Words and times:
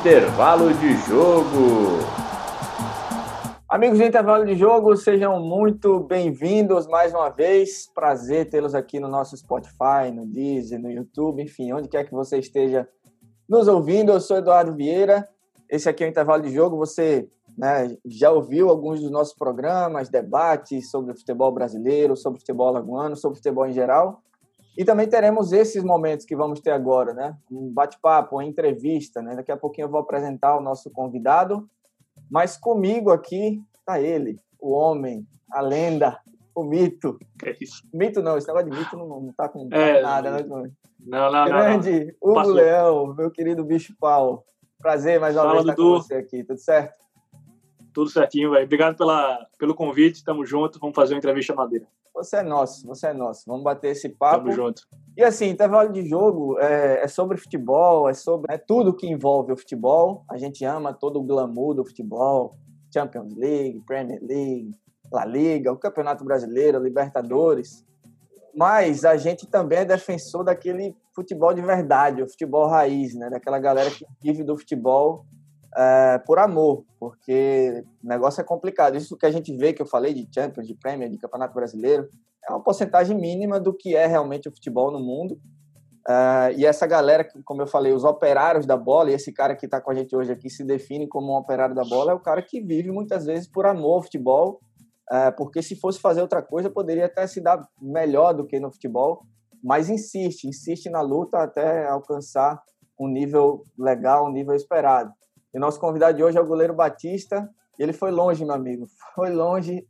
Intervalo 0.00 0.72
de 0.72 0.94
jogo. 1.06 1.98
Amigos 3.68 3.98
do 3.98 4.04
Intervalo 4.06 4.46
de 4.46 4.54
Jogo, 4.54 4.96
sejam 4.96 5.38
muito 5.38 6.00
bem-vindos 6.00 6.86
mais 6.86 7.12
uma 7.12 7.28
vez. 7.28 7.86
Prazer 7.94 8.48
tê-los 8.48 8.74
aqui 8.74 8.98
no 8.98 9.08
nosso 9.08 9.36
Spotify, 9.36 10.10
no 10.10 10.24
Deezer, 10.24 10.80
no 10.80 10.90
YouTube, 10.90 11.42
enfim, 11.42 11.74
onde 11.74 11.86
quer 11.86 12.04
que 12.04 12.14
você 12.14 12.38
esteja 12.38 12.88
nos 13.46 13.68
ouvindo. 13.68 14.10
Eu 14.10 14.22
sou 14.22 14.38
Eduardo 14.38 14.74
Vieira. 14.74 15.28
Esse 15.68 15.86
aqui 15.86 16.02
é 16.02 16.06
o 16.06 16.10
Intervalo 16.10 16.42
de 16.44 16.50
Jogo. 16.50 16.78
Você 16.78 17.28
né, 17.58 17.94
já 18.06 18.30
ouviu 18.30 18.70
alguns 18.70 19.02
dos 19.02 19.10
nossos 19.10 19.34
programas, 19.34 20.08
debates 20.08 20.90
sobre 20.90 21.12
o 21.12 21.14
futebol 21.14 21.52
brasileiro, 21.52 22.16
sobre 22.16 22.38
o 22.38 22.40
futebol 22.40 22.68
alagoano, 22.68 23.16
sobre 23.16 23.34
o 23.34 23.36
futebol 23.36 23.66
em 23.66 23.74
geral. 23.74 24.22
E 24.76 24.84
também 24.84 25.08
teremos 25.08 25.52
esses 25.52 25.82
momentos 25.82 26.24
que 26.24 26.36
vamos 26.36 26.60
ter 26.60 26.70
agora, 26.70 27.12
né? 27.12 27.36
Um 27.50 27.72
bate-papo, 27.72 28.36
uma 28.36 28.44
entrevista, 28.44 29.20
né? 29.20 29.36
Daqui 29.36 29.52
a 29.52 29.56
pouquinho 29.56 29.86
eu 29.86 29.90
vou 29.90 30.00
apresentar 30.00 30.56
o 30.56 30.62
nosso 30.62 30.90
convidado. 30.90 31.68
Mas 32.30 32.56
comigo 32.56 33.10
aqui 33.10 33.60
está 33.74 34.00
ele, 34.00 34.38
o 34.60 34.70
homem, 34.72 35.26
a 35.50 35.60
lenda, 35.60 36.18
o 36.54 36.62
mito. 36.62 37.18
Que 37.38 37.50
é 37.50 37.56
isso? 37.60 37.82
Mito 37.92 38.22
não, 38.22 38.38
esse 38.38 38.46
negócio 38.46 38.70
de 38.70 38.78
mito 38.78 38.96
não, 38.96 39.08
não 39.08 39.32
tá 39.32 39.48
com 39.48 39.68
é, 39.72 40.00
nada, 40.00 40.30
né? 40.30 40.70
Não, 41.00 41.32
não, 41.32 41.44
Grande 41.46 42.16
não, 42.22 42.34
não. 42.34 42.42
Hugo 42.42 42.52
Leão, 42.52 43.14
meu 43.14 43.30
querido 43.30 43.64
bicho 43.64 43.94
pau. 43.98 44.44
Prazer 44.78 45.20
mais 45.20 45.34
uma 45.34 45.42
Fala, 45.42 45.54
vez 45.54 45.64
estar 45.64 45.74
Dudu. 45.74 45.96
com 45.96 46.02
você 46.02 46.14
aqui, 46.14 46.44
tudo 46.44 46.58
certo? 46.58 46.99
Tudo 47.92 48.10
certinho, 48.10 48.50
velho. 48.50 48.64
Obrigado 48.64 48.96
pela, 48.96 49.46
pelo 49.58 49.74
convite, 49.74 50.24
tamo 50.24 50.44
junto, 50.44 50.78
vamos 50.78 50.94
fazer 50.94 51.14
uma 51.14 51.18
entrevista 51.18 51.54
madeira. 51.54 51.86
Você 52.14 52.36
é 52.36 52.42
nosso, 52.42 52.86
você 52.86 53.08
é 53.08 53.12
nosso. 53.12 53.44
Vamos 53.46 53.62
bater 53.62 53.92
esse 53.92 54.08
papo. 54.08 54.44
Tamo 54.44 54.52
junto. 54.52 54.82
E 55.16 55.22
assim, 55.22 55.46
intervalo 55.46 55.92
de 55.92 56.06
jogo 56.08 56.58
é, 56.58 57.04
é 57.04 57.08
sobre 57.08 57.36
futebol, 57.36 58.08
é 58.08 58.14
sobre 58.14 58.52
é 58.52 58.58
tudo 58.58 58.94
que 58.94 59.06
envolve 59.06 59.52
o 59.52 59.56
futebol. 59.56 60.24
A 60.30 60.36
gente 60.36 60.64
ama 60.64 60.92
todo 60.92 61.18
o 61.18 61.22
glamour 61.22 61.74
do 61.74 61.84
futebol, 61.84 62.56
Champions 62.92 63.34
League, 63.36 63.80
Premier 63.86 64.20
League, 64.22 64.70
La 65.10 65.24
Liga, 65.24 65.72
o 65.72 65.78
Campeonato 65.78 66.24
Brasileiro, 66.24 66.82
Libertadores. 66.82 67.84
Mas 68.54 69.04
a 69.04 69.16
gente 69.16 69.46
também 69.46 69.78
é 69.78 69.84
defensor 69.84 70.44
daquele 70.44 70.96
futebol 71.14 71.54
de 71.54 71.62
verdade, 71.62 72.22
o 72.22 72.28
futebol 72.28 72.66
raiz, 72.66 73.14
né? 73.14 73.30
Daquela 73.30 73.58
galera 73.58 73.90
que 73.90 74.04
vive 74.20 74.42
do 74.42 74.58
futebol 74.58 75.24
é, 75.76 76.18
por 76.26 76.38
amor, 76.38 76.84
porque 76.98 77.84
o 78.02 78.08
negócio 78.08 78.40
é 78.40 78.44
complicado. 78.44 78.96
Isso 78.96 79.16
que 79.16 79.26
a 79.26 79.30
gente 79.30 79.56
vê, 79.56 79.72
que 79.72 79.82
eu 79.82 79.86
falei 79.86 80.12
de 80.12 80.28
Champions, 80.32 80.66
de 80.66 80.74
Premier, 80.74 81.08
de 81.08 81.18
Campeonato 81.18 81.54
Brasileiro, 81.54 82.08
é 82.48 82.52
uma 82.52 82.62
porcentagem 82.62 83.16
mínima 83.16 83.60
do 83.60 83.72
que 83.72 83.94
é 83.94 84.06
realmente 84.06 84.48
o 84.48 84.52
futebol 84.52 84.90
no 84.90 85.00
mundo. 85.00 85.40
Uh, 86.08 86.50
e 86.56 86.64
essa 86.64 86.86
galera, 86.86 87.26
como 87.44 87.62
eu 87.62 87.66
falei, 87.66 87.92
os 87.92 88.04
operários 88.04 88.66
da 88.66 88.76
bola, 88.76 89.10
e 89.10 89.14
esse 89.14 89.32
cara 89.32 89.54
que 89.54 89.66
está 89.66 89.80
com 89.80 89.90
a 89.90 89.94
gente 89.94 90.16
hoje 90.16 90.32
aqui 90.32 90.48
se 90.48 90.64
define 90.64 91.06
como 91.06 91.32
um 91.32 91.36
operário 91.36 91.74
da 91.74 91.84
bola, 91.84 92.12
é 92.12 92.14
o 92.14 92.20
cara 92.20 92.42
que 92.42 92.60
vive 92.60 92.90
muitas 92.90 93.26
vezes 93.26 93.46
por 93.46 93.66
amor 93.66 93.96
ao 93.96 94.02
futebol, 94.02 94.60
uh, 95.12 95.36
porque 95.36 95.62
se 95.62 95.76
fosse 95.76 96.00
fazer 96.00 96.22
outra 96.22 96.42
coisa, 96.42 96.70
poderia 96.70 97.06
até 97.06 97.26
se 97.26 97.40
dar 97.40 97.62
melhor 97.80 98.32
do 98.32 98.46
que 98.46 98.58
no 98.58 98.72
futebol, 98.72 99.22
mas 99.62 99.90
insiste, 99.90 100.48
insiste 100.48 100.88
na 100.88 101.02
luta 101.02 101.42
até 101.42 101.86
alcançar 101.86 102.60
um 102.98 103.06
nível 103.06 103.62
legal, 103.78 104.26
um 104.26 104.32
nível 104.32 104.54
esperado. 104.54 105.12
E 105.52 105.58
nosso 105.58 105.80
convidado 105.80 106.16
de 106.16 106.22
hoje 106.22 106.38
é 106.38 106.40
o 106.40 106.46
goleiro 106.46 106.74
Batista, 106.74 107.48
ele 107.78 107.94
foi 107.94 108.10
longe, 108.10 108.44
meu 108.44 108.54
amigo, 108.54 108.86
foi 109.14 109.30
longe 109.30 109.86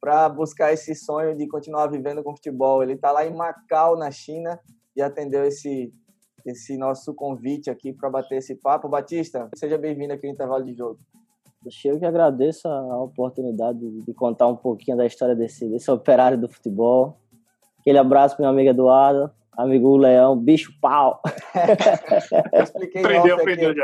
para 0.00 0.28
buscar 0.28 0.72
esse 0.72 0.94
sonho 0.94 1.36
de 1.36 1.46
continuar 1.46 1.86
vivendo 1.88 2.22
com 2.22 2.34
futebol. 2.34 2.82
Ele 2.82 2.94
está 2.94 3.12
lá 3.12 3.26
em 3.26 3.34
Macau, 3.34 3.96
na 3.96 4.10
China, 4.10 4.58
e 4.96 5.02
atendeu 5.02 5.44
esse, 5.44 5.92
esse 6.44 6.76
nosso 6.76 7.14
convite 7.14 7.70
aqui 7.70 7.92
para 7.92 8.08
bater 8.08 8.36
esse 8.36 8.54
papo. 8.54 8.88
Batista, 8.88 9.48
seja 9.54 9.76
bem-vindo 9.76 10.12
aqui 10.14 10.26
no 10.26 10.32
Intervalo 10.32 10.64
de 10.64 10.74
Jogo. 10.74 10.98
Eu 11.84 11.98
que 11.98 12.04
agradeço 12.04 12.68
a 12.68 13.02
oportunidade 13.02 13.78
de 13.78 14.14
contar 14.14 14.46
um 14.48 14.56
pouquinho 14.56 14.96
da 14.96 15.06
história 15.06 15.34
desse, 15.34 15.68
desse 15.68 15.90
operário 15.90 16.38
do 16.38 16.48
futebol. 16.48 17.18
Aquele 17.80 17.98
abraço 17.98 18.36
para 18.36 18.44
meu 18.44 18.50
amigo 18.50 18.70
Eduardo, 18.70 19.30
amigo 19.56 19.96
Leão, 19.96 20.36
bicho 20.36 20.72
pau. 20.80 21.20
Eu 22.52 22.62
expliquei 22.62 23.02
aprendeu, 23.02 23.36
aprendeu 23.36 23.70
aqui. 23.70 23.78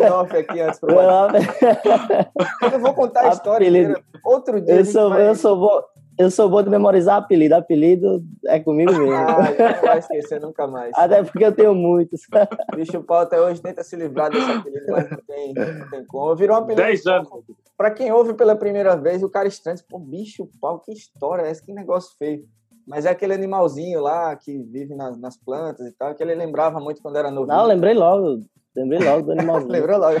já. 0.00 0.20
off 0.20 0.36
aqui 0.36 0.60
antes 0.60 0.80
pro 0.80 0.90
Eu 0.90 2.70
não 2.70 2.80
vou 2.80 2.94
contar 2.94 3.22
a 3.22 3.28
história 3.30 3.68
inteira. 3.68 4.02
Outro 4.24 4.60
dia. 4.60 4.76
Eu 4.76 4.84
sou, 4.84 5.10
vai... 5.10 5.28
eu 5.28 5.34
sou 5.34 5.56
bom. 5.56 5.82
Eu 6.18 6.30
sou 6.30 6.50
bom 6.50 6.62
de 6.62 6.68
memorizar 6.68 7.16
apelido. 7.16 7.54
Apelido 7.54 8.22
é 8.46 8.60
comigo 8.60 8.92
mesmo. 8.92 9.14
Ah, 9.14 9.38
não 9.38 9.80
vai 9.80 9.98
esquecer 9.98 10.38
nunca 10.38 10.66
mais. 10.66 10.92
Até 10.94 11.22
porque 11.22 11.42
eu 11.42 11.52
tenho 11.52 11.74
muitos. 11.74 12.20
Bicho 12.76 13.02
pau 13.02 13.20
até 13.20 13.40
hoje 13.40 13.62
tenta 13.62 13.82
se 13.82 13.96
livrar 13.96 14.30
desse 14.30 14.50
apelido, 14.50 14.84
mas 14.90 15.10
não 15.10 15.18
tem, 15.18 15.54
não 15.54 15.90
tem 15.90 16.04
como. 16.04 16.36
Virou 16.36 16.56
um 16.56 16.60
apelido. 16.60 16.82
10 16.82 17.06
anos. 17.06 17.28
Pra 17.74 17.90
quem 17.90 18.12
ouve 18.12 18.34
pela 18.34 18.54
primeira 18.54 18.94
vez, 18.94 19.22
o 19.22 19.30
cara 19.30 19.48
estranho, 19.48 19.78
pô, 19.88 19.98
bicho 19.98 20.46
pau, 20.60 20.78
que 20.80 20.92
história 20.92 21.44
é 21.44 21.50
essa? 21.50 21.64
Que 21.64 21.72
negócio 21.72 22.14
feio. 22.18 22.46
Mas 22.90 23.06
é 23.06 23.10
aquele 23.10 23.32
animalzinho 23.32 24.00
lá 24.00 24.34
que 24.34 24.58
vive 24.64 24.96
nas, 24.96 25.16
nas 25.16 25.36
plantas 25.36 25.86
e 25.86 25.92
tal, 25.92 26.12
que 26.12 26.20
ele 26.24 26.34
lembrava 26.34 26.80
muito 26.80 27.00
quando 27.00 27.16
era 27.16 27.30
novo. 27.30 27.46
Não, 27.46 27.64
lembrei 27.64 27.94
logo. 27.94 28.40
Lembrei 28.74 28.98
logo 28.98 29.22
do 29.22 29.30
animalzinho. 29.38 29.70
Lembrou 29.70 29.96
logo. 29.96 30.20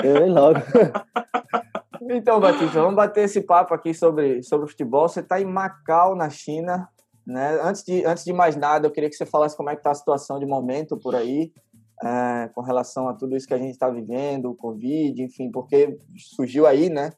Lembrei 0.00 0.30
logo. 0.30 0.60
Então, 2.10 2.40
Batista, 2.40 2.80
vamos 2.80 2.94
bater 2.94 3.24
esse 3.24 3.42
papo 3.42 3.74
aqui 3.74 3.92
sobre, 3.92 4.42
sobre 4.42 4.66
futebol. 4.68 5.06
Você 5.08 5.20
está 5.20 5.40
em 5.42 5.44
Macau, 5.44 6.14
na 6.14 6.30
China. 6.30 6.88
Né? 7.26 7.60
Antes, 7.62 7.82
de, 7.82 8.02
antes 8.06 8.24
de 8.24 8.32
mais 8.32 8.56
nada, 8.56 8.86
eu 8.86 8.90
queria 8.90 9.10
que 9.10 9.16
você 9.16 9.26
falasse 9.26 9.54
como 9.54 9.68
é 9.68 9.74
que 9.74 9.80
está 9.80 9.90
a 9.90 9.94
situação 9.94 10.38
de 10.38 10.46
momento 10.46 10.96
por 10.96 11.14
aí, 11.14 11.52
é, 12.02 12.48
com 12.54 12.62
relação 12.62 13.08
a 13.08 13.14
tudo 13.14 13.36
isso 13.36 13.46
que 13.46 13.52
a 13.52 13.58
gente 13.58 13.72
está 13.72 13.90
vivendo, 13.90 14.48
o 14.48 14.54
Covid, 14.54 15.22
enfim, 15.22 15.50
porque 15.50 15.98
surgiu 16.16 16.66
aí, 16.66 16.88
né, 16.88 17.12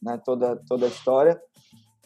né 0.00 0.20
toda, 0.24 0.54
toda 0.68 0.84
a 0.84 0.88
história. 0.88 1.40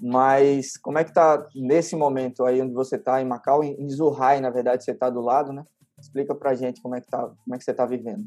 Mas 0.00 0.78
como 0.78 0.98
é 0.98 1.04
que 1.04 1.10
está 1.10 1.46
nesse 1.54 1.94
momento 1.94 2.44
aí 2.44 2.62
onde 2.62 2.72
você 2.72 2.96
está, 2.96 3.20
em 3.20 3.26
Macau, 3.26 3.62
em 3.62 3.88
Zhuhai, 3.88 4.40
na 4.40 4.48
verdade, 4.48 4.82
você 4.82 4.92
está 4.92 5.10
do 5.10 5.20
lado, 5.20 5.52
né? 5.52 5.64
Explica 6.00 6.34
para 6.34 6.54
gente 6.54 6.80
como 6.80 6.94
é 6.94 7.00
que, 7.00 7.06
tá, 7.06 7.18
como 7.18 7.54
é 7.54 7.58
que 7.58 7.64
você 7.64 7.72
está 7.72 7.84
vivendo. 7.84 8.24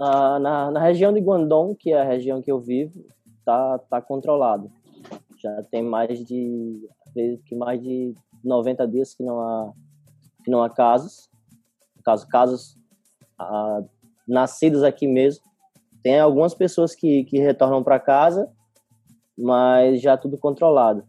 Ah, 0.00 0.38
na, 0.38 0.70
na 0.70 0.80
região 0.80 1.12
de 1.12 1.20
Guangdong, 1.20 1.74
que 1.74 1.92
é 1.92 2.00
a 2.00 2.04
região 2.04 2.40
que 2.40 2.50
eu 2.50 2.58
vivo, 2.58 3.04
tá, 3.44 3.78
tá 3.90 4.00
controlado. 4.00 4.70
Já 5.38 5.62
tem 5.70 5.82
mais 5.82 6.24
de 6.24 6.80
que 7.46 7.54
mais 7.54 7.80
de 7.80 8.14
90 8.44 8.86
dias 8.88 9.14
que 9.14 9.22
não 9.22 9.40
há 9.40 9.72
que 10.44 10.50
não 10.50 10.62
há 10.62 10.70
casos. 10.70 11.28
Caso 12.04 12.26
casos 12.28 12.78
ah, 13.38 13.82
nascidos 14.26 14.82
aqui 14.82 15.06
mesmo. 15.06 15.44
Tem 16.02 16.20
algumas 16.20 16.54
pessoas 16.54 16.94
que, 16.94 17.24
que 17.24 17.38
retornam 17.38 17.82
para 17.82 17.98
casa, 17.98 18.48
mas 19.36 20.00
já 20.00 20.16
tudo 20.16 20.38
controlado. 20.38 21.04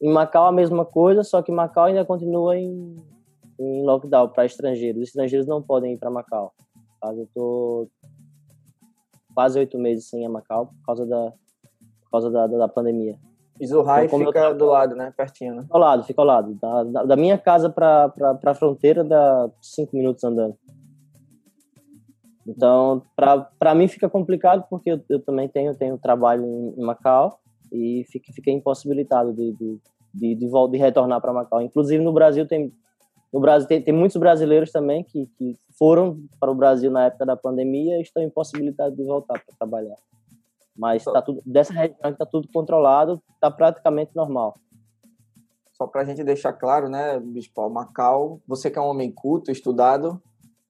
Em 0.00 0.12
Macau 0.12 0.46
a 0.46 0.52
mesma 0.52 0.84
coisa, 0.84 1.22
só 1.22 1.40
que 1.42 1.52
Macau 1.52 1.84
ainda 1.84 2.04
continua 2.04 2.56
em, 2.58 2.96
em 3.58 3.82
lockdown 3.84 4.28
para 4.28 4.44
estrangeiros. 4.44 5.02
Os 5.02 5.08
estrangeiros 5.08 5.46
não 5.46 5.62
podem 5.62 5.94
ir 5.94 5.98
para 5.98 6.10
Macau. 6.10 6.52
Eu 7.02 7.28
tô 7.34 7.88
quase 9.34 9.58
oito 9.58 9.78
meses 9.78 10.08
sem 10.08 10.22
ir 10.22 10.26
a 10.26 10.30
Macau 10.30 10.66
por 10.66 10.86
causa 10.86 11.06
da, 11.06 11.32
causa 12.10 12.30
da, 12.30 12.46
da, 12.46 12.58
da 12.58 12.68
pandemia. 12.68 13.18
E 13.60 13.66
Zhuhai 13.66 14.06
então, 14.06 14.18
fica 14.18 14.40
eu... 14.40 14.56
do 14.56 14.66
lado, 14.66 14.96
né? 14.96 15.12
Pertinho, 15.16 15.54
né? 15.54 15.66
Ao 15.70 15.78
lado, 15.78 16.02
fica 16.02 16.20
ao 16.20 16.26
lado. 16.26 16.54
Da, 16.54 17.04
da 17.04 17.16
minha 17.16 17.38
casa 17.38 17.70
para 17.70 18.12
a 18.44 18.54
fronteira 18.54 19.04
dá 19.04 19.48
cinco 19.60 19.96
minutos 19.96 20.24
andando. 20.24 20.56
Então, 22.46 23.02
para 23.16 23.74
mim 23.74 23.88
fica 23.88 24.08
complicado 24.08 24.64
porque 24.68 24.90
eu, 24.90 25.00
eu, 25.08 25.20
também 25.20 25.48
tenho, 25.48 25.74
tenho 25.74 25.96
trabalho 25.96 26.44
em 26.76 26.82
Macau 26.82 27.40
e 27.74 28.04
fiquei, 28.04 28.54
impossibilitado 28.54 29.32
de, 29.32 29.52
de, 29.52 29.80
de, 30.14 30.34
de, 30.34 30.70
de 30.70 30.78
retornar 30.78 31.20
para 31.20 31.32
Macau. 31.32 31.60
Inclusive 31.60 32.02
no 32.02 32.12
Brasil 32.12 32.46
tem 32.46 32.72
no 33.32 33.40
Brasil 33.40 33.66
tem, 33.66 33.82
tem 33.82 33.92
muitos 33.92 34.16
brasileiros 34.16 34.70
também 34.70 35.02
que, 35.02 35.26
que 35.36 35.58
foram 35.76 36.20
para 36.38 36.52
o 36.52 36.54
Brasil 36.54 36.88
na 36.88 37.06
época 37.06 37.26
da 37.26 37.36
pandemia 37.36 37.98
e 37.98 38.02
estão 38.02 38.22
impossibilitados 38.22 38.96
de 38.96 39.02
voltar 39.02 39.42
para 39.44 39.56
trabalhar. 39.58 39.96
Mas 40.76 41.02
tá 41.02 41.20
tudo, 41.20 41.42
dessa 41.44 41.72
região 41.72 42.10
está 42.10 42.24
tudo 42.24 42.46
controlado, 42.52 43.20
está 43.34 43.50
praticamente 43.50 44.14
normal. 44.14 44.54
Só 45.72 45.88
para 45.88 46.02
a 46.02 46.04
gente 46.04 46.22
deixar 46.22 46.52
claro, 46.52 46.88
né, 46.88 47.18
Bispo, 47.18 47.68
Macau, 47.68 48.40
você 48.46 48.70
que 48.70 48.78
é 48.78 48.82
um 48.82 48.86
homem 48.86 49.10
culto, 49.10 49.50
estudado, 49.50 50.22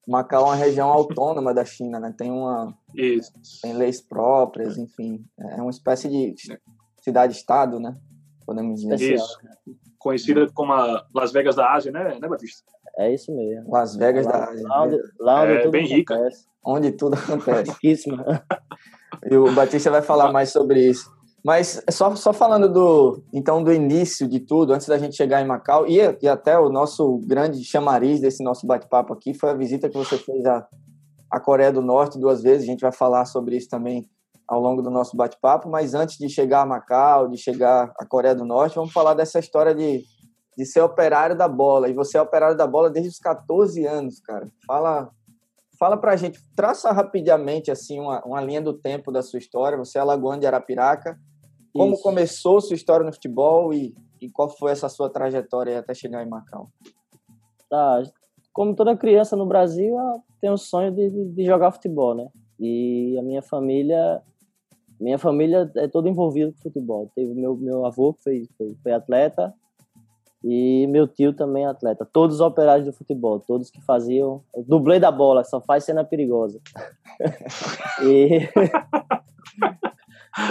Macau 0.08 0.44
é 0.44 0.46
uma 0.46 0.54
região 0.54 0.88
autônoma 0.90 1.52
da 1.52 1.64
China, 1.64 1.98
né? 1.98 2.14
Tem 2.16 2.30
uma 2.30 2.74
Isso. 2.94 3.32
tem 3.62 3.72
leis 3.74 4.00
próprias, 4.00 4.76
enfim, 4.78 5.24
é 5.38 5.60
uma 5.60 5.70
espécie 5.70 6.08
de 6.08 6.34
cidade-estado, 7.04 7.78
né? 7.78 7.94
Podemos 8.46 8.80
dizer. 8.80 9.14
Isso. 9.14 9.38
Conhecida 9.98 10.46
como 10.54 10.72
a 10.72 11.06
Las 11.14 11.32
Vegas 11.32 11.54
da 11.54 11.72
Ásia, 11.72 11.92
né, 11.92 12.18
né 12.20 12.28
Batista? 12.28 12.64
É 12.98 13.12
isso 13.12 13.34
mesmo. 13.34 13.70
Las 13.70 13.96
Vegas 13.96 14.26
lá, 14.26 14.32
da 14.32 14.44
Ásia. 14.44 14.68
Lá 14.68 14.82
onde, 14.82 14.98
lá 15.18 15.42
onde 15.42 15.52
é, 15.52 15.58
tudo 15.58 15.70
bem 15.70 15.84
acontece. 15.84 15.96
rica. 15.96 16.28
Onde 16.64 16.92
tudo 16.92 17.14
acontece. 17.14 17.70
Riquíssima. 17.70 18.24
E 19.30 19.36
o 19.36 19.50
Batista 19.54 19.90
vai 19.90 20.02
falar 20.02 20.30
mais 20.32 20.50
sobre 20.50 20.86
isso. 20.86 21.10
Mas 21.42 21.82
é 21.86 21.90
só, 21.90 22.14
só 22.16 22.32
falando 22.32 22.70
do 22.70 23.22
então 23.32 23.62
do 23.62 23.72
início 23.72 24.28
de 24.28 24.40
tudo, 24.40 24.74
antes 24.74 24.86
da 24.86 24.98
gente 24.98 25.16
chegar 25.16 25.40
em 25.40 25.46
Macau, 25.46 25.86
e, 25.86 25.98
e 26.20 26.28
até 26.28 26.58
o 26.58 26.68
nosso 26.68 27.18
grande 27.24 27.64
chamariz 27.64 28.20
desse 28.20 28.42
nosso 28.42 28.66
bate-papo 28.66 29.14
aqui 29.14 29.32
foi 29.32 29.50
a 29.50 29.54
visita 29.54 29.88
que 29.88 29.96
você 29.96 30.18
fez 30.18 30.44
a, 30.44 30.66
a 31.30 31.40
Coreia 31.40 31.72
do 31.72 31.80
Norte 31.80 32.18
duas 32.18 32.42
vezes, 32.42 32.64
a 32.64 32.70
gente 32.70 32.80
vai 32.80 32.92
falar 32.92 33.24
sobre 33.24 33.56
isso 33.56 33.68
também 33.68 34.06
ao 34.48 34.60
longo 34.60 34.82
do 34.82 34.90
nosso 34.90 35.16
bate-papo, 35.16 35.68
mas 35.68 35.94
antes 35.94 36.16
de 36.18 36.28
chegar 36.28 36.62
a 36.62 36.66
Macau, 36.66 37.28
de 37.28 37.38
chegar 37.38 37.92
à 37.98 38.06
Coreia 38.06 38.34
do 38.34 38.44
Norte, 38.44 38.76
vamos 38.76 38.92
falar 38.92 39.14
dessa 39.14 39.38
história 39.38 39.74
de, 39.74 40.04
de 40.56 40.66
ser 40.66 40.80
operário 40.80 41.36
da 41.36 41.48
bola. 41.48 41.88
E 41.88 41.94
você 41.94 42.18
é 42.18 42.22
operário 42.22 42.56
da 42.56 42.66
bola 42.66 42.90
desde 42.90 43.10
os 43.10 43.18
14 43.18 43.84
anos, 43.86 44.20
cara. 44.20 44.46
Fala, 44.66 45.10
fala 45.78 45.96
pra 45.96 46.16
gente, 46.16 46.38
traça 46.54 46.92
rapidamente 46.92 47.70
assim 47.70 47.98
uma, 47.98 48.22
uma 48.24 48.40
linha 48.40 48.60
do 48.60 48.74
tempo 48.74 49.10
da 49.10 49.22
sua 49.22 49.38
história. 49.38 49.78
Você 49.78 49.98
é 49.98 50.00
alagoano 50.00 50.40
de 50.40 50.46
Arapiraca. 50.46 51.18
Como 51.72 51.94
Isso. 51.94 52.02
começou 52.02 52.60
sua 52.60 52.76
história 52.76 53.04
no 53.04 53.12
futebol 53.12 53.72
e, 53.72 53.94
e 54.20 54.30
qual 54.30 54.48
foi 54.48 54.72
essa 54.72 54.88
sua 54.88 55.10
trajetória 55.10 55.78
até 55.78 55.94
chegar 55.94 56.22
em 56.22 56.28
Macau? 56.28 56.68
Tá, 57.68 58.02
como 58.52 58.76
toda 58.76 58.96
criança 58.96 59.34
no 59.34 59.46
Brasil, 59.46 59.96
tem 60.40 60.48
o 60.48 60.56
sonho 60.56 60.92
de, 60.92 61.10
de 61.10 61.44
jogar 61.44 61.72
futebol, 61.72 62.14
né? 62.14 62.28
E 62.60 63.18
a 63.18 63.22
minha 63.22 63.42
família 63.42 64.22
minha 65.04 65.18
família 65.18 65.70
é 65.76 65.86
toda 65.86 66.08
envolvida 66.08 66.50
com 66.50 66.62
futebol. 66.62 67.12
Teve 67.14 67.34
meu, 67.34 67.54
meu 67.56 67.84
avô 67.84 68.14
que 68.14 68.22
foi, 68.22 68.48
foi, 68.56 68.74
foi, 68.82 68.92
atleta 68.92 69.52
e 70.42 70.86
meu 70.86 71.06
tio 71.06 71.34
também 71.34 71.64
é 71.64 71.68
atleta. 71.68 72.08
Todos 72.10 72.36
os 72.36 72.40
operários 72.40 72.86
do 72.86 72.92
futebol, 72.92 73.38
todos 73.38 73.70
que 73.70 73.82
faziam. 73.82 74.42
O 74.50 74.62
dublê 74.62 74.98
da 74.98 75.12
bola, 75.12 75.44
só 75.44 75.60
faz 75.60 75.84
cena 75.84 76.04
perigosa. 76.04 76.58
e. 78.02 78.48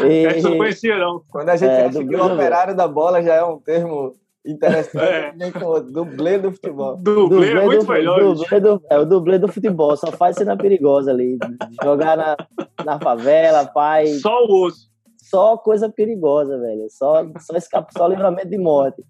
e... 0.06 0.26
Essa 0.38 0.50
eu 0.50 0.58
conhecia, 0.58 1.00
não. 1.00 1.24
Quando 1.32 1.50
a 1.50 1.56
gente 1.56 1.72
é, 1.72 1.86
acha 1.88 2.06
que 2.06 2.16
o 2.16 2.34
operário 2.34 2.76
da 2.76 2.88
bola 2.88 3.24
já 3.24 3.34
é 3.34 3.44
um 3.44 3.58
termo 3.58 4.14
Interessante. 4.46 5.42
É. 5.42 5.52
Com 5.52 5.82
dublê 5.92 6.38
do 6.38 6.52
futebol. 6.52 6.98
Dublê, 6.98 7.52
é 7.52 7.66
muito 7.66 7.86
do, 7.86 7.92
melhor. 7.92 8.36
Dublê 8.36 8.60
do, 8.60 8.82
é 8.90 9.00
o 9.00 9.06
dublê 9.06 9.40
do 9.40 9.48
futebol, 9.48 9.96
só 9.96 10.12
faz 10.12 10.36
cena 10.36 10.58
perigosa 10.58 11.12
ali. 11.12 11.38
Jogar 11.82 12.18
na, 12.18 12.38
na 12.86 13.00
favela, 13.00 13.66
pai. 13.66 14.08
Só 14.08 14.46
o 14.46 14.66
osso. 14.66 14.92
Só 15.18 15.58
coisa 15.58 15.90
perigosa, 15.90 16.60
velho. 16.60 16.88
Só, 16.90 17.26
só, 17.40 17.56
escapa, 17.56 17.90
só 17.98 18.06
livramento 18.08 18.50
de 18.50 18.58
morte. 18.58 19.04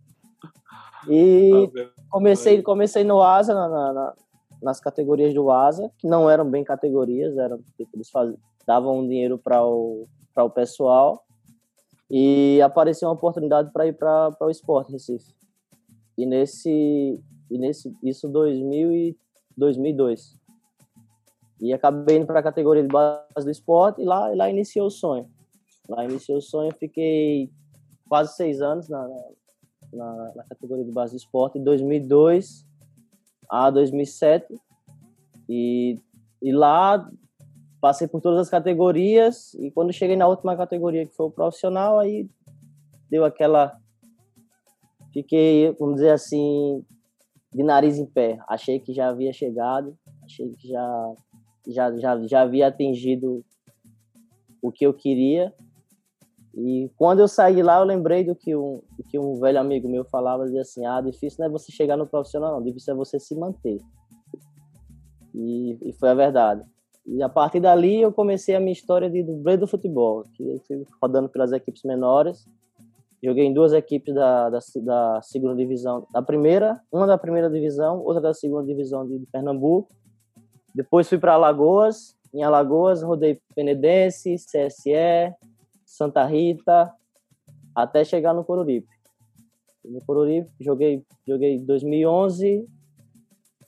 E 1.09 1.69
comecei, 2.09 2.61
comecei 2.61 3.03
no 3.03 3.21
Asa, 3.21 3.53
na, 3.53 3.67
na, 3.67 4.13
nas 4.61 4.79
categorias 4.79 5.33
do 5.33 5.51
Asa, 5.51 5.91
que 5.97 6.07
não 6.07 6.29
eram 6.29 6.49
bem 6.49 6.63
categorias, 6.63 7.35
eram 7.37 7.59
tipo, 7.75 7.89
eles 7.95 8.09
faz, 8.09 8.33
davam 8.65 9.05
dinheiro 9.05 9.37
para 9.37 9.65
o, 9.65 10.07
o 10.37 10.49
pessoal 10.49 11.23
e 12.09 12.61
apareceu 12.61 13.07
uma 13.07 13.15
oportunidade 13.15 13.71
para 13.71 13.87
ir 13.87 13.93
para 13.93 14.35
o 14.39 14.49
esporte 14.49 14.91
Recife. 14.91 15.33
E 16.17 16.25
nesse, 16.25 17.19
e 17.49 17.57
nesse 17.57 17.93
isso 18.03 18.27
2000 18.27 18.91
e 18.91 19.17
2002. 19.57 20.37
E 21.61 21.73
acabei 21.73 22.17
indo 22.17 22.25
para 22.25 22.39
a 22.39 22.43
categoria 22.43 22.83
de 22.83 22.89
base 22.89 23.45
do 23.45 23.51
esporte 23.51 24.01
e 24.01 24.05
lá, 24.05 24.33
e 24.33 24.35
lá 24.35 24.49
iniciou 24.49 24.87
o 24.87 24.91
sonho. 24.91 25.29
Lá 25.87 26.03
iniciou 26.03 26.37
o 26.37 26.41
sonho, 26.41 26.73
fiquei 26.77 27.49
quase 28.07 28.35
seis 28.35 28.61
anos 28.61 28.89
na, 28.89 29.07
na, 29.91 30.31
na 30.35 30.43
categoria 30.43 30.83
de 30.83 30.91
base 30.91 31.13
do 31.13 31.17
esporte, 31.17 31.57
de 31.57 31.65
2002 31.65 32.65
a 33.49 33.69
2007. 33.69 34.53
E, 35.49 35.99
e 36.41 36.51
lá 36.51 37.09
passei 37.83 38.07
por 38.07 38.21
todas 38.21 38.39
as 38.39 38.49
categorias 38.49 39.53
e 39.55 39.69
quando 39.69 39.91
cheguei 39.91 40.15
na 40.15 40.25
última 40.25 40.55
categoria, 40.55 41.05
que 41.05 41.13
foi 41.13 41.25
o 41.25 41.31
profissional, 41.31 41.99
aí 41.99 42.29
deu 43.09 43.25
aquela. 43.25 43.77
Fiquei, 45.11 45.69
vamos 45.73 45.95
dizer 45.95 46.11
assim, 46.11 46.81
de 47.53 47.61
nariz 47.61 47.99
em 47.99 48.05
pé. 48.05 48.39
Achei 48.47 48.79
que 48.79 48.93
já 48.93 49.09
havia 49.09 49.33
chegado, 49.33 49.97
achei 50.23 50.49
que 50.53 50.69
já, 50.69 51.13
já, 51.67 51.97
já, 51.97 52.25
já 52.25 52.41
havia 52.43 52.67
atingido 52.67 53.43
o 54.61 54.71
que 54.71 54.85
eu 54.85 54.93
queria. 54.93 55.53
E 56.55 56.89
quando 56.95 57.19
eu 57.19 57.27
saí 57.27 57.61
lá, 57.61 57.79
eu 57.79 57.83
lembrei 57.83 58.23
do 58.23 58.33
que 58.33 58.55
um, 58.55 58.81
do 58.97 59.03
que 59.03 59.19
um 59.19 59.37
velho 59.41 59.59
amigo 59.59 59.89
meu 59.89 60.05
falava, 60.05 60.45
dizia 60.45 60.61
assim, 60.61 60.85
ah, 60.85 61.01
difícil 61.01 61.39
não 61.39 61.47
é 61.47 61.49
você 61.49 61.69
chegar 61.69 61.97
no 61.97 62.07
profissional, 62.07 62.53
não, 62.53 62.63
difícil 62.63 62.93
é 62.93 62.95
você 62.95 63.19
se 63.19 63.35
manter. 63.35 63.81
E, 65.35 65.77
e 65.89 65.91
foi 65.91 66.11
a 66.11 66.13
verdade. 66.13 66.63
E 67.05 67.21
a 67.21 67.27
partir 67.27 67.59
dali 67.59 68.01
eu 68.01 68.13
comecei 68.13 68.55
a 68.55 68.59
minha 68.59 68.71
história 68.71 69.09
de 69.09 69.23
dublê 69.23 69.57
do 69.57 69.67
futebol, 69.67 70.23
que 70.35 70.61
fui 70.65 70.85
rodando 71.01 71.27
pelas 71.27 71.51
equipes 71.51 71.83
menores. 71.83 72.47
Joguei 73.21 73.45
em 73.45 73.53
duas 73.53 73.73
equipes 73.73 74.13
da, 74.13 74.49
da, 74.49 74.59
da, 74.81 75.21
segunda 75.21 75.55
divisão, 75.55 76.05
da 76.11 76.21
primeira, 76.21 76.81
uma 76.91 77.07
da 77.07 77.17
primeira 77.17 77.49
divisão, 77.49 77.99
outra 77.99 78.21
da 78.21 78.33
segunda 78.33 78.65
divisão 78.65 79.05
de, 79.05 79.19
de 79.19 79.25
Pernambuco. 79.27 79.93
Depois 80.73 81.07
fui 81.07 81.17
para 81.17 81.33
Alagoas. 81.33 82.17
Em 82.33 82.43
Alagoas 82.43 83.03
rodei 83.03 83.39
Penedense, 83.55 84.35
CSE, 84.35 85.33
Santa 85.85 86.25
Rita, 86.25 86.91
até 87.75 88.03
chegar 88.03 88.33
no 88.33 88.43
Coruripe. 88.43 88.87
No 89.85 90.03
Coruripe 90.05 90.49
joguei 90.59 91.03
joguei 91.27 91.59
2011, 91.59 92.65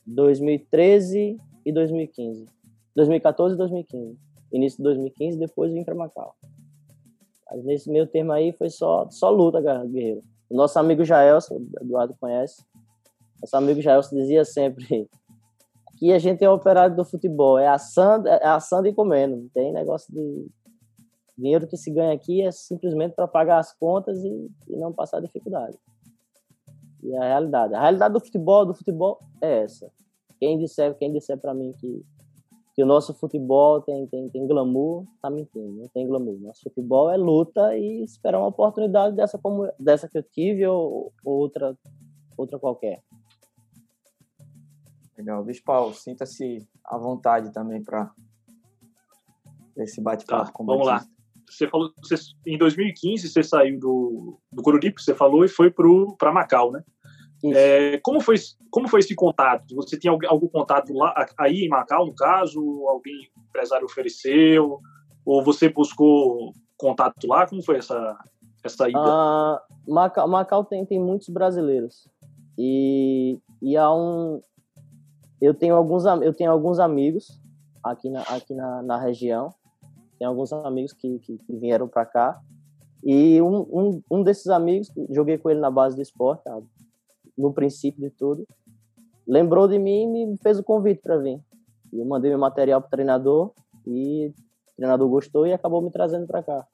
2013 0.06 1.38
e 1.66 1.72
2015. 1.72 2.55
2014 2.96 3.56
e 3.56 3.58
2015. 3.58 4.18
Início 4.52 4.78
de 4.78 4.84
2015, 4.84 5.38
depois 5.38 5.74
vim 5.74 5.84
para 5.84 5.96
Macau. 5.96 6.36
Mas 7.50 7.64
nesse 7.64 7.90
meio 7.90 8.08
termo 8.08 8.32
aí 8.32 8.52
foi 8.54 8.70
só, 8.70 9.10
só 9.10 9.30
luta, 9.30 9.62
guerreiro. 9.62 10.24
O 10.50 10.56
nosso 10.56 10.78
amigo 10.80 11.04
Jaelson, 11.04 11.56
o 11.56 11.84
Eduardo 11.84 12.16
conhece, 12.20 12.64
nosso 13.42 13.58
amigo 13.58 13.82
Jaelson 13.82 14.16
dizia 14.16 14.46
sempre 14.46 15.10
que 15.98 16.12
a 16.12 16.20
gente 16.20 16.44
é 16.44 16.50
operário 16.50 16.96
do 16.96 17.06
futebol, 17.06 17.58
é 17.58 17.68
assando, 17.68 18.28
é 18.28 18.48
assando 18.48 18.88
e 18.88 18.94
comendo. 18.94 19.38
Não 19.38 19.50
tem 19.50 19.72
negócio 19.72 20.14
de 20.14 20.48
dinheiro 21.38 21.68
que 21.68 21.78
se 21.78 21.92
ganha 21.92 22.14
aqui 22.14 22.42
é 22.42 22.52
simplesmente 22.52 23.14
para 23.14 23.28
pagar 23.28 23.60
as 23.60 23.74
contas 23.74 24.24
e, 24.24 24.52
e 24.68 24.76
não 24.78 24.94
passar 24.94 25.22
dificuldade. 25.22 25.78
E 27.04 27.16
a 27.16 27.24
realidade. 27.24 27.74
A 27.76 27.82
realidade 27.82 28.14
do 28.14 28.20
futebol, 28.20 28.66
do 28.66 28.74
futebol 28.74 29.20
é 29.42 29.64
essa. 29.64 29.92
Quem 30.40 30.58
disser, 30.58 30.96
quem 30.96 31.12
disser 31.12 31.38
para 31.38 31.54
mim 31.54 31.74
que 31.74 32.04
que 32.76 32.84
o 32.84 32.86
nosso 32.86 33.14
futebol 33.14 33.82
tem, 33.82 34.06
tem, 34.08 34.30
tem 34.30 34.46
glamour, 34.46 35.06
tá 35.22 35.30
mentindo, 35.30 35.82
não 35.82 35.88
tem 35.88 36.06
glamour. 36.06 36.38
Nosso 36.42 36.62
futebol 36.64 37.10
é 37.10 37.16
luta 37.16 37.76
e 37.78 38.04
esperar 38.04 38.40
uma 38.40 38.50
oportunidade 38.50 39.16
dessa, 39.16 39.38
como, 39.38 39.72
dessa 39.80 40.10
que 40.10 40.18
eu 40.18 40.24
tive 40.24 40.68
ou, 40.68 41.14
ou 41.24 41.40
outra, 41.40 41.78
outra 42.38 42.60
qualquer. 42.60 43.02
Legal. 45.18 45.42
Bispal, 45.46 45.94
sinta-se 45.94 46.68
à 46.84 46.98
vontade 46.98 47.54
também 47.54 47.82
para 47.82 48.14
esse 49.78 50.02
bate-papo. 50.02 50.52
Tá, 50.52 50.64
vamos 50.66 50.86
lá. 50.86 51.06
Você 51.50 51.70
falou, 51.70 51.94
você, 51.98 52.16
em 52.46 52.58
2015 52.58 53.30
você 53.30 53.42
saiu 53.42 53.80
do, 53.80 54.38
do 54.52 54.62
Coruripe, 54.62 55.02
você 55.02 55.16
falou, 55.16 55.46
e 55.46 55.48
foi 55.48 55.72
para 56.18 56.34
Macau, 56.34 56.74
né? 56.74 56.84
É, 57.44 58.00
como, 58.00 58.20
foi, 58.22 58.36
como 58.72 58.88
foi 58.88 59.02
esse 59.02 59.14
contato? 59.14 59.76
Você 59.76 59.98
tinha 60.00 60.12
algum, 60.12 60.28
algum 60.28 60.48
contato 60.48 60.94
lá, 60.94 61.14
aí 61.38 61.66
em 61.66 61.70
Macau, 61.70 62.06
no 62.06 62.16
caso? 62.16 62.60
Alguém 62.88 63.30
empresário 63.50 63.86
ofereceu? 63.86 64.80
Ou 65.26 65.44
você 65.44 65.70
buscou 65.70 66.54
contato 66.78 67.28
lá? 67.28 67.48
Como 67.48 67.64
foi 67.64 67.78
essa, 67.78 68.18
essa 68.64 68.90
ida? 68.90 69.00
Uh, 69.00 69.94
Macau, 69.94 70.28
Macau 70.28 70.66
tem, 70.66 70.86
tem 70.86 71.00
muitos 71.00 71.30
brasileiros. 71.30 72.08
E, 72.58 73.40
e 73.62 73.76
há 73.78 73.94
um. 73.94 74.42
Eu 75.42 75.54
tenho 75.54 75.76
alguns, 75.76 76.06
eu 76.06 76.34
tenho 76.34 76.52
alguns 76.52 76.80
amigos 76.80 77.40
aqui 77.84 78.10
na, 78.10 78.22
aqui 78.22 78.54
na, 78.54 78.82
na 78.82 78.98
região. 78.98 79.54
Tem 80.18 80.28
alguns 80.28 80.52
amigos 80.54 80.94
que, 80.94 81.20
que, 81.20 81.38
que 81.38 81.56
vieram 81.58 81.88
para 81.88 82.06
cá. 82.06 82.42
E 83.04 83.40
um, 83.42 83.58
um, 83.72 84.02
um 84.10 84.24
desses 84.24 84.48
amigos, 84.48 84.90
joguei 85.12 85.38
com 85.38 85.50
ele 85.50 85.60
na 85.60 85.70
base 85.70 85.96
do 85.96 86.02
esporte, 86.02 86.42
no 87.38 87.54
princípio 87.54 88.02
de 88.02 88.10
tudo, 88.10 88.46
lembrou 89.28 89.68
de 89.68 89.78
mim 89.78 90.04
e 90.04 90.28
me 90.28 90.38
fez 90.38 90.60
o 90.60 90.64
convite 90.64 91.02
para 91.02 91.18
vir. 91.18 91.40
E 91.92 92.00
eu 92.00 92.06
mandei 92.06 92.30
meu 92.30 92.40
material 92.40 92.82
pro 92.82 92.90
treinador 92.90 93.52
e 93.86 94.28
o 94.28 94.76
treinador 94.76 95.10
gostou 95.10 95.46
e 95.46 95.54
acabou 95.54 95.82
me 95.82 95.92
trazendo 95.92 96.28
para 96.28 96.44
cá. 96.44 96.68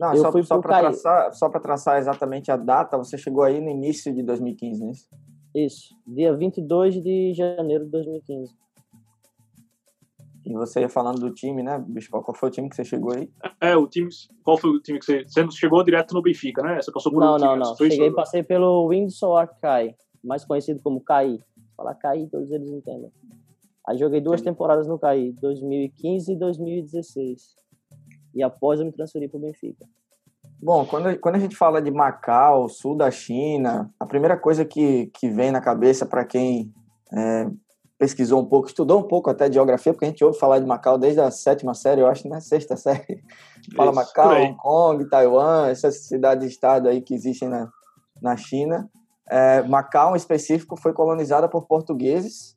Não, 0.00 0.14
eu 0.14 0.22
só, 0.22 0.32
fui 0.32 0.42
só 0.44 0.60
para 0.60 0.78
traçar, 0.78 1.34
só 1.34 1.48
para 1.48 1.60
traçar 1.60 1.98
exatamente 1.98 2.50
a 2.52 2.56
data, 2.56 2.96
você 2.96 3.18
chegou 3.18 3.42
aí 3.42 3.60
no 3.60 3.68
início 3.68 4.14
de 4.14 4.22
2015, 4.22 4.80
não 4.80 4.88
é 4.88 4.92
isso? 4.92 5.08
Isso, 5.54 5.96
dia 6.06 6.32
22 6.36 7.02
de 7.02 7.34
janeiro 7.34 7.84
de 7.84 7.90
2015. 7.90 8.54
E 10.48 10.54
você 10.54 10.80
ia 10.80 10.88
falando 10.88 11.20
do 11.20 11.30
time, 11.30 11.62
né, 11.62 11.78
Bispo? 11.86 12.22
Qual 12.22 12.34
foi 12.34 12.48
o 12.48 12.52
time 12.52 12.70
que 12.70 12.74
você 12.74 12.82
chegou 12.82 13.12
aí? 13.12 13.30
É, 13.60 13.76
o 13.76 13.86
time. 13.86 14.08
Qual 14.42 14.56
foi 14.56 14.70
o 14.70 14.80
time 14.80 14.98
que 14.98 15.04
você. 15.04 15.22
Você 15.22 15.46
chegou 15.50 15.84
direto 15.84 16.14
no 16.14 16.22
Benfica, 16.22 16.62
né? 16.62 16.80
Você 16.80 16.90
passou 16.90 17.12
por 17.12 17.20
Não, 17.20 17.36
não, 17.36 17.54
não. 17.54 17.76
Cheguei 17.76 18.06
e 18.06 18.14
passei 18.14 18.42
pelo 18.42 18.88
Windsor 18.88 19.36
Arcai, 19.36 19.94
mais 20.24 20.46
conhecido 20.46 20.80
como 20.82 21.02
CAI. 21.02 21.38
Falar 21.76 21.94
CAI, 21.96 22.28
todos 22.32 22.50
eles 22.50 22.70
entendem. 22.70 23.12
Aí 23.86 23.98
joguei 23.98 24.22
duas 24.22 24.40
Sim. 24.40 24.46
temporadas 24.46 24.88
no 24.88 24.98
CAI, 24.98 25.34
2015 25.38 26.32
e 26.32 26.36
2016. 26.36 27.54
E 28.34 28.42
após 28.42 28.80
eu 28.80 28.86
me 28.86 28.92
transferi 28.92 29.28
para 29.28 29.36
o 29.36 29.42
Benfica. 29.42 29.84
Bom, 30.62 30.86
quando, 30.86 31.18
quando 31.18 31.34
a 31.34 31.40
gente 31.40 31.56
fala 31.56 31.82
de 31.82 31.90
Macau, 31.90 32.70
sul 32.70 32.96
da 32.96 33.10
China, 33.10 33.92
a 34.00 34.06
primeira 34.06 34.36
coisa 34.36 34.64
que, 34.64 35.08
que 35.08 35.28
vem 35.28 35.52
na 35.52 35.60
cabeça 35.60 36.06
para 36.06 36.24
quem 36.24 36.72
é, 37.12 37.50
pesquisou 37.98 38.40
um 38.40 38.44
pouco, 38.44 38.68
estudou 38.68 39.00
um 39.00 39.02
pouco 39.02 39.28
até 39.28 39.48
de 39.48 39.54
geografia, 39.54 39.92
porque 39.92 40.04
a 40.04 40.08
gente 40.08 40.24
ouve 40.24 40.38
falar 40.38 40.60
de 40.60 40.66
Macau 40.66 40.96
desde 40.96 41.20
a 41.20 41.30
sétima 41.30 41.74
série, 41.74 42.00
eu 42.00 42.06
acho, 42.06 42.28
né? 42.28 42.40
Sexta 42.40 42.76
série. 42.76 43.24
Fala 43.76 43.90
Isso, 43.90 44.00
Macau, 44.00 44.32
Hong 44.32 44.56
Kong, 44.56 45.08
Taiwan, 45.10 45.68
essas 45.68 46.06
cidades-estado 46.06 46.88
aí 46.88 47.02
que 47.02 47.12
existem 47.12 47.48
na, 47.48 47.68
na 48.22 48.36
China. 48.36 48.88
É, 49.28 49.62
Macau, 49.62 50.14
em 50.14 50.16
específico, 50.16 50.76
foi 50.76 50.92
colonizada 50.92 51.48
por 51.48 51.66
portugueses. 51.66 52.56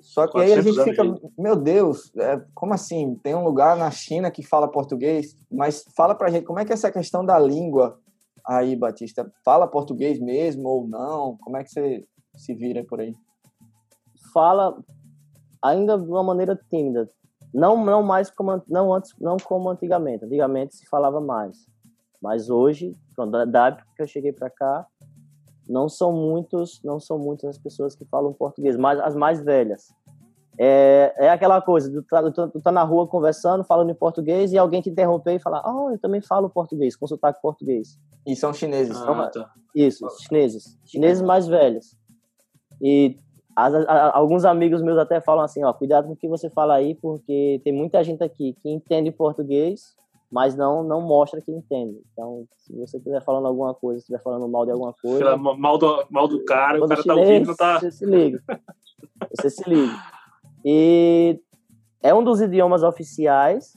Só 0.00 0.26
que 0.26 0.38
aí 0.38 0.52
a 0.52 0.60
gente 0.60 0.82
fica, 0.82 1.02
meu 1.38 1.54
Deus, 1.54 2.12
é, 2.16 2.40
como 2.54 2.74
assim? 2.74 3.14
Tem 3.22 3.34
um 3.34 3.44
lugar 3.44 3.76
na 3.76 3.90
China 3.90 4.30
que 4.30 4.42
fala 4.42 4.70
português, 4.70 5.36
mas 5.50 5.84
fala 5.96 6.14
pra 6.14 6.30
gente, 6.30 6.44
como 6.44 6.58
é 6.58 6.64
que 6.64 6.72
é 6.72 6.74
essa 6.74 6.90
questão 6.90 7.24
da 7.24 7.38
língua 7.38 7.98
aí, 8.44 8.74
Batista? 8.74 9.30
Fala 9.44 9.68
português 9.68 10.18
mesmo 10.18 10.68
ou 10.68 10.86
não? 10.86 11.36
Como 11.38 11.56
é 11.56 11.62
que 11.62 11.70
você 11.70 12.04
se 12.36 12.54
vira 12.54 12.84
por 12.84 13.00
aí? 13.00 13.14
Fala 14.36 14.76
ainda 15.64 15.96
de 15.96 16.10
uma 16.10 16.22
maneira 16.22 16.60
tímida. 16.68 17.10
Não, 17.54 17.82
não 17.82 18.02
mais 18.02 18.28
como, 18.28 18.62
não 18.68 18.92
antes, 18.92 19.14
não 19.18 19.38
como 19.38 19.70
antigamente. 19.70 20.26
Antigamente 20.26 20.76
se 20.76 20.86
falava 20.86 21.22
mais. 21.22 21.66
Mas 22.20 22.50
hoje, 22.50 22.94
da 23.50 23.68
época 23.68 23.86
que 23.96 24.02
eu 24.02 24.06
cheguei 24.06 24.34
para 24.34 24.50
cá, 24.50 24.86
não 25.66 25.88
são 25.88 26.12
muitos, 26.12 26.82
não 26.84 27.00
são 27.00 27.18
muitas 27.18 27.56
as 27.56 27.58
pessoas 27.58 27.96
que 27.96 28.04
falam 28.04 28.30
português, 28.34 28.76
mas 28.76 29.00
as 29.00 29.16
mais 29.16 29.40
velhas. 29.42 29.88
É, 30.58 31.14
é 31.16 31.30
aquela 31.30 31.62
coisa, 31.62 31.90
tu 31.90 32.02
tá, 32.02 32.30
tu, 32.30 32.60
tá 32.60 32.70
na 32.70 32.82
rua 32.82 33.06
conversando, 33.06 33.64
falando 33.64 33.88
em 33.88 33.94
português, 33.94 34.52
e 34.52 34.58
alguém 34.58 34.82
te 34.82 34.90
interromper 34.90 35.36
e 35.36 35.38
falar, 35.38 35.62
oh, 35.66 35.92
eu 35.92 35.98
também 35.98 36.20
falo 36.20 36.50
português, 36.50 36.94
com 36.94 37.06
sotaque 37.06 37.40
português. 37.40 37.98
E 38.26 38.36
são 38.36 38.52
chineses. 38.52 39.00
Ah, 39.00 39.30
tá. 39.30 39.50
Isso, 39.74 40.06
chineses. 40.28 40.78
Chineses 40.84 41.22
mais 41.22 41.48
velhos. 41.48 41.96
E 42.82 43.18
as, 43.56 43.74
a, 43.74 44.16
alguns 44.16 44.44
amigos 44.44 44.82
meus 44.82 44.98
até 44.98 45.20
falam 45.20 45.44
assim, 45.44 45.64
ó, 45.64 45.72
cuidado 45.72 46.06
com 46.06 46.12
o 46.12 46.16
que 46.16 46.28
você 46.28 46.50
fala 46.50 46.74
aí, 46.74 46.94
porque 46.94 47.60
tem 47.64 47.72
muita 47.72 48.04
gente 48.04 48.22
aqui 48.22 48.54
que 48.62 48.70
entende 48.70 49.10
português, 49.10 49.96
mas 50.30 50.54
não 50.54 50.82
não 50.82 51.00
mostra 51.00 51.40
que 51.40 51.50
entende. 51.50 51.98
Então, 52.12 52.44
se 52.58 52.76
você 52.76 52.98
estiver 52.98 53.22
falando 53.22 53.46
alguma 53.46 53.72
coisa, 53.72 54.00
estiver 54.00 54.22
falando 54.22 54.46
mal 54.46 54.66
de 54.66 54.72
alguma 54.72 54.92
coisa... 54.92 55.36
Mal 55.36 55.78
do, 55.78 56.06
mal 56.10 56.28
do 56.28 56.44
cara, 56.44 56.84
o 56.84 56.86
cara 56.86 57.02
tá 57.02 57.14
ouvindo, 57.14 57.46
não 57.46 57.56
tá... 57.56 57.80
Você 57.80 57.90
se 57.90 58.04
liga. 58.04 58.42
Você 59.34 59.50
se 59.50 59.68
liga. 59.68 59.94
E 60.64 61.40
é 62.02 62.12
um 62.12 62.22
dos 62.22 62.40
idiomas 62.40 62.82
oficiais, 62.82 63.72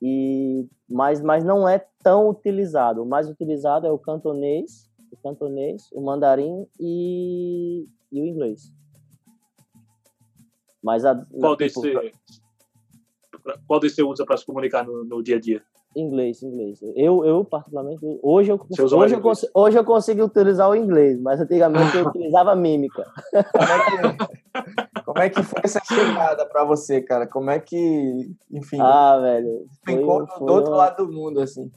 e 0.00 0.66
mas, 0.88 1.20
mas 1.20 1.44
não 1.44 1.68
é 1.68 1.84
tão 2.02 2.28
utilizado. 2.28 3.02
O 3.02 3.06
mais 3.06 3.28
utilizado 3.28 3.86
é 3.86 3.90
o 3.90 3.98
cantonês, 3.98 4.88
o 5.10 5.16
cantonês, 5.16 5.90
o 5.92 6.00
mandarim 6.00 6.66
e, 6.78 7.86
e 8.10 8.20
o 8.22 8.24
inglês. 8.24 8.72
Mas 10.86 11.04
a, 11.04 11.16
qual, 11.40 11.56
tipo, 11.56 11.80
desse, 11.80 12.12
qual 13.66 13.80
desse 13.80 13.96
você 13.96 14.02
usa 14.04 14.24
para 14.24 14.36
se 14.36 14.46
comunicar 14.46 14.86
no, 14.86 15.04
no, 15.04 15.20
dia 15.20 15.34
a 15.34 15.40
dia? 15.40 15.60
Inglês, 15.96 16.44
inglês. 16.44 16.78
Eu, 16.94 17.24
eu 17.24 17.44
particularmente, 17.44 18.00
hoje 18.22 18.52
eu, 18.52 18.66
hoje 18.96 19.16
eu, 19.16 19.20
consigo, 19.20 19.52
hoje 19.52 19.76
eu 19.76 19.84
consigo 19.84 20.24
utilizar 20.24 20.70
o 20.70 20.76
inglês, 20.76 21.20
mas 21.20 21.40
antigamente 21.40 21.96
eu 21.96 22.06
utilizava 22.06 22.54
mímica. 22.54 23.04
Como 23.32 23.72
é 23.72 23.80
que, 23.80 25.02
como 25.04 25.18
é 25.18 25.28
que 25.28 25.42
foi 25.42 25.60
essa 25.64 25.80
chegada 25.84 26.46
para 26.46 26.62
você, 26.64 27.00
cara? 27.00 27.26
Como 27.26 27.50
é 27.50 27.58
que, 27.58 28.30
enfim, 28.52 28.78
ah, 28.80 29.18
velho, 29.18 29.66
foi, 29.84 29.94
foi 29.96 30.46
do 30.46 30.52
outro 30.52 30.70
uma... 30.70 30.76
lado 30.76 31.04
do 31.04 31.12
mundo, 31.12 31.40
assim? 31.40 31.68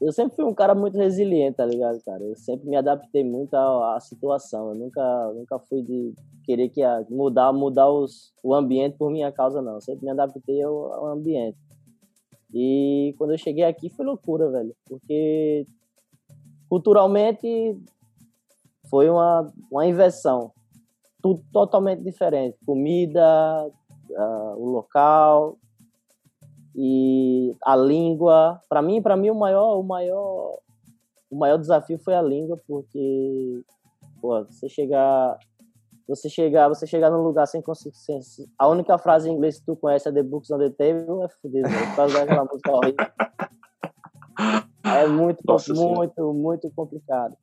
Eu 0.00 0.12
sempre 0.12 0.36
fui 0.36 0.44
um 0.44 0.54
cara 0.54 0.74
muito 0.74 0.96
resiliente, 0.96 1.56
tá 1.56 1.66
ligado, 1.66 2.00
cara? 2.04 2.22
Eu 2.22 2.36
sempre 2.36 2.68
me 2.68 2.76
adaptei 2.76 3.24
muito 3.24 3.54
à, 3.54 3.98
situação. 4.00 4.68
Eu 4.68 4.74
nunca, 4.76 5.32
nunca 5.34 5.58
fui 5.58 5.82
de 5.82 6.14
querer 6.44 6.68
que 6.68 6.82
a, 6.82 7.04
mudar, 7.10 7.52
mudar 7.52 7.90
os, 7.90 8.32
o 8.42 8.54
ambiente 8.54 8.96
por 8.96 9.10
minha 9.10 9.32
causa, 9.32 9.60
não. 9.60 9.74
Eu 9.74 9.80
sempre 9.80 10.04
me 10.04 10.10
adaptei 10.12 10.62
ao, 10.62 10.92
ao 10.92 11.06
ambiente. 11.06 11.58
E 12.54 13.14
quando 13.18 13.32
eu 13.32 13.38
cheguei 13.38 13.64
aqui 13.64 13.90
foi 13.90 14.06
loucura, 14.06 14.50
velho, 14.50 14.74
porque 14.86 15.66
culturalmente 16.68 17.76
foi 18.88 19.10
uma, 19.10 19.52
uma 19.70 19.86
inversão. 19.86 20.52
Tudo 21.20 21.42
totalmente 21.52 22.02
diferente. 22.02 22.56
Comida, 22.64 23.68
uh, 24.10 24.54
o 24.56 24.66
local, 24.70 25.58
e 26.74 27.56
a 27.64 27.74
língua 27.76 28.60
para 28.68 28.82
mim 28.82 29.02
para 29.02 29.16
mim 29.16 29.30
o 29.30 29.34
maior 29.34 29.78
o 29.78 29.82
maior 29.82 30.58
o 31.30 31.36
maior 31.36 31.58
desafio 31.58 31.98
foi 31.98 32.14
a 32.14 32.22
língua 32.22 32.58
porque 32.66 33.62
pô, 34.20 34.44
você 34.44 34.68
chegar 34.68 35.38
você 36.06 36.28
chegar 36.28 36.68
você 36.68 36.86
chegar 36.86 37.10
num 37.10 37.22
lugar 37.22 37.46
sem 37.46 37.60
consistência 37.60 38.46
a 38.58 38.68
única 38.68 38.96
frase 38.98 39.28
em 39.28 39.34
inglês 39.34 39.58
que 39.58 39.66
tu 39.66 39.76
conhece 39.76 40.08
é 40.08 40.12
the 40.12 40.22
books 40.22 40.50
on 40.50 40.58
the 40.58 40.70
table 40.70 41.22
é 41.22 41.28
fudido 41.28 41.68
por 41.68 41.96
causa 41.96 42.18
daquela 42.18 42.44
música 42.44 42.72
horrível. 42.72 43.06
É 44.84 45.06
muito 45.06 45.42
Nossa 45.46 45.72
muito 45.74 46.14
senhora. 46.14 46.32
muito 46.32 46.70
complicado. 46.70 47.36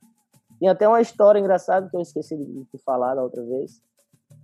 Tem 0.60 0.70
até 0.70 0.88
uma 0.88 1.02
história 1.02 1.40
engraçada 1.40 1.90
que 1.90 1.96
eu 1.96 2.02
esqueci 2.02 2.36
de 2.38 2.78
falar 2.84 3.16
da 3.16 3.24
outra 3.24 3.44
vez 3.44 3.82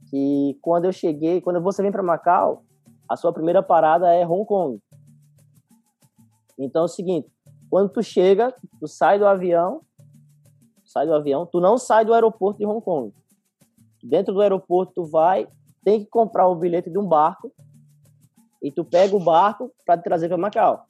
que 0.09 0.57
quando 0.61 0.85
eu 0.85 0.91
cheguei 0.91 1.41
quando 1.41 1.61
você 1.61 1.81
vem 1.81 1.91
para 1.91 2.03
Macau 2.03 2.63
a 3.11 3.17
sua 3.17 3.33
primeira 3.33 3.61
parada 3.61 4.09
é 4.13 4.25
Hong 4.25 4.45
Kong. 4.45 4.81
Então 6.57 6.83
é 6.83 6.85
o 6.85 6.87
seguinte, 6.87 7.29
quando 7.69 7.89
tu 7.89 8.01
chega, 8.01 8.55
tu 8.79 8.87
sai 8.87 9.19
do 9.19 9.27
avião, 9.27 9.81
sai 10.85 11.05
do 11.05 11.13
avião, 11.13 11.45
tu 11.45 11.59
não 11.59 11.77
sai 11.77 12.05
do 12.05 12.13
aeroporto 12.13 12.59
de 12.59 12.65
Hong 12.65 12.81
Kong. 12.81 13.13
Dentro 14.01 14.33
do 14.33 14.39
aeroporto 14.39 14.93
tu 14.93 15.03
vai, 15.03 15.45
tem 15.83 15.99
que 15.99 16.09
comprar 16.09 16.47
o 16.47 16.55
bilhete 16.55 16.89
de 16.89 16.97
um 16.97 17.05
barco 17.05 17.51
e 18.63 18.71
tu 18.71 18.85
pega 18.85 19.13
o 19.13 19.19
barco 19.19 19.69
para 19.85 19.97
te 19.97 20.05
trazer 20.05 20.29
para 20.29 20.37
Macau. 20.37 20.85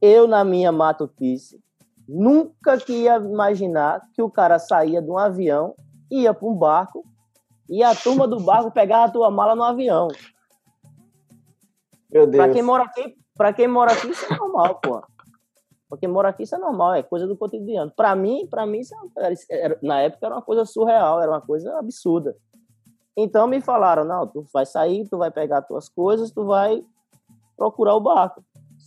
Eu 0.00 0.28
na 0.28 0.44
minha 0.44 0.70
matutice 0.70 1.60
nunca 2.08 2.78
que 2.78 2.92
ia 2.92 3.16
imaginar 3.16 4.02
que 4.14 4.22
o 4.22 4.30
cara 4.30 4.60
saía 4.60 5.02
de 5.02 5.10
um 5.10 5.18
avião, 5.18 5.74
ia 6.08 6.32
para 6.32 6.46
um 6.46 6.54
barco 6.54 7.04
e 7.68 7.82
a 7.82 7.92
turma 7.92 8.28
do 8.28 8.38
barco 8.38 8.70
pegava 8.70 9.06
a 9.06 9.10
tua 9.10 9.32
mala 9.32 9.56
no 9.56 9.64
avião. 9.64 10.06
Meu 12.10 12.26
Deus. 12.26 12.44
Pra 12.44 12.52
quem 12.52 12.62
mora 12.62 12.84
aqui, 12.84 13.16
pra 13.36 13.52
quem 13.52 13.68
mora 13.68 13.92
aqui, 13.92 14.08
isso 14.08 14.32
é 14.32 14.36
normal, 14.36 14.80
pô. 14.80 15.02
Pra 15.88 15.98
quem 15.98 16.08
mora 16.08 16.28
aqui, 16.28 16.42
isso 16.42 16.54
é 16.54 16.58
normal, 16.58 16.94
é 16.94 17.02
coisa 17.02 17.26
do 17.26 17.36
cotidiano. 17.36 17.90
Pra 17.94 18.14
mim, 18.14 18.46
pra 18.48 18.66
mim, 18.66 18.80
isso 18.80 18.94
é 19.18 19.34
era, 19.50 19.78
na 19.82 20.00
época 20.00 20.26
era 20.26 20.34
uma 20.34 20.42
coisa 20.42 20.64
surreal, 20.64 21.20
era 21.20 21.30
uma 21.30 21.40
coisa 21.40 21.78
absurda. 21.78 22.36
Então 23.16 23.46
me 23.46 23.60
falaram, 23.60 24.04
não, 24.04 24.26
tu 24.26 24.44
vai 24.52 24.64
sair, 24.64 25.08
tu 25.08 25.18
vai 25.18 25.30
pegar 25.30 25.62
tuas 25.62 25.88
coisas, 25.88 26.30
tu 26.30 26.44
vai 26.44 26.84
procurar 27.56 27.94
o 27.94 28.00
barco. 28.00 28.44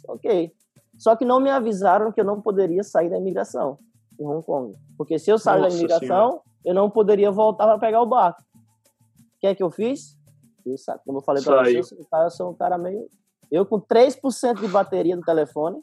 Ok. 0.08 0.54
Só 0.98 1.16
que 1.16 1.26
não 1.26 1.40
me 1.40 1.50
avisaram 1.50 2.12
que 2.12 2.22
eu 2.22 2.26
não 2.26 2.40
poderia 2.40 2.84
sair 2.84 3.10
da 3.10 3.18
imigração 3.18 3.80
em 4.20 4.26
Hong 4.26 4.46
Kong. 4.46 4.76
Porque 4.98 5.18
se 5.18 5.32
eu 5.32 5.38
sair 5.38 5.62
da 5.62 5.70
imigração, 5.70 6.08
senhora. 6.08 6.42
eu 6.64 6.74
não 6.74 6.90
poderia 6.90 7.32
voltar 7.32 7.66
para 7.66 7.80
pegar 7.80 8.02
o 8.02 8.06
barco. 8.06 8.42
O 8.42 9.40
que 9.40 9.48
é 9.48 9.56
que 9.56 9.64
eu 9.64 9.72
fiz? 9.72 10.16
Eu, 10.66 10.76
como 11.06 11.20
eu 11.20 11.24
falei 11.24 11.44
para 11.44 11.64
vocês, 11.64 11.92
eu 11.92 12.30
sou 12.30 12.52
um 12.52 12.56
cara 12.56 12.78
meio. 12.78 13.08
Eu, 13.52 13.66
com 13.66 13.80
3% 13.80 14.60
de 14.60 14.68
bateria 14.68 15.16
do 15.16 15.24
telefone, 15.24 15.82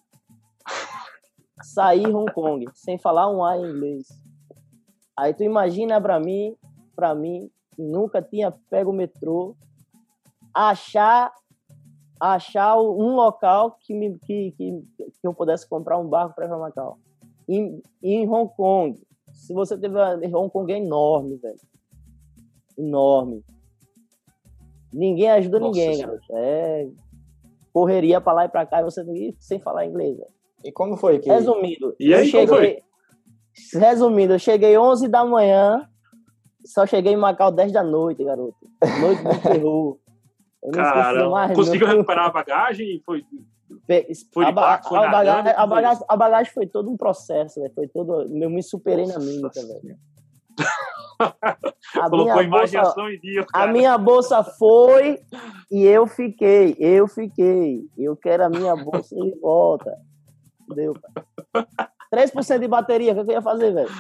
saí 1.63 2.07
Hong 2.07 2.33
Kong, 2.33 2.67
sem 2.75 2.99
falar 2.99 3.31
um 3.31 3.45
A 3.45 3.59
em 3.59 3.71
inglês. 3.71 4.09
Aí 5.17 5.35
tu 5.35 5.43
imagina 5.43 6.01
para 6.01 6.19
mim, 6.19 6.57
para 6.95 7.15
mim, 7.15 7.51
que 7.75 7.83
nunca 7.83 8.23
tinha 8.23 8.51
pego 8.71 8.91
o 8.91 8.95
metrô, 8.95 9.57
achar 10.55 11.33
achar 12.21 12.77
um 12.81 13.15
local 13.15 13.77
que, 13.81 13.95
me, 13.95 14.19
que, 14.19 14.53
que, 14.53 14.85
que 14.97 15.27
eu 15.27 15.33
pudesse 15.33 15.69
comprar 15.69 15.99
um 15.99 16.09
barco 16.09 16.35
para 16.35 16.59
Macau. 16.59 16.99
Em, 17.49 17.81
em 18.03 18.29
Hong 18.29 18.53
Kong, 18.57 19.01
se 19.33 19.55
você 19.55 19.79
teve 19.79 19.97
Hong 20.35 20.51
Kong 20.51 20.73
é 20.73 20.79
enorme, 20.79 21.37
velho. 21.37 21.61
Enorme. 22.77 23.45
Ninguém 24.93 25.31
ajuda 25.31 25.61
Nossa, 25.61 25.79
ninguém, 25.79 25.99
garoto. 25.99 26.25
É 26.33 26.89
correria 27.79 28.21
pra 28.21 28.33
lá 28.33 28.45
e 28.45 28.49
pra 28.49 28.67
cá 28.67 28.81
e 28.81 28.85
você 28.85 29.05
sem 29.39 29.61
falar 29.61 29.87
inglês. 29.87 30.17
Véio. 30.17 30.31
E 30.65 30.73
como 30.73 30.97
foi 30.97 31.19
que. 31.21 31.29
Resumindo, 31.29 31.95
e 32.01 32.13
aí, 32.13 32.27
cheguei. 32.27 32.79
Resumindo, 33.75 34.35
eu 34.35 34.39
cheguei 34.39 34.77
11 34.77 35.09
da 35.09 35.25
manhã, 35.25 35.89
só 36.65 36.87
cheguei 36.87 37.13
em 37.13 37.17
Macau 37.17 37.53
10 37.53 37.73
da 37.73 37.83
noite, 37.83 38.25
garoto. 38.25 38.57
Noite 39.01 39.23
de 39.23 39.43
terror. 39.43 39.99
Cara, 40.73 41.55
conseguiu 41.55 41.87
não. 41.87 41.95
recuperar 41.95 42.27
a 42.27 42.31
bagagem? 42.31 43.01
Foi, 43.07 43.25
foi 44.33 44.45
a, 44.45 44.53
barco, 44.53 44.89
foi 44.89 44.99
a, 44.99 45.11
bagagem, 45.11 45.53
a, 45.57 45.67
bagagem, 45.67 46.05
a 46.09 46.17
bagagem 46.17 46.53
foi 46.53 46.67
todo 46.67 46.91
um 46.91 46.97
processo, 46.97 47.61
véio. 47.61 47.73
foi 47.75 47.89
todo. 47.89 48.23
Eu 48.23 48.51
me 48.51 48.63
superei 48.63 49.07
Nossa, 49.07 49.19
na 49.21 49.25
mímica, 49.25 49.61
velho. 49.61 49.97
A 51.19 52.09
Colocou 52.09 52.43
imaginação 52.43 53.11
em 53.11 53.19
dia. 53.19 53.47
A 53.53 53.67
minha 53.67 53.97
bolsa 53.99 54.43
foi 54.45 55.21
e 55.71 55.85
eu 55.85 56.07
fiquei. 56.07 56.77
Eu 56.79 57.09
fiquei. 57.09 57.83
Eu 57.97 58.17
quero 58.17 58.45
a 58.45 58.49
minha 58.49 58.77
bolsa 58.77 59.15
de 59.15 59.35
volta. 59.41 59.97
Deu, 60.75 60.95
3% 62.15 62.59
de 62.59 62.69
bateria, 62.69 63.13
o 63.13 63.25
que 63.25 63.31
eu 63.31 63.35
ia 63.35 63.43
fazer, 63.43 63.73
velho? 63.73 63.91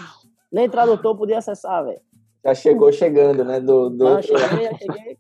Nem 0.53 0.69
tradutor 0.69 1.17
podia 1.17 1.39
acessar, 1.39 1.85
velho. 1.85 2.01
Já 2.45 2.55
chegou 2.55 2.93
chegando, 2.93 3.45
né? 3.45 3.61
Do, 3.61 3.91
do... 3.91 4.05
Não, 4.05 4.23
cheguei, 4.23 4.65
já 4.65 4.75
cheguei. 4.75 5.19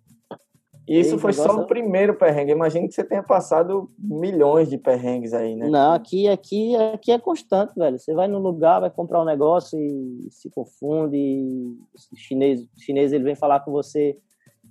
E 0.88 0.98
isso 0.98 1.18
foi 1.18 1.34
só 1.34 1.54
o 1.54 1.66
primeiro 1.66 2.16
perrengue. 2.16 2.52
Imagino 2.52 2.88
que 2.88 2.94
você 2.94 3.04
tenha 3.04 3.22
passado 3.22 3.90
milhões 3.98 4.70
de 4.70 4.78
perrengues 4.78 5.34
aí, 5.34 5.54
né? 5.54 5.68
Não, 5.68 5.92
aqui, 5.92 6.26
aqui, 6.26 6.74
aqui 6.76 7.12
é 7.12 7.18
constante, 7.18 7.74
velho. 7.76 7.98
Você 7.98 8.14
vai 8.14 8.26
no 8.26 8.38
lugar, 8.38 8.80
vai 8.80 8.90
comprar 8.90 9.20
um 9.20 9.24
negócio 9.26 9.78
e 9.78 10.28
se 10.30 10.48
confunde. 10.48 11.76
O 12.10 12.16
chinês, 12.16 12.62
o 12.62 12.80
chinês 12.80 13.12
ele 13.12 13.24
vem 13.24 13.34
falar 13.34 13.60
com 13.60 13.70
você. 13.70 14.16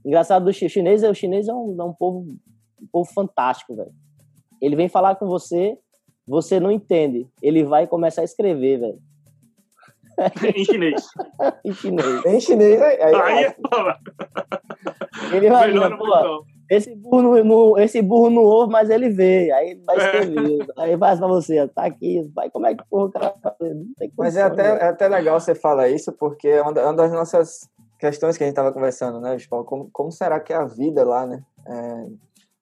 Engraçado 0.04 0.46
do 0.46 0.52
chinês, 0.52 1.04
o 1.04 1.14
chinês 1.14 1.48
é 1.48 1.54
um, 1.54 1.76
é 1.80 1.84
um 1.84 1.94
povo, 1.94 2.26
um 2.82 2.88
povo 2.92 3.08
fantástico, 3.14 3.76
velho. 3.76 3.94
Ele 4.60 4.76
vem 4.76 4.90
falar 4.90 5.18
com 5.18 5.28
você, 5.28 5.78
você 6.26 6.60
não 6.60 6.72
entende. 6.72 7.28
Ele 7.44 7.64
vai 7.64 7.86
começar 7.86 8.22
a 8.22 8.26
escrever, 8.26 8.80
velho. 8.80 9.00
em 10.56 10.66
chinês. 10.66 11.08
em 11.64 11.74
chinês. 11.74 12.26
Em 12.26 12.40
chinês, 12.40 12.82
aí. 12.82 13.02
aí, 13.04 13.16
aí 13.16 13.44
é 13.44 13.56
ele 15.32 15.50
vai 15.50 15.72
esse 16.70 16.94
burro, 16.96 17.44
no, 17.44 17.78
esse 17.78 18.02
burro 18.02 18.30
no 18.30 18.42
ovo, 18.42 18.70
mas 18.70 18.90
ele 18.90 19.10
vê, 19.10 19.52
aí 19.52 19.76
vai 19.86 19.98
escrever. 19.98 20.62
É. 20.62 20.82
Aí 20.82 20.96
vai 20.98 21.18
pra 21.18 21.28
você, 21.28 21.66
tá 21.70 21.86
aqui, 21.86 22.30
vai, 22.36 22.50
como 22.50 22.66
é 22.66 22.76
que 22.76 22.84
porra 22.90 23.06
o 23.06 23.12
cara 23.12 23.34
vai 23.42 23.54
fazer? 23.58 23.86
Mas 24.18 24.36
é 24.36 24.42
até, 24.42 24.68
é 24.68 24.88
até 24.90 25.08
legal 25.08 25.40
você 25.40 25.56
falar 25.56 25.88
isso, 25.88 26.12
porque 26.12 26.48
é 26.50 26.62
uma 26.62 26.74
das 26.94 27.12
nossas 27.14 27.70
questões 27.98 28.38
que 28.38 28.44
a 28.44 28.48
gente 28.48 28.56
tava 28.56 28.74
conversando, 28.74 29.22
né, 29.22 29.38
Paulo? 29.50 29.66
Como, 29.66 29.90
como 29.92 30.12
será 30.12 30.42
que 30.42 30.52
é 30.52 30.58
a 30.58 30.66
vida 30.66 31.06
lá, 31.06 31.26
né? 31.26 31.42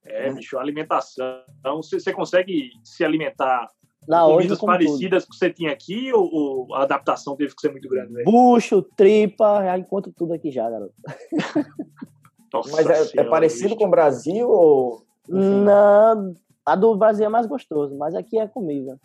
É, 0.06 0.28
é 0.28 0.34
bicho, 0.34 0.58
a 0.58 0.62
alimentação. 0.62 1.42
Você, 1.78 2.00
você 2.00 2.14
consegue 2.14 2.70
se 2.84 3.04
alimentar 3.04 3.68
na 4.08 4.22
comidas 4.22 4.60
parecidas 4.60 5.24
tudo. 5.24 5.32
que 5.32 5.38
você 5.40 5.50
tinha 5.50 5.72
aqui 5.72 6.14
ou, 6.14 6.32
ou, 6.32 6.76
a 6.76 6.84
adaptação 6.84 7.36
teve 7.36 7.56
que 7.56 7.62
ser 7.62 7.72
muito 7.72 7.90
grande? 7.90 8.24
Bucho, 8.24 8.84
tripa, 8.84 9.64
já 9.64 9.80
encontro 9.80 10.14
tudo 10.16 10.34
aqui 10.34 10.52
já, 10.52 10.70
garoto. 10.70 10.94
Nossa 12.54 12.72
Mas 12.72 13.14
é, 13.14 13.22
é 13.22 13.24
parecido 13.24 13.70
bicho. 13.70 13.78
com 13.78 13.86
o 13.86 13.92
Brasil 13.92 14.50
ou. 14.50 15.04
Não, 15.28 16.34
a 16.66 16.76
do 16.76 16.96
Brasil 16.96 17.26
é 17.26 17.30
mais 17.30 17.48
gostoso, 17.48 17.96
mas 17.98 18.16
aqui 18.16 18.40
é 18.40 18.48
comida. 18.48 19.00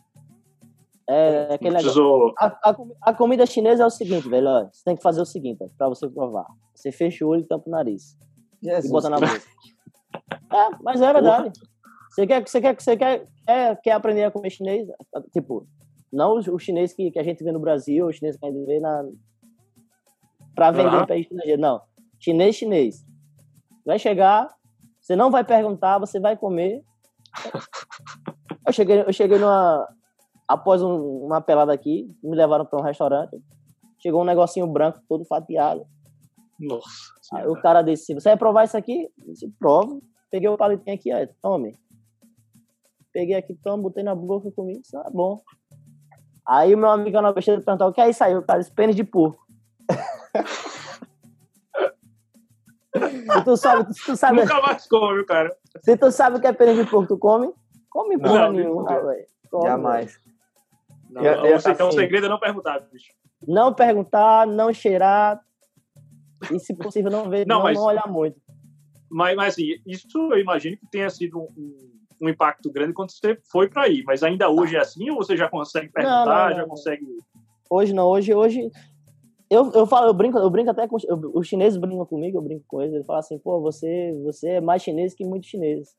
É, 1.09 1.49
é 1.51 1.55
aquele 1.55 1.77
negócio. 1.77 2.35
A, 2.39 2.47
a, 2.47 2.77
a, 3.03 3.15
comida 3.15 3.45
chinesa 3.45 3.83
é 3.83 3.87
o 3.87 3.91
seguinte, 3.91 4.29
velho. 4.29 4.47
Ó, 4.47 4.69
você 4.71 4.85
tem 4.85 4.97
que 4.97 5.03
fazer 5.03 5.21
o 5.21 5.27
seguinte, 5.27 5.65
para 5.77 5.89
você 5.89 6.09
provar. 6.09 6.47
Você 6.75 6.93
fecha 6.93 7.25
o 7.25 7.29
olho 7.29 7.43
e 7.43 7.47
tampa 7.47 7.69
o 7.69 7.71
nariz. 7.71 8.17
Jesus. 8.63 8.85
E 8.85 8.89
bota 8.91 9.11
na 9.11 9.19
boca. 9.19 9.43
é, 10.53 10.71
mas 10.83 11.01
é 11.01 11.13
verdade. 11.13 11.53
Você 12.11 12.27
quer, 12.27 12.47
você 12.47 12.61
quer, 12.61 12.81
você 12.81 12.97
quer, 12.97 13.27
quer, 13.47 13.81
quer 13.81 13.93
aprender 13.93 14.25
a 14.25 14.31
comer 14.31 14.51
chinês? 14.51 14.89
Tipo, 15.33 15.67
não 16.13 16.35
o 16.35 16.59
chinês 16.59 16.93
que, 16.93 17.11
que 17.11 17.19
a 17.19 17.23
gente 17.23 17.43
vê 17.43 17.53
no 17.53 17.61
Brasil, 17.61 18.07
o 18.07 18.13
chinês 18.13 18.37
que 18.37 18.47
a 18.47 18.51
gente 18.51 18.65
vê 18.65 18.81
na. 18.81 19.05
para 20.55 20.71
vender 20.71 20.97
uhum. 20.97 21.07
para 21.07 21.19
estrangeiro. 21.19 21.61
Não. 21.61 21.81
Chinês, 22.19 22.57
chinês. 22.57 23.05
Vai 23.91 23.99
chegar, 23.99 24.49
você 25.01 25.17
não 25.17 25.33
vai 25.33 25.43
perguntar, 25.43 25.99
você 25.99 26.21
vai 26.21 26.37
comer. 26.37 26.81
Eu 28.65 28.73
cheguei, 28.73 29.01
eu 29.01 29.13
cheguei 29.13 29.37
numa. 29.37 29.89
Após 30.47 30.81
um, 30.81 31.25
uma 31.25 31.41
pelada 31.41 31.73
aqui, 31.73 32.07
me 32.23 32.37
levaram 32.37 32.65
para 32.65 32.79
um 32.79 32.85
restaurante. 32.85 33.37
Chegou 33.99 34.21
um 34.21 34.25
negocinho 34.25 34.67
branco, 34.69 35.01
todo 35.09 35.25
fatiado. 35.25 35.85
Nossa. 36.61 36.87
Aí 37.35 37.49
o 37.49 37.61
cara 37.61 37.83
disse: 37.83 38.15
Você 38.15 38.29
vai 38.29 38.37
provar 38.37 38.65
isso 38.65 38.77
aqui? 38.77 39.09
Eu 39.19 39.33
disse: 39.33 39.51
Provo. 39.59 40.01
Peguei 40.31 40.49
o 40.49 40.57
palitinho 40.57 40.95
aqui, 40.95 41.11
ó, 41.13 41.27
tome. 41.43 41.75
Peguei 43.13 43.35
aqui, 43.35 43.57
toma, 43.57 43.83
botei 43.83 44.05
na 44.05 44.15
boca 44.15 44.47
e 44.47 44.53
comi. 44.53 44.81
Isso 44.81 44.97
é 44.97 45.11
bom. 45.11 45.41
Aí 46.47 46.73
o 46.73 46.79
meu 46.79 46.91
amigo 46.91 47.21
na 47.21 47.33
besteira 47.33 47.61
perguntou: 47.61 47.89
O 47.89 47.93
que 47.93 48.01
é 48.01 48.09
isso 48.09 48.23
aí? 48.23 48.37
O 48.37 48.43
cara 48.43 48.61
disse: 48.61 48.73
Pênis 48.73 48.95
de 48.95 49.03
porco. 49.03 49.45
Se 52.93 53.45
tu 53.45 53.57
sabe, 53.57 53.95
tu 54.05 54.17
sabe. 54.17 54.41
Nunca 54.41 54.61
mais 54.61 54.87
come, 54.87 55.25
cara. 55.25 55.57
Se 55.83 55.97
tu 55.97 56.11
sabe 56.11 56.37
o 56.37 56.41
que 56.41 56.47
é 56.47 56.53
pênis 56.53 56.77
de 56.77 56.91
porco, 56.91 57.15
tu 57.15 57.19
come? 57.19 57.53
Come 57.89 58.19
porra 58.19 58.51
nenhuma, 58.51 59.01
velho. 59.01 59.27
Jamais. 59.63 60.19
Não, 61.11 61.23
eu, 61.23 61.33
eu, 61.45 61.57
então, 61.57 61.73
assim, 61.73 61.83
o 61.83 61.93
segredo 61.93 62.27
é 62.27 62.29
não 62.29 62.39
perguntar, 62.39 62.81
bicho. 62.81 63.13
Não 63.47 63.75
perguntar, 63.75 64.47
não 64.47 64.73
cheirar. 64.73 65.41
E, 66.51 66.59
se 66.59 66.75
possível, 66.75 67.11
não 67.11 67.29
ver, 67.29 67.47
não, 67.47 67.57
não, 67.57 67.63
mas, 67.65 67.77
não 67.77 67.85
olhar 67.85 68.09
muito. 68.09 68.41
Mas, 69.11 69.37
mas 69.37 69.55
assim, 69.55 69.75
isso 69.87 70.33
eu 70.33 70.39
imagino 70.39 70.77
que 70.77 70.87
tenha 70.87 71.11
sido 71.11 71.41
um, 71.41 71.91
um 72.21 72.29
impacto 72.29 72.71
grande 72.71 72.93
quando 72.93 73.11
você 73.11 73.39
foi 73.51 73.69
para 73.69 73.83
aí. 73.83 74.03
Mas 74.07 74.23
ainda 74.23 74.49
hoje 74.49 74.77
é 74.77 74.81
assim 74.81 75.11
ou 75.11 75.17
você 75.17 75.37
já 75.37 75.49
consegue 75.49 75.89
perguntar, 75.89 76.51
não, 76.51 76.51
não, 76.51 76.57
já 76.57 76.67
consegue. 76.67 77.07
Hoje 77.69 77.93
não, 77.93 78.07
hoje, 78.07 78.33
hoje 78.35 78.71
eu, 79.51 79.73
eu 79.73 79.85
falo, 79.85 80.07
eu 80.07 80.15
brinco, 80.15 80.39
eu 80.39 80.49
brinco 80.49 80.71
até 80.71 80.87
com 80.87 80.97
eu, 81.09 81.21
os 81.35 81.49
chineses 81.49 81.77
brincam 81.77 82.07
comigo, 82.07 82.39
eu 82.39 82.43
brinco 82.43 82.65
com 82.69 82.81
eles, 82.81 82.95
eles 82.95 83.07
falam 83.07 83.19
assim, 83.19 83.37
pô, 83.39 83.61
você, 83.61 84.17
você 84.23 84.49
é 84.51 84.61
mais 84.61 84.81
chinês 84.81 85.13
que 85.13 85.25
muitos 85.25 85.51
chineses. 85.51 85.95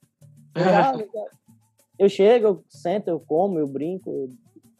Eu, 2.00 2.10
chego, 2.10 2.48
eu 2.48 2.64
sento, 2.68 3.10
eu 3.10 3.20
como, 3.20 3.60
eu 3.60 3.68
brinco, 3.68 4.10
eu 4.10 4.30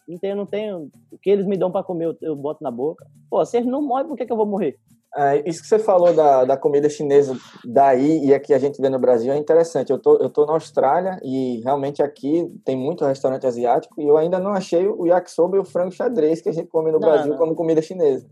não 0.08 0.18
tenho, 0.18 0.36
não 0.36 0.46
tenho 0.48 0.92
o 1.12 1.20
que 1.20 1.30
eles 1.30 1.46
me 1.46 1.56
dão 1.56 1.72
para 1.72 1.84
comer, 1.84 2.06
eu, 2.06 2.18
eu, 2.20 2.36
boto 2.36 2.64
na 2.64 2.72
boca. 2.72 3.06
Pô, 3.30 3.46
se 3.46 3.58
eles 3.58 3.70
não 3.70 3.80
morrem, 3.80 4.08
por 4.08 4.18
que, 4.18 4.26
que 4.26 4.32
eu 4.32 4.38
vou 4.38 4.48
morrer? 4.48 4.80
É, 5.16 5.48
isso 5.48 5.62
que 5.62 5.68
você 5.68 5.78
falou 5.78 6.16
da, 6.16 6.46
da 6.46 6.58
comida 6.58 6.90
chinesa 6.90 7.38
daí 7.64 8.26
e 8.26 8.34
aqui 8.34 8.56
a 8.56 8.58
gente 8.58 8.82
vê 8.82 8.90
no 8.90 8.98
Brasil 8.98 9.32
é 9.32 9.38
interessante. 9.38 9.92
Eu 9.92 10.00
tô, 10.00 10.18
eu 10.18 10.32
tô 10.32 10.48
na 10.48 10.54
Austrália 10.54 11.20
e 11.22 11.62
realmente 11.64 12.02
aqui 12.02 12.52
tem 12.66 12.76
muito 12.76 13.06
restaurante 13.06 13.46
asiático 13.46 14.02
e 14.02 14.08
eu 14.08 14.18
ainda 14.18 14.40
não 14.40 14.52
achei 14.52 14.88
o 14.88 15.06
yakisoba 15.06 15.58
e 15.58 15.60
o 15.60 15.66
frango 15.66 15.92
xadrez 15.92 16.42
que 16.42 16.50
a 16.50 16.54
gente 16.54 16.70
come 16.70 16.92
no 16.92 17.00
não, 17.00 17.08
Brasil 17.08 17.34
não. 17.34 17.38
como 17.38 17.54
comida 17.54 17.84
chinesa. 17.84 18.28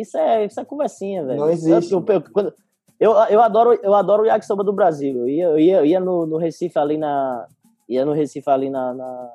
Isso 0.00 0.16
é, 0.16 0.44
isso 0.44 0.60
é 0.60 0.64
conversinha, 0.64 1.24
velho. 1.24 1.40
Não 1.40 1.50
existe. 1.50 1.92
Eu, 1.92 2.04
eu, 2.08 2.22
eu, 2.36 2.54
eu, 3.00 3.12
eu, 3.30 3.40
adoro, 3.42 3.78
eu 3.82 3.94
adoro 3.94 4.22
o 4.22 4.26
yakisoba 4.26 4.64
do 4.64 4.72
Brasil. 4.72 5.18
Eu 5.18 5.28
ia, 5.28 5.44
eu 5.44 5.58
ia, 5.58 5.76
eu 5.78 5.86
ia 5.86 6.00
no, 6.00 6.26
no 6.26 6.36
Recife 6.36 6.78
ali 6.78 6.96
na. 6.96 7.46
Ia 7.88 8.04
no 8.04 8.12
Recife 8.12 8.48
ali 8.50 8.68
na, 8.68 8.92
na 8.92 9.30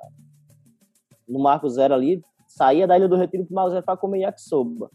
no 1.27 1.39
Marco 1.39 1.67
Zero 1.69 1.93
ali, 1.93 2.21
saía 2.47 2.85
da 2.85 2.97
Ilha 2.97 3.07
do 3.07 3.15
Retiro 3.15 3.45
pro 3.45 3.55
Marco 3.55 3.71
Zero 3.71 3.83
pra 3.83 3.97
comer 3.97 4.19
yakisoba. 4.19 4.89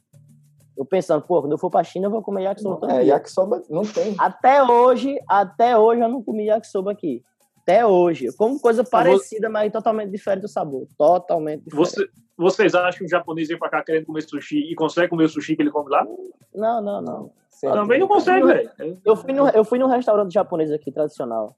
Eu 0.77 0.85
pensando, 0.85 1.23
pô, 1.23 1.41
quando 1.41 1.53
eu 1.53 1.59
for 1.59 1.71
pra 1.71 1.83
China 1.83 2.07
eu 2.07 2.11
vou 2.11 2.23
comer 2.23 2.43
yakisoba 2.45 2.77
todo 2.77 2.91
É, 2.91 3.03
dia. 3.03 3.15
yakisoba 3.15 3.63
não 3.69 3.83
tem. 3.83 4.15
Até 4.17 4.63
hoje, 4.63 5.19
até 5.29 5.77
hoje 5.77 6.01
eu 6.03 6.09
não 6.09 6.23
comi 6.23 6.47
yakisoba 6.47 6.93
aqui. 6.93 7.23
Até 7.63 7.85
hoje. 7.85 8.27
Eu 8.27 8.35
como 8.37 8.61
coisa 8.61 8.85
parecida, 8.85 9.49
mas 9.49 9.73
totalmente 9.73 10.11
diferente 10.11 10.43
do 10.43 10.49
sabor. 10.49 10.87
Totalmente 10.97 11.65
diferente. 11.65 11.91
Você, 11.91 12.09
vocês 12.39 12.73
acham 12.75 13.01
que 13.01 13.05
o 13.05 13.09
japonês 13.09 13.49
vem 13.49 13.59
pra 13.59 13.69
cá 13.69 13.83
querendo 13.83 14.07
comer 14.07 14.23
sushi 14.23 14.71
e 14.71 14.75
consegue 14.77 15.09
comer 15.09 15.25
o 15.25 15.29
sushi 15.29 15.57
que 15.57 15.63
ele 15.63 15.73
come 15.73 15.91
lá? 15.91 16.07
Não, 16.55 16.81
não, 16.81 17.03
não. 17.03 17.33
Certo. 17.51 17.75
Também 17.75 17.99
não 17.99 18.07
consegue, 18.07 18.47
velho. 18.47 18.71
Eu 19.05 19.17
fui, 19.17 19.33
no, 19.33 19.49
eu 19.49 19.65
fui 19.65 19.79
num 19.81 19.89
restaurante 19.89 20.33
japonês 20.33 20.71
aqui, 20.71 20.93
tradicional, 20.93 21.57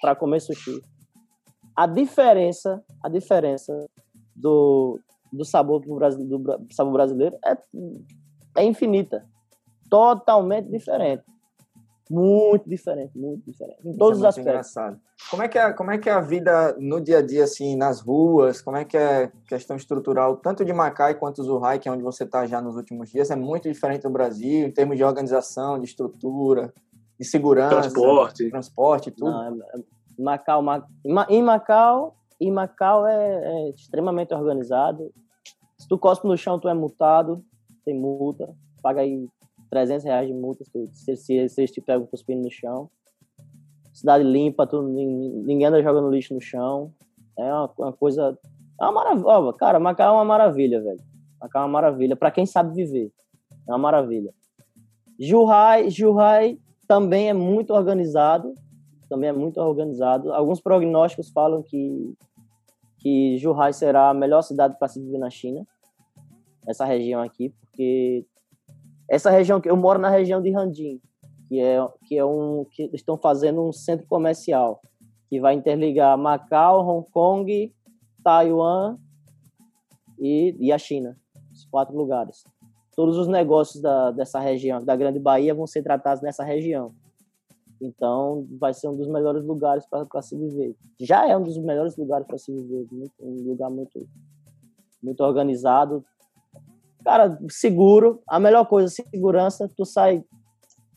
para 0.00 0.14
comer 0.14 0.38
sushi. 0.38 0.80
A 1.74 1.86
diferença, 1.86 2.80
a 3.02 3.08
diferença 3.08 3.88
do, 4.36 5.00
do 5.32 5.44
sabor 5.44 5.80
do, 5.80 6.38
do 6.38 6.72
sabor 6.72 6.92
brasileiro 6.92 7.36
é, 7.44 7.58
é 8.58 8.64
infinita. 8.64 9.26
Totalmente 9.90 10.70
diferente. 10.70 11.24
Muito 12.12 12.68
diferente, 12.68 13.16
muito 13.16 13.42
diferente. 13.50 13.78
Em 13.82 13.96
todos 13.96 14.18
é 14.18 14.20
os 14.20 14.24
aspectos. 14.26 14.52
Engraçado. 14.52 15.00
Como 15.30 15.42
é, 15.42 15.48
que 15.48 15.58
é, 15.58 15.72
como 15.72 15.90
é 15.90 15.96
que 15.96 16.10
é 16.10 16.12
a 16.12 16.20
vida 16.20 16.76
no 16.78 17.00
dia 17.00 17.18
a 17.18 17.22
dia, 17.22 17.44
assim, 17.44 17.74
nas 17.74 18.02
ruas? 18.02 18.60
Como 18.60 18.76
é 18.76 18.84
que 18.84 18.98
é 18.98 19.32
questão 19.48 19.76
estrutural, 19.76 20.36
tanto 20.36 20.62
de 20.62 20.74
Macai 20.74 21.14
quanto 21.14 21.42
Zurrai, 21.42 21.78
que 21.78 21.88
é 21.88 21.92
onde 21.92 22.02
você 22.02 22.24
está 22.24 22.46
já 22.46 22.60
nos 22.60 22.76
últimos 22.76 23.08
dias? 23.08 23.30
É 23.30 23.36
muito 23.36 23.66
diferente 23.66 24.02
do 24.02 24.10
Brasil, 24.10 24.66
em 24.66 24.70
termos 24.70 24.98
de 24.98 25.04
organização, 25.04 25.78
de 25.78 25.86
estrutura, 25.86 26.74
de 27.18 27.24
segurança. 27.24 27.80
Transporte. 27.80 28.50
Transporte, 28.50 29.10
tudo. 29.10 29.30
Não, 29.30 29.44
é, 29.44 29.78
é, 29.78 29.82
Macau, 30.18 30.62
Macau, 30.62 30.88
em 31.30 31.42
Macau, 31.42 32.16
em 32.38 32.52
Macau 32.52 33.06
é, 33.06 33.40
é 33.42 33.70
extremamente 33.70 34.34
organizado. 34.34 35.10
Se 35.78 35.88
tu 35.88 35.96
cospe 35.96 36.28
no 36.28 36.36
chão, 36.36 36.58
tu 36.58 36.68
é 36.68 36.74
multado, 36.74 37.42
tem 37.86 37.98
multa, 37.98 38.54
paga 38.82 39.00
aí 39.00 39.26
300 39.72 40.04
reais 40.04 40.28
de 40.28 40.34
multa 40.34 40.62
se, 40.64 41.16
se, 41.16 41.48
se 41.48 41.60
eles 41.62 41.70
te 41.70 41.80
pegam 41.80 42.06
cuspindo 42.06 42.42
no 42.42 42.50
chão. 42.50 42.90
Cidade 43.90 44.22
limpa, 44.22 44.66
tu, 44.66 44.82
ninguém 44.82 45.64
anda 45.64 45.82
jogando 45.82 46.10
lixo 46.10 46.34
no 46.34 46.42
chão. 46.42 46.92
É 47.38 47.50
uma, 47.50 47.72
uma 47.78 47.92
coisa. 47.94 48.38
É 48.78 48.84
uma 48.84 48.92
maravilha. 48.92 49.52
Cara, 49.54 49.80
Macau 49.80 50.14
é 50.14 50.18
uma 50.18 50.26
maravilha, 50.26 50.82
velho. 50.82 51.00
Macau 51.40 51.62
é 51.62 51.64
uma 51.64 51.72
maravilha. 51.72 52.14
Para 52.14 52.30
quem 52.30 52.44
sabe 52.44 52.74
viver. 52.74 53.10
É 53.66 53.72
uma 53.72 53.78
maravilha. 53.78 54.34
Juhai, 55.18 55.88
Juhai 55.88 56.58
também 56.86 57.30
é 57.30 57.32
muito 57.32 57.72
organizado. 57.72 58.54
Também 59.08 59.30
é 59.30 59.32
muito 59.32 59.58
organizado. 59.58 60.34
Alguns 60.34 60.60
prognósticos 60.60 61.30
falam 61.30 61.62
que, 61.62 62.14
que 62.98 63.38
Juhai 63.38 63.72
será 63.72 64.10
a 64.10 64.14
melhor 64.14 64.42
cidade 64.42 64.78
para 64.78 64.88
se 64.88 65.00
viver 65.00 65.18
na 65.18 65.30
China. 65.30 65.66
Essa 66.66 66.84
região 66.84 67.22
aqui, 67.22 67.54
porque 67.58 68.26
essa 69.12 69.30
região 69.30 69.60
que 69.60 69.68
eu 69.68 69.76
moro 69.76 69.98
na 69.98 70.08
região 70.08 70.40
de 70.40 70.50
Randim, 70.50 70.98
que 71.46 71.60
é 71.60 71.86
que 72.06 72.16
é 72.16 72.24
um 72.24 72.64
que 72.64 72.88
estão 72.94 73.18
fazendo 73.18 73.62
um 73.62 73.70
centro 73.70 74.06
comercial 74.06 74.80
que 75.28 75.38
vai 75.38 75.52
interligar 75.52 76.16
Macau, 76.16 76.80
Hong 76.88 77.10
Kong, 77.10 77.74
Taiwan 78.24 78.96
e, 80.18 80.56
e 80.58 80.72
a 80.72 80.78
China, 80.78 81.14
os 81.52 81.66
quatro 81.66 81.94
lugares. 81.94 82.42
todos 82.96 83.18
os 83.18 83.28
negócios 83.28 83.82
da, 83.82 84.10
dessa 84.12 84.40
região, 84.40 84.82
da 84.82 84.96
Grande 84.96 85.18
Bahia, 85.18 85.54
vão 85.54 85.66
ser 85.66 85.82
tratados 85.82 86.22
nessa 86.22 86.42
região. 86.42 86.94
Então, 87.82 88.46
vai 88.58 88.72
ser 88.72 88.88
um 88.88 88.96
dos 88.96 89.08
melhores 89.08 89.44
lugares 89.44 89.84
para 89.86 90.22
se 90.22 90.38
viver. 90.38 90.74
Já 90.98 91.28
é 91.28 91.36
um 91.36 91.42
dos 91.42 91.58
melhores 91.58 91.98
lugares 91.98 92.26
para 92.26 92.38
se 92.38 92.50
viver, 92.50 92.86
um 93.20 93.48
lugar 93.48 93.68
muito, 93.68 94.08
muito 95.02 95.22
organizado. 95.22 96.02
Cara, 97.04 97.38
seguro, 97.48 98.22
a 98.28 98.38
melhor 98.38 98.66
coisa, 98.66 98.88
segurança. 98.88 99.68
Tu 99.76 99.84
sai. 99.84 100.24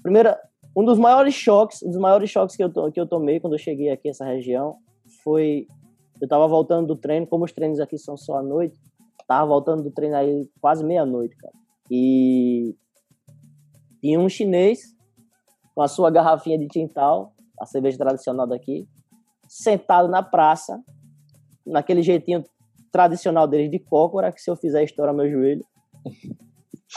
Primeira, 0.01 0.39
um 0.75 0.83
dos 0.83 0.99
maiores 0.99 1.33
choques, 1.33 1.81
um 1.81 1.89
dos 1.89 1.99
maiores 1.99 2.29
choques 2.29 2.55
que 2.55 2.63
eu, 2.63 2.91
que 2.91 2.99
eu 2.99 3.07
tomei 3.07 3.39
quando 3.39 3.53
eu 3.53 3.59
cheguei 3.59 3.89
aqui 3.89 4.09
nessa 4.09 4.25
região 4.25 4.77
foi. 5.23 5.67
Eu 6.21 6.27
tava 6.27 6.47
voltando 6.47 6.87
do 6.87 6.95
treino, 6.95 7.27
como 7.27 7.43
os 7.43 7.51
treinos 7.51 7.79
aqui 7.79 7.97
são 7.97 8.15
só 8.15 8.37
à 8.37 8.43
noite, 8.43 8.79
tava 9.27 9.45
voltando 9.45 9.83
do 9.83 9.91
treino 9.91 10.15
aí 10.15 10.49
quase 10.61 10.83
meia-noite, 10.83 11.35
cara. 11.35 11.53
E 11.91 12.75
tinha 14.01 14.19
um 14.19 14.29
chinês 14.29 14.95
com 15.73 15.81
a 15.81 15.87
sua 15.87 16.09
garrafinha 16.09 16.57
de 16.57 16.67
tintal, 16.67 17.33
a 17.59 17.65
cerveja 17.65 17.97
tradicional 17.97 18.47
daqui, 18.47 18.87
sentado 19.47 20.07
na 20.07 20.23
praça, 20.23 20.81
naquele 21.65 22.01
jeitinho 22.01 22.43
tradicional 22.91 23.47
deles 23.47 23.69
de 23.69 23.79
cócora, 23.79 24.31
que 24.31 24.41
se 24.41 24.49
eu 24.49 24.55
fizer 24.55 24.83
estoura 24.83 25.11
meu 25.11 25.29
joelho. 25.29 25.65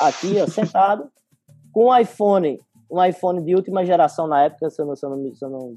Aqui, 0.01 0.41
ó, 0.41 0.47
sentado, 0.47 1.11
com 1.73 1.87
um 1.87 1.97
iPhone, 1.97 2.59
um 2.91 3.05
iPhone 3.05 3.43
de 3.43 3.55
última 3.55 3.85
geração 3.85 4.27
na 4.27 4.45
época, 4.45 4.71
se 4.71 4.81
eu 4.81 4.87
não, 4.87 4.97
se 4.97 5.05
eu 5.05 5.11
não, 5.11 5.35
se 5.35 5.45
eu 5.45 5.51
não, 5.51 5.77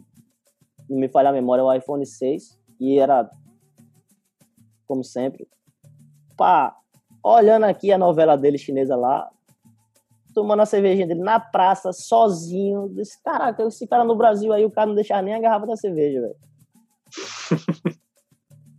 não 0.89 0.97
me 0.97 1.07
falhar 1.07 1.31
a 1.31 1.35
memória, 1.35 1.63
o 1.63 1.73
iPhone 1.73 2.05
6, 2.05 2.59
e 2.79 2.99
era, 2.99 3.29
como 4.87 5.03
sempre, 5.03 5.47
pá, 6.37 6.75
olhando 7.23 7.65
aqui 7.65 7.91
a 7.91 7.97
novela 7.97 8.37
dele 8.37 8.57
chinesa 8.57 8.95
lá, 8.95 9.29
tomando 10.33 10.61
a 10.61 10.65
cervejinha 10.65 11.07
dele 11.07 11.21
na 11.21 11.39
praça, 11.39 11.91
sozinho. 11.91 12.89
Disse, 12.89 13.21
caraca, 13.23 13.63
esse 13.63 13.85
cara 13.87 14.03
no 14.03 14.15
Brasil 14.15 14.51
aí, 14.53 14.65
o 14.65 14.71
cara 14.71 14.87
não 14.87 14.95
deixava 14.95 15.21
nem 15.21 15.33
a 15.33 15.39
garrafa 15.39 15.67
da 15.67 15.75
cerveja, 15.75 16.21
velho. 16.21 16.35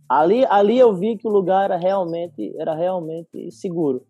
ali, 0.09 0.45
ali 0.45 0.77
eu 0.77 0.93
vi 0.93 1.17
que 1.17 1.27
o 1.27 1.31
lugar 1.31 1.65
era 1.65 1.77
realmente, 1.77 2.53
era 2.57 2.73
realmente 2.73 3.51
seguro. 3.51 4.05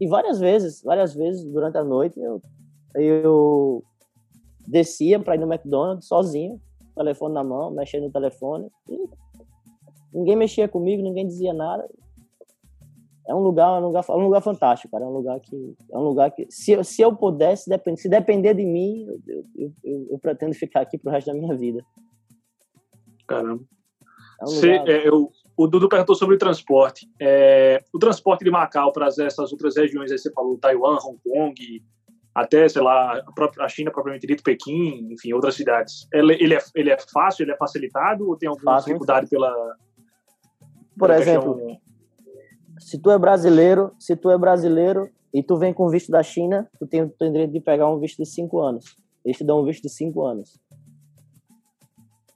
E 0.00 0.06
várias 0.06 0.38
vezes, 0.38 0.82
várias 0.82 1.14
vezes 1.14 1.44
durante 1.44 1.78
a 1.78 1.84
noite 1.84 2.20
eu, 2.20 2.40
eu 2.94 3.84
descia 4.66 5.18
para 5.18 5.36
ir 5.36 5.38
no 5.38 5.52
McDonald's 5.52 6.06
sozinho, 6.06 6.60
telefone 6.94 7.34
na 7.34 7.44
mão, 7.44 7.70
mexendo 7.70 8.04
no 8.04 8.12
telefone. 8.12 8.70
ninguém 10.12 10.36
mexia 10.36 10.68
comigo, 10.68 11.02
ninguém 11.02 11.26
dizia 11.26 11.52
nada 11.52 11.88
é 13.28 13.34
um 13.34 13.40
lugar, 13.40 13.68
é 13.68 13.84
um 13.84 13.86
lugar, 13.86 14.04
é 14.08 14.12
um 14.12 14.24
lugar 14.24 14.40
fantástico, 14.40 14.92
cara. 14.92 15.04
É 15.04 15.08
um 15.08 15.12
lugar 15.12 15.40
que, 15.40 15.76
é 15.90 15.98
um 15.98 16.02
lugar 16.02 16.30
que, 16.30 16.46
se, 16.48 16.82
se 16.84 17.02
eu 17.02 17.14
pudesse, 17.14 17.68
depend, 17.68 18.00
se 18.00 18.08
depender 18.08 18.54
de 18.54 18.64
mim, 18.64 19.04
eu, 19.26 19.44
eu, 19.56 19.72
eu, 19.82 20.06
eu 20.12 20.18
pretendo 20.18 20.54
ficar 20.54 20.82
aqui 20.82 20.96
pro 20.96 21.10
resto 21.10 21.26
da 21.26 21.34
minha 21.34 21.54
vida. 21.56 21.84
Caramba. 23.26 23.64
É 24.40 24.44
um 24.44 24.54
lugar... 24.54 24.88
é, 24.88 25.08
eu, 25.08 25.30
o 25.56 25.66
Dudu 25.66 25.88
perguntou 25.88 26.14
sobre 26.14 26.36
o 26.36 26.38
transporte. 26.38 27.08
É, 27.20 27.82
o 27.92 27.98
transporte 27.98 28.44
de 28.44 28.50
Macau 28.50 28.92
para 28.92 29.06
essas 29.06 29.52
outras 29.52 29.76
regiões, 29.76 30.12
aí 30.12 30.18
você 30.18 30.30
falou 30.32 30.58
Taiwan, 30.58 30.98
Hong 31.04 31.18
Kong, 31.24 31.82
até, 32.34 32.68
sei 32.68 32.82
lá, 32.82 33.24
a 33.60 33.68
China 33.68 33.90
propriamente 33.90 34.26
dito, 34.26 34.42
Pequim, 34.42 35.08
enfim, 35.10 35.32
outras 35.32 35.54
cidades. 35.54 36.06
Ele, 36.12 36.34
ele, 36.34 36.54
é, 36.54 36.58
ele 36.74 36.90
é 36.90 36.98
fácil, 36.98 37.44
ele 37.44 37.52
é 37.52 37.56
facilitado 37.56 38.28
ou 38.28 38.36
tem 38.36 38.48
alguma 38.48 38.72
fácil, 38.72 38.88
dificuldade 38.88 39.28
pela. 39.28 39.50
Por 40.98 41.08
pela 41.08 41.20
exemplo, 41.20 41.54
questão 41.54 41.86
se 42.78 42.98
tu 42.98 43.10
é 43.10 43.18
brasileiro, 43.18 43.92
se 43.98 44.16
tu 44.16 44.30
é 44.30 44.38
brasileiro 44.38 45.08
e 45.32 45.42
tu 45.42 45.56
vem 45.56 45.72
com 45.72 45.88
visto 45.88 46.10
da 46.10 46.22
China, 46.22 46.68
tu 46.78 46.86
tem, 46.86 47.08
tu 47.08 47.14
tem 47.18 47.32
direito 47.32 47.52
de 47.52 47.60
pegar 47.60 47.90
um 47.90 47.98
visto 47.98 48.18
de 48.18 48.26
cinco 48.26 48.60
anos. 48.60 48.96
Eles 49.24 49.38
te 49.38 49.44
dão 49.44 49.60
um 49.60 49.64
visto 49.64 49.82
de 49.82 49.88
cinco 49.88 50.24
anos. 50.24 50.58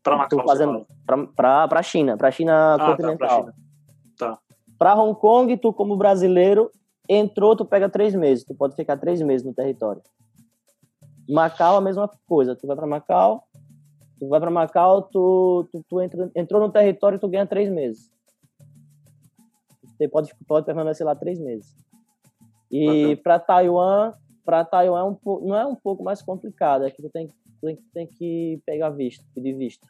Para 0.03 0.17
Macau, 0.17 0.45
fazendo 0.47 0.87
para 1.37 1.69
para 1.69 1.83
China, 1.83 2.17
para 2.17 2.31
China 2.31 2.75
ah, 2.75 2.87
continental. 2.87 3.51
Tá, 4.19 4.39
Para 4.79 4.95
tá. 4.95 5.03
Hong 5.03 5.19
Kong, 5.19 5.57
tu 5.59 5.73
como 5.73 5.97
brasileiro 5.97 6.71
entrou, 7.09 7.57
tu 7.57 7.65
pega 7.65 7.89
três 7.89 8.15
meses. 8.15 8.45
Tu 8.45 8.55
pode 8.55 8.75
ficar 8.77 8.97
três 8.97 9.21
meses 9.21 9.47
no 9.47 9.53
território. 9.53 10.03
Macau 11.29 11.77
a 11.77 11.81
mesma 11.81 12.09
coisa. 12.27 12.57
Tu 12.57 12.67
vai 12.67 12.77
para 12.77 12.87
Macau, 12.87 13.45
tu 14.19 14.29
vai 14.29 14.41
para 14.41 14.51
Macau, 14.51 15.03
tu, 15.03 15.69
tu, 15.71 15.85
tu 15.89 16.01
entra, 16.01 16.31
entrou 16.35 16.61
no 16.61 16.71
território, 16.71 17.19
tu 17.19 17.29
ganha 17.29 17.47
três 17.47 17.71
meses. 17.71 18.11
Você 19.85 20.09
pode, 20.09 20.33
pode 20.47 20.65
permanecer 20.65 21.07
lá 21.07 21.15
três 21.15 21.39
meses. 21.39 21.75
E 22.71 23.17
para 23.17 23.39
Taiwan, 23.39 24.15
para 24.45 24.65
Taiwan 24.65 25.01
é 25.01 25.05
um 25.05 25.17
não 25.47 25.57
é 25.57 25.67
um 25.67 25.75
pouco 25.75 26.03
mais 26.03 26.23
complicado, 26.23 26.85
é 26.85 26.91
que 26.91 27.03
tu 27.03 27.11
tem, 27.11 27.29
tem, 27.61 27.77
tem 27.93 28.07
que 28.07 28.61
pegar 28.65 28.91
visto, 28.91 29.25
pedir 29.35 29.55
visto. 29.55 29.87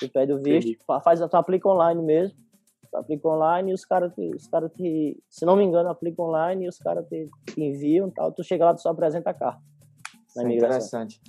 Tu 0.00 0.08
pede 0.10 0.32
o 0.32 0.42
visto, 0.42 0.70
Entendi. 0.70 1.02
faz, 1.02 1.20
tu 1.20 1.36
aplica 1.36 1.68
online 1.68 2.02
mesmo, 2.02 2.36
tu 2.90 2.96
aplica 2.96 3.28
online 3.28 3.70
e 3.70 3.74
os 3.74 3.84
caras 3.84 4.12
os 4.16 4.46
cara 4.46 4.68
te, 4.68 5.22
se 5.28 5.44
não 5.44 5.56
me 5.56 5.64
engano, 5.64 5.88
aplica 5.88 6.20
online 6.22 6.64
e 6.64 6.68
os 6.68 6.78
caras 6.78 7.06
te, 7.08 7.28
te, 7.46 7.62
enviam 7.62 8.10
tal, 8.10 8.32
tu 8.32 8.42
chega 8.42 8.64
lá, 8.64 8.74
tu 8.74 8.82
só 8.82 8.90
apresenta 8.90 9.30
a 9.30 9.34
carta. 9.34 9.62
Na 10.34 10.52
interessante. 10.52 11.20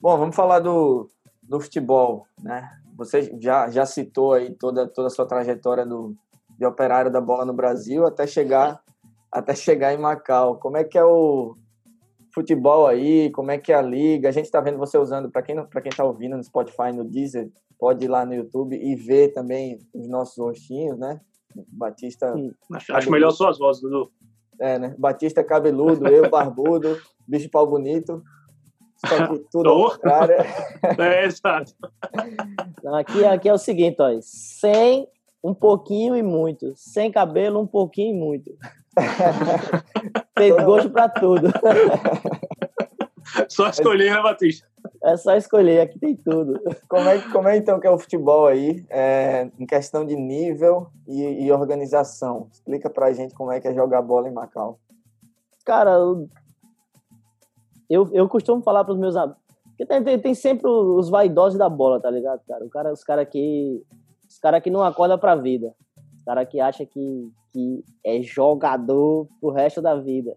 Bom, 0.00 0.16
vamos 0.18 0.34
falar 0.34 0.60
do, 0.60 1.08
do 1.42 1.60
futebol, 1.60 2.26
né? 2.42 2.68
Você 2.96 3.36
já, 3.38 3.70
já 3.70 3.86
citou 3.86 4.32
aí 4.32 4.54
toda, 4.54 4.88
toda 4.88 5.08
a 5.08 5.10
sua 5.10 5.26
trajetória 5.26 5.86
do, 5.86 6.16
de 6.58 6.66
operário 6.66 7.10
da 7.10 7.20
bola 7.20 7.44
no 7.44 7.52
Brasil 7.52 8.06
até 8.06 8.26
chegar 8.26 8.82
até 9.30 9.54
chegar 9.54 9.92
em 9.92 9.98
Macau. 9.98 10.56
Como 10.56 10.76
é 10.76 10.84
que 10.84 10.96
é 10.96 11.04
o 11.04 11.56
futebol 12.36 12.86
aí? 12.86 13.30
Como 13.30 13.50
é 13.50 13.56
que 13.56 13.72
é 13.72 13.76
a 13.76 13.80
liga? 13.80 14.28
A 14.28 14.32
gente 14.32 14.44
está 14.44 14.60
vendo 14.60 14.76
você 14.76 14.98
usando, 14.98 15.30
para 15.30 15.40
quem 15.40 15.56
para 15.66 15.80
quem 15.80 15.88
está 15.88 16.04
ouvindo 16.04 16.36
no 16.36 16.44
Spotify, 16.44 16.92
no 16.94 17.02
Deezer, 17.02 17.50
pode 17.78 18.04
ir 18.04 18.08
lá 18.08 18.26
no 18.26 18.34
YouTube 18.34 18.76
e 18.76 18.94
ver 18.94 19.32
também 19.32 19.78
os 19.94 20.06
nossos 20.06 20.36
rostinhos, 20.36 20.98
né? 20.98 21.18
Batista. 21.68 22.34
Acho, 22.74 22.94
acho 22.94 23.10
melhor 23.10 23.30
só 23.30 23.48
as 23.48 23.58
vozes, 23.58 23.80
Dudu. 23.80 24.12
É, 24.60 24.78
né? 24.78 24.94
Batista 24.98 25.42
cabeludo, 25.42 26.06
eu 26.08 26.28
barbudo, 26.28 27.00
bicho 27.26 27.50
pau 27.50 27.66
bonito. 27.66 28.22
Só 28.96 29.28
que 29.28 29.38
tudo 29.50 29.70
ao 29.70 29.90
contrário. 29.90 30.36
É, 31.00 31.24
exato. 31.24 31.72
Aqui, 32.94 33.24
aqui 33.24 33.48
é 33.48 33.52
o 33.52 33.58
seguinte, 33.58 33.96
ó, 33.98 34.10
sem 34.20 35.08
um 35.42 35.54
pouquinho 35.54 36.14
e 36.14 36.22
muito, 36.22 36.72
sem 36.76 37.10
cabelo 37.10 37.60
um 37.60 37.66
pouquinho 37.66 38.14
e 38.14 38.18
muito. 38.18 38.56
Tem 40.34 40.56
gosto 40.64 40.90
para 40.90 41.08
tudo. 41.08 41.48
Só 43.48 43.68
escolher, 43.68 44.14
né, 44.14 44.22
Batista? 44.22 44.66
É 45.02 45.16
só 45.16 45.36
escolher, 45.36 45.80
aqui 45.80 45.98
tem 45.98 46.14
tudo. 46.16 46.60
Como 46.88 47.08
é, 47.08 47.20
como 47.32 47.48
é 47.48 47.56
então 47.56 47.78
que 47.80 47.86
é 47.86 47.90
o 47.90 47.98
futebol 47.98 48.46
aí, 48.46 48.84
é, 48.88 49.50
em 49.58 49.66
questão 49.66 50.04
de 50.04 50.16
nível 50.16 50.88
e, 51.06 51.44
e 51.44 51.52
organização? 51.52 52.48
Explica 52.52 52.88
pra 52.88 53.12
gente 53.12 53.34
como 53.34 53.50
é 53.50 53.60
que 53.60 53.68
é 53.68 53.74
jogar 53.74 54.02
bola 54.02 54.28
em 54.28 54.32
Macau. 54.32 54.78
Cara, 55.64 55.96
eu, 57.88 58.08
eu 58.12 58.28
costumo 58.28 58.62
falar 58.62 58.84
para 58.84 58.94
os 58.94 58.98
meus 58.98 59.16
amigos. 59.16 59.40
Porque 59.68 59.84
tem, 59.84 60.02
tem, 60.02 60.18
tem, 60.18 60.34
sempre 60.34 60.68
os 60.68 61.10
vaidosos 61.10 61.58
da 61.58 61.68
bola, 61.68 62.00
tá 62.00 62.10
ligado, 62.10 62.40
cara? 62.48 62.64
O 62.64 62.70
cara 62.70 62.92
os 62.92 63.04
caras 63.04 63.28
que. 63.28 63.84
Os 64.28 64.38
caras 64.38 64.62
que 64.62 64.70
não 64.70 64.82
acordam 64.82 65.18
pra 65.18 65.36
vida. 65.36 65.74
Os 66.16 66.24
caras 66.24 66.48
que 66.48 66.58
acham 66.58 66.86
que, 66.86 67.30
que 67.56 67.82
é 68.04 68.20
jogador 68.20 69.26
pro 69.40 69.50
resto 69.50 69.80
da 69.80 69.94
vida. 69.94 70.36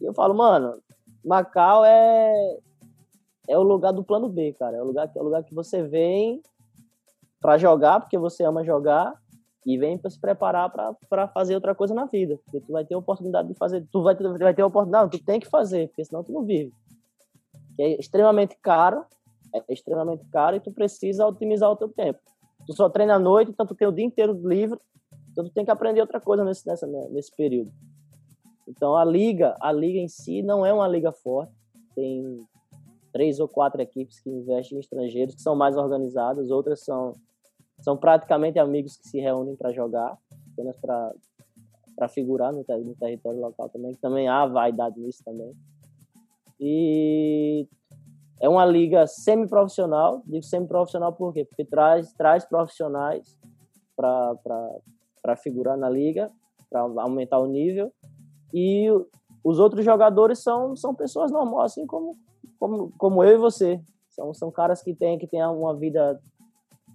E 0.00 0.04
eu 0.04 0.12
falo, 0.12 0.34
mano, 0.34 0.82
Macau 1.24 1.84
é. 1.84 2.58
É 3.46 3.56
o 3.56 3.62
lugar 3.62 3.92
do 3.92 4.02
plano 4.02 4.28
B, 4.28 4.52
cara. 4.54 4.78
É 4.78 4.82
o 4.82 4.84
lugar, 4.84 5.08
é 5.14 5.20
o 5.20 5.22
lugar 5.22 5.44
que 5.44 5.54
você 5.54 5.80
vem 5.82 6.42
para 7.40 7.56
jogar, 7.56 8.00
porque 8.00 8.18
você 8.18 8.42
ama 8.42 8.64
jogar, 8.64 9.14
e 9.64 9.78
vem 9.78 9.96
para 9.96 10.10
se 10.10 10.18
preparar 10.18 10.72
para 11.08 11.28
fazer 11.28 11.54
outra 11.54 11.72
coisa 11.72 11.94
na 11.94 12.06
vida. 12.06 12.36
Porque 12.44 12.58
tu 12.60 12.72
vai 12.72 12.84
ter 12.84 12.94
a 12.94 12.98
oportunidade 12.98 13.46
de 13.46 13.54
fazer, 13.54 13.86
tu 13.92 14.02
vai 14.02 14.16
vai 14.16 14.54
ter 14.54 14.62
a 14.62 14.66
oportunidade, 14.66 15.04
não, 15.04 15.10
tu 15.10 15.24
tem 15.24 15.38
que 15.38 15.48
fazer, 15.48 15.86
porque 15.88 16.04
senão 16.04 16.24
tu 16.24 16.32
não 16.32 16.42
vive. 16.42 16.72
Que 17.76 17.82
é 17.82 18.00
extremamente 18.00 18.56
caro, 18.60 19.04
é 19.54 19.62
extremamente 19.72 20.24
caro 20.32 20.56
e 20.56 20.60
tu 20.60 20.72
precisa 20.72 21.24
otimizar 21.26 21.70
o 21.70 21.76
teu 21.76 21.88
tempo. 21.90 22.18
Tu 22.66 22.74
só 22.74 22.88
treina 22.88 23.14
à 23.14 23.18
noite, 23.20 23.52
então 23.52 23.66
tu 23.66 23.74
tem 23.74 23.86
o 23.86 23.92
dia 23.92 24.04
inteiro 24.04 24.32
livre, 24.42 24.80
então 25.34 25.44
tu 25.44 25.50
tem 25.50 25.64
que 25.64 25.70
aprender 25.70 26.00
outra 26.00 26.20
coisa 26.20 26.44
nesse, 26.44 26.64
nessa, 26.64 26.86
né, 26.86 27.08
nesse 27.10 27.34
período. 27.34 27.72
Então 28.68 28.96
a 28.96 29.04
liga, 29.04 29.56
a 29.60 29.72
liga 29.72 29.98
em 29.98 30.06
si 30.06 30.42
não 30.42 30.64
é 30.64 30.72
uma 30.72 30.86
liga 30.86 31.10
forte, 31.10 31.52
tem 31.92 32.38
três 33.12 33.40
ou 33.40 33.48
quatro 33.48 33.82
equipes 33.82 34.20
que 34.20 34.30
investem 34.30 34.78
em 34.78 34.80
estrangeiros 34.80 35.34
que 35.34 35.42
são 35.42 35.56
mais 35.56 35.76
organizadas, 35.76 36.52
outras 36.52 36.84
são 36.84 37.12
são 37.80 37.96
praticamente 37.96 38.58
amigos 38.58 38.96
que 38.96 39.08
se 39.08 39.18
reúnem 39.18 39.56
para 39.56 39.72
jogar, 39.72 40.16
apenas 40.52 40.76
para 40.76 42.08
figurar 42.08 42.52
no, 42.52 42.64
no, 42.66 42.94
território 42.94 43.40
local 43.40 43.68
também, 43.68 43.92
que 43.92 44.00
também 44.00 44.28
há 44.28 44.46
vaidade 44.46 44.98
nisso 44.98 45.22
também. 45.24 45.52
E 46.60 47.68
é 48.40 48.48
uma 48.48 48.64
liga 48.64 49.08
semi-profissional, 49.08 50.22
digo 50.24 50.44
semi-profissional 50.44 51.12
por 51.12 51.34
quê? 51.34 51.44
Porque 51.44 51.64
traz, 51.64 52.12
traz 52.12 52.44
profissionais 52.44 53.38
para 53.96 54.36
figurar 55.36 55.76
na 55.76 55.88
liga, 55.88 56.30
para 56.70 56.80
aumentar 56.80 57.38
o 57.38 57.46
nível, 57.46 57.92
E 58.52 58.88
os 59.42 59.58
outros 59.58 59.84
jogadores 59.84 60.38
são, 60.38 60.76
são 60.76 60.94
pessoas 60.94 61.30
normais, 61.30 61.72
assim 61.72 61.86
como, 61.86 62.16
como, 62.58 62.92
como 62.96 63.22
eu 63.24 63.34
e 63.34 63.38
você. 63.38 63.80
São, 64.10 64.32
são 64.32 64.50
caras 64.50 64.82
que 64.82 64.94
têm 64.94 65.18
que 65.18 65.26
têm 65.26 65.44
uma 65.44 65.74
vida 65.74 66.20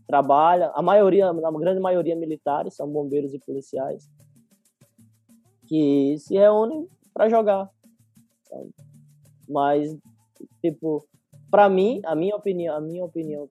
trabalha, 0.08 0.72
a 0.74 0.82
maioria, 0.82 1.30
a 1.30 1.52
grande 1.52 1.80
maioria 1.80 2.16
militares, 2.16 2.76
são 2.76 2.90
bombeiros 2.90 3.34
e 3.34 3.40
policiais, 3.40 4.10
que 5.68 6.16
se 6.18 6.36
reúnem 6.36 6.88
para 7.14 7.30
jogar. 7.30 7.70
Mas, 9.48 9.96
tipo, 10.62 11.06
para 11.52 11.70
mim, 11.70 12.02
a 12.06 12.16
minha 12.16 12.36
opinião, 12.36 12.76
a 12.76 12.82
minha 12.82 13.06
opinião 13.06 13.48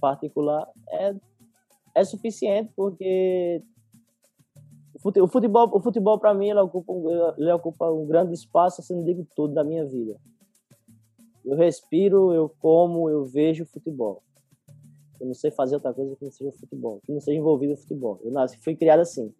particular 0.00 0.68
é, 0.88 1.14
é 1.94 2.04
suficiente 2.04 2.72
porque 2.76 3.60
o 5.04 5.28
futebol, 5.28 5.70
o 5.72 5.80
futebol 5.80 6.18
para 6.18 6.32
mim, 6.32 6.50
ele 6.50 6.60
ocupa, 6.60 6.92
ele 7.36 7.52
ocupa 7.52 7.90
um 7.90 8.06
grande 8.06 8.32
espaço, 8.32 8.80
assim, 8.80 8.94
não 8.94 9.04
digo 9.04 9.26
tudo 9.36 9.52
da 9.52 9.62
minha 9.62 9.84
vida. 9.84 10.16
Eu 11.44 11.56
respiro, 11.56 12.32
eu 12.32 12.48
como, 12.58 13.10
eu 13.10 13.24
vejo 13.24 13.66
futebol. 13.66 14.22
Eu 15.20 15.26
não 15.26 15.34
sei 15.34 15.50
fazer 15.50 15.74
outra 15.74 15.92
coisa 15.92 16.16
que 16.16 16.24
não 16.24 16.32
seja 16.32 16.52
futebol, 16.52 17.00
que 17.04 17.12
não 17.12 17.20
seja 17.20 17.38
envolvido 17.38 17.76
futebol. 17.76 18.18
Eu 18.22 18.32
nasci, 18.32 18.58
fui 18.58 18.74
criado 18.74 19.00
assim. 19.00 19.32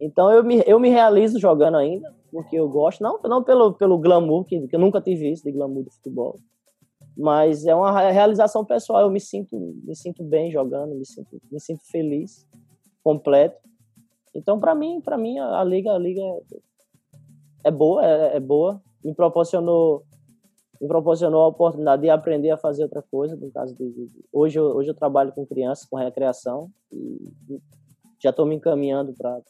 Então 0.00 0.30
eu 0.30 0.42
me, 0.44 0.62
eu 0.66 0.78
me 0.78 0.88
realizo 0.88 1.38
jogando 1.38 1.76
ainda, 1.76 2.14
porque 2.30 2.56
eu 2.56 2.68
gosto, 2.68 3.02
não, 3.02 3.20
não 3.24 3.42
pelo, 3.42 3.74
pelo 3.74 3.98
glamour, 3.98 4.44
que, 4.44 4.66
que 4.68 4.74
eu 4.74 4.80
nunca 4.80 5.00
tive 5.00 5.30
isso 5.30 5.42
de 5.44 5.52
glamour 5.52 5.82
do 5.82 5.90
futebol, 5.90 6.38
mas 7.16 7.66
é 7.66 7.74
uma 7.74 8.10
realização 8.10 8.64
pessoal. 8.64 9.02
Eu 9.02 9.10
me 9.10 9.20
sinto, 9.20 9.56
me 9.84 9.94
sinto 9.94 10.22
bem 10.22 10.50
jogando, 10.50 10.94
me 10.94 11.04
sinto, 11.04 11.40
me 11.50 11.60
sinto 11.60 11.84
feliz, 11.90 12.46
completo. 13.02 13.69
Então, 14.34 14.58
para 14.60 14.74
mim, 14.74 15.00
para 15.00 15.18
mim 15.18 15.38
a, 15.38 15.60
a, 15.60 15.64
liga, 15.64 15.92
a 15.92 15.98
liga 15.98 16.22
é 17.64 17.70
boa, 17.70 18.04
é, 18.04 18.36
é, 18.36 18.40
boa. 18.40 18.80
Me 19.04 19.14
proporcionou, 19.14 20.04
me 20.80 20.86
proporcionou 20.86 21.42
a 21.42 21.48
oportunidade 21.48 22.02
de 22.02 22.10
aprender 22.10 22.50
a 22.50 22.56
fazer 22.56 22.82
outra 22.84 23.02
coisa. 23.02 23.36
No 23.36 23.50
caso 23.50 23.74
de, 23.74 23.90
de 23.90 24.10
hoje, 24.32 24.58
eu, 24.58 24.64
hoje 24.64 24.90
eu 24.90 24.94
trabalho 24.94 25.32
com 25.32 25.46
crianças, 25.46 25.88
com 25.88 25.96
recreação 25.96 26.70
e 26.92 27.32
já 28.18 28.30
estou 28.30 28.46
me 28.46 28.54
encaminhando 28.54 29.12
para 29.14 29.40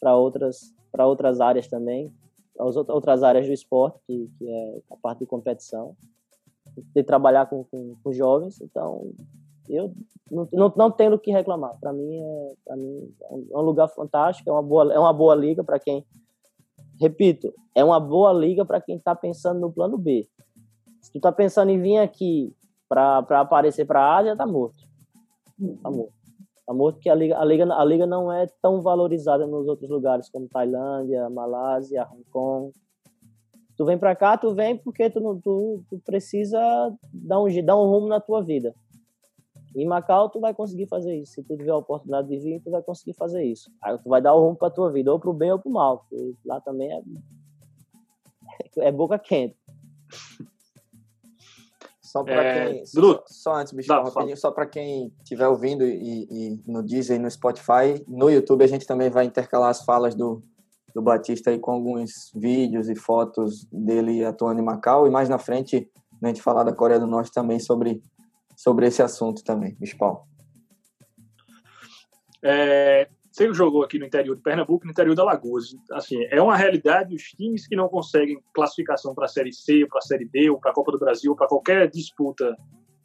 para 0.00 0.16
outras 0.16 0.72
para 0.92 1.06
outras 1.06 1.40
áreas 1.40 1.66
também, 1.68 2.12
as 2.58 2.76
outras 2.76 3.22
áreas 3.22 3.46
do 3.46 3.52
esporte, 3.52 4.00
que, 4.06 4.30
que 4.38 4.48
é 4.48 4.80
a 4.90 4.96
parte 4.96 5.20
de 5.20 5.26
competição, 5.26 5.94
de 6.94 7.02
trabalhar 7.02 7.46
com, 7.46 7.64
com, 7.64 7.94
com 8.02 8.12
jovens. 8.12 8.60
Então, 8.60 9.12
eu 9.68 9.92
não, 10.30 10.48
não, 10.52 10.72
não 10.76 10.90
tenho 10.90 11.14
o 11.14 11.18
que 11.18 11.30
reclamar. 11.30 11.76
Para 11.80 11.92
mim, 11.92 12.18
é, 12.18 12.52
pra 12.64 12.76
mim 12.76 13.14
é 13.30 13.56
um 13.56 13.62
lugar 13.62 13.88
fantástico, 13.88 14.48
é 14.48 14.52
uma 14.52 14.62
boa, 14.62 14.92
é 14.92 14.98
uma 14.98 15.12
boa 15.12 15.34
liga 15.34 15.64
para 15.64 15.78
quem. 15.78 16.04
Repito, 17.00 17.52
é 17.74 17.84
uma 17.84 18.00
boa 18.00 18.32
liga 18.32 18.64
para 18.64 18.80
quem 18.80 18.96
está 18.96 19.14
pensando 19.14 19.60
no 19.60 19.72
plano 19.72 19.96
B. 19.96 20.28
Se 21.00 21.12
tu 21.12 21.18
está 21.18 21.30
pensando 21.30 21.70
em 21.70 21.80
vir 21.80 21.98
aqui 21.98 22.52
para 22.88 23.18
aparecer 23.18 23.86
para 23.86 24.00
a 24.00 24.16
Ásia, 24.18 24.36
tá 24.36 24.46
morto. 24.46 24.84
Tá 25.82 25.90
morto. 25.90 26.12
Tá 26.66 26.74
morto 26.74 26.96
porque 26.96 27.08
a 27.08 27.14
liga, 27.14 27.38
a, 27.38 27.44
liga, 27.44 27.64
a 27.72 27.84
liga 27.84 28.06
não 28.06 28.32
é 28.32 28.46
tão 28.60 28.82
valorizada 28.82 29.46
nos 29.46 29.66
outros 29.66 29.88
lugares 29.88 30.28
como 30.28 30.48
Tailândia, 30.48 31.30
Malásia, 31.30 32.06
Hong 32.12 32.24
Kong. 32.30 32.72
Tu 33.76 33.84
vem 33.84 33.96
para 33.96 34.14
cá, 34.16 34.36
tu 34.36 34.52
vem 34.54 34.76
porque 34.76 35.08
tu, 35.08 35.40
tu, 35.42 35.84
tu 35.88 35.98
precisa 36.04 36.58
dar 37.12 37.40
um, 37.40 37.64
dar 37.64 37.76
um 37.76 37.88
rumo 37.88 38.08
na 38.08 38.20
tua 38.20 38.42
vida. 38.42 38.74
Em 39.76 39.86
Macau, 39.86 40.28
tu 40.28 40.40
vai 40.40 40.54
conseguir 40.54 40.86
fazer 40.86 41.14
isso. 41.16 41.34
Se 41.34 41.42
tu 41.42 41.56
tiver 41.56 41.70
a 41.70 41.76
oportunidade 41.76 42.28
de 42.28 42.38
vir, 42.38 42.60
tu 42.60 42.70
vai 42.70 42.82
conseguir 42.82 43.14
fazer 43.14 43.44
isso. 43.44 43.70
Aí 43.82 43.96
tu 43.98 44.08
vai 44.08 44.20
dar 44.20 44.34
o 44.34 44.40
rumo 44.40 44.56
pra 44.56 44.70
tua 44.70 44.90
vida, 44.90 45.12
ou 45.12 45.20
pro 45.20 45.32
bem 45.32 45.52
ou 45.52 45.58
pro 45.58 45.70
mal. 45.70 45.98
Porque 45.98 46.34
lá 46.44 46.60
também 46.60 46.90
é, 46.92 47.02
é 48.88 48.92
boca 48.92 49.18
quente. 49.18 49.56
Só 52.08 52.24
para 52.24 52.42
é... 52.42 52.72
quem. 52.72 52.86
Só, 52.86 53.22
só, 53.26 53.54
antes, 53.56 53.72
bicho, 53.72 53.92
rapidinho, 53.92 54.36
só 54.36 54.50
para 54.50 54.66
quem 54.66 55.12
estiver 55.22 55.46
ouvindo 55.46 55.84
e, 55.84 56.26
e, 56.30 56.60
no 56.66 56.82
Deezer 56.82 57.16
e 57.16 57.18
no 57.18 57.30
Spotify, 57.30 58.02
no 58.08 58.30
YouTube 58.30 58.64
a 58.64 58.66
gente 58.66 58.86
também 58.86 59.10
vai 59.10 59.26
intercalar 59.26 59.68
as 59.68 59.84
falas 59.84 60.14
do, 60.14 60.42
do 60.94 61.02
Batista 61.02 61.50
aí 61.50 61.58
com 61.58 61.70
alguns 61.70 62.32
vídeos 62.34 62.88
e 62.88 62.96
fotos 62.96 63.66
dele 63.70 64.24
atuando 64.24 64.60
em 64.60 64.64
Macau. 64.64 65.06
E 65.06 65.10
mais 65.10 65.28
na 65.28 65.38
frente, 65.38 65.90
a 66.22 66.26
gente 66.28 66.40
falar 66.40 66.64
da 66.64 66.72
Coreia 66.72 66.98
do 66.98 67.06
Norte 67.06 67.30
também 67.30 67.60
sobre 67.60 68.02
sobre 68.58 68.88
esse 68.88 69.00
assunto 69.00 69.44
também, 69.44 69.76
Bispal. 69.78 70.26
É, 72.42 73.08
você 73.30 73.54
jogou 73.54 73.84
aqui 73.84 74.00
no 74.00 74.04
interior 74.04 74.34
de 74.34 74.42
Pernambuco, 74.42 74.84
no 74.84 74.90
interior 74.90 75.14
da 75.14 75.22
Lagoas. 75.22 75.76
Assim, 75.92 76.24
é 76.24 76.42
uma 76.42 76.56
realidade 76.56 77.14
os 77.14 77.22
times 77.22 77.68
que 77.68 77.76
não 77.76 77.88
conseguem 77.88 78.42
classificação 78.52 79.14
para 79.14 79.26
a 79.26 79.28
Série 79.28 79.52
C, 79.52 79.86
para 79.86 79.98
a 79.98 80.02
Série 80.02 80.28
D, 80.28 80.50
ou 80.50 80.58
para 80.58 80.72
a 80.72 80.74
Copa 80.74 80.90
do 80.90 80.98
Brasil, 80.98 81.36
para 81.36 81.46
qualquer 81.46 81.88
disputa 81.88 82.56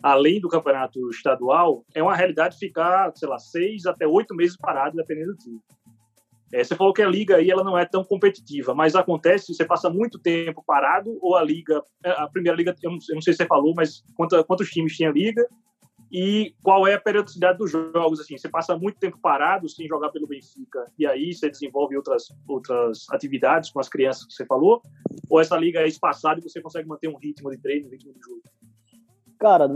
além 0.01 0.41
do 0.41 0.49
campeonato 0.49 1.07
estadual, 1.11 1.85
é 1.93 2.01
uma 2.01 2.15
realidade 2.15 2.57
ficar, 2.57 3.11
sei 3.15 3.29
lá, 3.29 3.37
seis 3.37 3.85
até 3.85 4.07
oito 4.07 4.35
meses 4.35 4.57
parado, 4.57 4.97
dependendo 4.97 5.33
do 5.33 5.37
time. 5.37 5.61
É, 6.53 6.63
você 6.63 6.75
falou 6.75 6.93
que 6.93 7.01
a 7.01 7.09
liga 7.09 7.37
aí 7.37 7.49
ela 7.49 7.63
não 7.63 7.75
é 7.75 7.83
tão 7.83 8.03
competitiva, 8.03 8.75
mas 8.75 8.95
acontece, 8.95 9.51
você 9.51 9.65
passa 9.65 9.89
muito 9.89 10.19
tempo 10.19 10.63
parado 10.63 11.17
ou 11.19 11.35
a 11.35 11.43
liga, 11.43 11.81
é, 12.05 12.11
a 12.11 12.27
primeira 12.27 12.55
liga, 12.55 12.75
eu 12.83 12.91
não, 12.91 12.99
eu 13.09 13.15
não 13.15 13.21
sei 13.23 13.33
se 13.33 13.37
você 13.37 13.47
falou, 13.47 13.73
mas 13.75 14.03
quantos, 14.15 14.39
quantos 14.43 14.69
times 14.69 14.95
tinha 14.95 15.09
a 15.09 15.13
liga 15.13 15.43
e 16.11 16.53
qual 16.61 16.85
é 16.85 16.93
a 16.93 17.01
periodicidade 17.01 17.57
dos 17.57 17.71
jogos, 17.71 18.19
assim, 18.19 18.37
você 18.37 18.47
passa 18.47 18.77
muito 18.77 18.99
tempo 18.99 19.17
parado 19.19 19.67
sem 19.67 19.87
jogar 19.87 20.09
pelo 20.09 20.27
Benfica 20.27 20.85
e 20.97 21.07
aí 21.07 21.33
você 21.33 21.49
desenvolve 21.49 21.97
outras, 21.97 22.27
outras 22.47 23.07
atividades 23.09 23.71
com 23.71 23.79
as 23.79 23.89
crianças 23.89 24.23
que 24.27 24.33
você 24.33 24.45
falou, 24.45 24.79
ou 25.31 25.41
essa 25.41 25.57
liga 25.57 25.79
é 25.79 25.87
espaçada 25.87 26.39
e 26.39 26.43
você 26.43 26.61
consegue 26.61 26.87
manter 26.87 27.07
um 27.07 27.17
ritmo 27.17 27.49
de 27.49 27.57
treino, 27.57 27.87
um 27.87 27.89
ritmo 27.89 28.13
de 28.13 28.19
jogo? 28.19 28.41
Cara, 29.39 29.67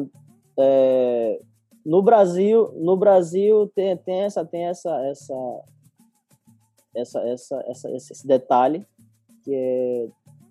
é, 0.60 1.42
no 1.84 2.04
Brasil, 2.04 2.72
no 2.76 2.96
Brasil 2.96 3.68
tem, 3.74 3.98
tem 3.98 4.22
essa, 4.22 4.46
tem 4.46 4.68
essa, 4.68 4.96
essa 5.08 5.34
essa, 6.98 7.20
essa, 7.22 7.64
essa, 7.68 7.92
esse 7.92 8.28
detalhe, 8.28 8.86
que 9.44 9.54
é 9.54 10.08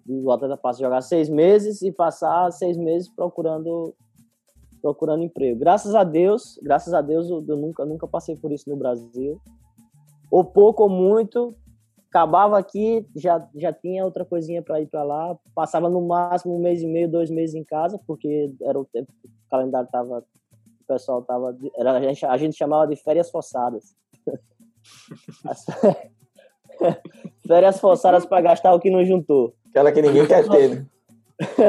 o 0.09 0.31
atleta 0.31 0.57
passa 0.57 0.81
a 0.81 0.87
jogar 0.87 1.01
seis 1.01 1.29
meses 1.29 1.83
e 1.83 1.91
passar 1.91 2.51
seis 2.53 2.77
meses 2.77 3.09
procurando 3.09 3.95
procurando 4.81 5.25
emprego. 5.25 5.59
Graças 5.59 5.97
a 5.97 6.05
Deus, 6.05 6.61
graças 6.63 6.95
a 6.95 7.01
Deus 7.01 7.29
eu, 7.29 7.45
eu 7.47 7.57
nunca 7.57 7.85
nunca 7.85 8.07
passei 8.07 8.37
por 8.37 8.53
isso 8.53 8.71
no 8.71 8.77
Brasil. 8.77 9.41
Ou 10.31 10.45
pouco 10.45 10.85
ou 10.85 10.89
muito, 10.89 11.57
acabava 12.09 12.57
aqui, 12.59 13.05
já 13.17 13.49
já 13.55 13.73
tinha 13.73 14.05
outra 14.05 14.25
coisinha 14.25 14.63
para 14.63 14.81
ir 14.81 14.87
para 14.87 15.03
lá, 15.03 15.37
passava 15.55 15.91
no 15.91 16.07
máximo 16.07 16.55
um 16.55 16.61
mês 16.61 16.83
e 16.83 16.87
meio, 16.87 17.11
dois 17.11 17.31
meses 17.31 17.55
em 17.57 17.65
casa, 17.65 17.99
porque 18.07 18.55
era 18.63 18.79
o 18.79 18.85
tempo 18.85 19.13
o 19.25 19.51
calendário 19.51 19.89
tava 19.91 20.19
o 20.19 20.87
pessoal 20.87 21.23
tava 21.23 21.57
era, 21.77 21.93
a, 21.93 22.01
gente, 22.01 22.25
a 22.25 22.37
gente 22.37 22.57
chamava 22.57 22.87
de 22.87 22.97
férias 22.97 23.29
forçadas. 23.29 23.97
férias 27.47 27.81
forçadas 27.81 28.27
para 28.27 28.43
gastar 28.43 28.75
o 28.75 28.81
que 28.81 28.91
não 28.91 29.05
juntou. 29.05 29.55
Aquela 29.71 29.93
que 29.93 30.03
ninguém 30.03 30.27
quer 30.27 30.49
ter, 30.49 30.69
né? 30.69 30.87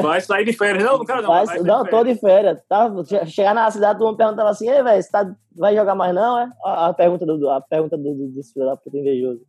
Vai 0.02 0.20
sair 0.20 0.44
de 0.44 0.52
férias. 0.52 0.82
Não, 0.82 0.98
não 0.98 1.04
quero 1.04 1.22
não. 1.22 1.28
Vai, 1.28 1.58
não, 1.60 1.84
tô 1.84 2.02
de 2.02 2.14
férias. 2.14 2.58
Tá? 2.68 2.90
Chegar 3.26 3.54
na 3.54 3.70
cidade, 3.70 3.98
todo 3.98 4.08
mundo 4.08 4.16
perguntava 4.16 4.48
assim, 4.48 4.68
ei, 4.68 4.82
velho, 4.82 5.02
você 5.02 5.10
tá, 5.10 5.30
vai 5.54 5.76
jogar 5.76 5.94
mais 5.94 6.14
não, 6.14 6.38
é? 6.38 6.50
A, 6.64 6.94
pergunta 6.94 7.26
do, 7.26 7.50
a 7.50 7.60
pergunta 7.60 7.96
do, 7.96 8.14
do, 8.14 8.28
do 8.28 8.42
filho 8.42 8.64
da 8.64 8.76
puta 8.76 8.96
invejoso. 8.96 9.42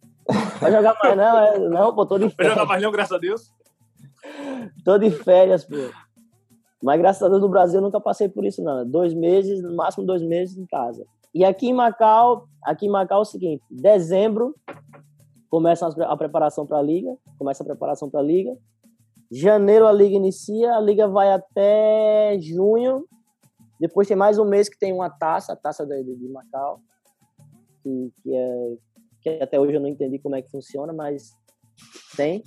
Vai 0.60 0.72
jogar 0.72 0.98
mais 1.02 1.18
não, 1.18 1.40
é? 1.40 1.60
Não, 1.70 1.96
pô, 1.96 2.06
tô 2.06 2.18
de 2.20 2.30
férias. 2.30 2.36
Vai 2.38 2.50
jogar 2.50 2.66
mais 2.66 2.84
não, 2.84 2.92
graças 2.92 3.14
a 3.14 3.18
Deus. 3.18 3.54
Tô 4.84 4.98
de 4.98 5.10
férias, 5.10 5.64
pô. 5.64 5.76
Mas 6.84 7.00
graças 7.00 7.24
a 7.24 7.30
Deus 7.30 7.42
no 7.42 7.50
Brasil 7.50 7.80
eu 7.80 7.84
nunca 7.84 8.00
passei 8.00 8.30
por 8.30 8.46
isso, 8.46 8.64
não. 8.64 8.86
Dois 8.86 9.14
meses, 9.14 9.62
no 9.62 9.76
máximo 9.76 10.06
dois 10.06 10.22
meses 10.22 10.58
em 10.58 10.66
casa. 10.66 11.06
E 11.34 11.44
aqui 11.44 11.68
em 11.68 11.74
Macau, 11.74 12.48
aqui 12.64 12.86
em 12.86 12.90
Macau 12.90 13.20
é 13.20 13.22
o 13.22 13.26
seguinte, 13.26 13.64
dezembro 13.70 14.56
começa 15.50 15.88
a 15.88 16.18
preparação 16.18 16.66
para 16.66 16.78
a 16.78 16.82
liga, 16.82 17.16
começa 17.38 17.64
a 17.64 17.66
preparação 17.66 18.10
para 18.10 18.20
a 18.20 18.24
liga. 18.24 18.56
Janeiro 19.32 19.86
a 19.86 19.92
liga 19.92 20.16
inicia, 20.16 20.76
a 20.76 20.80
liga 20.80 21.08
vai 21.08 21.32
até 21.32 22.38
junho. 22.40 23.06
Depois 23.80 24.08
tem 24.08 24.18
mais 24.18 24.38
um 24.38 24.46
mês 24.46 24.68
que 24.68 24.78
tem 24.78 24.94
uma 24.94 25.10
taça, 25.10 25.54
a 25.54 25.56
taça 25.56 25.86
de, 25.86 26.04
de 26.04 26.28
Macau, 26.28 26.82
que, 27.82 28.12
que, 28.22 28.36
é, 28.36 28.78
que 29.22 29.30
até 29.42 29.60
hoje 29.60 29.76
eu 29.76 29.80
não 29.80 29.88
entendi 29.88 30.20
como 30.20 30.36
é 30.36 30.42
que 30.42 30.50
funciona, 30.50 30.92
mas 30.92 31.36
tem. 32.16 32.44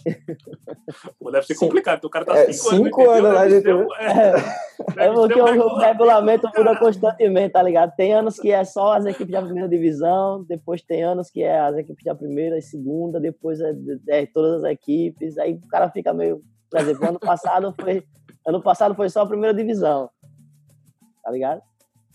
Pô, 1.19 1.31
deve 1.31 1.47
ser 1.47 1.55
complicado, 1.55 2.01
porque 2.01 2.07
o 2.07 2.11
cara 2.11 2.25
tá 2.25 2.39
é, 2.39 2.53
cinco, 2.53 2.85
cinco 2.85 3.11
anos. 3.11 3.33
lá 3.33 3.47
de 3.49 3.55
É, 3.55 5.05
é 5.07 5.13
porque 5.13 5.41
o, 5.41 5.45
o 5.45 5.79
regulamento 5.79 6.51
muda 6.57 6.79
constantemente, 6.79 7.53
tá 7.53 7.63
ligado? 7.63 7.95
Tem 7.97 8.13
anos 8.13 8.39
que 8.39 8.51
é 8.51 8.65
só 8.65 8.93
as 8.95 9.07
equipes 9.07 9.33
da 9.33 9.43
primeira 9.43 9.69
divisão, 9.69 10.45
depois 10.45 10.83
tem 10.83 11.03
anos 11.03 11.31
que 11.31 11.43
é 11.43 11.59
as 11.59 11.77
equipes 11.77 12.05
da 12.05 12.15
primeira 12.15 12.59
e 12.59 12.63
segunda, 12.63 13.19
depois 13.19 13.61
é, 13.61 13.73
é 14.09 14.27
todas 14.27 14.63
as 14.63 14.71
equipes, 14.71 15.39
aí 15.39 15.55
o 15.55 15.69
cara 15.69 15.91
fica 15.91 16.13
meio. 16.13 16.43
Por 16.71 16.81
exemplo, 16.81 17.09
ano 17.09 17.21
passado 17.21 17.75
foi. 17.79 18.05
Ano 18.47 18.61
passado 18.61 18.95
foi 18.95 19.09
só 19.09 19.23
a 19.23 19.27
primeira 19.27 19.55
divisão. 19.55 20.11
Tá 21.23 21.31
ligado? 21.31 21.63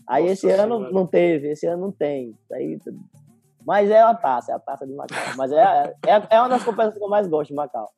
Aí 0.08 0.24
Nossa 0.24 0.34
esse 0.34 0.42
senhora. 0.42 0.64
ano 0.64 0.92
não 0.92 1.08
teve, 1.08 1.50
esse 1.50 1.66
ano 1.66 1.82
não 1.84 1.92
tem. 1.92 2.38
Aí 2.52 2.78
Mas 3.68 3.92
é 3.92 4.02
a 4.02 4.14
taça, 4.16 4.54
é 4.54 4.56
a 4.56 4.60
taça 4.60 4.88
de 4.88 4.94
Macau. 4.94 5.18
Mas 5.36 5.52
é, 5.52 5.94
é, 6.06 6.28
é 6.30 6.40
uma 6.40 6.48
das 6.48 6.64
competições 6.64 6.98
que 6.98 7.04
eu 7.04 7.10
mais 7.10 7.28
gosto 7.28 7.50
de 7.50 7.54
Macau. 7.54 7.92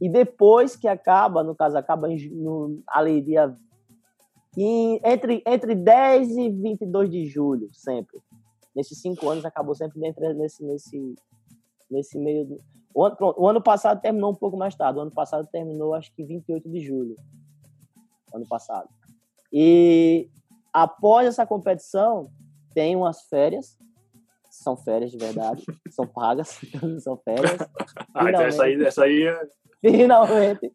E 0.00 0.08
depois 0.08 0.76
que 0.76 0.86
acaba, 0.86 1.42
no 1.42 1.52
caso, 1.52 1.76
acaba 1.76 2.06
no, 2.06 2.80
ali 2.86 3.20
dia 3.20 3.52
entre, 4.56 5.42
entre 5.44 5.74
10 5.74 6.36
e 6.36 6.48
22 6.48 7.10
de 7.10 7.26
julho, 7.26 7.68
sempre. 7.72 8.20
Nesses 8.72 9.00
cinco 9.00 9.28
anos, 9.28 9.44
acabou 9.44 9.74
sempre 9.74 9.98
dentro 9.98 10.32
nesse, 10.34 10.64
nesse, 10.64 11.14
nesse 11.90 12.16
meio. 12.16 12.46
Do... 12.46 12.60
O, 12.94 13.04
ano, 13.04 13.16
o 13.36 13.48
ano 13.48 13.60
passado 13.60 14.00
terminou 14.00 14.30
um 14.30 14.36
pouco 14.36 14.56
mais 14.56 14.76
tarde. 14.76 15.00
O 15.00 15.02
ano 15.02 15.10
passado 15.10 15.44
terminou, 15.50 15.94
acho 15.94 16.12
que 16.14 16.22
28 16.22 16.70
de 16.70 16.78
julho. 16.78 17.16
Ano 18.32 18.46
passado. 18.46 18.88
E 19.52 20.28
após 20.72 21.26
essa 21.26 21.44
competição, 21.44 22.30
tem 22.72 22.94
umas 22.94 23.22
férias. 23.22 23.76
São 24.64 24.78
férias 24.78 25.10
de 25.10 25.18
verdade. 25.18 25.62
são 25.90 26.06
pagas. 26.06 26.58
são 27.00 27.18
férias. 27.18 27.58
ah, 28.14 28.30
então 28.30 28.40
essa 28.40 28.64
aí, 28.64 28.82
essa 28.82 29.04
aí 29.04 29.22
é... 29.24 29.40
Finalmente. 29.80 30.72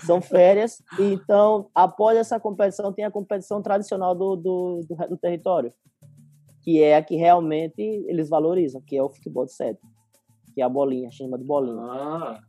São 0.00 0.20
férias. 0.20 0.82
Então, 0.98 1.70
após 1.74 2.18
essa 2.18 2.38
competição, 2.38 2.92
tem 2.92 3.06
a 3.06 3.10
competição 3.10 3.62
tradicional 3.62 4.14
do, 4.14 4.36
do, 4.36 4.80
do, 4.86 5.08
do 5.08 5.16
território. 5.16 5.72
Que 6.62 6.82
é 6.82 6.96
a 6.96 7.02
que 7.02 7.16
realmente 7.16 7.80
eles 7.80 8.28
valorizam, 8.28 8.82
que 8.82 8.94
é 8.94 9.02
o 9.02 9.08
futebol 9.08 9.46
de 9.46 9.54
sete. 9.54 9.80
Que 10.54 10.60
é 10.60 10.64
a 10.64 10.68
bolinha, 10.68 11.10
chama 11.10 11.38
de 11.38 11.44
bolinha. 11.44 11.80
Ah, 11.80 12.40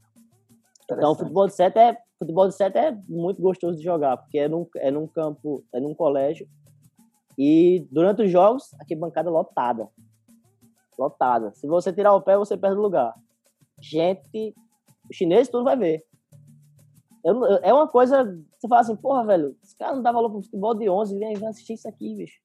então, 0.91 1.13
o 1.13 1.15
futebol 1.15 1.47
de 1.47 1.55
sete 1.55 1.79
é 1.79 1.97
futebol 2.19 2.49
de 2.49 2.55
sete 2.55 2.77
é 2.77 2.91
muito 3.07 3.41
gostoso 3.41 3.77
de 3.77 3.83
jogar, 3.83 4.17
porque 4.17 4.39
é 4.39 4.47
num, 4.49 4.67
é 4.75 4.91
num 4.91 5.07
campo, 5.07 5.63
é 5.73 5.79
num 5.79 5.95
colégio. 5.95 6.47
E 7.37 7.87
durante 7.91 8.23
os 8.23 8.31
jogos, 8.31 8.73
aqui 8.79 8.95
bancada 8.95 9.29
lotada. 9.29 9.89
Lotada. 10.97 11.51
Se 11.53 11.67
você 11.67 11.91
tirar 11.91 12.13
o 12.13 12.21
pé, 12.21 12.37
você 12.37 12.57
perde 12.57 12.77
o 12.77 12.81
lugar. 12.81 13.13
Gente, 13.81 14.55
o 15.09 15.13
chinês 15.13 15.47
tudo 15.47 15.63
vai 15.63 15.77
ver. 15.77 16.03
Eu, 17.23 17.43
é 17.63 17.73
uma 17.73 17.87
coisa, 17.87 18.23
você 18.57 18.67
fala 18.67 18.81
assim, 18.81 18.95
porra, 18.95 19.25
velho, 19.25 19.55
esse 19.63 19.75
cara 19.75 19.95
não 19.95 20.03
dá 20.03 20.11
valor 20.11 20.29
pro 20.29 20.43
futebol 20.43 20.75
de 20.75 20.87
11, 20.87 21.17
vem, 21.17 21.33
vem 21.33 21.47
assistir 21.47 21.73
isso 21.73 21.87
aqui, 21.87 22.15
bicho. 22.15 22.39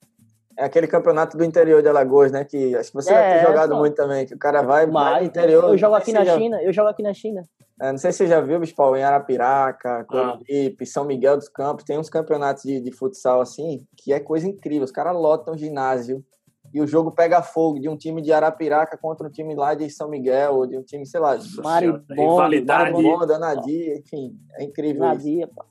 É 0.58 0.64
aquele 0.64 0.86
campeonato 0.86 1.36
do 1.36 1.44
interior 1.44 1.82
de 1.82 1.88
Alagoas, 1.88 2.32
né? 2.32 2.44
Que 2.44 2.74
acho 2.74 2.90
que 2.90 2.94
você 2.94 3.12
é, 3.12 3.16
deve 3.16 3.40
ter 3.40 3.46
jogado 3.46 3.70
só... 3.70 3.78
muito 3.78 3.94
também, 3.94 4.26
que 4.26 4.34
o 4.34 4.38
cara 4.38 4.62
vai, 4.62 4.86
Mas, 4.86 5.20
no 5.20 5.26
interior. 5.28 5.64
Eu 5.64 5.78
jogo 5.78 5.94
aqui 5.94 6.12
na 6.12 6.24
já... 6.24 6.36
China, 6.36 6.62
eu 6.62 6.72
jogo 6.72 6.88
aqui 6.88 7.02
na 7.02 7.14
China. 7.14 7.42
É, 7.80 7.92
não 7.92 7.98
sei 7.98 8.12
se 8.12 8.18
você 8.18 8.26
já 8.26 8.40
viu, 8.40 8.60
Bispal, 8.60 8.94
em 8.96 9.02
Arapiraca, 9.02 10.04
Coruripe, 10.04 10.82
ah. 10.84 10.86
São 10.86 11.04
Miguel 11.04 11.36
dos 11.36 11.48
Campos, 11.48 11.84
tem 11.84 11.98
uns 11.98 12.10
campeonatos 12.10 12.62
de, 12.62 12.80
de 12.80 12.92
futsal 12.92 13.40
assim, 13.40 13.86
que 13.96 14.12
é 14.12 14.20
coisa 14.20 14.46
incrível. 14.46 14.84
Os 14.84 14.90
caras 14.90 15.14
lotam 15.14 15.56
ginásio 15.56 16.22
e 16.72 16.80
o 16.80 16.86
jogo 16.86 17.10
pega 17.10 17.42
fogo 17.42 17.80
de 17.80 17.88
um 17.88 17.96
time 17.96 18.22
de 18.22 18.32
Arapiraca 18.32 18.96
contra 18.96 19.26
um 19.26 19.30
time 19.30 19.54
lá 19.54 19.74
de 19.74 19.90
São 19.90 20.08
Miguel, 20.08 20.54
ou 20.54 20.66
de 20.66 20.78
um 20.78 20.82
time, 20.82 21.04
sei 21.04 21.20
lá, 21.20 21.36
de 21.36 21.56
Maribondo, 21.60 23.38
Nadia, 23.38 23.98
enfim, 23.98 24.38
é 24.54 24.64
incrível 24.64 25.00
Nadia, 25.00 25.44
isso. 25.44 25.70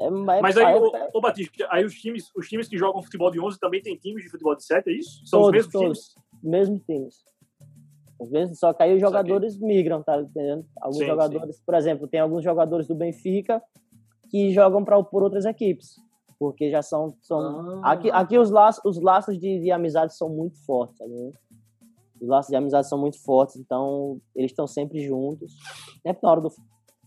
É, 0.00 0.06
é, 0.06 0.10
Mas 0.10 0.56
aí, 0.56 0.74
ô, 0.74 0.90
ô, 1.12 1.20
Batista, 1.20 1.68
aí 1.70 1.84
os 1.84 1.94
times, 1.94 2.30
os 2.36 2.48
times 2.48 2.68
que 2.68 2.76
jogam 2.76 3.02
futebol 3.02 3.30
de 3.30 3.40
11 3.40 3.58
também 3.60 3.80
tem 3.80 3.96
times 3.96 4.24
de 4.24 4.30
futebol 4.30 4.56
de 4.56 4.64
7, 4.64 4.90
é 4.90 4.92
isso? 4.92 5.24
São 5.24 5.42
todos, 5.42 5.46
os 5.46 5.52
mesmos 5.52 5.72
todos, 5.72 5.98
times? 5.98 6.14
Mesmos 6.42 6.82
times. 6.82 7.14
Os 8.18 8.30
mesmos, 8.30 8.58
só 8.58 8.72
que 8.72 8.82
aí 8.82 8.94
os 8.94 9.00
jogadores 9.00 9.56
migram, 9.58 10.02
tá 10.02 10.20
entendendo? 10.20 10.66
Alguns 10.80 10.98
sim, 10.98 11.06
jogadores, 11.06 11.56
sim. 11.56 11.62
por 11.64 11.74
exemplo, 11.74 12.08
tem 12.08 12.20
alguns 12.20 12.42
jogadores 12.42 12.88
do 12.88 12.94
Benfica 12.94 13.62
que 14.28 14.52
jogam 14.52 14.84
pra, 14.84 15.00
por 15.02 15.22
outras 15.22 15.44
equipes 15.44 15.96
porque 16.38 16.70
já 16.70 16.82
são. 16.82 17.14
são 17.20 17.80
ah. 17.82 17.92
aqui, 17.92 18.10
aqui 18.10 18.38
os 18.38 18.50
laços, 18.50 18.82
os 18.84 19.00
laços 19.00 19.38
de, 19.38 19.60
de 19.60 19.70
amizade 19.70 20.14
são 20.14 20.28
muito 20.28 20.58
fortes, 20.64 20.98
sabe? 20.98 21.32
Os 22.20 22.28
laços 22.28 22.50
de 22.50 22.56
amizade 22.56 22.88
são 22.88 22.98
muito 22.98 23.22
fortes, 23.22 23.56
então 23.56 24.20
eles 24.34 24.50
estão 24.50 24.66
sempre 24.66 25.00
juntos. 25.00 25.54
Sempre 26.02 26.20
na 26.22 26.30
hora 26.30 26.40
do, 26.40 26.50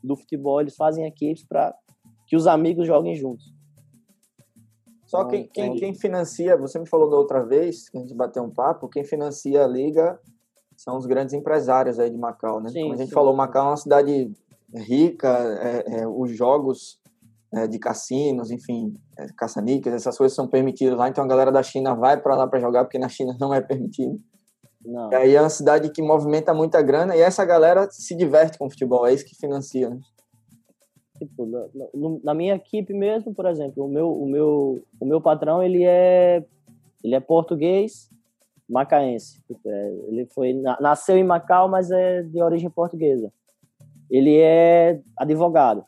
do 0.04 0.16
futebol, 0.16 0.62
eles 0.62 0.76
fazem 0.76 1.06
equipes 1.06 1.44
para 1.44 1.74
que 2.28 2.36
os 2.36 2.46
amigos 2.46 2.86
joguem 2.86 3.16
juntos. 3.16 3.46
Só 5.06 5.20
então, 5.20 5.30
quem, 5.30 5.48
quem, 5.48 5.66
então 5.66 5.78
quem, 5.78 5.94
financia, 5.96 6.58
você 6.58 6.78
me 6.78 6.88
falou 6.88 7.10
da 7.10 7.16
outra 7.16 7.42
vez, 7.42 7.90
que 7.90 7.98
a 7.98 8.02
gente 8.02 8.13
bateu 8.13 8.44
um 8.44 8.50
papo, 8.50 8.90
quem 8.90 9.06
financia 9.06 9.63
a 9.63 9.68
liga 9.68 10.20
são 10.76 10.98
os 10.98 11.06
grandes 11.06 11.34
empresários 11.34 11.98
aí 11.98 12.10
de 12.10 12.18
Macau, 12.18 12.60
né? 12.60 12.70
Sim, 12.70 12.82
Como 12.82 12.94
a 12.94 12.98
gente 12.98 13.08
sim. 13.08 13.13
falou, 13.13 13.34
Macau 13.34 13.66
é 13.66 13.70
uma 13.70 13.78
cidade 13.78 14.32
rica, 14.76 15.30
é, 15.62 16.02
é, 16.02 16.08
os 16.08 16.30
jogos 16.32 17.00
é, 17.54 17.68
de 17.68 17.80
cassinos, 17.80 18.52
enfim, 18.52 18.94
é, 19.18 19.28
caça-níqueis, 19.38 19.96
essas 19.96 20.18
coisas 20.18 20.36
são 20.36 20.48
permitidas 20.48 20.98
lá, 20.98 21.08
então 21.08 21.24
a 21.24 21.28
galera 21.28 21.52
da 21.52 21.64
China 21.64 21.96
vai 21.96 22.20
para 22.20 22.36
lá 22.36 22.48
para 22.48 22.60
jogar, 22.60 22.84
porque 22.84 23.00
na 23.00 23.10
China 23.10 23.36
não 23.40 23.54
é 23.54 23.62
permitido. 23.62 24.20
Não. 24.86 25.12
E 25.12 25.16
aí 25.16 25.36
é 25.36 25.42
uma 25.42 25.50
cidade 25.50 25.90
que 25.92 26.02
movimenta 26.02 26.54
muita 26.54 26.82
grana 26.82 27.16
e 27.16 27.22
essa 27.22 27.44
galera 27.44 27.88
se 27.90 28.16
diverte 28.16 28.58
com 28.58 28.68
o 28.68 28.70
futebol, 28.70 29.06
é 29.08 29.14
isso 29.14 29.26
que 29.26 29.36
financia, 29.36 29.90
né? 29.90 30.00
Tipo, 31.18 31.48
na, 31.48 31.68
na, 32.24 32.34
minha 32.36 32.54
equipe 32.54 32.94
mesmo, 32.94 33.34
por 33.34 33.48
exemplo, 33.48 33.86
o 33.86 33.88
meu, 33.88 34.12
o 34.12 34.28
meu, 34.28 34.84
o 35.00 35.06
meu 35.06 35.20
patrão, 35.20 35.64
ele 35.64 35.84
é, 35.84 36.46
ele 37.04 37.16
é 37.16 37.20
português 37.20 38.08
macaense. 38.70 39.42
Tipo, 39.48 39.68
é, 39.68 39.94
ele 40.10 40.28
foi, 40.28 40.54
nasceu 40.80 41.18
em 41.18 41.24
Macau, 41.24 41.68
mas 41.68 41.90
é 41.90 42.22
de 42.22 42.40
origem 42.40 42.70
portuguesa. 42.70 43.34
Ele 44.12 44.38
é 44.38 45.02
advogado 45.18 45.84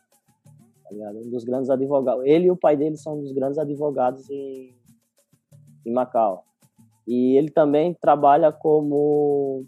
tá 0.89 0.95
ligado? 0.95 1.19
Um 1.19 1.30
dos 1.30 1.43
grandes 1.43 1.69
advogados. 1.69 2.25
Ele 2.25 2.47
e 2.47 2.52
o 2.52 2.58
pai 2.58 2.75
dele 2.75 2.97
são 2.97 3.17
um 3.17 3.21
dos 3.21 3.32
grandes 3.32 3.60
advogados 3.60 4.30
em, 4.30 4.75
em 5.86 5.91
Macau. 5.91 6.43
E 7.08 7.38
ele 7.38 7.49
também 7.49 7.93
trabalha 7.93 8.52
como. 8.52 9.65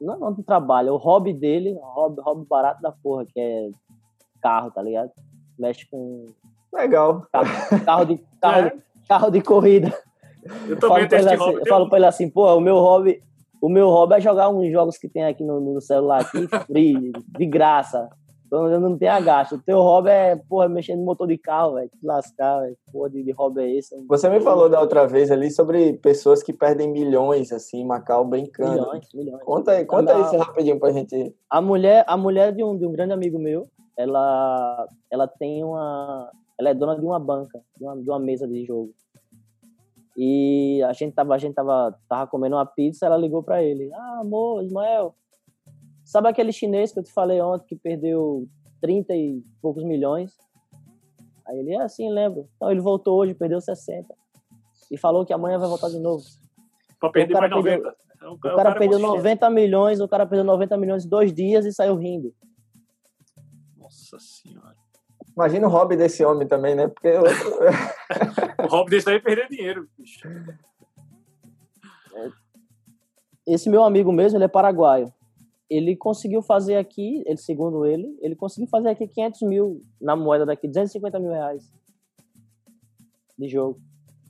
Não, 0.00 0.18
não 0.18 0.34
trabalha, 0.34 0.92
o 0.92 0.96
hobby 0.96 1.32
dele, 1.32 1.78
hobby, 1.80 2.20
hobby 2.20 2.46
barato 2.48 2.82
da 2.82 2.90
porra, 2.90 3.24
que 3.24 3.38
é 3.38 3.70
carro, 4.40 4.70
tá 4.72 4.82
ligado? 4.82 5.10
Mexe 5.58 5.88
com. 5.88 6.26
Legal. 6.72 7.22
Carro, 7.32 7.84
carro 7.84 8.04
de, 8.04 8.18
carro, 8.40 8.66
é. 8.66 8.78
carro 9.08 9.30
de 9.30 9.40
corrida. 9.42 9.92
Eu 10.68 10.78
também 10.78 11.06
tenho 11.06 11.24
assim, 11.24 11.36
hobby. 11.36 11.58
Eu 11.58 11.66
falo 11.66 11.88
pra 11.88 11.98
ele 11.98 12.06
assim, 12.06 12.28
pô, 12.28 12.52
o 12.54 12.60
meu 12.60 12.76
hobby. 12.76 13.22
O 13.60 13.68
meu 13.68 13.88
hobby 13.90 14.14
é 14.14 14.20
jogar 14.20 14.48
uns 14.48 14.72
jogos 14.72 14.98
que 14.98 15.08
tem 15.08 15.24
aqui 15.24 15.44
no, 15.44 15.60
no 15.60 15.80
celular 15.80 16.22
aqui, 16.22 16.48
free, 16.66 17.12
de 17.38 17.46
graça. 17.46 18.10
Então 18.52 18.68
não 18.78 18.98
tem 18.98 19.08
agasto. 19.08 19.54
O 19.54 19.62
teu 19.62 19.78
hobby 19.78 20.10
é, 20.10 20.36
porra, 20.36 20.68
mexendo 20.68 20.98
no 20.98 21.06
motor 21.06 21.26
de 21.26 21.38
carro, 21.38 21.76
velho. 21.76 21.90
Lascar, 22.02 22.60
velho. 22.60 22.76
Porra, 22.92 23.08
de, 23.08 23.22
de 23.22 23.32
hobby 23.32 23.62
é 23.62 23.76
esse? 23.78 23.96
Você 24.06 24.28
me 24.28 24.40
falou 24.40 24.68
da 24.68 24.78
outra 24.78 25.06
vez 25.06 25.30
ali 25.30 25.50
sobre 25.50 25.94
pessoas 25.94 26.42
que 26.42 26.52
perdem 26.52 26.92
milhões, 26.92 27.50
assim, 27.50 27.78
em 27.78 27.86
Macau, 27.86 28.26
brincando. 28.26 28.72
Milhões, 28.72 29.08
milhões. 29.14 29.42
Conta 29.42 29.72
aí, 29.72 29.86
conta 29.86 30.20
isso 30.20 30.36
rapidinho 30.36 30.78
pra 30.78 30.92
gente. 30.92 31.34
A 31.48 31.62
mulher, 31.62 32.04
a 32.06 32.14
mulher 32.14 32.52
de 32.52 32.62
um, 32.62 32.76
de 32.76 32.84
um 32.84 32.92
grande 32.92 33.14
amigo 33.14 33.38
meu, 33.38 33.70
ela, 33.96 34.86
ela 35.10 35.26
tem 35.26 35.64
uma. 35.64 36.30
Ela 36.60 36.68
é 36.68 36.74
dona 36.74 36.94
de 36.94 37.06
uma 37.06 37.18
banca, 37.18 37.58
de 37.78 37.84
uma, 37.84 37.96
de 37.96 38.10
uma 38.10 38.18
mesa 38.18 38.46
de 38.46 38.66
jogo. 38.66 38.92
E 40.14 40.82
a 40.82 40.92
gente 40.92 41.14
tava, 41.14 41.34
a 41.34 41.38
gente 41.38 41.54
tava, 41.54 41.98
tava 42.06 42.26
comendo 42.26 42.56
uma 42.56 42.66
pizza, 42.66 43.06
ela 43.06 43.16
ligou 43.16 43.42
para 43.42 43.62
ele. 43.62 43.90
Ah, 43.94 44.18
amor, 44.20 44.62
Ismael, 44.62 45.14
Sabe 46.12 46.28
aquele 46.28 46.52
chinês 46.52 46.92
que 46.92 46.98
eu 46.98 47.02
te 47.02 47.10
falei 47.10 47.40
ontem 47.40 47.68
que 47.68 47.74
perdeu 47.74 48.46
30 48.82 49.14
e 49.14 49.42
poucos 49.62 49.82
milhões? 49.82 50.30
Aí 51.48 51.58
ele, 51.58 51.72
é 51.72 51.80
assim, 51.80 52.12
lembro. 52.12 52.46
Então 52.54 52.70
ele 52.70 52.82
voltou 52.82 53.18
hoje, 53.18 53.32
perdeu 53.32 53.62
60. 53.62 54.14
E 54.90 54.98
falou 54.98 55.24
que 55.24 55.32
amanhã 55.32 55.58
vai 55.58 55.70
voltar 55.70 55.88
de 55.88 55.98
novo. 55.98 56.22
Pra 57.00 57.08
perder 57.08 57.32
mais 57.32 57.50
90. 57.50 57.64
Perdeu, 57.64 57.94
é 58.20 58.28
o, 58.28 58.36
cara, 58.36 58.54
o 58.54 58.56
cara 58.58 58.78
perdeu 58.78 58.98
90 58.98 59.48
milhões, 59.48 60.00
o 60.00 60.06
cara 60.06 60.26
perdeu 60.26 60.44
90 60.44 60.76
milhões 60.76 61.06
em 61.06 61.08
dois 61.08 61.32
dias 61.32 61.64
e 61.64 61.72
saiu 61.72 61.96
rindo. 61.96 62.34
Nossa 63.78 64.18
senhora. 64.18 64.76
Imagina 65.34 65.66
o 65.66 65.70
hobby 65.70 65.96
desse 65.96 66.22
homem 66.22 66.46
também, 66.46 66.74
né? 66.74 66.88
Porque 66.88 67.08
o 68.62 68.66
hobby 68.66 68.90
desse 68.90 69.08
aí 69.08 69.16
é 69.16 69.18
perder 69.18 69.48
dinheiro, 69.48 69.88
bicho. 69.96 70.28
Esse 73.46 73.70
meu 73.70 73.82
amigo 73.82 74.12
mesmo, 74.12 74.36
ele 74.36 74.44
é 74.44 74.48
paraguaio 74.48 75.10
ele 75.72 75.96
conseguiu 75.96 76.42
fazer 76.42 76.76
aqui, 76.76 77.22
ele, 77.24 77.38
segundo 77.38 77.86
ele, 77.86 78.14
ele 78.20 78.36
conseguiu 78.36 78.68
fazer 78.68 78.90
aqui 78.90 79.08
500 79.08 79.42
mil 79.42 79.82
na 79.98 80.14
moeda 80.14 80.44
daqui, 80.44 80.68
250 80.68 81.18
mil 81.18 81.30
reais 81.30 81.72
de 83.38 83.48
jogo. 83.48 83.80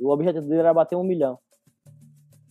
O 0.01 0.11
objetivo 0.11 0.47
dele 0.47 0.61
era 0.61 0.73
bater 0.73 0.95
um 0.95 1.03
milhão. 1.03 1.39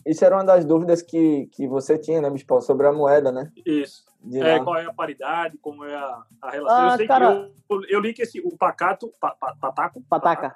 Isso 0.06 0.26
era 0.26 0.36
uma 0.36 0.44
das 0.44 0.66
dúvidas 0.66 1.02
que, 1.02 1.48
que 1.54 1.68
você 1.68 1.98
tinha, 1.98 2.20
né, 2.20 2.30
Bispal, 2.30 2.62
sobre 2.62 2.86
a 2.86 2.92
moeda, 2.92 3.32
né? 3.32 3.50
Isso. 3.66 4.04
é, 4.34 4.60
qual 4.60 4.76
é 4.76 4.86
a 4.86 4.94
paridade, 4.94 5.58
como 5.60 5.86
é 5.86 5.96
a, 5.96 6.24
a 6.42 6.50
relação. 6.50 6.78
Ah, 6.78 6.92
eu 6.92 6.98
sei 6.98 7.08
cara... 7.08 7.46
que 7.46 7.74
eu, 7.74 7.84
eu, 7.88 8.00
li 8.02 8.14
que 8.14 8.24
esse, 8.24 8.42
o 8.42 8.58
pacato, 8.58 9.14
pa, 9.22 9.32
pa, 9.40 9.56
pataco? 9.56 10.04
Pataca. 10.10 10.56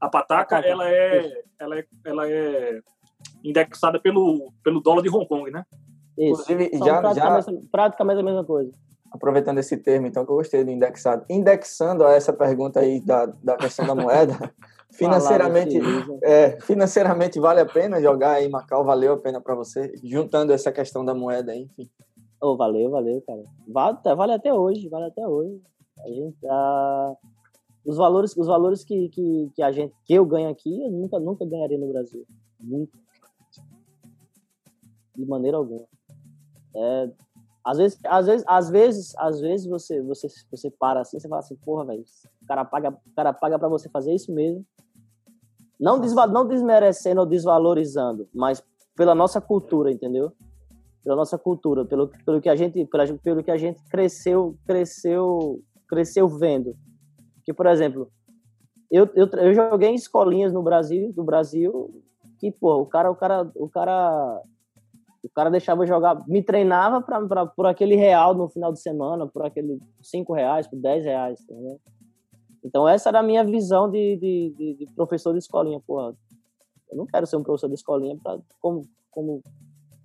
A 0.00 0.08
pataca, 0.08 0.56
pataca. 0.56 0.68
Ela, 0.68 0.88
é, 0.88 1.42
ela, 1.58 1.78
é, 1.78 1.86
ela 2.04 2.30
é 2.30 2.80
indexada 3.42 3.98
pelo, 3.98 4.52
pelo 4.62 4.80
dólar 4.80 5.02
de 5.02 5.08
Hong 5.08 5.26
Kong, 5.26 5.50
né? 5.50 5.64
Isso. 6.18 6.42
Inclusive, 6.42 6.70
já, 6.84 7.00
praticamente, 7.00 7.52
já... 7.52 7.68
praticamente 7.70 8.20
a 8.20 8.24
mesma 8.24 8.44
coisa. 8.44 8.72
Aproveitando 9.10 9.58
esse 9.58 9.76
termo, 9.76 10.06
então, 10.06 10.24
que 10.24 10.30
eu 10.30 10.36
gostei 10.36 10.64
do 10.64 10.70
indexado. 10.70 11.24
Indexando 11.30 12.04
a 12.04 12.12
essa 12.12 12.32
pergunta 12.32 12.80
aí 12.80 13.00
da, 13.00 13.26
da 13.26 13.56
questão 13.56 13.86
da 13.86 13.94
moeda, 13.94 14.34
financeiramente, 14.92 15.78
é, 16.22 16.60
financeiramente 16.60 17.38
vale 17.38 17.60
a 17.60 17.66
pena 17.66 18.00
jogar 18.00 18.32
aí 18.32 18.46
em 18.46 18.50
Macau? 18.50 18.84
Valeu 18.84 19.14
a 19.14 19.18
pena 19.18 19.40
para 19.40 19.54
você? 19.54 19.92
Juntando 20.02 20.52
essa 20.52 20.72
questão 20.72 21.04
da 21.04 21.14
moeda, 21.14 21.54
enfim. 21.54 21.88
Oh, 22.40 22.56
valeu, 22.56 22.90
valeu, 22.90 23.22
cara. 23.22 23.42
Vale, 23.66 23.98
vale 24.16 24.32
até 24.32 24.52
hoje, 24.52 24.88
vale 24.88 25.06
até 25.06 25.26
hoje. 25.26 25.60
A 26.04 26.08
gente, 26.08 26.36
os 27.84 27.96
valores, 27.96 28.36
os 28.36 28.46
valores 28.46 28.84
que, 28.84 29.08
que, 29.08 29.50
que, 29.54 29.62
a 29.62 29.72
gente, 29.72 29.94
que 30.04 30.14
eu 30.14 30.24
ganho 30.24 30.48
aqui, 30.48 30.84
eu 30.84 30.90
nunca, 30.90 31.18
nunca 31.18 31.44
ganharia 31.44 31.78
no 31.78 31.88
Brasil. 31.88 32.24
Nunca. 32.60 32.92
De 35.16 35.26
maneira 35.26 35.56
alguma. 35.56 35.86
É, 36.78 37.10
às 37.64 37.76
vezes, 37.76 37.98
às 38.04 38.26
vezes, 38.26 38.44
às 38.46 38.70
vezes, 38.70 39.14
às 39.18 39.40
vezes 39.40 39.66
você, 39.66 40.00
você, 40.00 40.28
você 40.50 40.70
para 40.70 41.00
assim, 41.00 41.18
você 41.18 41.28
fala 41.28 41.40
assim, 41.40 41.56
porra, 41.56 41.84
velho, 41.84 42.04
o 42.42 42.46
cara 42.46 42.64
paga, 42.64 42.90
o 42.90 43.14
cara 43.14 43.32
paga 43.32 43.58
para 43.58 43.68
você 43.68 43.88
fazer 43.88 44.14
isso 44.14 44.32
mesmo. 44.32 44.64
Não, 45.78 46.00
desva, 46.00 46.26
não 46.26 46.46
desmerecendo 46.46 47.20
ou 47.20 47.26
desvalorizando, 47.26 48.28
mas 48.34 48.62
pela 48.96 49.14
nossa 49.14 49.40
cultura, 49.40 49.92
entendeu? 49.92 50.32
Pela 51.04 51.14
nossa 51.14 51.38
cultura, 51.38 51.84
pelo, 51.84 52.08
pelo 52.24 52.40
que 52.40 52.48
a 52.48 52.56
gente, 52.56 52.84
pelo, 52.86 53.18
pelo 53.18 53.44
que 53.44 53.50
a 53.50 53.56
gente 53.56 53.82
cresceu, 53.84 54.56
cresceu, 54.66 55.62
cresceu 55.88 56.26
vendo. 56.26 56.74
Que, 57.44 57.52
por 57.52 57.66
exemplo, 57.66 58.10
eu, 58.90 59.08
eu, 59.14 59.26
eu 59.26 59.54
joguei 59.54 59.90
em 59.90 59.94
escolinhas 59.94 60.52
no 60.52 60.62
Brasil, 60.62 61.12
do 61.12 61.22
Brasil, 61.22 62.02
que, 62.40 62.50
pô, 62.50 62.78
o 62.78 62.86
cara, 62.86 63.10
o 63.10 63.14
cara, 63.14 63.50
o 63.54 63.68
cara 63.68 64.42
o 65.22 65.28
cara 65.28 65.50
deixava 65.50 65.86
jogar, 65.86 66.16
me 66.28 66.42
treinava 66.42 67.00
pra, 67.02 67.20
pra, 67.26 67.46
por 67.46 67.66
aquele 67.66 67.96
real 67.96 68.34
no 68.34 68.48
final 68.48 68.72
de 68.72 68.80
semana, 68.80 69.26
por 69.26 69.44
aquele 69.44 69.80
cinco 70.02 70.32
reais, 70.32 70.66
por 70.66 70.78
dez 70.78 71.04
reais, 71.04 71.40
entendeu? 71.40 71.80
Então 72.64 72.88
essa 72.88 73.08
era 73.08 73.20
a 73.20 73.22
minha 73.22 73.44
visão 73.44 73.90
de, 73.90 74.16
de, 74.16 74.54
de, 74.56 74.74
de 74.74 74.94
professor 74.94 75.32
de 75.32 75.38
escolinha, 75.38 75.80
porra. 75.86 76.14
Eu 76.90 76.96
não 76.96 77.06
quero 77.06 77.26
ser 77.26 77.36
um 77.36 77.42
professor 77.42 77.68
de 77.68 77.74
escolinha 77.74 78.16
pra, 78.22 78.38
como, 78.60 78.82
como 79.10 79.42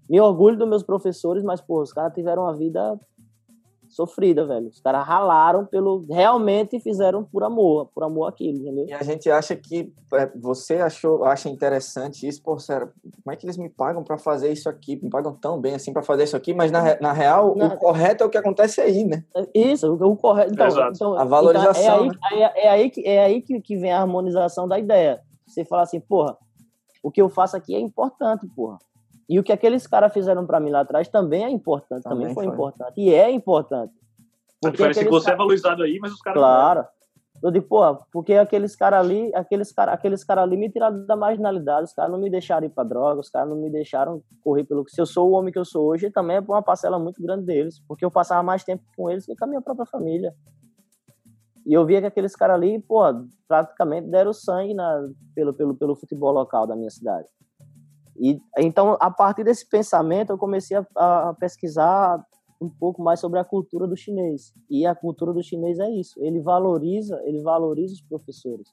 me 0.09 0.19
orgulho 0.19 0.57
dos 0.57 0.67
meus 0.67 0.83
professores, 0.83 1.43
mas, 1.43 1.61
pô, 1.61 1.81
os 1.81 1.93
caras 1.93 2.13
tiveram 2.13 2.43
uma 2.43 2.55
vida 2.55 2.99
sofrida, 3.93 4.45
velho. 4.45 4.67
Os 4.67 4.79
caras 4.79 5.05
ralaram 5.05 5.65
pelo. 5.65 6.05
Realmente 6.09 6.79
fizeram 6.79 7.23
por 7.23 7.43
amor, 7.43 7.89
por 7.93 8.03
amor 8.03 8.27
aquilo, 8.27 8.57
entendeu? 8.57 8.85
E 8.87 8.93
a 8.93 9.03
gente 9.03 9.29
acha 9.29 9.55
que. 9.55 9.93
É, 10.13 10.29
você 10.35 10.75
achou, 10.75 11.23
acha 11.23 11.49
interessante 11.49 12.27
isso, 12.27 12.41
pô, 12.41 12.59
sério, 12.59 12.91
como 13.23 13.33
é 13.33 13.35
que 13.35 13.45
eles 13.45 13.57
me 13.57 13.69
pagam 13.69 14.03
para 14.03 14.17
fazer 14.17 14.51
isso 14.51 14.69
aqui? 14.69 14.99
Me 15.01 15.09
pagam 15.09 15.33
tão 15.33 15.59
bem 15.59 15.75
assim 15.75 15.93
para 15.93 16.03
fazer 16.03 16.23
isso 16.23 16.35
aqui, 16.35 16.53
mas 16.53 16.71
na, 16.71 16.99
na 16.99 17.11
real, 17.11 17.55
na... 17.55 17.67
o 17.67 17.77
correto 17.77 18.23
é 18.23 18.27
o 18.27 18.29
que 18.29 18.37
acontece 18.37 18.81
aí, 18.81 19.03
né? 19.03 19.23
É 19.35 19.47
isso, 19.53 19.91
o, 19.91 20.11
o 20.11 20.17
correto. 20.17 20.53
Então, 20.53 20.67
então, 20.67 21.17
a 21.17 21.23
valorização. 21.23 22.05
Então, 22.05 22.19
é, 22.31 22.33
aí, 22.33 22.39
né? 22.39 22.51
é, 22.55 22.65
é, 22.65 22.69
aí, 22.69 22.89
que, 22.89 23.07
é 23.07 23.23
aí 23.23 23.41
que, 23.41 23.61
que 23.61 23.77
vem 23.77 23.91
a 23.91 24.01
harmonização 24.01 24.67
da 24.67 24.77
ideia. 24.77 25.21
Você 25.47 25.63
fala 25.63 25.83
assim, 25.83 25.99
porra, 25.99 26.37
o 27.01 27.11
que 27.11 27.21
eu 27.21 27.29
faço 27.29 27.55
aqui 27.55 27.75
é 27.75 27.79
importante, 27.79 28.47
porra. 28.55 28.79
E 29.29 29.39
o 29.39 29.43
que 29.43 29.51
aqueles 29.51 29.87
caras 29.87 30.13
fizeram 30.13 30.45
para 30.45 30.59
mim 30.59 30.69
lá 30.69 30.81
atrás 30.81 31.07
também 31.07 31.43
é 31.43 31.49
importante, 31.49 32.03
também, 32.03 32.19
também 32.19 32.33
foi, 32.33 32.45
foi, 32.45 32.53
importante. 32.53 32.93
E 32.97 33.13
é 33.13 33.31
importante. 33.31 33.93
Porque 34.61 34.83
a 34.83 34.87
é 34.87 34.93
que 34.93 35.09
você 35.09 35.25
cara... 35.25 35.35
é 35.35 35.37
valorizado 35.37 35.83
aí, 35.83 35.99
mas 35.99 36.13
os 36.13 36.21
caras. 36.21 36.39
Claro. 36.39 36.85
Eu 37.41 37.51
digo, 37.51 37.67
pô, 37.67 37.95
porque 38.11 38.35
aqueles 38.35 38.73
caras 38.73 39.01
ali, 39.01 39.29
aqueles 39.35 39.71
caras 39.71 39.95
aqueles 39.95 40.23
cara 40.23 40.43
ali 40.43 40.55
me 40.55 40.69
tiraram 40.69 41.05
da 41.05 41.15
marginalidade, 41.15 41.83
os 41.83 41.93
caras 41.93 42.09
não 42.09 42.19
me 42.19 42.29
deixaram 42.29 42.65
ir 42.65 42.69
pra 42.69 42.85
droga, 42.85 43.19
os 43.19 43.29
caras 43.29 43.49
não 43.49 43.57
me 43.57 43.69
deixaram 43.69 44.23
correr 44.41 44.63
pelo 44.63 44.85
que. 44.85 44.91
Se 44.91 45.01
eu 45.01 45.05
sou 45.05 45.29
o 45.29 45.33
homem 45.33 45.51
que 45.51 45.59
eu 45.59 45.65
sou 45.65 45.85
hoje, 45.85 46.09
também 46.09 46.37
é 46.37 46.39
uma 46.39 46.61
parcela 46.61 46.97
muito 46.97 47.21
grande 47.21 47.45
deles, 47.45 47.81
porque 47.85 48.05
eu 48.05 48.11
passava 48.11 48.41
mais 48.41 48.63
tempo 48.63 48.83
com 48.95 49.09
eles 49.09 49.25
que 49.25 49.35
com 49.35 49.43
a 49.43 49.47
minha 49.47 49.61
própria 49.61 49.85
família. 49.85 50.33
E 51.65 51.73
eu 51.73 51.85
via 51.85 51.99
que 52.01 52.07
aqueles 52.07 52.35
caras 52.35 52.55
ali, 52.55 52.79
pô, 52.79 53.01
praticamente 53.47 54.07
deram 54.07 54.31
sangue 54.33 54.73
na, 54.73 55.09
pelo, 55.35 55.53
pelo, 55.53 55.75
pelo 55.75 55.95
futebol 55.95 56.31
local 56.31 56.65
da 56.65 56.75
minha 56.75 56.89
cidade. 56.89 57.27
E 58.15 58.39
então, 58.57 58.97
a 58.99 59.09
partir 59.09 59.43
desse 59.43 59.67
pensamento, 59.67 60.31
eu 60.31 60.37
comecei 60.37 60.77
a, 60.77 61.29
a, 61.29 61.33
pesquisar 61.33 62.23
um 62.61 62.69
pouco 62.69 63.01
mais 63.01 63.19
sobre 63.19 63.39
a 63.39 63.43
cultura 63.43 63.87
do 63.87 63.97
chinês. 63.97 64.53
E 64.69 64.85
a 64.85 64.95
cultura 64.95 65.33
do 65.33 65.43
chinês 65.43 65.79
é 65.79 65.89
isso. 65.89 66.19
Ele 66.23 66.39
valoriza, 66.39 67.19
ele 67.25 67.41
valoriza 67.41 67.93
os 67.93 68.01
professores. 68.01 68.67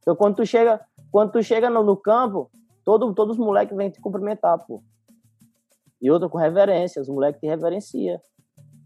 Então, 0.00 0.14
quando 0.14 0.36
tu 0.36 0.46
chega, 0.46 0.80
quando 1.10 1.32
tu 1.32 1.42
chega 1.42 1.68
no, 1.68 1.82
no 1.82 1.96
campo, 1.96 2.50
todo, 2.84 3.12
todos 3.12 3.38
os 3.38 3.44
moleques 3.44 3.76
vêm 3.76 3.90
te 3.90 4.00
cumprimentar, 4.00 4.58
pô. 4.64 4.82
E 6.00 6.10
outro 6.10 6.30
com 6.30 6.38
reverência, 6.38 7.02
os 7.02 7.08
moleques 7.08 7.40
te 7.40 7.46
reverencia. 7.46 8.20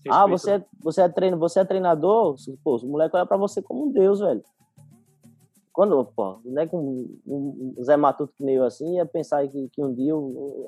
Respeito. 0.02 0.14
Ah, 0.14 0.26
você 0.26 0.52
é, 0.52 0.64
você 0.82 1.02
é 1.02 1.08
treino, 1.08 1.38
você 1.38 1.60
é 1.60 1.64
treinador, 1.64 2.34
pô, 2.64 2.76
os 2.76 2.82
moleques 2.82 3.14
olham 3.14 3.26
para 3.26 3.36
você 3.36 3.60
como 3.60 3.86
um 3.86 3.92
deus, 3.92 4.20
velho. 4.20 4.42
Quando, 5.80 6.04
pô, 6.04 6.38
né, 6.44 6.66
com 6.66 6.76
um, 7.26 7.74
um 7.78 7.82
Zé 7.82 7.96
Matuto 7.96 8.34
meio 8.38 8.64
assim, 8.64 8.96
ia 8.96 9.06
pensar 9.06 9.48
que, 9.48 9.66
que 9.70 9.82
um 9.82 9.94
dia 9.94 10.12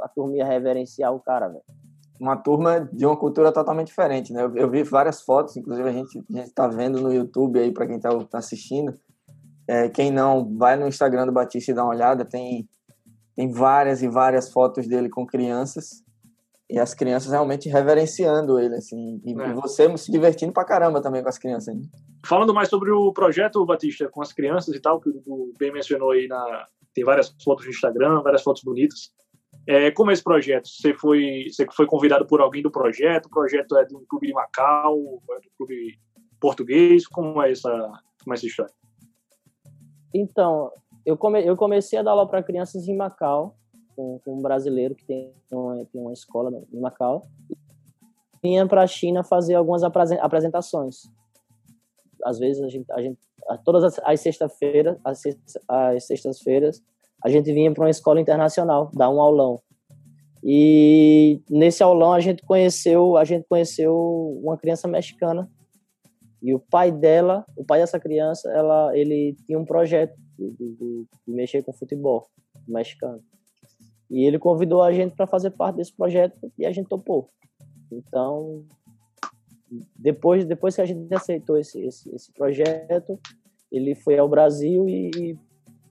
a 0.00 0.08
turma 0.08 0.34
ia 0.38 0.46
reverenciar 0.46 1.14
o 1.14 1.20
cara, 1.20 1.48
velho. 1.48 1.62
Uma 2.18 2.34
turma 2.34 2.88
de 2.90 3.04
uma 3.04 3.14
cultura 3.14 3.52
totalmente 3.52 3.88
diferente, 3.88 4.32
né? 4.32 4.42
Eu, 4.42 4.56
eu 4.56 4.70
vi 4.70 4.82
várias 4.82 5.20
fotos, 5.20 5.54
inclusive 5.54 5.86
a 5.86 5.92
gente 5.92 6.24
está 6.30 6.66
vendo 6.66 6.98
no 6.98 7.12
YouTube 7.12 7.60
aí, 7.60 7.70
para 7.70 7.86
quem 7.86 7.96
está 7.96 8.08
tá 8.24 8.38
assistindo. 8.38 8.94
É, 9.68 9.90
quem 9.90 10.10
não, 10.10 10.56
vai 10.56 10.76
no 10.78 10.88
Instagram 10.88 11.26
do 11.26 11.32
Batista 11.32 11.70
e 11.70 11.74
dá 11.74 11.84
uma 11.84 11.92
olhada, 11.92 12.24
tem, 12.24 12.66
tem 13.36 13.50
várias 13.50 14.02
e 14.02 14.08
várias 14.08 14.50
fotos 14.50 14.88
dele 14.88 15.10
com 15.10 15.26
crianças 15.26 16.01
e 16.72 16.78
as 16.78 16.94
crianças 16.94 17.30
realmente 17.30 17.68
reverenciando 17.68 18.58
ele, 18.58 18.76
assim, 18.76 19.20
e, 19.24 19.38
é. 19.38 19.48
e 19.48 19.52
você 19.52 19.94
se 19.98 20.10
divertindo 20.10 20.54
pra 20.54 20.64
caramba 20.64 21.02
também 21.02 21.22
com 21.22 21.28
as 21.28 21.38
crianças. 21.38 21.76
Né? 21.76 21.82
Falando 22.24 22.54
mais 22.54 22.70
sobre 22.70 22.90
o 22.90 23.12
projeto, 23.12 23.64
Batista, 23.66 24.08
com 24.08 24.22
as 24.22 24.32
crianças 24.32 24.74
e 24.74 24.80
tal, 24.80 24.98
que 24.98 25.10
o 25.10 25.52
bem 25.58 25.70
mencionou 25.70 26.12
aí, 26.12 26.26
na, 26.26 26.66
tem 26.94 27.04
várias 27.04 27.34
fotos 27.44 27.66
no 27.66 27.70
Instagram, 27.70 28.22
várias 28.22 28.42
fotos 28.42 28.62
bonitas. 28.62 29.10
É, 29.66 29.90
como 29.90 30.10
é 30.10 30.14
esse 30.14 30.24
projeto? 30.24 30.66
Você 30.66 30.94
foi, 30.94 31.44
você 31.52 31.66
foi 31.72 31.84
convidado 31.84 32.26
por 32.26 32.40
alguém 32.40 32.62
do 32.62 32.70
projeto? 32.70 33.26
O 33.26 33.30
projeto 33.30 33.76
é 33.76 33.84
de 33.84 33.94
um 33.94 34.04
clube 34.08 34.28
de 34.28 34.32
Macau, 34.32 35.22
é 35.30 35.40
do 35.40 35.50
clube 35.58 35.98
português? 36.40 37.06
Como 37.06 37.42
é 37.42 37.52
essa, 37.52 37.70
como 38.22 38.32
é 38.32 38.34
essa 38.34 38.46
história? 38.46 38.72
Então, 40.14 40.70
eu, 41.04 41.18
come, 41.18 41.46
eu 41.46 41.54
comecei 41.54 41.98
a 41.98 42.02
dar 42.02 42.12
aula 42.12 42.26
para 42.26 42.42
crianças 42.42 42.88
em 42.88 42.96
Macau, 42.96 43.56
com, 44.02 44.20
com, 44.24 44.38
um 44.38 44.42
brasileiro 44.42 44.94
que 44.94 45.04
tem 45.04 45.32
uma, 45.52 45.84
tem 45.84 46.00
uma 46.00 46.12
escola 46.12 46.50
em 46.72 46.80
Macau. 46.80 47.28
Vinha 48.42 48.66
para 48.66 48.82
a 48.82 48.86
China 48.86 49.22
fazer 49.22 49.54
algumas 49.54 49.82
apresentações. 49.84 51.02
Às 52.24 52.38
vezes 52.38 52.62
a 52.62 52.68
gente, 52.68 52.90
a 52.90 53.00
gente 53.00 53.18
todas 53.64 53.84
as, 53.84 54.00
as 54.04 54.20
sextas-feiras, 54.20 54.98
as, 55.04 55.22
as 55.68 56.06
sextas-feiras, 56.06 56.82
a 57.22 57.28
gente 57.28 57.52
vinha 57.52 57.72
para 57.72 57.84
uma 57.84 57.90
escola 57.90 58.20
internacional 58.20 58.90
dar 58.92 59.08
um 59.10 59.20
aulão. 59.20 59.60
E 60.42 61.40
nesse 61.48 61.84
aulão 61.84 62.12
a 62.12 62.20
gente 62.20 62.42
conheceu, 62.44 63.16
a 63.16 63.24
gente 63.24 63.46
conheceu 63.48 63.94
uma 64.42 64.56
criança 64.56 64.88
mexicana. 64.88 65.48
E 66.42 66.52
o 66.52 66.58
pai 66.58 66.90
dela, 66.90 67.44
o 67.56 67.64
pai 67.64 67.78
dessa 67.78 68.00
criança, 68.00 68.50
ela, 68.50 68.96
ele 68.96 69.36
tinha 69.46 69.56
um 69.56 69.64
projeto 69.64 70.16
de, 70.36 70.50
de, 70.50 71.06
de 71.28 71.32
mexer 71.32 71.62
com 71.62 71.72
futebol 71.72 72.26
mexicano. 72.66 73.22
E 74.12 74.26
ele 74.26 74.38
convidou 74.38 74.82
a 74.82 74.92
gente 74.92 75.16
para 75.16 75.26
fazer 75.26 75.52
parte 75.52 75.76
desse 75.76 75.96
projeto 75.96 76.52
e 76.58 76.66
a 76.66 76.70
gente 76.70 76.86
topou. 76.86 77.30
Então, 77.90 78.62
depois, 79.96 80.44
depois 80.44 80.74
que 80.74 80.82
a 80.82 80.84
gente 80.84 81.12
aceitou 81.14 81.56
esse, 81.56 81.80
esse, 81.80 82.14
esse 82.14 82.30
projeto, 82.30 83.18
ele 83.70 83.94
foi 83.94 84.18
ao 84.18 84.28
Brasil 84.28 84.86
e, 84.86 85.38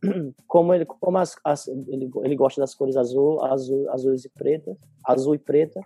como 0.48 0.72
ele, 0.72 0.86
como 0.86 1.18
as, 1.18 1.36
as, 1.44 1.68
ele, 1.68 2.12
ele 2.24 2.36
gosta 2.36 2.62
das 2.62 2.76
cores 2.76 2.96
azul, 2.96 3.44
azul, 3.44 3.90
azuis 3.90 4.24
e 4.24 4.30
preta, 4.30 4.78
azul 5.04 5.34
e 5.34 5.40
preta, 5.40 5.82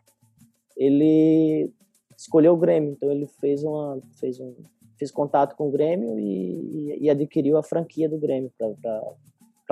ele 0.76 1.72
escolheu 2.18 2.54
o 2.54 2.58
Grêmio. 2.58 2.92
Então 2.92 3.10
ele 3.10 3.28
fez 3.40 3.64
uma, 3.64 4.02
fez 4.20 4.42
um, 4.42 4.54
fez 4.98 5.10
contato 5.10 5.56
com 5.56 5.70
o 5.70 5.72
Grêmio 5.72 6.20
e, 6.20 6.26
e, 6.26 7.04
e 7.04 7.10
adquiriu 7.10 7.58
a 7.58 7.64
franquia 7.64 8.10
do 8.10 8.18
Grêmio 8.18 8.52
para 8.58 9.02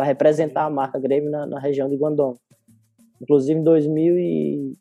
representar 0.02 0.66
a 0.66 0.70
marca 0.70 1.00
Grêmio 1.00 1.30
na, 1.30 1.46
na 1.46 1.60
região 1.60 1.90
de 1.90 1.96
Guangdong. 1.96 2.38
Inclusive 3.22 3.60
em 3.60 3.64
2000 3.64 4.18
e 4.18 4.74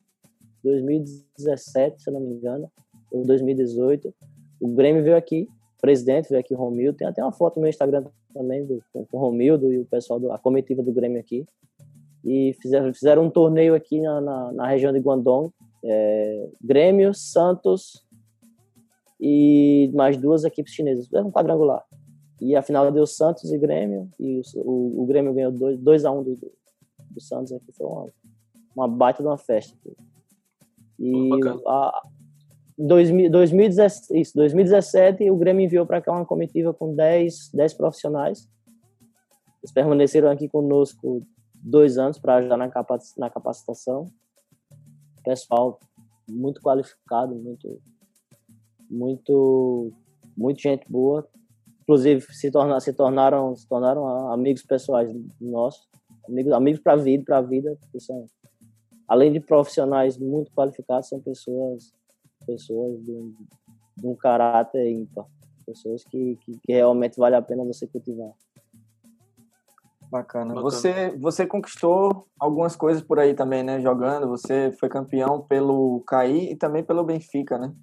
2017, 0.65 2.03
se 2.03 2.11
não 2.11 2.21
me 2.21 2.35
engano, 2.35 2.71
ou 3.11 3.25
2018, 3.25 4.15
o 4.61 4.69
Grêmio 4.69 5.03
veio 5.03 5.17
aqui, 5.17 5.49
o 5.77 5.81
presidente 5.81 6.29
veio 6.29 6.41
aqui, 6.41 6.55
o 6.55 6.57
Romildo, 6.57 6.99
tem 6.99 7.07
até 7.07 7.23
uma 7.23 7.33
foto 7.33 7.57
no 7.57 7.63
meu 7.63 7.71
Instagram 7.71 8.05
também 8.33 8.65
do, 8.65 8.83
com, 8.93 9.07
o 9.13 9.19
Romildo 9.19 9.73
e 9.73 9.79
o 9.79 9.85
pessoal 9.85 10.19
da 10.19 10.39
comitiva 10.39 10.83
do 10.83 10.93
Grêmio 10.93 11.21
aqui, 11.21 11.45
e 12.25 12.57
fizeram, 12.63 12.95
fizeram 12.95 13.25
um 13.25 13.31
torneio 13.31 13.75
aqui 13.75 14.01
na, 14.01 14.21
na, 14.21 14.53
na 14.53 14.67
região 14.69 14.93
de 14.93 15.01
Guangdong, 15.01 15.51
é, 15.85 16.49
Grêmio, 16.63 17.13
Santos 17.13 18.07
e 19.21 19.91
mais 19.93 20.17
duas 20.17 20.45
equipes 20.45 20.73
chinesas, 20.73 21.09
um 21.13 21.31
quadrangular. 21.31 21.85
E 22.45 22.57
a 22.57 22.63
final 22.63 22.91
deu 22.91 23.07
Santos 23.07 23.53
e 23.53 23.59
Grêmio, 23.59 24.11
e 24.19 24.41
o, 24.57 24.61
o, 24.61 25.03
o 25.03 25.07
Grêmio 25.07 25.33
ganhou 25.33 25.53
2 25.53 26.05
a 26.05 26.11
1 26.11 26.19
um 26.19 26.23
do, 26.23 26.35
do 27.11 27.21
Santos 27.21 27.53
aqui, 27.53 27.73
foi 27.73 27.87
uma 27.87 28.09
uma 28.75 28.89
baita 28.89 29.23
de 29.23 29.29
uma 29.29 29.39
festa. 29.39 29.77
E 30.99 31.31
a, 31.67 32.03
2017, 32.79 34.19
isso, 34.19 34.35
2017 34.35 35.31
o 35.31 35.37
Grêmio 35.37 35.65
enviou 35.65 35.87
para 35.87 36.01
cá 36.01 36.13
uma 36.13 36.25
comitiva 36.25 36.73
com 36.73 36.95
10, 36.95 37.51
10 37.53 37.75
profissionais 37.75 38.49
Eles 39.63 39.73
permaneceram 39.73 40.31
aqui 40.31 40.49
conosco 40.49 41.27
dois 41.55 41.99
anos 41.99 42.19
para 42.19 42.37
ajudar 42.37 42.57
na, 42.57 42.71
na 43.19 43.31
capacitação. 43.31 44.07
Pessoal 45.25 45.79
muito 46.29 46.61
qualificado, 46.61 47.35
muito, 47.35 47.81
muito, 48.91 49.93
muito 50.37 50.61
gente 50.61 50.91
boa. 50.91 51.29
Inclusive 51.83 52.21
se, 52.33 52.51
torna, 52.51 52.81
se 52.81 52.93
tornaram, 52.93 53.55
se 53.57 53.69
tornaram 53.69 54.31
amigos 54.33 54.63
pessoais 54.63 55.11
nossos, 55.41 55.89
amigos, 56.29 56.53
amigos 56.53 56.81
para 56.81 56.93
a 56.95 56.97
vida, 56.97 57.25
para 57.25 57.39
a 57.39 57.43
vida, 57.43 57.77
que 57.91 58.01
são 58.01 58.27
além 59.09 59.33
de 59.33 59.41
profissionais 59.41 60.17
muito 60.17 60.51
qualificados, 60.53 61.09
são 61.09 61.21
pessoas, 61.21 61.93
pessoas 62.47 63.03
de 63.05 63.11
um, 63.11 63.35
de 63.99 64.07
um 64.07 64.15
caráter 64.15 64.89
ímpar, 64.91 65.27
pessoas 65.67 66.05
que, 66.05 66.39
que, 66.45 66.53
que, 66.53 66.73
realmente 66.73 67.19
vale 67.19 67.37
a 67.37 67.43
pena 67.43 67.65
você 67.65 67.87
cultivar. 67.87 68.33
Bacana. 70.11 70.55
Bacana. 70.55 70.63
Você, 70.63 71.17
você 71.19 71.47
conquistou 71.47 72.27
algumas 72.39 72.77
coisas 72.77 73.03
por 73.03 73.19
aí 73.19 73.35
também, 73.35 73.63
né? 73.63 73.81
Jogando, 73.81 74.29
você 74.29 74.71
foi 74.73 74.89
campeão 74.89 75.43
pelo 75.43 76.03
CAI 76.07 76.53
e 76.53 76.57
também 76.57 76.85
pelo 76.85 77.05
Benfica, 77.05 77.59
né? 77.59 77.75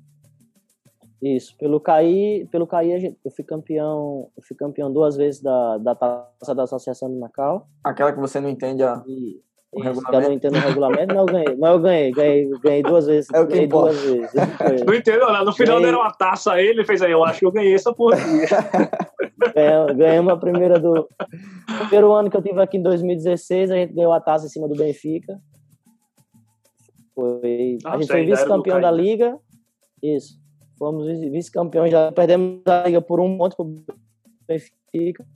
Isso, 1.22 1.56
pelo 1.58 1.82
CAI, 1.82 2.48
pelo 2.50 2.66
CAI 2.66 3.18
eu 3.26 3.32
fui 3.32 3.44
campeão, 3.44 4.30
eu 4.38 4.44
fui 4.44 4.56
campeão 4.56 4.92
duas 4.92 5.18
vezes 5.18 5.42
da, 5.42 5.78
da 5.78 5.94
taça 5.94 6.56
da 6.56 6.64
Associação 6.64 7.10
de 7.10 7.20
Macau. 7.20 7.68
Aquela 7.84 8.14
que 8.14 8.20
você 8.20 8.40
não 8.40 8.50
entende 8.50 8.84
a, 8.84 9.04
e, 9.06 9.42
o 9.72 9.84
isso, 9.84 10.02
eu 10.12 10.22
não 10.22 10.32
entendo 10.32 10.56
o 10.56 10.60
regulamento, 10.60 11.14
mas 11.14 11.18
eu 11.18 11.26
ganhei. 11.26 11.56
Mas 11.56 11.72
eu 11.72 11.80
ganhei, 11.80 12.12
ganhei, 12.12 12.50
ganhei 12.64 12.82
duas 12.82 13.06
vezes. 13.06 13.30
É 13.32 13.40
o 13.40 13.46
que 13.46 13.52
ganhei 13.52 13.66
importa. 13.66 13.94
duas 13.94 14.04
vezes. 14.04 14.34
Não 14.86 14.94
entendo, 14.96 15.20
não. 15.20 15.46
No 15.46 15.54
final 15.54 15.76
ganhei... 15.76 15.92
deram 15.92 16.04
uma 16.04 16.12
taça 16.12 16.54
a 16.54 16.62
ele, 16.62 16.84
fez 16.84 17.02
aí, 17.04 17.12
eu 17.12 17.24
acho 17.24 17.40
que 17.40 17.46
eu 17.46 17.52
ganhei 17.52 17.76
essa 17.76 17.94
porra 17.94 18.16
aqui. 18.16 19.54
ganhamos 19.96 20.34
a 20.34 20.38
primeira 20.38 20.80
do. 20.80 21.08
Primeiro 21.82 22.12
ano 22.14 22.32
que 22.32 22.38
eu 22.38 22.42
tive 22.42 22.60
aqui 22.60 22.78
em 22.78 22.82
2016, 22.82 23.70
a 23.70 23.76
gente 23.76 23.94
ganhou 23.94 24.12
a 24.12 24.20
taça 24.20 24.48
em 24.48 24.50
cima 24.50 24.68
do 24.68 24.76
Benfica. 24.76 25.40
Foi... 27.14 27.78
Ah, 27.86 27.94
a 27.94 27.98
gente 27.98 28.08
foi 28.08 28.26
vice-campeão 28.26 28.82
da 28.82 28.90
Liga. 28.90 29.38
Isso. 30.02 30.40
Fomos 30.80 31.06
vice-campeões, 31.08 31.92
já 31.92 32.10
perdemos 32.10 32.66
a 32.66 32.84
Liga 32.86 33.02
por 33.02 33.20
um 33.20 33.38
ponto 33.38 33.54
pro 33.54 33.84
Benfica 34.48 35.28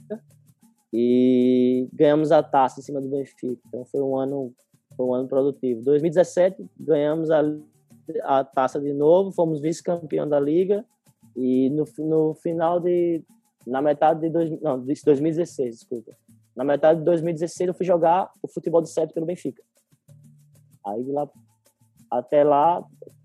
e 0.92 1.90
ganhamos 1.92 2.32
a 2.32 2.42
taça 2.42 2.80
em 2.80 2.84
cima 2.84 3.02
do 3.02 3.10
Benfica. 3.10 3.62
Então 3.68 3.84
foi 3.84 4.02
um 4.02 4.16
ano, 4.16 4.54
foi 4.96 5.06
um 5.06 5.14
ano 5.14 5.28
produtivo. 5.28 5.84
2017 5.84 6.66
ganhamos 6.80 7.30
a, 7.30 7.42
a 8.24 8.44
taça 8.46 8.80
de 8.80 8.94
novo, 8.94 9.34
fomos 9.34 9.60
vice-campeão 9.60 10.30
da 10.30 10.40
liga 10.40 10.86
e 11.36 11.70
no, 11.72 11.84
no 12.00 12.34
final 12.36 12.80
de 12.80 13.22
na 13.68 13.82
metade 13.82 14.22
de 14.22 14.30
dois, 14.30 14.50
não, 14.62 14.80
de 14.80 14.94
2016, 15.04 15.76
desculpa. 15.76 16.12
Na 16.56 16.64
metade 16.64 17.00
de 17.00 17.06
2016 17.06 17.68
eu 17.68 17.74
fui 17.74 17.86
jogar 17.86 18.32
o 18.42 18.48
futebol 18.48 18.82
de 18.82 18.90
sete 18.90 19.14
pelo 19.14 19.26
Benfica. 19.26 19.62
Aí 20.86 21.04
de 21.04 21.12
lá 21.12 21.30
até 22.10 22.44
lá 22.44 22.82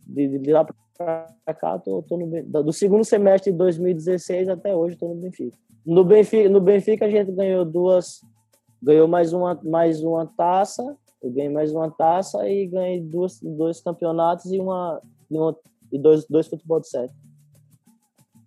de, 0.07 0.39
de 0.39 0.53
lá 0.53 0.64
para 0.64 0.75
cá 0.99 1.79
tô, 1.79 2.03
tô 2.03 2.17
no 2.17 2.65
do 2.65 2.73
segundo 2.73 3.05
semestre 3.05 3.53
de 3.53 3.59
2016 3.59 4.49
até 4.49 4.75
hoje 4.75 4.95
estou 4.95 5.15
no 5.15 5.21
Benfica. 5.21 5.57
No 5.87 6.05
Benfica, 6.05 6.49
no 6.49 6.61
Benfica 6.61 7.07
a 7.07 7.11
gente 7.11 7.31
ganhou 7.33 7.65
duas, 7.65 8.21
ganhou 8.83 9.07
mais 9.07 9.33
uma, 9.33 9.59
mais 9.63 10.03
uma 10.03 10.27
taça, 10.27 10.97
eu 11.23 11.31
ganhei 11.31 11.49
mais 11.49 11.73
uma 11.73 11.91
taça 11.91 12.49
e 12.49 12.67
ganhei 12.67 13.01
duas, 13.01 13.41
dois 13.41 13.81
campeonatos 13.81 14.53
e 14.53 14.59
uma, 14.59 15.01
e, 15.31 15.39
uma, 15.39 15.57
e 15.93 15.99
dois, 15.99 16.27
dois 16.27 16.49
futebol 16.49 16.81
de 16.81 16.89
sete. 16.89 17.15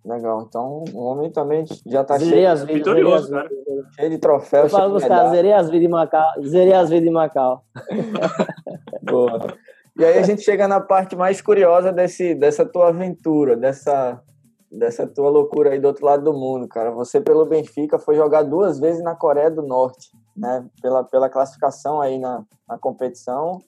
Legal, 0.04 0.42
então 0.48 0.84
o 0.92 1.04
homem 1.04 1.30
também 1.30 1.64
já 1.86 2.02
está 2.02 2.18
cheio, 2.18 2.50
as 2.50 2.64
vidas, 2.64 2.76
vitorioso, 2.76 3.30
cara. 3.30 3.48
cheio 3.94 4.10
de 4.10 4.18
troféus. 4.18 4.72
Eu 4.72 4.78
falo 4.78 4.94
buscar, 4.94 5.30
zerei 5.30 5.52
as 5.52 5.70
vidas 5.70 5.80
de 5.80 5.88
Macau, 5.88 6.42
zerei 6.44 6.72
as 6.72 6.90
vidas 6.90 7.04
de 7.04 7.10
Macau. 7.10 7.64
Boa. 9.02 9.56
E 10.02 10.04
aí 10.04 10.18
a 10.18 10.22
gente 10.22 10.42
chega 10.42 10.66
na 10.66 10.80
parte 10.80 11.14
mais 11.14 11.40
curiosa 11.40 11.92
desse, 11.92 12.34
dessa 12.34 12.66
tua 12.66 12.88
aventura, 12.88 13.56
dessa, 13.56 14.20
dessa 14.68 15.06
tua 15.06 15.30
loucura 15.30 15.70
aí 15.70 15.78
do 15.78 15.86
outro 15.86 16.04
lado 16.04 16.24
do 16.24 16.32
mundo, 16.32 16.66
cara. 16.66 16.90
Você 16.90 17.20
pelo 17.20 17.46
Benfica 17.46 18.00
foi 18.00 18.16
jogar 18.16 18.42
duas 18.42 18.80
vezes 18.80 19.00
na 19.00 19.14
Coreia 19.14 19.48
do 19.48 19.62
Norte, 19.62 20.10
né? 20.36 20.66
Pela, 20.82 21.04
pela 21.04 21.30
classificação 21.30 22.00
aí 22.00 22.18
na, 22.18 22.44
na 22.68 22.76
competição. 22.76 23.60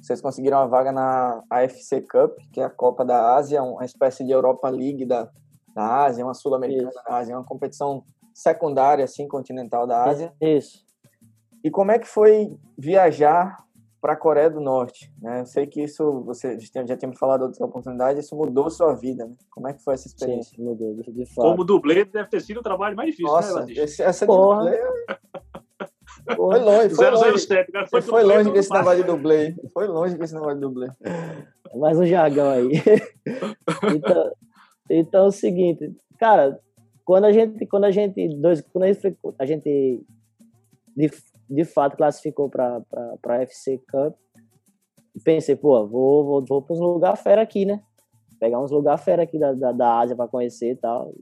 Vocês 0.00 0.22
conseguiram 0.22 0.60
a 0.60 0.66
vaga 0.66 0.92
na 0.92 1.42
AFC 1.50 2.00
Cup, 2.00 2.38
que 2.50 2.62
é 2.62 2.64
a 2.64 2.70
Copa 2.70 3.04
da 3.04 3.34
Ásia, 3.36 3.62
uma 3.62 3.84
espécie 3.84 4.24
de 4.24 4.32
Europa 4.32 4.70
League 4.70 5.04
da, 5.04 5.28
da 5.74 6.04
Ásia, 6.04 6.24
uma 6.24 6.32
sul-americana 6.32 6.90
da 7.06 7.16
Ásia, 7.16 7.36
uma 7.36 7.44
competição 7.44 8.02
secundária, 8.32 9.04
assim, 9.04 9.28
continental 9.28 9.86
da 9.86 10.04
Ásia. 10.04 10.32
Isso. 10.40 10.86
E 11.62 11.70
como 11.70 11.92
é 11.92 11.98
que 11.98 12.08
foi 12.08 12.56
viajar 12.78 13.62
para 14.02 14.14
a 14.14 14.16
Coreia 14.16 14.50
do 14.50 14.60
Norte. 14.60 15.12
Né? 15.22 15.40
Eu 15.40 15.46
sei 15.46 15.64
que 15.64 15.80
isso, 15.80 16.22
você 16.22 16.58
já 16.58 16.96
tinha 16.96 17.08
me 17.08 17.16
falado 17.16 17.42
outra 17.42 17.64
oportunidade, 17.64 18.18
isso 18.18 18.34
mudou 18.34 18.68
sua 18.68 18.94
vida. 18.94 19.24
Né? 19.24 19.34
Como 19.48 19.68
é 19.68 19.72
que 19.72 19.82
foi 19.82 19.94
essa 19.94 20.08
experiência? 20.08 20.56
Sim, 20.56 20.64
mudou, 20.64 20.92
de 20.96 21.24
fato. 21.26 21.48
Como 21.48 21.64
dublê, 21.64 22.04
deve 22.04 22.28
ter 22.28 22.40
sido 22.40 22.58
o 22.58 22.62
trabalho 22.64 22.96
mais 22.96 23.10
difícil, 23.10 23.32
né, 23.32 23.40
Nossa, 23.40 23.64
né, 23.64 23.72
esse, 23.74 24.02
essa 24.02 24.26
Porra. 24.26 24.64
dublê... 24.64 24.78
Foi 26.36 26.60
longe, 26.60 26.94
foi 26.94 27.36
007, 27.36 27.72
longe. 27.72 27.90
Foi, 27.90 28.02
foi 28.02 28.22
longe 28.22 28.50
com 28.50 28.56
esse 28.56 28.72
negócio 28.72 28.98
de 28.98 29.02
dublê. 29.02 29.56
Foi 29.74 29.88
longe 29.88 30.16
com 30.16 30.22
esse 30.22 30.34
negócio 30.34 30.54
de 30.54 30.60
dublê. 30.60 30.88
Mais 31.74 31.98
um 31.98 32.06
jargão 32.06 32.48
aí. 32.48 32.70
então, 33.96 34.32
então 34.88 35.24
é 35.24 35.28
o 35.28 35.32
seguinte, 35.32 35.92
cara, 36.20 36.60
quando 37.04 37.24
a 37.24 37.32
gente, 37.32 37.66
quando 37.66 37.84
a 37.84 37.90
gente, 37.90 38.28
dois, 38.36 38.60
quando 38.60 38.84
a 38.84 38.92
gente, 38.92 39.18
a 39.36 39.46
gente 39.46 40.04
de, 40.96 41.10
de 41.52 41.64
fato 41.64 41.96
classificou 41.96 42.48
para 42.48 42.82
a 43.26 43.42
FC 43.42 43.78
Cup. 43.90 44.14
Pensei, 45.22 45.54
pô, 45.54 45.86
vou, 45.86 46.24
vou, 46.24 46.44
vou 46.44 46.62
para 46.62 46.74
uns 46.74 46.80
lugares 46.80 47.20
fera 47.20 47.42
aqui, 47.42 47.66
né? 47.66 47.82
Pegar 48.40 48.58
uns 48.60 48.70
lugares 48.70 49.04
fera 49.04 49.22
aqui 49.22 49.38
da, 49.38 49.52
da, 49.52 49.72
da 49.72 49.98
Ásia 49.98 50.16
para 50.16 50.28
conhecer 50.28 50.72
e 50.72 50.76
tal. 50.76 51.12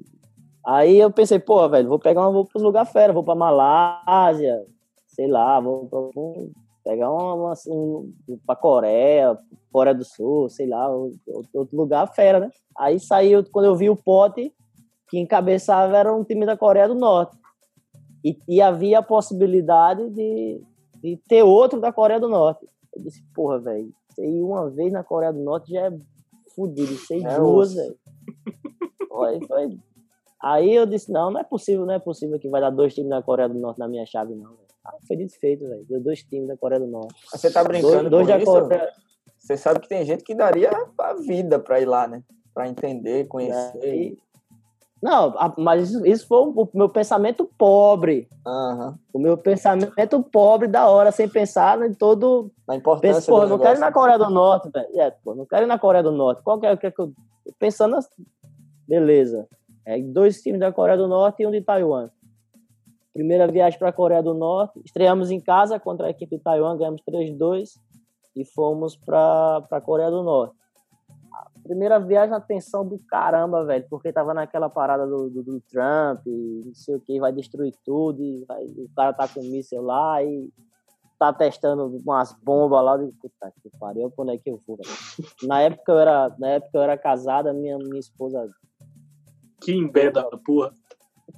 Aí 0.64 0.99
eu 0.99 1.11
pensei, 1.11 1.39
pô, 1.39 1.68
velho, 1.68 1.89
vou 1.89 1.99
pegar 1.99 2.20
uma, 2.20 2.31
vou 2.31 2.45
para 2.45 2.59
uns 2.61 2.62
lugares 2.62 2.93
fera, 2.93 3.12
vou 3.12 3.24
para 3.24 3.35
Malásia, 3.35 4.64
sei 5.09 5.26
lá, 5.26 5.59
vou 5.59 5.89
vou 5.91 6.51
pegar 6.85 7.11
uma, 7.11 7.35
uma 7.35 7.55
um, 7.68 8.12
para 8.47 8.57
Coreia, 8.57 9.37
Coreia 9.72 9.95
do 9.95 10.05
Sul, 10.05 10.49
sei 10.49 10.68
lá, 10.68 10.89
outro 10.89 11.76
lugar 11.76 12.07
fera, 12.14 12.41
né? 12.41 12.51
Aí 12.78 13.01
saiu, 13.01 13.45
quando 13.51 13.66
eu 13.66 13.74
vi 13.74 13.91
o 13.91 13.97
pote, 13.97 14.55
que 15.09 15.18
encabeçava 15.18 15.97
era 15.97 16.14
um 16.14 16.22
time 16.22 16.47
da 16.47 16.57
Coreia 16.57 16.87
do 16.87 16.95
Norte. 16.95 17.37
E, 18.25 18.39
e 18.49 18.61
havia 18.61 18.99
a 18.99 19.03
possibilidade 19.03 20.11
de, 20.11 20.62
de 21.03 21.16
ter 21.29 21.43
outro 21.43 21.81
da 21.81 21.93
Coreia 21.93 22.21
do 22.21 22.29
Norte. 22.29 22.66
Eu 22.95 23.03
disse, 23.03 23.23
porra, 23.35 23.59
velho, 23.59 23.93
você 24.09 24.27
ir 24.27 24.43
uma 24.43 24.68
vez 24.68 24.93
na 24.93 25.03
Coreia 25.03 25.33
do 25.33 25.41
Norte 25.41 25.73
já 25.73 25.87
é 25.87 25.99
fudido, 26.55 26.95
você 26.97 27.18
ir 27.18 27.27
é 27.27 27.37
duas, 27.37 27.75
velho. 27.75 27.97
Aí, 29.25 29.47
foi... 29.47 29.79
Aí 30.43 30.75
eu 30.75 30.87
disse, 30.87 31.12
não, 31.12 31.31
não 31.31 31.41
é 31.41 31.45
possível, 31.45 31.85
não 31.85 31.95
é 31.95 31.99
possível 31.99 32.39
que 32.39 32.49
vai 32.49 32.61
dar 32.61 32.71
dois 32.71 32.95
times 32.95 33.11
da 33.11 33.23
Coreia 33.23 33.49
do 33.49 33.59
Norte 33.59 33.79
na 33.79 33.89
minha 33.89 34.07
chave, 34.07 34.35
não. 34.35 34.55
Ah, 34.85 34.97
foi 35.07 35.16
desfeito, 35.16 35.68
velho. 35.68 35.85
Deu 35.87 36.01
dois 36.01 36.23
times 36.23 36.49
da 36.49 36.57
Coreia 36.57 36.81
do 36.81 36.87
Norte. 36.87 37.14
Você 37.31 37.51
tá 37.51 37.62
brincando 37.62 38.09
dois, 38.09 38.27
dois 38.27 38.27
da 38.27 38.39
isso? 38.39 38.51
Coreia... 38.51 38.93
Você 39.39 39.57
sabe 39.57 39.81
que 39.81 39.89
tem 39.89 40.05
gente 40.05 40.25
que 40.25 40.35
daria 40.35 40.71
a 40.99 41.14
vida 41.14 41.59
pra 41.59 41.81
ir 41.81 41.87
lá, 41.87 42.09
né? 42.09 42.23
Pra 42.55 42.68
entender, 42.68 43.27
conhecer. 43.27 43.79
É, 43.83 43.97
e... 43.97 44.18
Não, 45.03 45.34
mas 45.57 45.92
isso 45.92 46.26
foi 46.26 46.38
o 46.38 46.68
meu 46.74 46.88
pensamento 46.88 47.48
pobre. 47.57 48.28
Uhum. 48.46 48.94
O 49.14 49.18
meu 49.18 49.38
pensamento 49.38 50.22
pobre 50.22 50.68
da 50.68 50.88
hora, 50.88 51.11
sem 51.11 51.26
pensar 51.26 51.80
em 51.82 51.94
todo. 51.94 52.51
Na 52.68 52.76
importância. 52.76 53.14
Penso, 53.14 53.30
pô, 53.30 53.46
não 53.46 53.59
quero 53.59 53.78
ir 53.78 53.80
na 53.80 53.90
Coreia 53.90 54.18
do 54.18 54.28
Norte, 54.28 54.68
velho. 54.70 55.01
É, 55.01 55.11
pô, 55.11 55.34
não 55.34 55.46
quero 55.46 55.64
ir 55.64 55.68
na 55.68 55.78
Coreia 55.78 56.03
do 56.03 56.12
Norte. 56.12 56.42
Qual 56.42 56.61
que 56.61 56.66
é, 56.66 56.76
que 56.76 56.86
é 56.86 56.90
que 56.90 57.01
eu. 57.01 57.12
Pensando 57.59 57.96
assim, 57.96 58.26
beleza. 58.86 59.48
É, 59.86 59.98
dois 59.98 60.42
times 60.42 60.61
da 60.61 60.70
Coreia 60.70 60.98
do 60.98 61.09
Norte 61.09 61.42
e 61.42 61.46
um 61.46 61.51
de 61.51 61.62
Taiwan. 61.62 62.11
Primeira 63.14 63.46
viagem 63.46 63.78
para 63.78 63.88
a 63.88 63.92
Coreia 63.92 64.22
do 64.22 64.34
Norte. 64.34 64.80
Estreamos 64.84 65.30
em 65.30 65.40
casa 65.40 65.80
contra 65.80 66.09
a 66.09 66.11
equipe 66.11 66.36
de 66.36 66.42
Taiwan, 66.42 66.76
ganhamos 66.76 67.01
3-2 67.09 67.70
e 68.36 68.44
fomos 68.44 68.96
para 68.96 69.64
a 69.70 69.80
Coreia 69.80 70.11
do 70.11 70.22
Norte. 70.22 70.59
Primeira 71.62 71.98
viagem, 71.98 72.34
a 72.34 72.40
tensão 72.40 72.86
do 72.86 72.98
caramba, 72.98 73.64
velho, 73.64 73.86
porque 73.88 74.12
tava 74.12 74.34
naquela 74.34 74.68
parada 74.68 75.06
do, 75.06 75.28
do, 75.28 75.42
do 75.42 75.61
Trump, 75.61 76.26
e 76.26 76.62
não 76.64 76.74
sei 76.74 76.96
o 76.96 77.00
que, 77.00 77.20
vai 77.20 77.32
destruir 77.32 77.74
tudo, 77.84 78.22
e 78.22 78.44
vai, 78.46 78.64
o 78.64 78.88
cara 78.94 79.12
tá 79.12 79.28
com 79.28 79.40
míssil 79.40 79.82
lá 79.82 80.22
e 80.22 80.48
tá 81.18 81.32
testando 81.34 81.98
umas 82.04 82.32
bombas 82.42 82.82
lá. 82.82 82.96
De, 82.96 83.12
puta 83.12 83.52
que 83.62 83.70
pariu, 83.78 84.11
quando 84.11 84.32
é 84.32 84.38
que 84.38 84.50
eu 84.50 84.61
vou, 84.66 84.76
velho? 84.76 84.88
Na 85.46 85.61
época 85.61 85.92
eu 85.92 85.98
era, 85.98 86.34
na 86.38 86.48
época 86.48 86.78
eu 86.78 86.82
era 86.82 86.96
casada, 86.96 87.52
minha, 87.52 87.76
minha 87.76 88.00
esposa. 88.00 88.48
Que 89.61 89.72
embeda, 89.72 90.24
porra. 90.44 90.72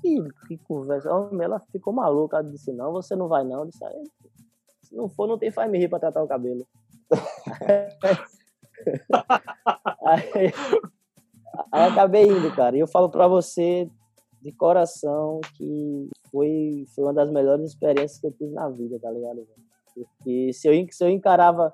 Que, 0.01 0.23
que 0.47 0.57
conversa. 0.59 1.09
Ela 1.09 1.61
ficou 1.73 1.93
maluca, 1.93 2.37
ela 2.39 2.49
disse: 2.49 2.73
Não, 2.73 2.93
você 2.93 3.17
não 3.17 3.29
vai, 3.29 3.45
não. 3.45 3.61
Eu 3.61 3.67
disse: 3.67 3.85
Se 4.83 4.95
não 4.95 5.09
for, 5.09 5.27
não 5.27 5.37
tem 5.37 5.51
faz 5.51 5.71
me 5.71 5.79
rir 5.79 5.89
pra 5.89 5.99
tratar 5.99 6.23
o 6.23 6.29
cabelo. 6.29 6.67
aí, 10.05 10.53
aí 11.73 11.91
acabei 11.91 12.25
indo, 12.25 12.55
cara. 12.55 12.77
E 12.77 12.81
eu 12.81 12.87
falo 12.87 13.09
para 13.09 13.29
você 13.29 13.89
de 14.41 14.53
coração 14.53 15.41
que 15.57 16.09
foi, 16.31 16.85
foi 16.95 17.05
uma 17.05 17.15
das 17.15 17.31
melhores 17.31 17.67
experiências 17.67 18.21
que 18.21 18.27
eu 18.27 18.33
tive 18.33 18.53
na 18.53 18.69
vida, 18.69 18.99
tá 18.99 19.11
ligado? 19.11 19.47
Porque 19.95 20.53
se 20.53 20.69
eu, 20.69 20.87
se 20.91 21.05
eu 21.05 21.11
encarava 21.11 21.73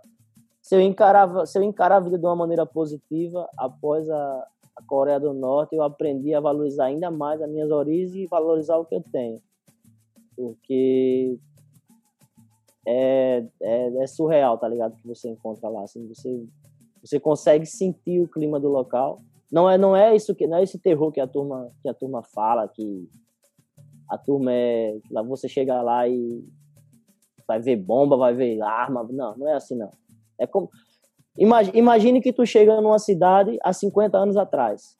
se 0.60 0.74
eu 0.74 0.82
encarava 0.82 1.46
se 1.46 1.58
eu 1.58 1.62
encarava 1.62 2.02
a 2.02 2.04
vida 2.04 2.18
de 2.18 2.26
uma 2.26 2.36
maneira 2.36 2.66
positiva 2.66 3.48
após 3.56 4.08
a, 4.10 4.46
a 4.76 4.82
Coreia 4.86 5.18
do 5.18 5.32
Norte 5.32 5.74
eu 5.74 5.82
aprendi 5.82 6.34
a 6.34 6.40
valorizar 6.40 6.86
ainda 6.86 7.10
mais 7.10 7.40
as 7.40 7.48
minhas 7.48 7.70
origens 7.70 8.14
e 8.14 8.26
valorizar 8.26 8.76
o 8.76 8.84
que 8.84 8.94
eu 8.94 9.02
tenho 9.10 9.40
porque 10.36 11.38
é, 12.86 13.46
é, 13.62 14.02
é 14.02 14.06
surreal 14.06 14.58
tá 14.58 14.68
ligado 14.68 14.96
que 14.96 15.08
você 15.08 15.30
encontra 15.30 15.70
lá 15.70 15.84
assim 15.84 16.06
você 16.06 16.44
você 17.02 17.18
consegue 17.18 17.66
sentir 17.66 18.20
o 18.20 18.28
clima 18.28 18.58
do 18.58 18.68
local. 18.68 19.22
Não 19.50 19.68
é 19.68 19.78
não 19.78 19.96
é 19.96 20.14
isso 20.14 20.34
que 20.34 20.46
não 20.46 20.58
é 20.58 20.62
esse 20.62 20.78
terror 20.78 21.10
que 21.10 21.20
a 21.20 21.26
turma 21.26 21.70
que 21.82 21.88
a 21.88 21.94
turma 21.94 22.22
fala 22.22 22.68
que 22.68 23.08
a 24.08 24.18
turma 24.18 24.52
é 24.52 24.98
lá 25.10 25.22
você 25.22 25.48
chega 25.48 25.80
lá 25.82 26.06
e 26.06 26.44
vai 27.46 27.60
ver 27.60 27.76
bomba 27.76 28.16
vai 28.16 28.34
ver 28.34 28.60
arma. 28.62 29.06
Não 29.10 29.36
não 29.36 29.48
é 29.48 29.54
assim 29.54 29.76
não. 29.76 29.90
É 30.38 30.46
como 30.46 30.68
imagine, 31.36 31.78
imagine 31.78 32.20
que 32.20 32.32
tu 32.32 32.44
chega 32.46 32.80
numa 32.80 32.98
cidade 32.98 33.58
há 33.62 33.72
50 33.72 34.18
anos 34.18 34.36
atrás. 34.36 34.96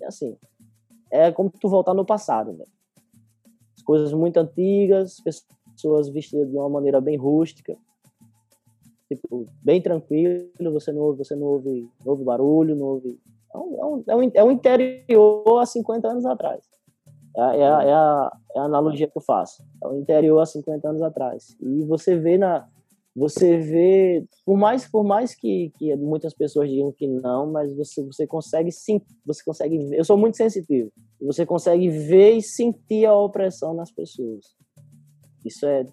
É 0.00 0.06
assim. 0.06 0.36
É 1.10 1.32
como 1.32 1.50
tu 1.50 1.68
voltar 1.68 1.92
no 1.92 2.06
passado 2.06 2.52
né? 2.52 2.64
coisas 3.90 4.12
muito 4.12 4.36
antigas 4.36 5.16
pessoas 5.74 6.08
vestidas 6.08 6.48
de 6.48 6.56
uma 6.56 6.68
maneira 6.68 7.00
bem 7.00 7.16
rústica 7.16 7.76
tipo, 9.10 9.48
bem 9.62 9.82
tranquilo, 9.82 10.48
você 10.72 10.92
não 10.92 11.02
ouve, 11.02 11.18
você 11.18 11.34
não 11.34 11.46
ouve, 11.46 11.88
não 12.04 12.12
ouve 12.12 12.24
barulho, 12.24 12.76
não 12.76 12.86
ouve. 12.86 13.18
É 13.52 13.58
um, 13.58 14.04
é, 14.06 14.14
um, 14.14 14.30
é 14.34 14.44
um 14.44 14.52
interior 14.52 15.58
há 15.58 15.66
50 15.66 16.08
anos 16.08 16.24
atrás. 16.24 16.62
É, 17.36 17.40
é, 17.40 17.44
a, 17.44 17.82
é, 17.82 17.92
a, 17.92 18.32
é 18.54 18.58
a 18.60 18.62
analogia 18.62 19.08
que 19.08 19.18
eu 19.18 19.22
faço. 19.22 19.64
É 19.82 19.88
o 19.88 19.96
interior 19.96 20.38
há 20.40 20.46
50 20.46 20.88
anos 20.88 21.02
atrás. 21.02 21.56
E 21.60 21.84
você 21.84 22.16
vê 22.16 22.38
na. 22.38 22.68
Você 23.16 23.58
vê, 23.58 24.24
por 24.46 24.56
mais, 24.56 24.88
por 24.88 25.02
mais 25.02 25.34
que, 25.34 25.72
que 25.76 25.94
muitas 25.96 26.32
pessoas 26.32 26.70
digam 26.70 26.92
que 26.92 27.08
não, 27.08 27.50
mas 27.50 27.74
você, 27.74 28.04
você 28.04 28.24
consegue 28.24 28.70
sim, 28.70 29.02
você 29.26 29.42
consegue 29.44 29.78
ver. 29.78 29.98
Eu 29.98 30.04
sou 30.04 30.16
muito 30.16 30.36
sensitivo. 30.36 30.92
Você 31.20 31.44
consegue 31.44 31.88
ver 31.88 32.36
e 32.36 32.42
sentir 32.42 33.06
a 33.06 33.14
opressão 33.14 33.74
nas 33.74 33.90
pessoas. 33.90 34.54
Isso 35.44 35.66
é 35.66 35.84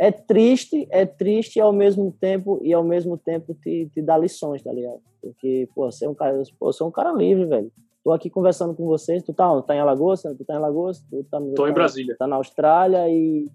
é 0.00 0.10
triste, 0.10 0.88
é 0.90 1.04
triste 1.04 1.60
ao 1.60 1.74
mesmo 1.74 2.10
tempo 2.18 2.58
e 2.62 2.72
ao 2.72 2.82
mesmo 2.82 3.18
tempo 3.18 3.52
te, 3.52 3.90
te 3.92 4.00
dá 4.00 4.16
lições, 4.16 4.62
tá 4.62 4.72
ligado? 4.72 4.98
Porque, 5.20 5.68
pô, 5.74 5.92
você 5.92 6.06
é 6.06 6.08
um 6.08 6.14
cara, 6.14 6.42
pô, 6.58 6.72
você 6.72 6.82
é 6.82 6.86
um 6.86 6.90
cara 6.90 7.12
livre, 7.12 7.44
velho. 7.44 7.70
Tô 8.02 8.10
aqui 8.10 8.30
conversando 8.30 8.74
com 8.74 8.86
vocês, 8.86 9.22
tu 9.22 9.34
tá, 9.34 9.60
tá 9.60 9.74
em 9.74 9.78
Alagoas? 9.78 10.22
Tu 10.22 10.42
tá 10.42 10.54
em 10.54 10.56
Alagoas? 10.56 11.00
Tu 11.00 11.22
tá, 11.24 11.38
Tô 11.54 11.64
tá, 11.64 11.68
em 11.68 11.74
Brasília. 11.74 12.16
Tá 12.18 12.26
na 12.26 12.36
Austrália 12.36 13.06
e 13.10 13.46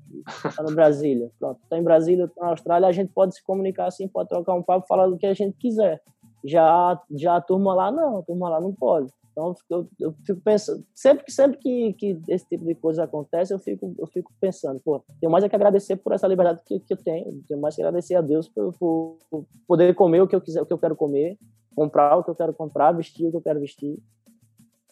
tá 0.56 0.62
no 0.62 0.76
Brasília. 0.76 1.32
Pronto, 1.40 1.60
tá 1.68 1.80
em 1.80 1.84
Brasília, 1.84 2.28
tá 2.28 2.44
na 2.44 2.50
Austrália, 2.52 2.88
a 2.88 2.92
gente 2.92 3.12
pode 3.12 3.34
se 3.34 3.44
comunicar 3.44 3.88
assim, 3.88 4.08
pode 4.08 4.30
trocar 4.30 4.54
um 4.54 4.62
papo, 4.62 4.86
falar 4.86 5.08
do 5.08 5.18
que 5.18 5.26
a 5.26 5.34
gente 5.34 5.58
quiser. 5.58 6.00
Já, 6.44 7.02
já 7.10 7.38
a 7.38 7.42
turma 7.42 7.74
lá, 7.74 7.92
não, 7.92 8.20
a 8.20 8.22
turma 8.22 8.50
lá 8.50 8.62
não 8.62 8.72
pode. 8.72 9.12
Então 9.36 9.54
eu, 9.70 9.90
eu 10.00 10.16
fico 10.26 10.40
pensando, 10.40 10.86
sempre, 10.96 11.30
sempre 11.30 11.58
que, 11.58 11.92
que 11.94 12.22
esse 12.30 12.48
tipo 12.48 12.64
de 12.64 12.74
coisa 12.74 13.04
acontece, 13.04 13.54
eu 13.54 13.60
fico, 13.60 13.94
eu 14.00 14.08
fico 14.08 14.32
pensando, 14.40 14.80
pô, 14.80 15.04
tenho 15.20 15.30
mais 15.30 15.44
é 15.44 15.50
que 15.50 15.56
agradecer 15.56 15.98
por 15.98 16.14
essa 16.14 16.26
liberdade 16.26 16.62
que, 16.66 16.80
que 16.80 16.94
eu 16.94 16.98
tenho, 16.98 17.44
tenho 17.46 17.60
mais 17.60 17.76
que 17.76 17.82
agradecer 17.82 18.16
a 18.16 18.22
Deus 18.22 18.48
por, 18.48 18.72
por, 18.80 19.18
por, 19.30 19.46
poder 19.68 19.94
comer 19.94 20.22
o 20.22 20.28
que 20.28 20.34
eu 20.34 20.40
quiser, 20.40 20.62
o 20.62 20.66
que 20.66 20.72
eu 20.72 20.78
quero 20.78 20.96
comer, 20.96 21.38
comprar 21.76 22.18
o 22.18 22.24
que 22.24 22.30
eu 22.30 22.36
quero 22.36 22.54
comprar, 22.54 22.94
vestir 22.94 23.28
o 23.28 23.32
que 23.32 23.36
eu 23.36 23.42
quero 23.42 23.60
vestir. 23.60 24.00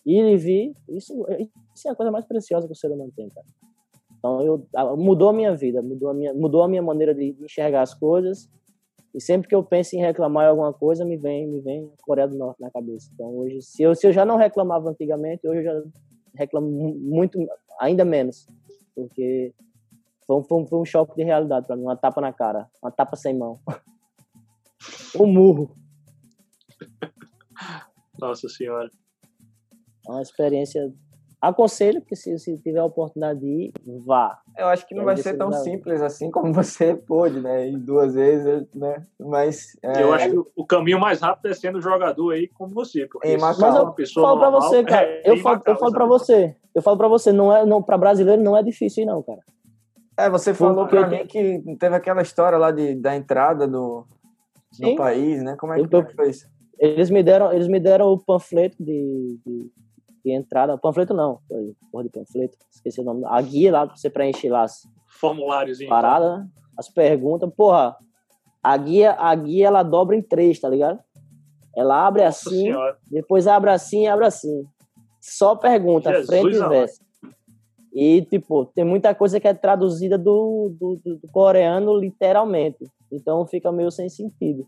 Ir 0.05 0.25
e 0.25 0.35
vir, 0.35 0.75
isso, 0.89 1.25
isso 1.73 1.87
é 1.87 1.91
a 1.91 1.95
coisa 1.95 2.11
mais 2.11 2.25
preciosa 2.25 2.67
que 2.67 2.73
o 2.73 2.75
ser 2.75 2.91
humano 2.91 3.13
tem, 3.15 3.29
cara. 3.29 3.47
Então 4.19 4.41
eu, 4.41 4.67
mudou 4.97 5.29
a 5.29 5.33
minha 5.33 5.55
vida, 5.55 5.81
mudou 5.81 6.09
a 6.09 6.13
minha, 6.13 6.33
mudou 6.33 6.63
a 6.63 6.67
minha 6.67 6.81
maneira 6.81 7.15
de, 7.15 7.33
enxergar 7.41 7.81
as 7.81 7.93
coisas 7.93 8.49
e 9.13 9.21
sempre 9.21 9.47
que 9.47 9.53
eu 9.53 9.63
penso 9.63 9.95
em 9.95 9.99
reclamar 9.99 10.47
alguma 10.47 10.73
coisa, 10.73 11.05
me 11.05 11.17
vem, 11.17 11.47
me 11.47 11.61
vem 11.61 11.85
a 11.85 12.03
Coreia 12.03 12.27
do 12.27 12.35
Norte 12.35 12.59
na 12.59 12.71
cabeça. 12.71 13.09
Então 13.13 13.27
hoje, 13.37 13.61
se 13.61 13.83
eu, 13.83 13.93
se 13.93 14.07
eu 14.07 14.11
já 14.11 14.25
não 14.25 14.37
reclamava 14.37 14.89
antigamente, 14.89 15.47
hoje 15.47 15.59
eu 15.59 15.63
já 15.63 15.83
reclamo 16.35 16.67
muito, 16.67 17.37
ainda 17.79 18.03
menos, 18.03 18.47
porque 18.95 19.53
foi 20.25 20.37
um, 20.37 20.43
foi 20.43 20.65
foi 20.65 20.79
um 20.79 20.85
choque 20.85 21.15
de 21.15 21.23
realidade 21.23 21.67
para 21.67 21.75
mim, 21.75 21.83
uma 21.83 21.95
tapa 21.95 22.19
na 22.21 22.33
cara, 22.33 22.67
uma 22.81 22.91
tapa 22.91 23.15
sem 23.15 23.37
mão, 23.37 23.59
um 25.19 25.27
murro. 25.27 25.75
Nossa 28.19 28.49
senhora. 28.49 28.89
É 30.07 30.11
uma 30.11 30.21
experiência 30.21 30.91
aconselho 31.43 32.01
que 32.01 32.15
se, 32.15 32.39
se 32.39 32.57
tiver 32.59 32.79
a 32.79 32.85
oportunidade 32.85 33.41
de 33.41 33.47
ir, 33.47 33.73
vá. 34.05 34.39
Eu 34.57 34.67
acho 34.67 34.87
que 34.87 34.95
não 34.95 35.03
vai 35.03 35.17
ser 35.17 35.37
tão 35.37 35.51
simples 35.51 36.01
assim 36.01 36.31
como 36.31 36.53
você 36.53 36.95
pôde, 36.95 37.41
né? 37.41 37.67
Em 37.67 37.77
duas 37.77 38.13
vezes, 38.13 38.65
né? 38.73 39.03
Mas. 39.19 39.77
É... 39.83 40.01
Eu 40.01 40.13
acho 40.13 40.29
que 40.31 40.51
o 40.55 40.65
caminho 40.65 40.99
mais 40.99 41.19
rápido 41.19 41.51
é 41.51 41.53
sendo 41.53 41.81
jogador 41.81 42.31
aí 42.31 42.47
como 42.47 42.73
você. 42.73 43.05
Porque 43.07 43.35
mas 43.37 43.59
eu 43.59 43.67
uma 43.67 43.93
pessoa 43.93 44.25
falo 44.25 44.39
normal, 44.39 44.59
pra 44.59 44.69
você, 44.69 44.83
cara. 44.85 45.05
É, 45.05 45.29
eu, 45.29 45.37
falo, 45.37 45.61
eu 45.65 45.75
falo 45.75 45.91
pra 45.91 46.05
você. 46.05 46.55
Eu 46.73 46.81
falo 46.81 46.97
pra 46.97 47.07
você, 47.09 47.31
não 47.33 47.53
é, 47.53 47.65
não, 47.65 47.83
pra 47.83 47.97
brasileiro 47.97 48.41
não 48.41 48.55
é 48.55 48.63
difícil, 48.63 49.05
não, 49.05 49.21
cara. 49.21 49.41
É, 50.17 50.29
você 50.29 50.53
falou 50.53 50.87
pra 50.87 51.07
mim 51.07 51.25
que 51.25 51.61
teve 51.77 51.95
aquela 51.95 52.21
história 52.21 52.57
lá 52.57 52.71
de, 52.71 52.95
da 52.95 53.15
entrada 53.15 53.67
do, 53.67 54.05
do 54.79 54.95
país, 54.95 55.43
né? 55.43 55.55
Como 55.57 55.73
é 55.73 55.83
que, 55.83 55.93
eu, 55.93 56.05
foi 56.15 56.29
isso? 56.29 56.47
Eles 56.79 57.09
me 57.09 57.21
deram, 57.21 57.51
eles 57.51 57.67
me 57.67 57.79
deram 57.79 58.07
o 58.07 58.17
panfleto 58.17 58.77
de, 58.79 59.39
de 59.45 59.71
de 60.23 60.31
entrada. 60.31 60.77
Panfleto 60.77 61.13
não, 61.13 61.39
porra 61.91 62.03
de 62.03 62.09
panfleto, 62.09 62.57
esqueci 62.69 63.01
o 63.01 63.03
nome. 63.03 63.23
A 63.25 63.41
guia 63.41 63.71
lá 63.71 63.87
pra 63.87 63.95
você 63.95 64.09
preencher 64.09 64.49
lá 64.49 64.63
as 64.63 64.87
formuláriozinho. 65.19 65.89
Parada, 65.89 66.37
né? 66.37 66.47
as 66.77 66.89
perguntas. 66.89 67.49
Porra, 67.55 67.95
a 68.61 68.77
guia, 68.77 69.13
a 69.13 69.33
guia 69.35 69.67
ela 69.67 69.83
dobra 69.83 70.15
em 70.15 70.21
três, 70.21 70.59
tá 70.59 70.69
ligado? 70.69 70.99
Ela 71.75 72.05
abre 72.05 72.23
Nossa 72.23 72.47
assim, 72.47 72.63
senhora. 72.63 72.97
depois 73.09 73.47
abre 73.47 73.71
assim 73.71 74.03
e 74.03 74.07
abre 74.07 74.25
assim. 74.25 74.65
Só 75.19 75.55
pergunta, 75.55 76.11
Jesus 76.11 76.27
frente 76.27 76.55
e 76.55 76.67
verso. 76.67 77.03
E, 77.93 78.21
tipo, 78.23 78.65
tem 78.65 78.83
muita 78.83 79.13
coisa 79.13 79.39
que 79.39 79.47
é 79.47 79.53
traduzida 79.53 80.17
do, 80.17 80.75
do, 80.79 80.99
do, 81.03 81.27
coreano 81.31 81.95
literalmente. 81.97 82.83
Então 83.11 83.45
fica 83.45 83.71
meio 83.71 83.91
sem 83.91 84.09
sentido. 84.09 84.65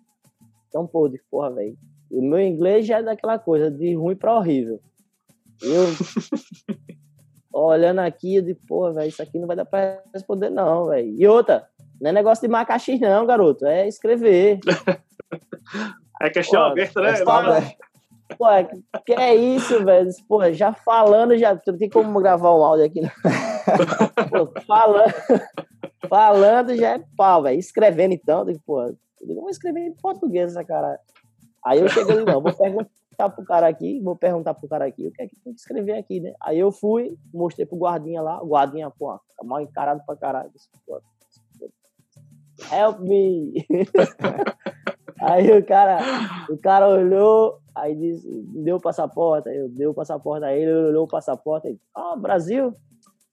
Então, 0.70 0.86
pô, 0.86 1.08
de 1.10 1.20
porra, 1.30 1.52
velho. 1.52 1.76
O 2.12 2.22
meu 2.22 2.40
inglês 2.40 2.86
já 2.86 3.00
é 3.00 3.04
daquela 3.04 3.40
coisa 3.40 3.72
de 3.72 3.96
ruim 3.96 4.16
para 4.16 4.38
horrível. 4.38 4.80
Eu 5.62 5.88
olhando 7.52 8.00
aqui, 8.00 8.36
eu 8.36 8.42
digo, 8.42 8.60
pô, 8.68 8.92
velho, 8.92 9.08
isso 9.08 9.22
aqui 9.22 9.40
não 9.40 9.48
vai 9.48 9.56
dar 9.56 9.66
pra 9.66 10.02
responder, 10.14 10.50
não, 10.50 10.88
velho. 10.88 11.14
E 11.18 11.28
outra, 11.28 11.68
não 12.00 12.10
é 12.10 12.14
negócio 12.14 12.42
de 12.42 12.52
marcar 12.52 12.80
X, 12.80 13.00
não, 13.00 13.26
garoto. 13.26 13.66
É 13.66 13.88
escrever. 13.88 14.60
É 16.22 16.30
questão 16.30 16.62
pô, 16.62 16.68
aberta, 16.68 17.02
né? 17.02 17.12
É 17.12 18.36
pô, 18.36 18.46
que 19.06 19.14
é 19.14 19.36
isso, 19.36 19.84
velho? 19.84 20.10
Pô, 20.30 20.50
já 20.54 20.72
falando, 20.72 21.38
já. 21.38 21.60
Não 21.68 21.78
tem 21.78 21.90
como 21.90 22.22
gravar 22.22 22.56
um 22.56 22.64
áudio 22.64 22.86
aqui, 22.86 23.02
não. 23.02 23.10
Pô, 24.30 24.62
falando, 24.66 25.14
falando 26.08 26.76
já 26.78 26.92
é 26.92 27.04
pau, 27.18 27.44
velho. 27.44 27.60
Escrevendo, 27.60 28.14
então, 28.14 28.46
digo, 28.46 28.62
pô, 28.66 28.84
eu 28.84 28.96
vou 29.36 29.50
escrever 29.50 29.82
em 29.82 29.94
português 29.94 30.52
essa 30.52 30.64
cara. 30.64 30.98
Aí 31.66 31.82
eu 31.82 31.90
cheguei 31.90 32.16
ali, 32.16 32.26
não, 32.26 32.42
vou 32.42 32.54
perguntar 32.54 32.90
perguntar 33.16 33.30
pro 33.30 33.46
cara 33.46 33.68
aqui, 33.68 34.00
vou 34.02 34.16
perguntar 34.16 34.54
pro 34.54 34.68
cara 34.68 34.86
aqui 34.86 35.08
o 35.08 35.12
que 35.12 35.22
é 35.24 35.28
que 35.28 35.40
tem 35.40 35.54
que 35.54 35.60
escrever 35.60 35.94
aqui, 35.94 36.20
né? 36.20 36.34
Aí 36.42 36.60
eu 36.60 36.72
fui, 36.72 37.18
mostrei 37.34 37.66
pro 37.66 37.78
guardinha 37.78 38.22
lá, 38.22 38.42
o 38.42 38.48
guardinha, 38.48 38.92
pô, 38.92 39.18
tá 39.38 39.44
mal 39.44 39.62
encarado 39.62 40.02
pra 40.06 40.16
caralho. 40.16 40.52
Help 42.72 43.00
me! 43.00 43.66
aí 45.22 45.58
o 45.58 45.66
cara, 45.66 46.00
o 46.50 46.58
cara 46.58 46.88
olhou, 46.88 47.60
aí 47.74 47.96
disse, 47.96 48.28
deu 48.64 48.78
o 48.78 48.82
passaporte, 48.82 49.50
aí 49.50 49.58
eu 49.58 49.70
dei 49.70 49.88
o 49.88 49.94
passaporte, 49.94 50.46
aí 50.46 50.62
ele 50.62 50.74
olhou 50.74 51.06
o 51.06 51.10
passaporte, 51.10 51.68
aí, 51.68 51.80
ah, 51.96 52.16
Brasil? 52.16 52.76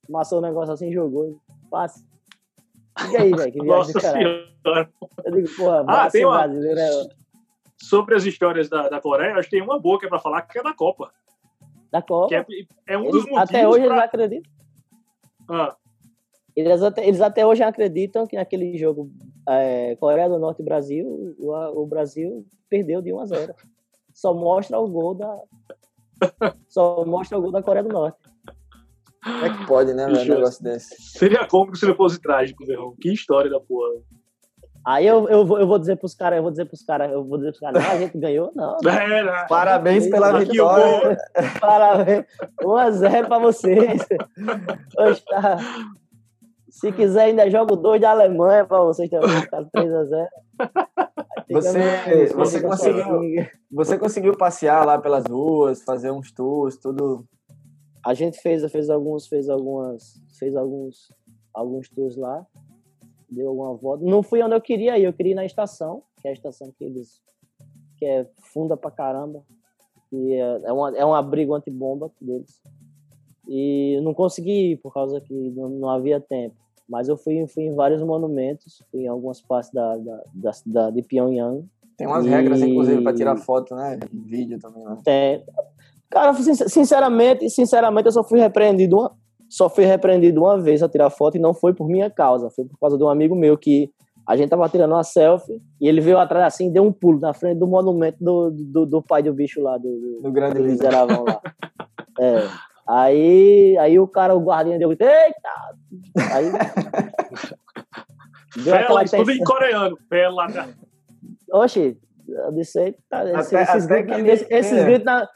Amassou 0.09 0.39
o 0.39 0.43
negócio 0.43 0.75
assim, 0.75 0.93
jogou, 0.93 1.39
passa. 1.71 2.05
E 3.11 3.17
aí, 3.17 3.31
velho, 3.31 3.53
que 3.53 3.63
viagem. 3.63 3.95
Eu 5.25 5.33
digo, 5.33 5.49
porra, 5.57 5.85
ah, 5.89 6.11
tem 6.11 6.25
uma... 6.25 6.39
brasileiro 6.39 6.79
é 6.79 7.22
sobre 7.83 8.15
as 8.15 8.25
histórias 8.25 8.69
da, 8.69 8.89
da 8.89 9.01
Coreia, 9.01 9.35
acho 9.35 9.51
que 9.51 9.57
tem 9.57 9.63
uma 9.63 9.79
boa 9.79 9.99
que 9.99 10.07
é 10.07 10.09
para 10.09 10.21
falar, 10.21 10.43
que 10.43 10.59
é 10.59 10.63
da 10.63 10.73
Copa. 10.73 11.13
Da 11.91 12.01
Copa? 12.01 12.35
É, 12.35 12.47
é, 12.87 12.97
um 12.97 13.03
eles, 13.03 13.13
dos 13.13 13.23
motivos. 13.25 13.43
Até 13.43 13.69
hoje 13.69 13.85
pra... 13.85 13.95
eles 13.95 14.05
acreditam. 14.05 14.53
Ah. 15.49 15.77
Eles, 16.55 16.83
até, 16.83 17.07
eles 17.07 17.21
até 17.21 17.47
hoje 17.47 17.63
acreditam 17.63 18.27
que 18.27 18.37
naquele 18.37 18.77
jogo 18.79 19.11
é, 19.49 19.97
Coreia 19.97 20.29
do 20.29 20.39
Norte 20.39 20.63
e 20.63 20.65
Brasil, 20.65 21.35
o, 21.39 21.83
o 21.83 21.87
Brasil 21.87 22.47
perdeu 22.69 23.03
de 23.03 23.13
1 23.13 23.21
a 23.21 23.27
0. 23.27 23.55
Só 24.15 24.33
mostra 24.33 24.79
o 24.79 24.89
gol 24.89 25.15
da. 25.15 25.39
Só 26.69 27.05
mostra 27.05 27.39
o 27.39 27.43
gol 27.43 27.51
da 27.51 27.63
Coreia 27.63 27.83
do 27.83 27.93
Norte. 27.93 28.19
Como 29.25 29.45
é 29.45 29.57
que 29.57 29.67
pode, 29.67 29.95
né, 29.95 30.07
velho, 30.07 30.33
um 30.33 30.37
negócio 30.37 30.63
desse? 30.63 31.01
Seria 31.01 31.47
cômico 31.47 31.77
se 31.77 31.87
não 31.87 31.95
fosse 31.95 32.21
trágico, 32.21 32.65
Verão. 32.65 32.95
Que 33.01 33.13
história 33.13 33.51
da 33.51 33.61
porra. 33.61 34.01
Aí 34.85 35.07
eu, 35.07 35.29
eu, 35.29 35.47
vou, 35.47 35.61
eu 35.61 35.67
vou 35.67 35.79
dizer 35.79 35.97
pros 35.97 36.15
caras, 36.15 36.39
eu 36.39 36.43
vou 36.43 36.51
dizer 36.51 36.65
pros 36.65 36.83
caras, 36.83 37.13
eu 37.13 37.25
vou 37.25 37.39
dizer 37.39 37.51
pros 37.51 37.61
caras, 37.61 37.85
a 37.85 37.99
gente 37.99 38.19
ganhou? 38.19 38.51
Não. 38.55 38.77
É, 38.83 39.47
Parabéns 39.47 40.09
pela 40.09 40.39
vitória. 40.39 41.17
Parabéns. 41.61 42.25
1x0 42.61 43.27
pra 43.27 43.39
vocês. 43.39 44.07
Hoje 44.99 45.23
tá. 45.25 45.59
Se 46.69 46.91
quiser, 46.91 47.25
ainda 47.25 47.49
jogo 47.51 47.77
2 47.77 48.01
da 48.01 48.11
Alemanha 48.11 48.65
pra 48.65 48.81
vocês 48.81 49.09
também, 49.09 49.47
tá 49.47 49.63
3x0. 49.77 50.27
Você, 51.51 52.27
você, 52.35 52.63
conseguiu, 52.63 53.47
você 53.71 53.99
conseguiu 53.99 54.37
passear 54.37 54.85
lá 54.85 54.99
pelas 54.99 55.25
ruas, 55.27 55.83
fazer 55.83 56.11
uns 56.11 56.33
tours, 56.33 56.77
tudo? 56.79 57.25
A 58.05 58.15
gente 58.15 58.41
fez, 58.41 58.69
fez 58.71 58.91
alguns, 58.91 59.29
fez 59.29 59.49
algumas, 59.49 60.15
fez 60.39 60.57
alguns, 60.57 61.13
alguns 61.55 61.89
tours 61.89 62.17
lá 62.17 62.45
deu 63.33 63.49
alguma 63.49 63.75
volta. 63.75 64.05
Não 64.05 64.23
fui 64.23 64.43
onde 64.43 64.55
eu 64.55 64.61
queria 64.61 64.99
ir, 64.99 65.05
eu 65.05 65.13
queria 65.13 65.33
ir 65.33 65.37
na 65.37 65.45
estação, 65.45 66.03
que 66.21 66.29
é 66.29 66.31
a 66.31 66.35
estação 66.35 66.73
que 66.77 66.85
eles. 66.85 67.21
que 67.97 68.05
é 68.05 68.27
funda 68.53 68.77
pra 68.77 68.91
caramba. 68.91 69.43
E 70.13 70.35
é, 70.35 70.61
é, 70.65 70.73
uma, 70.73 70.97
é 70.97 71.05
um 71.05 71.15
abrigo 71.15 71.55
antibomba 71.55 72.11
deles. 72.21 72.61
E 73.49 73.99
não 74.03 74.13
consegui 74.15 74.73
ir 74.73 74.77
por 74.77 74.93
causa 74.93 75.21
que 75.21 75.35
não, 75.51 75.69
não 75.69 75.89
havia 75.89 76.21
tempo. 76.21 76.57
Mas 76.89 77.09
eu 77.09 77.17
fui, 77.17 77.47
fui 77.47 77.65
em 77.65 77.75
vários 77.75 78.03
monumentos, 78.03 78.83
fui 78.91 79.05
em 79.05 79.09
algumas 79.09 79.41
partes 79.41 79.71
da, 79.73 79.97
da, 79.97 80.23
da, 80.35 80.51
da 80.67 80.91
de 80.91 81.03
Pyongyang. 81.03 81.67
Tem 81.97 82.07
umas 82.07 82.27
e... 82.27 82.29
regras, 82.29 82.61
inclusive, 82.61 83.03
para 83.03 83.15
tirar 83.15 83.37
foto, 83.37 83.75
né? 83.75 83.99
Vídeo 84.13 84.59
também, 84.59 84.85
né? 84.85 84.99
Tem. 85.03 85.45
Cara, 86.11 86.35
sinceramente, 86.35 87.49
sinceramente, 87.49 88.07
eu 88.07 88.13
só 88.13 88.23
fui 88.23 88.39
repreendido 88.39 88.99
uma, 88.99 89.17
só 89.53 89.69
fui 89.69 89.85
repreendido 89.85 90.41
uma 90.41 90.59
vez 90.59 90.83
a 90.83 90.89
tirar 90.89 91.11
foto 91.11 91.37
e 91.37 91.39
não 91.39 91.53
foi 91.53 91.75
por 91.75 91.87
minha 91.87 92.09
causa, 92.09 92.49
foi 92.49 92.65
por 92.65 92.79
causa 92.79 92.97
de 92.97 93.05
um 93.05 93.09
amigo 93.11 93.37
meu 93.37 93.59
que 93.59 93.93
a 94.27 94.35
gente 94.35 94.49
tava 94.49 94.67
tirando 94.67 94.93
uma 94.93 95.05
selfie 95.05 95.61
e 95.79 95.87
ele 95.87 96.01
veio 96.01 96.19
atrás 96.19 96.47
assim 96.47 96.69
e 96.69 96.71
deu 96.71 96.83
um 96.83 96.91
pulo 96.91 97.21
na 97.21 97.35
frente 97.35 97.59
do 97.59 97.67
monumento 97.67 98.17
do, 98.19 98.51
do, 98.51 98.87
do 98.87 99.03
pai 99.03 99.23
do 99.23 99.35
bicho 99.35 99.61
lá, 99.61 99.77
do, 99.77 99.83
do, 99.83 100.23
do 100.23 100.33
grande 100.33 100.55
do 100.55 100.65
miserável 100.65 101.23
lá. 101.23 101.39
É. 102.19 102.49
Aí, 102.89 103.77
aí 103.77 103.99
o 103.99 104.09
cara, 104.09 104.35
o 104.35 104.41
guardinha 104.41 104.79
deu, 104.79 104.91
eita! 104.91 105.07
Aí. 106.33 106.51
deu 108.65 108.75
Pela, 108.75 109.05
tudo 109.05 109.31
em 109.33 109.45
coreano, 109.45 109.99
pela. 110.09 110.47
Oxi, 111.53 111.99
eu 112.27 112.53
disse, 112.53 112.97
tá, 113.11 113.31
esses, 113.39 113.53
esses, 113.53 113.87
gritos, 113.87 114.17
esses, 114.19 114.47
esses 114.51 114.85
gritos 114.85 115.05
na, 115.05 115.29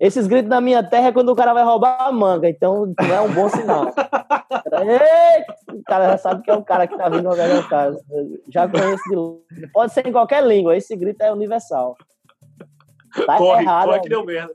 esses 0.00 0.26
gritos 0.26 0.48
na 0.48 0.60
minha 0.60 0.82
terra 0.82 1.08
é 1.08 1.12
quando 1.12 1.28
o 1.28 1.36
cara 1.36 1.52
vai 1.52 1.62
roubar 1.62 2.00
a 2.00 2.10
manga, 2.10 2.48
então 2.48 2.92
não 2.98 3.14
é 3.14 3.20
um 3.20 3.32
bom 3.32 3.48
sinal. 3.50 3.86
Eita, 3.86 5.54
o 5.74 5.82
cara 5.84 6.12
já 6.12 6.18
sabe 6.18 6.42
que 6.42 6.50
é 6.50 6.54
o 6.54 6.64
cara 6.64 6.86
que 6.86 6.96
tá 6.96 7.08
vindo 7.08 7.28
roubar 7.28 7.58
o 7.58 7.68
cara. 7.68 7.96
Já 8.48 8.66
conheço 8.66 9.44
de 9.52 9.68
Pode 9.68 9.92
ser 9.92 10.06
em 10.06 10.12
qualquer 10.12 10.42
língua, 10.42 10.76
esse 10.76 10.96
grito 10.96 11.20
é 11.20 11.30
universal. 11.30 11.94
Tá 13.26 13.36
corre, 13.36 13.62
errado. 13.62 13.88
Corre 13.88 14.00
que 14.00 14.08
deu 14.08 14.24
merda. 14.24 14.54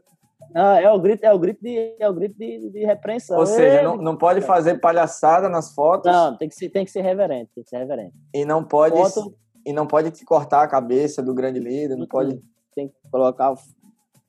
Não, 0.54 0.72
é 0.78 0.90
o 0.90 1.00
grito, 1.00 1.24
é 1.24 1.34
o 1.34 1.38
grito 1.38 1.62
de, 1.62 1.96
é 2.00 2.10
o 2.10 2.14
grito 2.14 2.38
de, 2.38 2.70
de 2.70 2.86
repreensão. 2.86 3.38
Ou 3.38 3.46
seja, 3.46 3.84
não, 3.84 3.98
não 3.98 4.16
pode 4.18 4.40
fazer 4.42 4.80
palhaçada 4.80 5.50
nas 5.50 5.74
fotos. 5.74 6.12
Não, 6.12 6.38
tem 6.38 6.48
que 6.48 6.56
ser, 6.56 6.70
tem 6.70 6.86
que 6.86 6.92
ser 6.92 7.02
reverente, 7.02 7.52
tem 7.54 7.64
que 7.64 7.70
ser 7.70 7.78
reverente. 7.78 8.16
E 8.34 8.46
não 8.46 8.64
pode 8.64 8.96
Foto, 8.96 9.36
e 9.66 9.74
não 9.74 9.86
pode 9.86 10.12
te 10.12 10.24
cortar 10.24 10.64
a 10.64 10.68
cabeça 10.68 11.22
do 11.22 11.34
grande 11.34 11.60
líder, 11.60 11.98
não 11.98 12.08
pode. 12.08 12.42
Tem 12.74 12.88
que 12.88 12.96
colocar, 13.12 13.54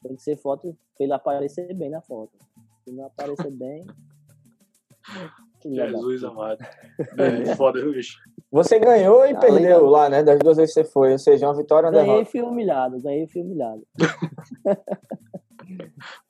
tem 0.06 0.16
que 0.16 0.22
ser 0.22 0.36
foto 0.36 0.76
para 0.96 1.04
ele 1.04 1.12
aparecer 1.12 1.72
bem 1.74 1.90
na 1.90 2.00
foto. 2.00 2.32
Se 2.84 2.92
não 2.92 3.06
aparecer 3.06 3.50
bem. 3.52 3.86
Jesus 5.64 6.22
amado. 6.22 6.64
É 7.18 7.56
foda, 7.56 7.80
viu, 7.80 7.92
bicho? 7.92 8.18
Você 8.52 8.78
ganhou 8.78 9.26
e 9.26 9.32
ah, 9.32 9.38
perdeu 9.38 9.60
legal. 9.60 9.84
lá, 9.84 10.08
né? 10.08 10.22
Das 10.22 10.38
duas 10.38 10.56
vezes 10.56 10.74
que 10.74 10.82
você 10.82 10.88
foi. 10.88 11.12
Ou 11.12 11.18
seja, 11.18 11.46
uma 11.46 11.56
vitória 11.56 11.90
Ganhei 11.90 12.06
derrota. 12.06 12.28
e 12.28 12.30
fui 12.30 12.42
humilhado. 12.42 13.02
Ganhei 13.02 13.24
e 13.24 13.26
fui 13.26 13.42
humilhado. 13.42 13.84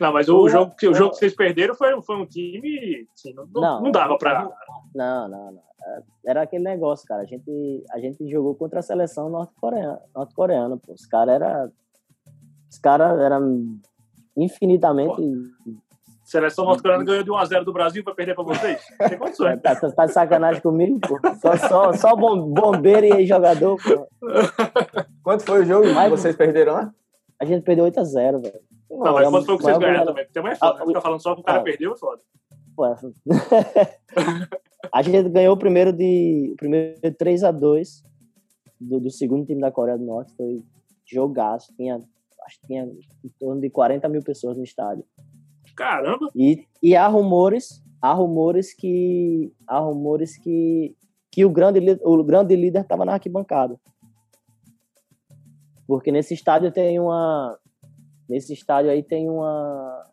Não, 0.00 0.14
mas 0.14 0.30
o, 0.30 0.48
jogo, 0.48 0.74
o 0.82 0.94
jogo 0.94 1.10
que 1.10 1.18
vocês 1.18 1.36
perderam 1.36 1.74
foi, 1.74 2.00
foi 2.00 2.16
um 2.16 2.24
time. 2.24 3.06
Assim, 3.12 3.34
não, 3.34 3.46
não, 3.46 3.82
não 3.82 3.90
dava 3.90 4.16
pra. 4.16 4.50
Não, 4.94 5.28
não, 5.28 5.52
não. 5.52 5.62
Era 6.24 6.40
aquele 6.40 6.64
negócio, 6.64 7.06
cara. 7.06 7.20
A 7.20 7.26
gente, 7.26 7.84
a 7.92 8.00
gente 8.00 8.26
jogou 8.30 8.54
contra 8.54 8.78
a 8.78 8.82
seleção 8.82 9.28
norte-coreana. 9.28 10.00
Norte-coreana, 10.16 10.78
pô. 10.78 10.94
Os 10.94 11.04
caras 11.04 11.34
eram. 11.34 11.70
Os 12.70 12.78
caras 12.78 13.20
eram 13.20 13.78
infinitamente. 14.36 15.16
Pô. 15.16 15.50
Seleção 16.24 16.64
norte-coreana 16.64 17.02
ganhou 17.02 17.24
de 17.24 17.30
1x0 17.30 17.64
do 17.64 17.72
Brasil 17.72 18.04
para 18.04 18.14
perder 18.14 18.36
para 18.36 18.44
vocês? 18.44 18.80
Tem 19.08 19.18
condições. 19.18 19.60
Tá, 19.60 19.74
tá, 19.74 19.90
tá 19.90 20.06
de 20.06 20.12
sacanagem 20.12 20.62
comigo, 20.62 21.00
pô. 21.00 21.18
Só, 21.40 21.56
só, 21.56 21.92
só 21.92 22.14
bombeiro 22.14 23.20
e 23.20 23.26
jogador, 23.26 23.76
pô. 23.82 24.06
Quanto 25.24 25.44
foi 25.44 25.62
o 25.62 25.64
jogo 25.64 25.88
que 25.88 26.08
vocês 26.08 26.36
perderam 26.36 26.74
lá? 26.74 26.94
A 27.40 27.44
gente 27.44 27.64
perdeu 27.64 27.84
8x0, 27.86 28.42
velho. 28.42 28.60
Não, 28.88 29.12
mas 29.12 29.28
quanto 29.28 29.46
foi 29.46 29.56
que 29.56 29.62
vocês 29.64 29.78
ganharam 29.78 30.06
também? 30.06 30.26
Também 30.32 30.52
é 30.52 30.56
foda. 30.56 30.82
Ah, 30.82 30.86
Ficar 30.86 31.00
falando 31.00 31.20
só 31.20 31.34
que 31.34 31.40
o 31.40 31.44
cara 31.44 31.58
ah, 31.58 31.64
perdeu 31.64 31.92
é 31.92 31.96
foda. 31.96 32.22
Pô, 32.76 32.84
a 34.94 35.02
gente 35.02 35.28
ganhou 35.30 35.54
o 35.54 35.58
primeiro 35.58 35.92
de. 35.92 36.50
O 36.52 36.56
primeiro 36.56 37.00
3x2 37.02 38.04
do, 38.80 39.00
do 39.00 39.10
segundo 39.10 39.46
time 39.46 39.60
da 39.60 39.72
Coreia 39.72 39.98
do 39.98 40.04
Norte. 40.04 40.32
Foi 40.36 40.62
jogaço. 41.04 41.74
Tinha 41.76 42.00
acho 42.50 42.60
que 42.60 42.66
tinha 42.66 42.84
em 42.84 43.28
torno 43.38 43.60
de 43.60 43.70
40 43.70 44.08
mil 44.08 44.22
pessoas 44.22 44.56
no 44.56 44.64
estádio. 44.64 45.04
Caramba! 45.76 46.28
E, 46.34 46.66
e 46.82 46.96
há 46.96 47.06
rumores, 47.06 47.82
há 48.02 48.12
rumores 48.12 48.74
que 48.74 49.52
há 49.66 49.78
rumores 49.78 50.36
que, 50.36 50.96
que 51.30 51.44
o 51.44 51.50
grande 51.50 51.80
o 52.02 52.24
grande 52.24 52.56
líder 52.56 52.82
estava 52.82 53.04
na 53.04 53.14
arquibancada. 53.14 53.78
Porque 55.86 56.12
nesse 56.12 56.34
estádio 56.34 56.72
tem 56.72 56.98
uma 56.98 57.56
nesse 58.28 58.52
estádio 58.52 58.90
aí 58.90 59.02
tem 59.02 59.28
uma 59.28 60.04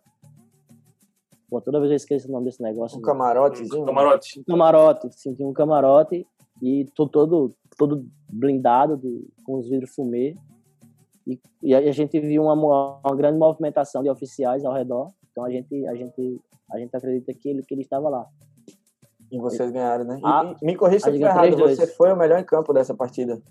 Pô, 1.50 1.62
toda 1.62 1.80
vez 1.80 1.92
eu 1.92 1.96
esqueço 1.96 2.28
o 2.28 2.32
nome 2.32 2.46
desse 2.46 2.62
negócio. 2.62 2.98
Um 2.98 3.02
camarotezinho? 3.02 3.84
Um 3.84 3.86
camarote. 3.86 4.40
Um 4.40 4.44
camarote, 4.44 5.10
sim, 5.14 5.34
tinha 5.34 5.48
um 5.48 5.54
camarote 5.54 6.28
e 6.62 6.86
todo, 6.94 7.56
todo 7.78 8.06
blindado 8.30 8.98
de, 8.98 9.26
com 9.46 9.58
os 9.58 9.70
vidros 9.70 9.94
fumê. 9.96 10.36
E, 11.28 11.40
e 11.62 11.76
a 11.76 11.92
gente 11.92 12.18
viu 12.22 12.44
uma, 12.44 12.54
uma 12.54 13.16
grande 13.16 13.38
movimentação 13.38 14.02
de 14.02 14.10
oficiais 14.10 14.64
ao 14.64 14.74
redor. 14.74 15.12
Então 15.30 15.44
a 15.44 15.50
gente, 15.50 15.86
a 15.86 15.94
gente, 15.94 16.42
a 16.72 16.80
gente 16.80 16.96
acredita 16.96 17.34
que 17.34 17.50
ele, 17.50 17.64
que 17.64 17.74
ele 17.74 17.82
estava 17.82 18.08
lá. 18.08 18.26
E 19.30 19.38
vocês 19.38 19.70
ganharam, 19.70 20.06
né? 20.06 20.22
Ah, 20.24 20.56
me 20.62 20.76
corrija 20.76 21.02
se 21.02 21.10
eu 21.10 21.14
estiver 21.14 21.30
errado, 21.30 21.58
você 21.58 21.86
foi 21.86 22.14
o 22.14 22.16
melhor 22.16 22.40
em 22.40 22.46
campo 22.46 22.74
dessa 22.74 22.96
partida. 22.96 23.42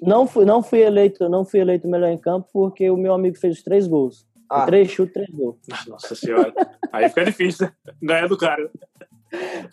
Não 0.00 0.26
fui, 0.26 0.46
não 0.46 0.62
fui 0.62 0.80
eleito, 0.80 1.28
não 1.28 1.44
fui 1.44 1.60
eleito 1.60 1.86
o 1.86 1.90
melhor 1.90 2.08
em 2.08 2.16
campo 2.16 2.48
porque 2.50 2.90
o 2.90 2.96
meu 2.96 3.12
amigo 3.12 3.36
fez 3.36 3.58
os 3.58 3.62
três 3.62 3.86
gols. 3.86 4.26
Ah. 4.48 4.64
Três 4.64 4.90
chutes, 4.90 5.12
três 5.12 5.28
gols. 5.28 5.56
Nossa 5.86 6.14
senhora. 6.14 6.52
Aí 6.90 7.08
fica 7.10 7.26
difícil 7.26 7.70
ganhar 8.02 8.26
do 8.26 8.38
cara. 8.38 8.70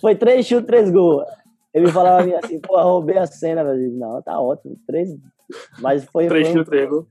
Foi 0.02 0.14
três 0.14 0.46
chutes, 0.46 0.68
três 0.68 0.92
gols. 0.92 1.24
Ele 1.74 1.88
falava 1.88 2.28
assim, 2.44 2.60
pô, 2.60 2.80
roubei 2.82 3.18
a 3.18 3.26
cena, 3.26 3.64
velho. 3.64 3.92
Não, 3.94 4.22
tá 4.22 4.40
ótimo. 4.40 4.78
Três, 4.86 5.16
mas 5.80 6.06
foi. 6.06 6.28
Trechinho 6.28 6.66
trevo. 6.66 7.08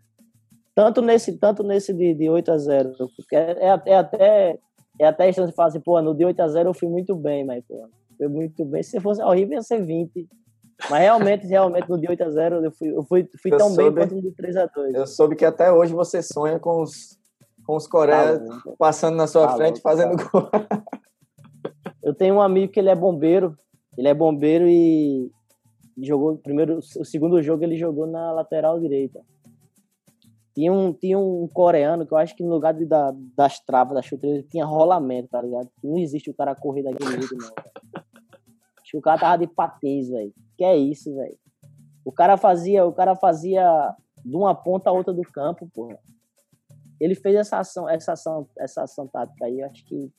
Tanto 0.74 1.00
nesse, 1.00 1.38
tanto 1.38 1.62
nesse 1.62 1.92
de, 1.92 2.14
de 2.14 2.28
8 2.28 2.52
a 2.52 2.58
0 2.58 2.92
porque 3.16 3.34
é, 3.34 3.56
é, 3.60 3.82
é 3.86 3.96
até. 3.96 4.58
É 4.98 5.06
até 5.06 5.28
estranho 5.28 5.52
falar 5.52 5.68
assim, 5.68 5.80
pô, 5.80 6.00
no 6.00 6.14
de 6.14 6.24
8 6.24 6.40
a 6.40 6.48
0 6.48 6.70
eu 6.70 6.74
fui 6.74 6.88
muito 6.88 7.14
bem, 7.14 7.44
mas, 7.44 7.62
pô, 7.66 7.86
foi 8.16 8.28
muito 8.28 8.64
bem. 8.64 8.82
Se 8.82 8.98
fosse 8.98 9.22
horrível, 9.22 9.56
ia 9.56 9.62
ser 9.62 9.82
20. 9.82 10.26
Mas 10.90 11.00
realmente, 11.00 11.46
realmente, 11.46 11.88
no 11.88 11.98
de 11.98 12.08
8 12.08 12.24
a 12.24 12.30
0 12.30 12.64
eu 12.64 12.72
fui, 12.72 12.88
eu 12.88 13.04
fui, 13.04 13.28
fui 13.42 13.52
eu 13.52 13.58
tão 13.58 13.68
soube, 13.68 13.90
bem 13.90 14.04
quanto 14.04 14.14
no 14.14 14.22
de 14.22 14.30
3 14.32 14.56
a 14.56 14.66
2 14.66 14.94
Eu 14.94 15.06
soube 15.06 15.36
que 15.36 15.44
até 15.44 15.70
hoje 15.72 15.92
você 15.92 16.22
sonha 16.22 16.58
com 16.58 16.82
os, 16.82 17.18
com 17.66 17.76
os 17.76 17.86
Coreias 17.86 18.38
tá 18.38 18.72
passando 18.78 19.16
na 19.16 19.26
sua 19.26 19.48
tá 19.48 19.56
frente, 19.56 19.76
bom, 19.76 19.82
fazendo 19.82 20.16
tá 20.16 20.30
gol. 20.30 20.50
Eu 22.02 22.14
tenho 22.14 22.36
um 22.36 22.40
amigo 22.40 22.72
que 22.72 22.78
ele 22.78 22.88
é 22.88 22.94
bombeiro. 22.94 23.56
Ele 23.98 24.08
é 24.08 24.14
bombeiro 24.14 24.68
e, 24.68 25.30
jogou 25.98 26.36
primeiro, 26.38 26.78
o 26.78 27.04
segundo 27.04 27.42
jogo 27.42 27.64
ele 27.64 27.76
jogou 27.76 28.06
na 28.06 28.32
lateral 28.32 28.78
direita. 28.78 29.20
Tinha 30.54 30.72
um, 30.72 30.92
tinha 30.92 31.18
um 31.18 31.46
coreano 31.52 32.06
que 32.06 32.12
eu 32.12 32.18
acho 32.18 32.34
que 32.34 32.42
no 32.42 32.48
lugar 32.48 32.72
de, 32.72 32.86
da, 32.86 33.14
das 33.36 33.60
travas 33.60 33.94
da 33.94 34.02
chuteira 34.02 34.42
tinha 34.42 34.64
rolamento, 34.64 35.28
tá 35.28 35.42
ligado? 35.42 35.68
Não 35.84 35.98
existe 35.98 36.30
o 36.30 36.34
cara 36.34 36.54
correr 36.54 36.82
daquele 36.82 37.10
jeito, 37.10 37.36
não. 37.36 37.52
Acho 38.80 38.90
que 38.92 38.96
o 38.96 39.02
cara 39.02 39.20
tava 39.20 39.38
de 39.38 39.46
patês, 39.46 40.08
velho. 40.08 40.32
Que 40.56 40.64
é 40.64 40.76
isso, 40.76 41.14
velho? 41.14 41.36
O 42.04 42.12
cara 42.12 42.36
fazia, 42.36 42.86
o 42.86 42.92
cara 42.92 43.14
fazia 43.14 43.94
de 44.24 44.34
uma 44.36 44.54
ponta 44.54 44.88
a 44.88 44.92
outra 44.92 45.12
do 45.12 45.22
campo, 45.22 45.68
porra. 45.74 45.98
Ele 46.98 47.14
fez 47.14 47.36
essa 47.36 47.58
ação, 47.58 47.88
essa 47.88 48.12
ação, 48.12 48.48
essa 48.58 48.82
ação 48.84 49.06
tática 49.06 49.44
aí, 49.44 49.62
acho 49.62 49.84
que 49.84 50.10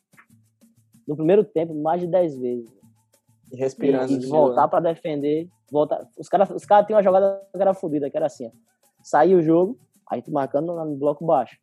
no 1.08 1.16
primeiro 1.16 1.44
tempo 1.44 1.74
mais 1.74 2.02
de 2.02 2.08
10 2.08 2.38
vezes. 2.38 2.78
E 3.52 3.58
respirando. 3.58 4.12
E, 4.12 4.18
e 4.18 4.26
voltar 4.28 4.68
para 4.68 4.80
defender 4.92 5.50
volta, 5.72 6.08
os 6.18 6.30
caras 6.30 6.50
os 6.50 6.66
cara 6.66 6.86
tinham 6.86 6.98
uma 6.98 7.04
jogada 7.04 7.42
que 7.54 7.62
era 7.62 7.74
fodida, 7.74 8.10
que 8.10 8.18
era 8.18 8.28
assim, 8.28 8.48
ó. 8.48 8.52
Saiu 9.04 9.40
o 9.40 9.42
jogo, 9.42 9.78
a 10.10 10.16
gente 10.16 10.32
marcando 10.32 10.74
no 10.74 10.96
bloco 10.96 11.26
baixo. 11.26 11.58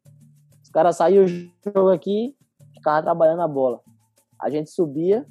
Os 0.62 0.70
caras 0.70 0.96
saíam 0.96 1.24
o 1.24 1.28
jogo 1.28 1.90
aqui, 1.90 2.34
ficava 2.74 3.02
trabalhando 3.02 3.42
a 3.42 3.48
bola. 3.48 3.80
A 4.40 4.48
gente 4.48 4.70
subia, 4.70 5.26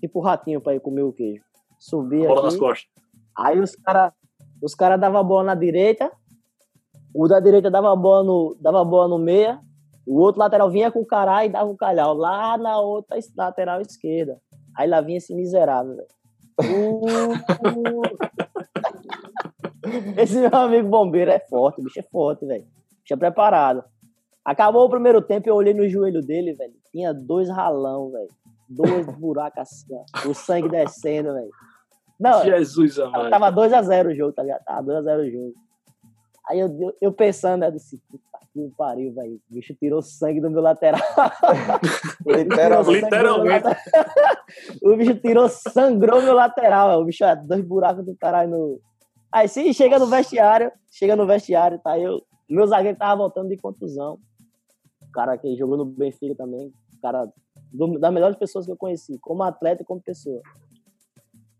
tipo 0.00 0.20
ratinho 0.20 0.60
para 0.60 0.74
ir 0.74 0.80
comer 0.80 1.02
o 1.02 1.12
queijo. 1.12 1.42
Subia 1.78 2.28
bola 2.28 2.40
aqui, 2.40 2.44
nas 2.44 2.56
costas. 2.56 2.90
Aí 3.36 3.58
os 3.58 3.74
caras 3.74 4.12
os 4.62 4.74
cara 4.74 4.96
davam 4.96 5.20
a 5.20 5.24
bola 5.24 5.44
na 5.44 5.54
direita, 5.54 6.10
o 7.14 7.28
da 7.28 7.40
direita 7.40 7.70
dava 7.70 7.92
a 7.92 7.96
bola 7.96 8.24
no, 8.24 8.56
dava 8.60 8.80
a 8.80 8.84
bola 8.84 9.08
no 9.08 9.18
meia, 9.18 9.60
o 10.06 10.18
outro 10.20 10.40
lateral 10.40 10.70
vinha 10.70 10.90
com 10.90 11.00
o 11.00 11.06
caralho 11.06 11.48
e 11.48 11.52
dava 11.52 11.70
o 11.70 11.76
calhau 11.76 12.14
lá 12.14 12.56
na 12.56 12.78
outra 12.78 13.18
lateral 13.36 13.80
esquerda. 13.80 14.40
Aí 14.76 14.88
lá 14.88 15.00
vinha 15.00 15.18
esse 15.18 15.34
miserável, 15.34 15.96
velho. 15.96 16.08
Uh, 16.60 18.02
esse 20.20 20.38
meu 20.38 20.54
amigo 20.54 20.88
bombeiro 20.88 21.30
é 21.30 21.38
forte, 21.38 21.80
o 21.80 21.84
bicho 21.84 22.00
é 22.00 22.02
forte, 22.02 22.44
velho. 22.46 22.64
Bicho 23.02 23.14
é 23.14 23.16
preparado. 23.16 23.84
Acabou 24.44 24.84
o 24.84 24.90
primeiro 24.90 25.20
tempo, 25.20 25.48
eu 25.48 25.56
olhei 25.56 25.74
no 25.74 25.88
joelho 25.88 26.20
dele, 26.22 26.54
velho. 26.54 26.74
Tinha 26.90 27.12
dois 27.12 27.48
ralão, 27.48 28.10
velho. 28.10 28.28
Dois 28.68 29.06
buracos 29.18 29.58
assim, 29.58 29.86
ó. 29.92 30.28
O 30.28 30.34
sangue 30.34 30.68
descendo, 30.68 31.32
velho. 31.32 31.50
Não, 32.18 32.44
Jesus 32.44 32.98
amado. 32.98 33.30
Tava 33.30 33.52
2x0 33.52 34.12
o 34.12 34.14
jogo, 34.14 34.32
tá 34.32 34.42
ligado? 34.42 34.64
Tava 34.64 34.82
2x0 34.82 35.20
o 35.20 35.30
jogo. 35.30 35.54
Aí 36.48 36.60
eu, 36.60 36.68
eu, 36.80 36.96
eu 37.00 37.12
pensando, 37.12 37.60
né, 37.60 37.70
disse, 37.70 38.00
puta 38.08 38.26
que 38.56 38.70
pariu, 38.76 39.12
velho. 39.12 39.34
O 39.50 39.54
bicho 39.54 39.74
tirou 39.74 40.00
sangue 40.00 40.40
do 40.40 40.50
meu 40.50 40.62
lateral. 40.62 41.00
Literalmente. 42.24 43.04
Literalmente. 43.04 43.66
o 44.82 44.96
bicho 44.96 45.14
tirou, 45.16 45.48
sangrou 45.48 46.22
meu 46.22 46.34
lateral, 46.34 46.88
véio. 46.88 47.00
O 47.00 47.04
bicho 47.04 47.24
é 47.24 47.36
dois 47.36 47.62
buracos 47.62 48.04
do 48.04 48.16
caralho 48.16 48.50
no. 48.50 48.80
Aí 49.30 49.46
sim, 49.46 49.70
chega 49.72 49.98
no 49.98 50.06
vestiário, 50.06 50.72
chega 50.90 51.14
no 51.14 51.26
vestiário, 51.26 51.78
tá? 51.80 51.98
Eu, 51.98 52.22
meu 52.48 52.66
zagueiro 52.66 52.96
tava 52.96 53.16
voltando 53.16 53.48
de 53.48 53.56
contusão. 53.58 54.18
O 55.02 55.12
cara 55.12 55.36
que 55.36 55.54
jogou 55.56 55.76
no 55.76 55.84
Benfica 55.84 56.34
também. 56.34 56.72
O 56.96 57.00
cara 57.02 57.28
do, 57.72 57.98
das 57.98 58.12
melhores 58.12 58.38
pessoas 58.38 58.64
que 58.64 58.72
eu 58.72 58.76
conheci, 58.76 59.18
como 59.18 59.42
atleta 59.42 59.82
e 59.82 59.86
como 59.86 60.00
pessoa. 60.00 60.40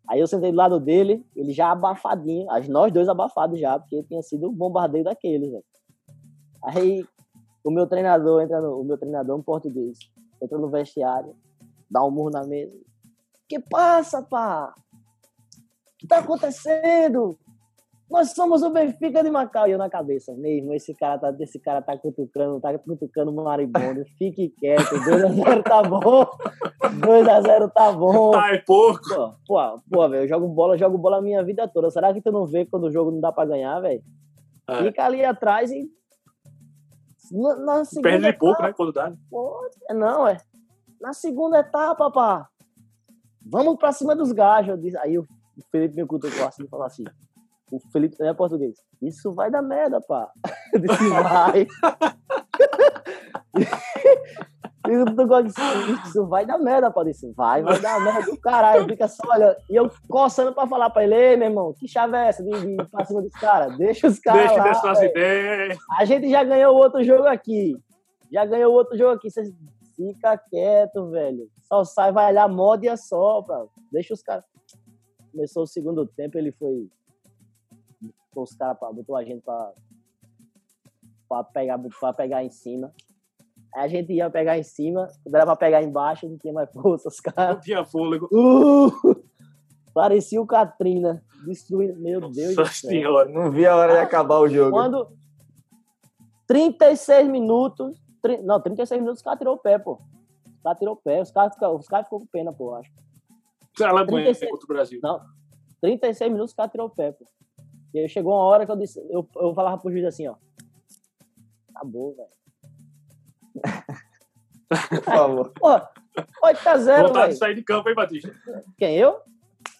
Aí 0.08 0.20
eu 0.20 0.26
sentei 0.26 0.52
do 0.52 0.56
lado 0.56 0.78
dele, 0.78 1.24
ele 1.34 1.52
já 1.52 1.70
abafadinho, 1.70 2.46
nós 2.68 2.92
dois 2.92 3.08
abafados 3.08 3.58
já, 3.58 3.78
porque 3.78 4.02
tinha 4.04 4.22
sido 4.22 4.48
um 4.48 4.52
bombardeio 4.52 5.04
daqueles, 5.04 5.50
velho. 5.50 5.64
Aí 6.62 7.04
o 7.64 7.70
meu 7.70 7.86
treinador 7.86 8.42
entra 8.42 8.60
no, 8.60 8.80
o 8.80 8.84
meu 8.84 8.96
treinador 8.96 9.36
um 9.36 9.42
português, 9.42 9.98
entra 10.40 10.56
no 10.56 10.68
vestiário, 10.68 11.34
dá 11.90 12.04
um 12.04 12.10
murro 12.10 12.30
na 12.30 12.44
mesa. 12.44 12.76
Que 13.48 13.58
passa, 13.58 14.22
pá? 14.22 14.72
O 14.76 15.98
que 15.98 16.06
tá 16.06 16.18
acontecendo? 16.18 17.36
Nós 18.08 18.30
somos 18.30 18.62
o 18.62 18.70
Benfica 18.70 19.22
de 19.22 19.30
Macau. 19.30 19.66
E 19.66 19.72
eu 19.72 19.78
na 19.78 19.90
cabeça, 19.90 20.32
mesmo, 20.34 20.72
esse 20.72 20.94
cara 20.94 21.18
tá, 21.18 21.34
esse 21.40 21.58
cara 21.58 21.82
tá 21.82 21.96
cutucando, 21.98 22.60
tá 22.60 22.78
cutucando 22.78 23.32
o 23.32 23.44
maribondo. 23.44 24.04
Fique 24.16 24.48
quieto, 24.50 24.94
2x0 24.94 25.62
tá 25.64 25.82
bom. 25.82 26.24
2x0 27.00 27.72
tá 27.72 27.92
bom. 27.92 28.30
Tá, 28.30 28.54
é 28.54 28.58
pouco. 28.58 29.00
Pô, 29.46 29.80
pô, 29.90 30.08
velho, 30.08 30.24
eu 30.24 30.28
jogo 30.28 30.48
bola, 30.48 30.78
jogo 30.78 30.96
bola 30.96 31.18
a 31.18 31.22
minha 31.22 31.42
vida 31.44 31.66
toda. 31.66 31.90
Será 31.90 32.14
que 32.14 32.20
tu 32.20 32.30
não 32.30 32.46
vê 32.46 32.64
quando 32.64 32.84
o 32.84 32.92
jogo 32.92 33.10
não 33.10 33.20
dá 33.20 33.32
pra 33.32 33.44
ganhar, 33.44 33.80
velho? 33.80 34.02
É. 34.68 34.84
Fica 34.84 35.04
ali 35.04 35.24
atrás 35.24 35.70
e. 35.72 35.90
Na, 37.32 37.56
na 37.56 37.82
Perde 38.00 38.26
de 38.26 38.32
pouco, 38.34 38.62
né? 38.62 38.72
Quando 38.72 38.92
dá. 38.92 39.12
Pô, 39.28 39.68
não, 39.90 40.28
é. 40.28 40.36
Na 41.00 41.12
segunda 41.12 41.58
etapa, 41.58 42.08
pá. 42.10 42.48
Vamos 43.44 43.76
pra 43.76 43.90
cima 43.90 44.14
dos 44.14 44.30
gajos. 44.30 44.78
Aí 44.96 45.18
o 45.18 45.26
Felipe 45.72 45.96
me 45.96 46.06
cutucou 46.06 46.46
assim 46.46 46.64
e 46.64 46.68
falou 46.68 46.86
assim: 46.86 47.04
o 47.70 47.80
Felipe 47.90 48.16
também 48.16 48.30
é 48.30 48.34
português. 48.34 48.78
Isso 49.02 49.32
vai 49.34 49.50
dar 49.50 49.62
merda, 49.62 50.00
pá. 50.00 50.30
Eu 50.72 50.80
disse, 50.80 51.08
vai. 51.08 51.66
Isso 56.06 56.26
vai 56.26 56.46
dar 56.46 56.58
merda, 56.58 56.90
pá. 56.92 57.02
Disse, 57.02 57.32
vai, 57.32 57.62
vai 57.62 57.80
dar 57.80 58.00
merda 58.00 58.30
do 58.30 58.40
caralho. 58.40 58.84
Fica 58.84 59.08
só 59.08 59.28
olhando. 59.28 59.56
E 59.68 59.74
eu 59.74 59.90
coçando 60.08 60.52
pra 60.54 60.66
falar 60.66 60.90
pra 60.90 61.02
ele, 61.02 61.14
ei, 61.14 61.36
meu 61.36 61.48
irmão, 61.48 61.74
que 61.76 61.88
chave 61.88 62.16
é 62.16 62.28
essa 62.28 62.44
de, 62.44 62.50
de 62.50 62.76
pra 62.88 63.04
cima 63.04 63.20
dos 63.20 63.32
caras? 63.32 63.76
Deixa 63.76 64.06
os 64.06 64.20
caras. 64.20 64.46
Deixa 64.46 64.64
lá, 64.64 64.74
suas 64.74 65.02
ideias. 65.02 65.76
A 65.98 66.04
gente 66.04 66.30
já 66.30 66.44
ganhou 66.44 66.76
outro 66.76 67.02
jogo 67.02 67.26
aqui. 67.26 67.76
Já 68.32 68.44
ganhou 68.44 68.72
outro 68.72 68.96
jogo 68.96 69.14
aqui. 69.14 69.28
Fica 69.96 70.38
quieto, 70.38 71.10
velho. 71.10 71.48
Só 71.62 71.82
sai, 71.82 72.12
vai 72.12 72.30
olhar 72.30 72.48
moda 72.48 72.86
e 72.86 72.90
pá. 73.46 73.64
Deixa 73.90 74.14
os 74.14 74.22
caras. 74.22 74.44
Começou 75.32 75.64
o 75.64 75.66
segundo 75.66 76.06
tempo, 76.06 76.38
ele 76.38 76.52
foi 76.52 76.88
botou 78.36 78.42
os 78.44 78.54
caras, 78.54 78.76
botou 78.94 79.16
a 79.16 79.24
gente 79.24 79.42
pra, 79.42 79.72
pra, 81.28 81.44
pegar, 81.44 81.80
pra 81.98 82.12
pegar 82.12 82.44
em 82.44 82.50
cima. 82.50 82.92
Aí 83.74 83.84
a 83.84 83.88
gente 83.88 84.12
ia 84.12 84.30
pegar 84.30 84.58
em 84.58 84.62
cima, 84.62 85.08
quando 85.22 85.34
era 85.34 85.46
pra 85.46 85.56
pegar 85.56 85.82
embaixo, 85.82 86.28
não 86.28 86.36
tinha 86.36 86.52
mais 86.52 86.70
força, 86.70 87.08
os 87.08 87.20
caras. 87.20 87.56
Não 87.56 87.62
tinha 87.62 87.84
fôlego. 87.84 88.28
Uh, 88.30 89.24
parecia 89.94 90.40
o 90.40 90.46
Katrina, 90.46 91.22
destruindo. 91.46 91.98
Meu 91.98 92.20
Nossa 92.20 92.34
Deus 92.34 92.54
do 92.54 92.66
céu. 92.66 92.90
Senhora. 92.90 93.28
Não 93.30 93.50
vi 93.50 93.66
a 93.66 93.74
hora 93.74 93.94
de 93.94 94.00
acabar 94.00 94.38
o 94.38 94.48
jogo. 94.48 94.70
Quando 94.70 95.08
36 96.46 97.28
minutos, 97.28 97.98
não, 98.44 98.60
36 98.60 99.00
minutos 99.00 99.20
os 99.20 99.24
caras 99.24 99.38
tirou 99.38 99.54
o 99.54 99.58
pé, 99.58 99.78
pô. 99.78 100.00
Os 100.46 100.62
caras 100.62 100.78
tirou 100.78 100.94
o 100.94 100.96
pé, 100.96 101.22
os 101.22 101.30
caras 101.30 101.54
os 101.56 101.88
cara 101.88 102.04
ficou 102.04 102.20
com 102.20 102.26
pena, 102.26 102.52
pô, 102.52 102.74
acho. 102.74 102.90
Alemanha 103.80 104.24
36, 104.24 104.50
contra 104.50 104.64
o 104.64 104.68
Brasil. 104.68 105.00
Não, 105.02 105.20
36 105.82 106.32
minutos 106.32 106.52
os 106.52 106.56
caras 106.56 106.72
tirou 106.72 106.86
o 106.86 106.90
pé, 106.90 107.12
pô. 107.12 107.26
E 107.96 108.00
aí 108.00 108.08
chegou 108.10 108.34
uma 108.34 108.42
hora 108.42 108.66
que 108.66 108.70
eu 108.70 108.76
disse, 108.76 109.00
eu, 109.08 109.26
eu 109.36 109.54
falava 109.54 109.80
pro 109.80 109.90
juiz 109.90 110.04
assim, 110.04 110.28
ó. 110.28 110.34
Acabou, 111.74 112.14
velho. 112.14 112.28
Por 114.68 115.02
favor. 115.02 115.52
Pô, 115.54 115.68
8x0, 116.44 117.06
Vontade 117.06 117.32
de 117.32 117.38
sair 117.38 117.54
de 117.54 117.62
campo, 117.62 117.88
hein, 117.88 117.94
Batista? 117.94 118.34
Quem, 118.76 118.98
eu? 118.98 119.18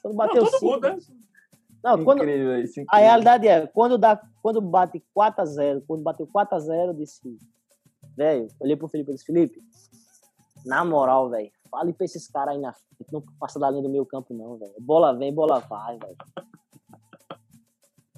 Quando 0.01 0.17
bateu 0.17 0.43
Não, 0.43 0.51
todo 0.51 0.59
cinco, 0.59 0.73
mundo, 0.73 0.89
né? 0.89 0.99
Não, 1.85 2.05
quando, 2.05 2.23
incrível, 2.23 2.59
isso, 2.59 2.81
incrível. 2.81 2.89
a 2.89 2.97
realidade 2.97 3.49
é, 3.49 3.67
quando, 3.67 3.99
dá, 3.99 4.19
quando 4.43 4.63
bate 4.63 5.05
4x0, 5.15 5.85
quando 5.87 6.03
bateu 6.03 6.27
4x0, 6.27 6.87
eu 6.87 6.95
disse, 6.95 7.39
velho, 8.17 8.49
olhei 8.59 8.77
pro 8.77 8.89
Felipe 8.89 9.11
e 9.11 9.15
disse, 9.15 9.27
Felipe, 9.27 9.61
na 10.65 10.83
moral, 10.87 11.29
velho, 11.29 11.51
fale 11.71 11.93
pra 11.93 12.07
esses 12.07 12.27
caras 12.29 12.55
aí 12.55 12.61
na 12.63 12.73
frente, 12.73 13.13
não 13.13 13.23
passa 13.39 13.59
da 13.59 13.69
linha 13.69 13.83
do 13.83 13.91
meio 13.91 14.07
campo, 14.07 14.33
não, 14.33 14.57
velho. 14.57 14.73
Bola 14.81 15.13
vem, 15.13 15.35
bola 15.35 15.61
vai, 15.61 15.99
velho. 15.99 16.17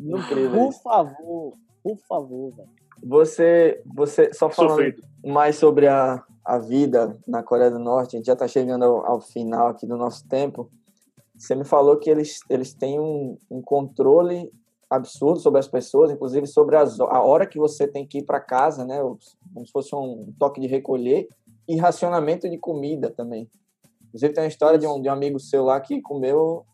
Não 0.00 0.22
creio. 0.26 0.50
Por 0.50 0.72
favor, 0.72 1.54
por 1.82 1.96
favor, 2.08 2.54
velho. 2.54 2.68
Você, 3.02 3.80
você, 3.86 4.32
só 4.32 4.50
falando 4.50 4.70
Sofrido. 4.70 5.02
mais 5.24 5.56
sobre 5.56 5.86
a, 5.86 6.22
a 6.44 6.58
vida 6.58 7.16
na 7.26 7.42
Coreia 7.42 7.70
do 7.70 7.78
Norte, 7.78 8.16
a 8.16 8.18
gente 8.18 8.26
já 8.26 8.32
está 8.32 8.48
chegando 8.48 8.84
ao, 8.84 9.06
ao, 9.06 9.20
final 9.20 9.68
aqui 9.68 9.86
do 9.86 9.96
nosso 9.96 10.26
tempo. 10.26 10.70
Você 11.36 11.54
me 11.54 11.64
falou 11.64 11.96
que 11.96 12.10
eles, 12.10 12.40
eles 12.50 12.74
têm 12.74 12.98
um, 12.98 13.38
um 13.48 13.62
controle 13.62 14.50
absurdo 14.90 15.38
sobre 15.38 15.60
as 15.60 15.68
pessoas, 15.68 16.10
inclusive 16.10 16.46
sobre 16.46 16.76
as, 16.76 16.98
a 16.98 17.22
hora 17.22 17.46
que 17.46 17.58
você 17.58 17.86
tem 17.86 18.06
que 18.06 18.18
ir 18.18 18.24
para 18.24 18.40
casa, 18.40 18.84
né? 18.84 18.98
Como 19.00 19.66
se 19.66 19.70
fosse 19.70 19.94
um 19.94 20.32
toque 20.38 20.60
de 20.60 20.66
recolher 20.66 21.28
e 21.68 21.76
racionamento 21.76 22.48
de 22.48 22.58
comida 22.58 23.10
também. 23.10 23.48
Inclusive 24.08 24.32
tem 24.32 24.44
uma 24.44 24.48
história 24.48 24.78
de 24.78 24.86
um, 24.86 25.00
de 25.00 25.08
um 25.08 25.12
amigo 25.12 25.38
seu 25.38 25.64
lá 25.64 25.78
que 25.80 26.00
comeu 26.00 26.64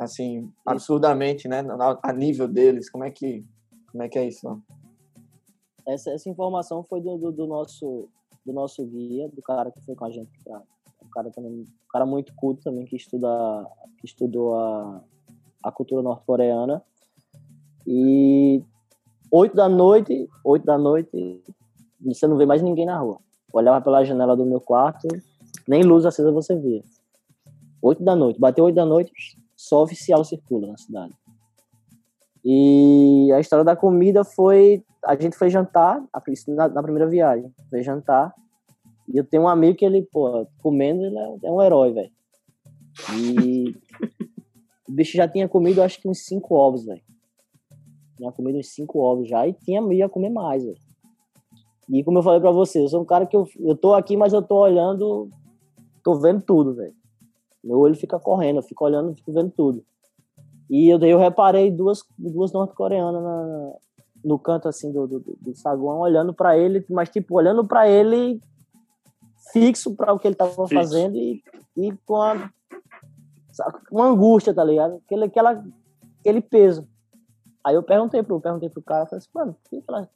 assim, 0.00 0.50
absurdamente, 0.64 1.46
né, 1.46 1.62
a 2.02 2.12
nível 2.12 2.48
deles. 2.48 2.88
Como 2.88 3.04
é 3.04 3.10
que, 3.10 3.44
como 3.92 4.02
é, 4.02 4.08
que 4.08 4.18
é 4.18 4.26
isso? 4.26 4.60
Essa, 5.86 6.10
essa 6.10 6.28
informação 6.28 6.82
foi 6.82 7.02
do, 7.02 7.18
do, 7.18 7.30
do, 7.30 7.46
nosso 7.46 8.08
do 8.44 8.52
nosso 8.52 8.84
guia, 8.86 9.28
do 9.28 9.42
cara 9.42 9.70
que 9.70 9.80
foi 9.82 9.94
com 9.94 10.06
a 10.06 10.10
gente 10.10 10.30
pra, 10.42 10.62
um 11.04 11.10
cara 11.10 11.30
também, 11.30 11.52
um 11.52 11.66
cara 11.90 12.06
muito 12.06 12.34
culto 12.34 12.62
também 12.62 12.86
que 12.86 12.96
estuda 12.96 13.28
que 13.98 14.06
estudou 14.06 14.54
a, 14.54 15.02
a 15.62 15.70
cultura 15.70 16.02
norte-coreana. 16.02 16.82
E 17.86 18.62
oito 19.30 19.54
da 19.54 19.68
noite, 19.68 20.28
oito 20.44 20.64
da 20.64 20.78
noite, 20.78 21.42
você 22.00 22.26
não 22.26 22.38
vê 22.38 22.46
mais 22.46 22.62
ninguém 22.62 22.86
na 22.86 22.98
rua. 22.98 23.18
Olhava 23.52 23.82
pela 23.82 24.04
janela 24.04 24.34
do 24.34 24.46
meu 24.46 24.60
quarto, 24.60 25.08
nem 25.68 25.82
luz 25.82 26.06
acesa 26.06 26.32
você 26.32 26.56
via. 26.56 26.82
Oito 27.82 28.02
da 28.02 28.16
noite, 28.16 28.40
bateu 28.40 28.64
oito 28.64 28.76
da 28.76 28.86
noite, 28.86 29.12
só 29.60 29.82
oficial 29.82 30.24
circula 30.24 30.68
na 30.68 30.78
cidade. 30.78 31.12
E 32.42 33.30
a 33.34 33.40
história 33.40 33.62
da 33.62 33.76
comida 33.76 34.24
foi. 34.24 34.82
A 35.04 35.14
gente 35.14 35.36
foi 35.36 35.50
jantar, 35.50 36.02
na, 36.48 36.68
na 36.68 36.82
primeira 36.82 37.06
viagem. 37.06 37.52
Foi 37.68 37.82
jantar. 37.82 38.34
E 39.06 39.18
eu 39.18 39.24
tenho 39.24 39.42
um 39.42 39.48
amigo 39.48 39.76
que 39.76 39.84
ele, 39.84 40.02
pô, 40.10 40.46
comendo, 40.62 41.04
ele 41.04 41.18
é, 41.18 41.36
é 41.44 41.52
um 41.52 41.60
herói, 41.60 41.92
velho. 41.92 42.10
E 43.14 43.76
o 44.88 44.92
bicho 44.92 45.16
já 45.16 45.28
tinha 45.28 45.46
comido, 45.46 45.82
acho 45.82 46.00
que 46.00 46.08
uns 46.08 46.24
cinco 46.24 46.54
ovos, 46.54 46.86
velho. 46.86 47.02
Tinha 48.16 48.32
comido 48.32 48.58
uns 48.58 48.68
cinco 48.68 48.98
ovos 49.00 49.28
já 49.28 49.46
e 49.46 49.52
tinha, 49.52 49.82
ia 49.92 50.08
comer 50.08 50.30
mais, 50.30 50.64
velho. 50.64 50.78
E 51.90 52.02
como 52.02 52.18
eu 52.18 52.22
falei 52.22 52.40
pra 52.40 52.50
você, 52.50 52.80
eu 52.80 52.88
sou 52.88 53.02
um 53.02 53.04
cara 53.04 53.26
que 53.26 53.36
eu, 53.36 53.46
eu 53.58 53.76
tô 53.76 53.92
aqui, 53.92 54.16
mas 54.16 54.32
eu 54.32 54.40
tô 54.40 54.56
olhando, 54.56 55.28
tô 56.02 56.14
vendo 56.14 56.40
tudo, 56.40 56.74
velho. 56.74 56.94
Meu 57.62 57.78
olho 57.78 57.94
fica 57.94 58.18
correndo, 58.18 58.56
eu 58.56 58.62
fico 58.62 58.84
olhando, 58.84 59.14
fico 59.14 59.32
vendo 59.32 59.50
tudo. 59.50 59.84
E 60.68 60.88
eu, 60.88 60.98
eu 61.00 61.18
reparei 61.18 61.70
duas, 61.70 62.04
duas 62.16 62.52
norte-coreanas 62.52 63.22
no 64.24 64.38
canto 64.38 64.68
assim 64.68 64.92
do, 64.92 65.06
do, 65.06 65.20
do 65.40 65.54
saguão, 65.56 65.98
olhando 65.98 66.32
para 66.32 66.56
ele, 66.56 66.84
mas 66.88 67.08
tipo, 67.08 67.36
olhando 67.36 67.66
para 67.66 67.88
ele 67.88 68.40
fixo 69.52 69.94
para 69.94 70.12
o 70.12 70.18
que 70.18 70.28
ele 70.28 70.34
tava 70.34 70.68
fazendo 70.68 71.16
e, 71.16 71.42
e 71.76 71.92
com 72.06 72.16
a, 72.16 72.50
uma 73.90 74.06
angústia, 74.06 74.54
tá 74.54 74.62
ligado? 74.62 74.96
Aquele, 75.04 75.24
aquela, 75.24 75.64
aquele 76.20 76.40
peso. 76.40 76.86
Aí 77.64 77.74
eu 77.74 77.82
perguntei 77.82 78.22
pro, 78.22 78.40
perguntei 78.40 78.70
pro 78.70 78.82
cara, 78.82 79.06
falei 79.06 79.18
assim, 79.18 79.30
mano, 79.34 79.54
por 79.54 79.70
que, 79.70 79.80
que 79.80 79.90
elas 79.90 80.08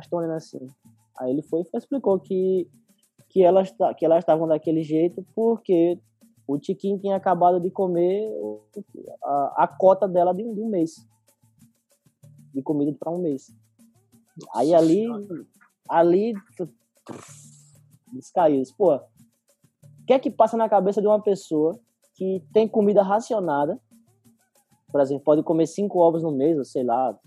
estão 0.00 0.18
olhando 0.18 0.34
assim? 0.34 0.66
Aí 1.18 1.30
ele 1.30 1.42
foi 1.42 1.60
e 1.60 1.76
explicou 1.76 2.18
que, 2.18 2.68
que, 3.28 3.42
elas, 3.42 3.74
que 3.98 4.04
elas 4.04 4.18
estavam 4.18 4.46
daquele 4.46 4.82
jeito 4.82 5.24
porque 5.34 5.98
o 6.46 6.58
Tiquinho 6.58 6.98
tinha 6.98 7.16
acabado 7.16 7.60
de 7.60 7.70
comer 7.70 8.30
a, 9.24 9.64
a 9.64 9.68
cota 9.68 10.06
dela 10.06 10.32
de 10.32 10.44
um, 10.44 10.54
de 10.54 10.60
um 10.60 10.68
mês. 10.68 11.06
De 12.54 12.62
comida 12.62 12.96
para 12.98 13.10
um 13.10 13.18
mês. 13.18 13.52
Aí 14.54 14.74
ali, 14.74 15.06
ali, 15.88 16.34
descaiu. 18.12 18.62
Pô, 18.76 18.94
o 18.96 19.00
que 20.06 20.12
é 20.12 20.18
que 20.18 20.30
passa 20.30 20.56
na 20.56 20.68
cabeça 20.68 21.00
de 21.00 21.06
uma 21.06 21.20
pessoa 21.20 21.78
que 22.14 22.44
tem 22.52 22.68
comida 22.68 23.02
racionada? 23.02 23.80
Por 24.90 25.00
exemplo, 25.00 25.24
pode 25.24 25.42
comer 25.42 25.66
cinco 25.66 25.98
ovos 25.98 26.22
no 26.22 26.30
mês, 26.30 26.56
ou 26.56 26.64
sei 26.64 26.84
lá, 26.84 27.18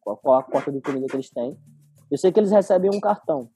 qual, 0.00 0.16
qual 0.16 0.38
a 0.38 0.42
cota 0.42 0.72
de 0.72 0.80
comida 0.80 1.06
que 1.06 1.14
eles 1.14 1.30
têm. 1.30 1.56
Eu 2.10 2.18
sei 2.18 2.32
que 2.32 2.40
eles 2.40 2.50
recebem 2.50 2.90
um 2.92 3.00
cartão. 3.00 3.48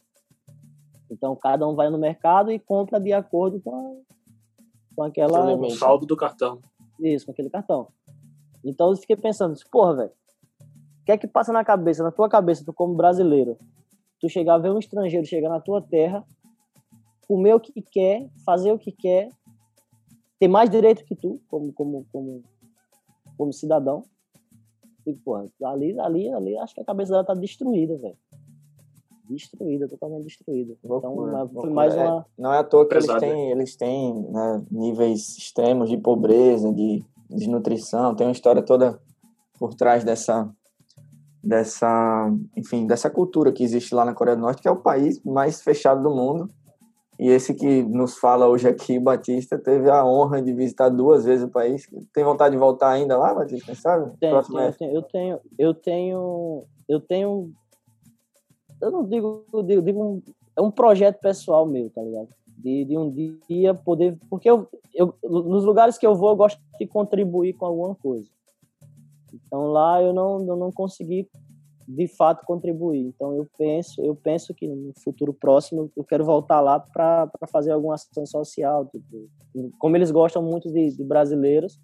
Então, 1.11 1.37
cada 1.37 1.67
um 1.69 1.75
vai 1.75 1.91
no 1.91 1.99
mercado 1.99 2.51
e 2.51 2.59
compra 2.59 3.01
de 3.01 3.13
acordo 3.13 3.61
com, 3.61 3.75
a, 3.75 4.16
com 4.97 5.03
aquela... 5.03 5.55
O 5.55 5.71
saldo 5.71 6.07
do 6.07 6.17
cartão. 6.17 6.61
Isso, 6.99 7.27
com 7.27 7.33
aquele 7.33 7.51
cartão. 7.51 7.89
Então, 8.65 8.91
eu 8.91 8.97
fiquei 8.97 9.15
pensando, 9.15 9.55
porra, 9.71 9.95
velho, 9.95 10.11
o 11.03 11.05
que 11.05 11.13
é 11.13 11.19
que 11.19 11.29
passa 11.29 11.53
na 11.53 11.65
cabeça, 11.65 12.03
na 12.03 12.11
tua 12.11 12.29
cabeça, 12.29 12.65
tu 12.65 12.73
como 12.73 12.95
brasileiro, 12.95 13.57
tu 14.19 14.29
chegar 14.29 14.55
a 14.55 14.59
ver 14.59 14.73
um 14.73 14.79
estrangeiro 14.79 15.25
chegar 15.27 15.51
na 15.51 15.61
tua 15.61 15.81
terra, 15.81 16.25
comer 17.29 17.55
o 17.55 17.61
que 17.61 17.83
quer, 17.83 18.29
fazer 18.45 18.73
o 18.73 18.79
que 18.79 18.91
quer, 18.91 19.29
ter 20.39 20.49
mais 20.49 20.71
direito 20.71 21.05
que 21.05 21.15
tu, 21.15 21.41
como, 21.49 21.73
como, 21.73 22.07
como, 22.11 22.43
como 23.37 23.53
cidadão. 23.53 24.03
E, 25.07 25.15
porra, 25.15 25.49
ali, 25.65 25.99
ali, 26.01 26.33
ali, 26.33 26.59
acho 26.59 26.75
que 26.75 26.81
a 26.81 26.85
cabeça 26.85 27.13
dela 27.13 27.25
tá 27.25 27.35
destruída, 27.35 27.97
velho. 27.97 28.17
Destruída, 29.29 29.89
totalmente 29.89 30.25
destruída. 30.25 30.75
Então, 30.85 31.49
foi 31.55 31.71
mais 31.71 31.95
uma. 31.95 32.21
É, 32.21 32.43
não 32.43 32.53
é 32.53 32.59
à 32.59 32.65
toa 32.65 32.87
que 32.87 32.95
eles 32.95 33.07
têm, 33.07 33.51
eles 33.51 33.77
têm 33.77 34.15
né, 34.31 34.63
níveis 34.71 35.37
extremos 35.37 35.89
de 35.89 35.97
pobreza, 35.97 36.73
de 36.73 37.05
desnutrição, 37.29 38.15
tem 38.15 38.27
uma 38.27 38.33
história 38.33 38.63
toda 38.63 39.01
por 39.59 39.75
trás 39.75 40.05
dessa, 40.05 40.49
dessa, 41.43 42.33
enfim, 42.57 42.87
dessa 42.87 43.11
cultura 43.11 43.53
que 43.53 43.65
existe 43.65 43.95
lá 43.95 44.05
na 44.05 44.15
Coreia 44.15 44.37
do 44.37 44.43
Norte, 44.43 44.63
que 44.63 44.69
é 44.69 44.71
o 44.71 44.77
país 44.77 45.23
mais 45.25 45.63
fechado 45.63 46.03
do 46.03 46.15
mundo. 46.15 46.51
E 47.19 47.29
esse 47.29 47.55
que 47.55 47.83
nos 47.83 48.19
fala 48.19 48.47
hoje 48.47 48.69
aqui, 48.69 48.99
Batista, 49.01 49.59
teve 49.59 49.91
a 49.91 50.05
honra 50.05 50.43
de 50.43 50.53
visitar 50.53 50.89
duas 50.89 51.25
vezes 51.25 51.47
o 51.47 51.51
país. 51.51 51.89
Tem 52.13 52.25
vontade 52.25 52.53
de 52.53 52.59
voltar 52.59 52.91
ainda 52.91 53.17
lá, 53.17 53.35
Batista? 53.35 53.75
sabe? 53.75 54.13
Tenho, 54.21 54.43
tenho, 54.43 54.95
eu 54.95 55.03
tenho, 55.03 55.41
eu 55.59 55.75
tenho, 55.75 56.65
eu 56.89 57.01
tenho, 57.01 57.51
eu 58.81 58.91
não 58.91 59.05
digo, 59.05 59.45
eu 59.53 59.63
digo, 59.63 59.83
digo 59.83 60.05
um, 60.05 60.23
é 60.57 60.61
um 60.61 60.71
projeto 60.71 61.21
pessoal 61.21 61.67
meu, 61.67 61.91
tá 61.91 62.03
ligado? 62.03 62.29
De, 62.59 62.85
de 62.85 62.97
um 62.97 63.11
dia 63.49 63.75
poder, 63.75 64.19
porque 64.31 64.49
eu, 64.49 64.69
eu, 64.95 65.15
nos 65.23 65.65
lugares 65.65 65.99
que 65.99 66.07
eu 66.07 66.15
vou, 66.15 66.31
eu 66.31 66.37
gosto 66.37 66.61
de 66.79 66.87
contribuir 66.87 67.53
com 67.53 67.67
alguma 67.67 67.95
coisa. 67.95 68.29
Então 69.33 69.67
lá 69.67 70.03
eu 70.03 70.13
não, 70.13 70.41
eu 70.47 70.57
não 70.57 70.73
consegui 70.73 71.29
de 71.87 72.09
fato 72.09 72.45
contribuir. 72.45 73.07
Então 73.07 73.35
eu 73.35 73.47
penso, 73.57 74.03
eu 74.03 74.15
penso 74.15 74.55
que 74.55 74.67
no 74.67 74.93
futuro 75.03 75.33
próximo 75.33 75.91
eu 75.97 76.05
quero 76.05 76.25
voltar 76.25 76.61
lá 76.61 76.81
para 76.81 77.31
fazer 77.49 77.71
alguma 77.71 77.95
ação 77.95 78.27
social, 78.27 78.87
tipo, 78.87 79.29
como 79.79 79.97
eles 79.97 80.11
gostam 80.11 80.43
muito 80.43 80.71
de, 80.73 80.97
de, 80.97 81.05
brasileiros. 81.05 81.79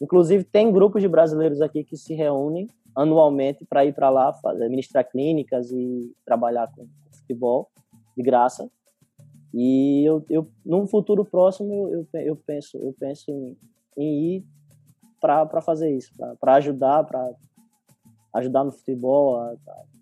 Inclusive 0.00 0.44
tem 0.44 0.72
grupos 0.72 1.02
de 1.02 1.08
brasileiros 1.08 1.60
aqui 1.60 1.84
que 1.84 1.96
se 1.96 2.14
reúnem 2.14 2.68
anualmente 2.96 3.64
para 3.64 3.84
ir 3.84 3.94
para 3.94 4.08
lá, 4.08 4.32
fazer, 4.32 4.68
ministrar 4.70 5.08
clínicas 5.08 5.70
e 5.70 6.12
trabalhar 6.24 6.72
com, 6.74 6.88
futebol 7.12 7.68
de 8.16 8.22
graça. 8.22 8.70
E 9.52 10.04
eu, 10.04 10.24
eu 10.30 10.48
num 10.64 10.86
futuro 10.86 11.24
próximo 11.24 11.88
eu, 11.88 12.06
eu, 12.12 12.20
eu 12.20 12.36
penso 12.36 12.76
eu 12.78 12.94
penso 12.98 13.30
em, 13.30 13.56
em 13.96 14.36
ir 14.36 14.44
para 15.20 15.60
fazer 15.60 15.90
isso, 15.90 16.12
para 16.38 16.54
ajudar, 16.54 17.04
para 17.04 17.32
ajudar 18.34 18.64
no 18.64 18.70
futebol, 18.70 19.36
a, 19.36 19.54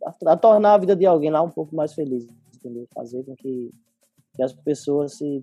a, 0.04 0.32
a, 0.32 0.36
tornar 0.36 0.74
a 0.74 0.78
vida 0.78 0.94
de 0.94 1.06
alguém 1.06 1.30
lá 1.30 1.40
um 1.40 1.50
pouco 1.50 1.74
mais 1.74 1.94
feliz, 1.94 2.26
entendeu? 2.54 2.86
Fazer 2.92 3.24
com 3.24 3.34
que, 3.34 3.70
que 4.34 4.42
as 4.42 4.52
pessoas 4.52 5.16
se 5.16 5.42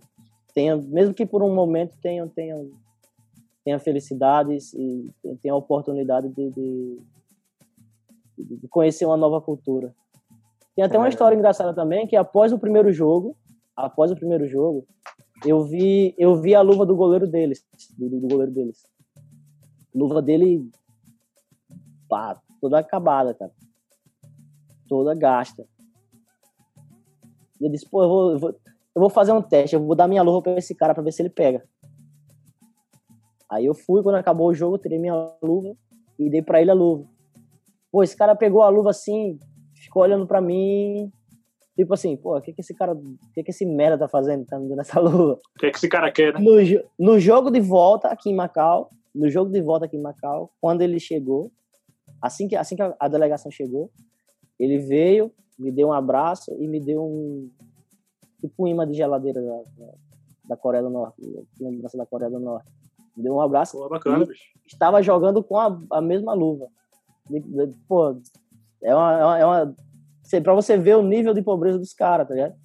tenham, 0.54 0.82
mesmo 0.82 1.14
que 1.14 1.26
por 1.26 1.41
um 1.41 1.56
momento 1.56 1.95
tenham 2.02 2.28
tenham 2.28 2.70
tenham 3.64 3.80
felicidades 3.80 4.74
e 4.74 5.10
tenham 5.41 5.56
a 5.56 5.60
oportunidade 5.60 6.28
de, 6.30 6.49
de, 6.49 6.99
de, 8.38 8.67
conhecer 8.67 9.05
uma 9.05 9.17
nova 9.17 9.41
cultura. 9.41 9.93
Tem 10.75 10.86
até 10.86 10.97
uma 10.97 11.09
história 11.09 11.36
engraçada 11.36 11.73
também 11.73 12.07
que 12.07 12.15
após 12.15 12.53
o 12.53 12.59
primeiro 12.59 12.91
jogo, 12.91 13.36
após 13.75 14.11
o 14.11 14.15
primeiro 14.15 14.47
jogo, 14.47 14.86
eu 15.45 15.63
vi 15.63 16.15
eu 16.17 16.36
vi 16.36 16.55
a 16.55 16.61
luva 16.61 16.86
do 16.86 16.95
goleiro 16.95 17.27
deles, 17.27 17.65
do, 17.97 18.09
do 18.09 18.27
goleiro 18.27 18.51
deles 18.51 18.91
luva 19.93 20.21
dele, 20.21 20.69
pá, 22.07 22.41
toda 22.59 22.79
acabada, 22.79 23.34
cara. 23.34 23.51
Toda 24.88 25.15
gasta. 25.15 25.65
E 27.59 27.65
eu 27.65 27.71
disse, 27.71 27.88
pô, 27.89 28.03
eu 28.03 28.09
vou, 28.09 28.32
eu 28.32 28.39
vou, 28.39 28.49
eu 28.49 29.01
vou 29.01 29.09
fazer 29.09 29.32
um 29.32 29.41
teste, 29.41 29.75
eu 29.75 29.86
vou 29.86 29.95
dar 29.95 30.07
minha 30.07 30.23
luva 30.23 30.41
pra 30.41 30.57
esse 30.57 30.73
cara 30.73 30.93
pra 30.93 31.03
ver 31.03 31.11
se 31.11 31.21
ele 31.21 31.29
pega. 31.29 31.63
Aí 33.49 33.65
eu 33.65 33.73
fui, 33.73 34.01
quando 34.01 34.15
acabou 34.15 34.47
o 34.47 34.53
jogo, 34.53 34.77
tirei 34.77 34.97
minha 34.97 35.34
luva 35.41 35.75
e 36.17 36.29
dei 36.29 36.41
pra 36.41 36.61
ele 36.61 36.71
a 36.71 36.73
luva. 36.73 37.05
Pô, 37.92 38.04
esse 38.04 38.16
cara 38.16 38.36
pegou 38.36 38.62
a 38.64 38.70
luva 38.70 38.92
assim, 38.92 39.38
ficou 39.76 40.04
olhando 40.04 40.26
pra 40.26 40.39
mim, 40.39 41.12
tipo 41.76 41.94
assim, 41.94 42.16
pô, 42.16 42.38
o 42.38 42.42
que 42.42 42.54
que 42.54 42.62
esse 42.62 42.74
cara, 42.74 42.94
o 42.94 43.34
que 43.34 43.44
que 43.44 43.52
esse 43.52 43.66
merda 43.66 43.98
tá 43.98 44.08
fazendo, 44.08 44.46
tá 44.46 44.58
me 44.58 44.70
dando 44.70 44.82
essa 44.82 45.00
luva? 45.02 45.34
O 45.34 45.60
que 45.60 45.72
que 45.72 45.78
esse 45.78 45.89
cara 45.89 46.12
quer, 46.12 46.34
né? 46.34 46.39
No, 46.39 47.14
no 47.14 47.20
jogo 47.20 47.52
de 47.52 47.60
volta 47.60 48.08
aqui 48.08 48.30
em 48.30 48.36
Macau, 48.36 48.89
no 49.14 49.30
jogo 49.30 49.52
de 49.52 49.62
volta 49.62 49.86
aqui 49.86 49.98
em 49.98 50.02
Macau, 50.02 50.52
quando 50.62 50.82
ele 50.82 51.00
chegou, 51.00 51.52
assim 52.22 52.48
que, 52.48 52.56
assim 52.56 52.76
que 52.76 52.82
a, 52.82 53.08
delegação 53.08 53.52
chegou, 53.52 53.92
ele 54.60 54.78
veio, 54.78 55.32
me 55.60 55.72
deu 55.72 55.89
um 55.89 55.94
abraço 55.94 56.56
e 56.60 56.68
me 56.68 56.80
deu 56.80 57.04
um 57.04 57.50
tipo 58.39 58.64
um 58.64 58.68
imã 58.68 58.88
de 58.88 58.94
geladeira 58.94 59.42
da, 59.42 59.58
da, 59.78 59.94
da 60.50 60.58
Coreia 60.58 60.84
do 60.84 60.89
Norte, 60.89 61.22
lembrança 61.60 61.98
da 61.98 62.06
Coreia 62.06 62.32
do 62.32 62.39
Norte. 62.39 62.72
Me 63.16 63.24
deu 63.24 63.36
um 63.36 63.42
abraço. 63.42 63.78
Pô, 63.78 63.89
bacana, 63.89 64.26
bicho. 64.26 64.46
Estava 64.66 65.02
jogando 65.02 65.44
com 65.44 65.58
a, 65.58 65.80
a 65.92 66.02
mesma 66.02 66.34
luva. 66.34 66.68
Pô, 67.88 68.17
é 68.84 68.95
uma, 68.95 69.39
é 69.39 69.45
uma, 69.45 69.75
é 70.34 70.39
pra 70.41 70.53
você 70.53 70.77
ver 70.77 70.97
o 70.97 71.03
nível 71.03 71.34
de 71.34 71.41
pobreza 71.41 71.77
dos 71.77 71.93
caras, 71.93 72.27
tá 72.27 72.34
ligado? 72.34 72.55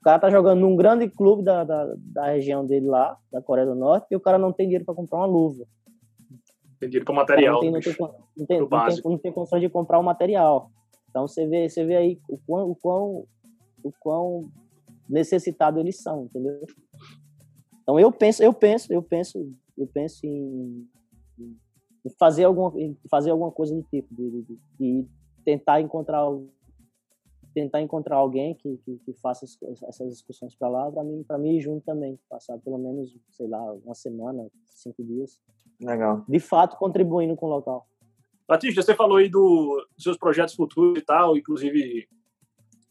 O 0.00 0.02
cara 0.02 0.18
tá 0.18 0.30
jogando 0.30 0.60
num 0.60 0.74
grande 0.74 1.08
clube 1.08 1.44
da, 1.44 1.62
da, 1.62 1.94
da 1.96 2.26
região 2.26 2.66
dele 2.66 2.86
lá, 2.86 3.16
da 3.30 3.40
Coreia 3.40 3.66
do 3.66 3.74
Norte, 3.74 4.08
e 4.10 4.16
o 4.16 4.20
cara 4.20 4.36
não 4.36 4.52
tem 4.52 4.66
dinheiro 4.66 4.84
para 4.84 4.94
comprar 4.94 5.18
uma 5.18 5.26
luva. 5.26 5.64
Tem 6.80 6.88
dinheiro 6.88 7.06
para 7.06 7.14
material. 7.14 7.54
Não 7.54 7.60
tem, 7.60 7.70
não, 7.70 7.80
tem, 7.80 7.94
não, 7.98 8.46
tem, 8.46 8.60
não, 8.60 8.68
tem, 8.68 9.00
não 9.04 9.18
tem 9.18 9.32
condições 9.32 9.60
de 9.60 9.68
comprar 9.68 10.00
o 10.00 10.02
material. 10.02 10.70
Então 11.08 11.28
você 11.28 11.46
vê, 11.46 11.68
você 11.68 11.84
vê 11.84 11.96
aí 11.96 12.18
o 12.28 12.38
quão, 12.38 12.70
o 12.70 12.74
quão, 12.74 13.24
o 13.84 13.92
quão 14.00 14.48
necessitado 15.08 15.78
eles 15.78 16.02
são, 16.02 16.24
entendeu? 16.24 16.58
Então 17.82 18.00
eu 18.00 18.10
penso, 18.10 18.42
eu 18.42 18.52
penso, 18.52 18.92
eu 18.92 19.02
penso, 19.02 19.38
eu 19.76 19.86
penso 19.86 20.26
em, 20.26 20.88
em 22.04 22.10
fazer 22.10 22.44
alguma, 22.44 22.72
fazer 23.10 23.30
alguma 23.30 23.50
coisa 23.50 23.74
do 23.74 23.82
tipo, 23.82 24.12
de, 24.14 24.42
de, 24.42 24.58
de 24.78 25.08
tentar 25.44 25.80
encontrar 25.80 26.26
tentar 27.54 27.82
encontrar 27.82 28.16
alguém 28.16 28.54
que, 28.54 28.78
que, 28.78 28.98
que 28.98 29.12
faça 29.12 29.44
essas 29.86 30.10
discussões 30.10 30.54
para 30.54 30.68
lá, 30.68 30.90
para 30.90 31.04
mim, 31.04 31.22
para 31.22 31.36
mim 31.36 31.60
junto 31.60 31.84
também, 31.84 32.18
passar 32.28 32.58
pelo 32.58 32.78
menos, 32.78 33.14
sei 33.30 33.46
lá, 33.46 33.60
uma 33.74 33.94
semana, 33.94 34.48
cinco 34.64 35.04
dias. 35.04 35.38
Legal. 35.80 36.24
De 36.26 36.40
fato, 36.40 36.78
contribuindo 36.78 37.36
com 37.36 37.46
o 37.46 37.50
local. 37.50 37.86
Batista, 38.48 38.82
você 38.82 38.94
falou 38.94 39.18
aí 39.18 39.28
do, 39.28 39.86
dos 39.94 40.02
seus 40.02 40.16
projetos 40.16 40.54
futuros 40.54 40.98
e 40.98 41.04
tal, 41.04 41.36
inclusive 41.36 42.08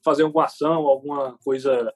fazer 0.04 0.24
alguma 0.24 0.46
ação, 0.46 0.88
alguma 0.88 1.38
coisa 1.44 1.94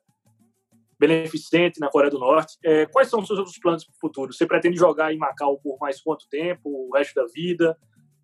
beneficente 0.99 1.79
na 1.79 1.89
Coreia 1.89 2.11
do 2.11 2.19
Norte. 2.19 2.57
É, 2.63 2.85
quais 2.85 3.09
são 3.09 3.19
os 3.19 3.27
seus 3.27 3.39
outros 3.39 3.57
planos 3.57 3.83
para 3.83 3.93
o 3.93 3.99
futuro? 3.99 4.33
Você 4.33 4.45
pretende 4.45 4.77
jogar 4.77 5.13
em 5.13 5.17
Macau 5.17 5.59
por 5.59 5.77
mais 5.79 6.01
quanto 6.01 6.27
tempo, 6.29 6.69
o 6.69 6.93
resto 6.93 7.15
da 7.15 7.25
vida? 7.25 7.77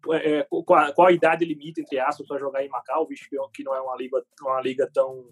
É, 0.09 0.39
é, 0.39 0.47
qual, 0.49 0.93
qual, 0.93 1.07
a 1.07 1.11
idade 1.11 1.45
limite, 1.45 1.81
entre 1.81 1.99
aspas, 1.99 2.27
para 2.27 2.39
jogar 2.39 2.63
em 2.63 2.69
Macau, 2.69 3.05
visto 3.07 3.27
que 3.53 3.63
não 3.63 3.75
é 3.75 3.81
uma 3.81 3.95
liga, 3.95 4.23
uma 4.41 4.61
liga 4.61 4.89
tão 4.91 5.25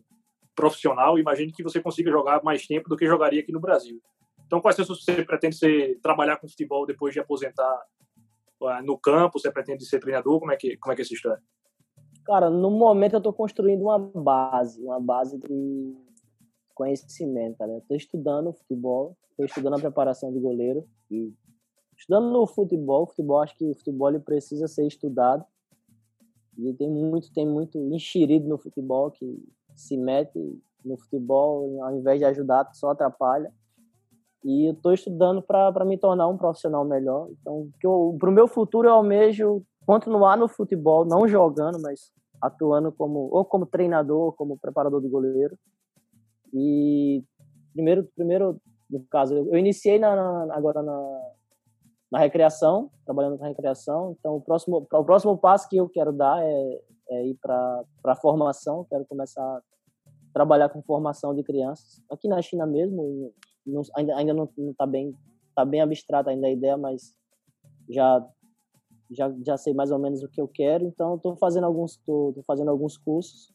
profissional? 0.56 1.18
Imagino 1.18 1.52
que 1.52 1.64
você 1.64 1.82
consiga 1.82 2.12
jogar 2.12 2.44
mais 2.44 2.68
tempo 2.68 2.90
do 2.90 2.98
que 2.98 3.08
jogaria 3.08 3.42
aqui 3.42 3.52
no 3.52 3.60
Brasil. 3.60 4.02
Então, 4.46 4.60
quais 4.62 4.76
são 4.76 4.86
você 4.86 5.24
pretende 5.24 5.56
ser, 5.56 6.00
trabalhar 6.02 6.38
com 6.38 6.48
futebol 6.48 6.86
depois 6.86 7.14
de 7.14 7.20
aposentar 7.20 7.82
no 8.84 8.98
campo? 8.98 9.40
Você 9.40 9.52
pretende 9.52 9.86
ser 9.86 10.00
treinador? 10.00 10.40
Como 10.40 10.52
é 10.52 10.58
que, 10.58 10.76
como 10.78 10.92
é, 10.92 10.96
que 10.96 11.02
é 11.02 11.06
essa 11.06 11.14
história? 11.14 11.42
Cara, 12.26 12.50
no 12.50 12.70
momento 12.70 13.14
eu 13.14 13.20
estou 13.20 13.34
construindo 13.34 13.84
uma 13.84 13.98
base, 13.98 14.84
uma 14.84 15.00
base 15.00 15.38
de 15.40 15.96
conhecimento, 16.80 17.58
tá 17.58 17.68
Estou 17.78 17.98
estudando 17.98 18.54
futebol, 18.54 19.18
estou 19.32 19.46
estudando 19.46 19.76
a 19.76 19.80
preparação 19.80 20.32
de 20.32 20.40
goleiro 20.40 20.88
e 21.12 21.34
estudando 21.98 22.32
no 22.32 22.48
futebol, 22.48 23.06
futebol 23.06 23.42
acho 23.42 23.58
que 23.58 23.66
o 23.66 23.76
futebol 23.76 24.08
ele 24.08 24.20
precisa 24.20 24.66
ser 24.66 24.88
estudado 24.88 25.44
e 26.58 26.74
tem 26.74 26.90
muito, 26.90 27.34
tem 27.34 27.46
muito 27.46 27.78
enxerido 27.94 28.48
no 28.48 28.58
futebol 28.58 29.12
que 29.12 29.46
se 29.76 29.98
mete 29.98 30.40
no 30.84 30.98
futebol, 30.98 31.84
ao 31.84 31.98
invés 31.98 32.20
de 32.20 32.26
ajudar, 32.26 32.70
só 32.74 32.92
atrapalha. 32.92 33.52
E 34.44 34.70
eu 34.70 34.72
estou 34.72 34.94
estudando 34.94 35.42
para 35.42 35.84
me 35.84 35.98
tornar 35.98 36.30
um 36.30 36.38
profissional 36.38 36.86
melhor. 36.86 37.28
Então, 37.32 37.70
para 38.18 38.30
o 38.30 38.34
meu 38.34 38.48
futuro, 38.48 38.88
eu 38.88 38.94
almejo 38.94 39.62
continuar 39.86 40.38
no 40.38 40.48
futebol, 40.48 41.04
não 41.04 41.28
jogando, 41.28 41.82
mas 41.82 42.10
atuando 42.42 42.90
como 42.90 43.30
ou 43.32 43.44
como 43.44 43.66
treinador, 43.66 44.28
ou 44.28 44.32
como 44.32 44.58
preparador 44.58 45.02
de 45.02 45.10
goleiro. 45.10 45.58
E 46.54 47.24
primeiro, 47.74 48.10
primeiro 48.16 48.62
no 48.90 49.06
caso, 49.06 49.36
eu, 49.36 49.58
iniciei 49.58 50.00
na, 50.00 50.16
na, 50.16 50.56
agora 50.56 50.82
na, 50.82 51.32
na 52.12 52.20
recreação, 52.20 52.90
trabalhando 53.06 53.38
na 53.38 53.48
recreação. 53.48 54.16
Então, 54.20 54.36
o 54.36 54.42
próximo, 54.42 54.88
o 54.92 55.06
próximo 55.06 55.38
passo 55.38 55.70
que 55.70 55.78
eu 55.78 55.88
quero 55.88 56.12
dar 56.12 56.44
é, 56.44 56.82
é 57.10 57.28
ir 57.28 57.36
para 57.36 57.84
a 58.06 58.16
formação. 58.16 58.86
Quero 58.90 59.06
começar 59.06 59.44
a 59.44 59.62
trabalhar 60.34 60.70
com 60.70 60.82
formação 60.82 61.36
de 61.36 61.44
crianças 61.44 62.02
aqui 62.10 62.28
na 62.28 62.42
China 62.42 62.66
mesmo. 62.66 63.32
Não, 63.66 63.82
ainda 63.96 64.16
ainda 64.16 64.34
não 64.34 64.50
está 64.72 64.86
bem 64.88 65.14
tá 65.56 65.64
bem 65.64 65.82
abstrata 65.82 66.30
ainda 66.32 66.48
a 66.48 66.52
ideia, 66.52 66.78
mas 66.78 67.14
já 67.88 68.26
já 69.12 69.32
já 69.46 69.58
sei 69.58 69.74
mais 69.74 69.92
ou 69.92 70.00
menos 70.00 70.24
o 70.24 70.30
que 70.30 70.42
eu 70.42 70.48
quero. 70.48 70.86
Então, 70.86 71.16
estou 71.16 71.36
fazendo 71.36 71.66
alguns 71.66 71.98
tô, 71.98 72.32
tô 72.34 72.42
fazendo 72.44 72.72
alguns 72.72 72.98
cursos. 72.98 73.54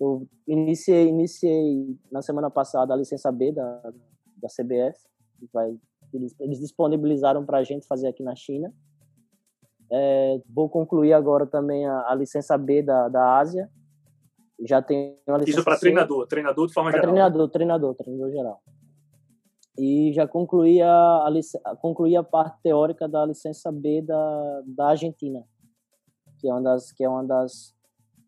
Tô, 0.00 0.26
iniciei 0.48 1.08
iniciei 1.08 1.94
na 2.10 2.22
semana 2.22 2.50
passada 2.50 2.94
a 2.94 2.96
licença 2.96 3.30
B 3.30 3.52
da 3.52 3.92
da 4.40 4.48
CBF, 4.48 4.98
que 5.38 5.46
vai 5.52 5.78
eles, 6.12 6.34
eles 6.40 6.58
disponibilizaram 6.58 7.44
para 7.44 7.58
a 7.58 7.62
gente 7.62 7.86
fazer 7.86 8.08
aqui 8.08 8.22
na 8.22 8.34
China. 8.34 8.72
É, 9.92 10.40
vou 10.48 10.68
concluir 10.68 11.12
agora 11.12 11.46
também 11.46 11.86
a, 11.86 12.08
a, 12.08 12.14
licença 12.14 12.56
B 12.56 12.82
da, 12.82 13.08
da 13.08 13.38
Ásia. 13.38 13.70
Já 14.66 14.82
tenho 14.82 15.16
uma 15.26 15.38
licença 15.38 15.58
Isso 15.58 15.64
para 15.64 15.78
treinador, 15.78 16.26
treinador 16.26 16.66
de 16.66 16.72
forma 16.72 16.90
geral. 16.90 17.06
Treinador, 17.06 17.48
treinador, 17.48 17.94
treinador 17.94 18.30
geral. 18.30 18.62
E 19.78 20.12
já 20.12 20.26
concluí 20.26 20.82
a, 20.82 21.26
a, 21.64 21.76
concluí 21.76 22.16
a 22.16 22.22
parte 22.22 22.60
teórica 22.62 23.08
da 23.08 23.24
licença 23.24 23.70
B 23.70 24.02
da, 24.02 24.62
da 24.66 24.88
Argentina, 24.88 25.44
que 26.38 26.48
é 26.48 26.52
uma 26.52 26.62
das 26.62 26.92
que 26.92 27.04
é 27.04 27.08
uma 27.08 27.24
das 27.24 27.74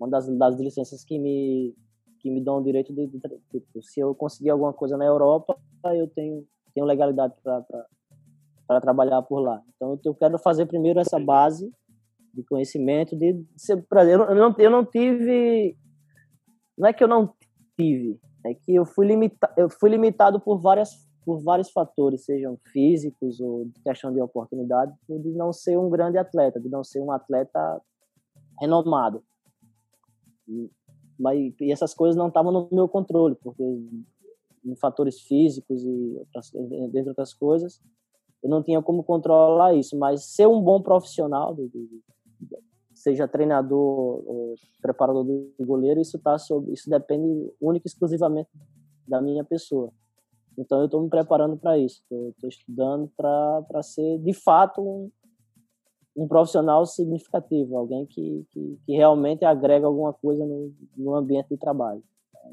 uma 0.03 0.11
das, 0.11 0.29
das 0.37 0.59
licenças 0.59 1.05
que 1.05 1.19
me 1.19 1.75
que 2.21 2.31
me 2.31 2.41
dão 2.41 2.59
o 2.59 2.63
direito 2.63 2.95
de, 2.95 3.09
de, 3.09 3.19
de, 3.19 3.65
de 3.75 3.83
se 3.83 3.99
eu 3.99 4.15
conseguir 4.15 4.51
alguma 4.51 4.73
coisa 4.73 4.97
na 4.97 5.05
Europa, 5.05 5.59
eu 5.87 6.07
tenho 6.07 6.47
tenho 6.75 6.87
legalidade 6.87 7.35
para 7.43 8.81
trabalhar 8.81 9.23
por 9.23 9.41
lá. 9.41 9.63
Então, 9.77 9.99
eu 10.05 10.15
quero 10.15 10.39
fazer 10.39 10.67
primeiro 10.67 10.99
essa 10.99 11.19
base 11.19 11.71
de 12.33 12.43
conhecimento, 12.45 13.17
de 13.17 13.45
ser 13.57 13.83
prazer. 13.83 14.19
Eu 14.19 14.35
não, 14.35 14.55
eu 14.59 14.71
não 14.71 14.85
tive. 14.85 15.77
Não 16.77 16.89
é 16.89 16.93
que 16.93 17.05
eu 17.05 17.09
não 17.09 17.35
tive, 17.79 18.19
é 18.45 18.55
que 18.55 18.75
eu 18.75 18.85
fui, 18.85 19.07
limita, 19.07 19.53
eu 19.57 19.69
fui 19.69 19.91
limitado 19.91 20.41
por, 20.41 20.59
várias, 20.59 20.91
por 21.25 21.43
vários 21.43 21.71
fatores, 21.71 22.25
sejam 22.25 22.59
físicos 22.73 23.41
ou 23.41 23.69
questão 23.85 24.13
de 24.13 24.21
oportunidade, 24.21 24.93
de 25.09 25.33
não 25.33 25.53
ser 25.53 25.77
um 25.77 25.91
grande 25.91 26.17
atleta, 26.17 26.59
de 26.59 26.69
não 26.69 26.83
ser 26.83 27.01
um 27.01 27.13
atleta 27.13 27.81
renomado. 28.59 29.23
E, 30.49 30.71
mas, 31.19 31.55
e 31.61 31.73
essas 31.73 31.95
coisas 31.95 32.17
não 32.17 32.29
estavam 32.29 32.53
no 32.53 32.69
meu 32.73 32.89
controle, 32.89 33.37
porque 33.37 33.63
em 34.65 34.77
fatores 34.77 35.21
físicos 35.21 35.85
e 35.85 36.17
outras, 36.19 36.51
dentre 36.91 37.09
outras 37.09 37.35
coisas, 37.35 37.81
eu 38.43 38.51
não 38.51 38.63
tinha 38.63 38.83
como 38.83 39.05
controlar 39.05 39.75
isso, 39.75 39.97
mas 39.97 40.25
ser 40.25 40.47
um 40.47 40.61
bom 40.61 40.83
profissional, 40.83 41.57
seja 42.95 43.29
treinador 43.29 43.79
ou 43.79 44.55
preparador 44.81 45.25
de 45.25 45.65
goleiro, 45.65 46.01
isso 46.01 46.19
tá 46.19 46.39
sobre, 46.39 46.73
isso 46.73 46.89
depende 46.91 47.53
única 47.61 47.87
e 47.87 47.89
exclusivamente 47.89 48.51
da 49.07 49.21
minha 49.21 49.45
pessoa. 49.45 49.93
Então 50.57 50.81
eu 50.81 50.87
estou 50.87 51.03
me 51.03 51.09
preparando 51.09 51.57
para 51.57 51.79
isso, 51.79 52.03
estou 52.11 52.49
estudando 52.49 53.11
para 53.17 53.83
ser 53.83 54.19
de 54.19 54.33
fato 54.33 54.81
um, 54.83 55.11
um 56.17 56.29
profissional 56.29 56.85
significativo, 56.85 57.77
alguém 57.77 58.07
que, 58.07 58.47
que, 58.51 58.79
que 58.85 58.93
realmente 58.93 59.45
agrega 59.45 59.87
alguma 59.87 60.13
coisa 60.13 60.45
no, 60.45 60.73
no 60.97 61.15
ambiente 61.15 61.49
de 61.49 61.57
trabalho. 61.57 62.03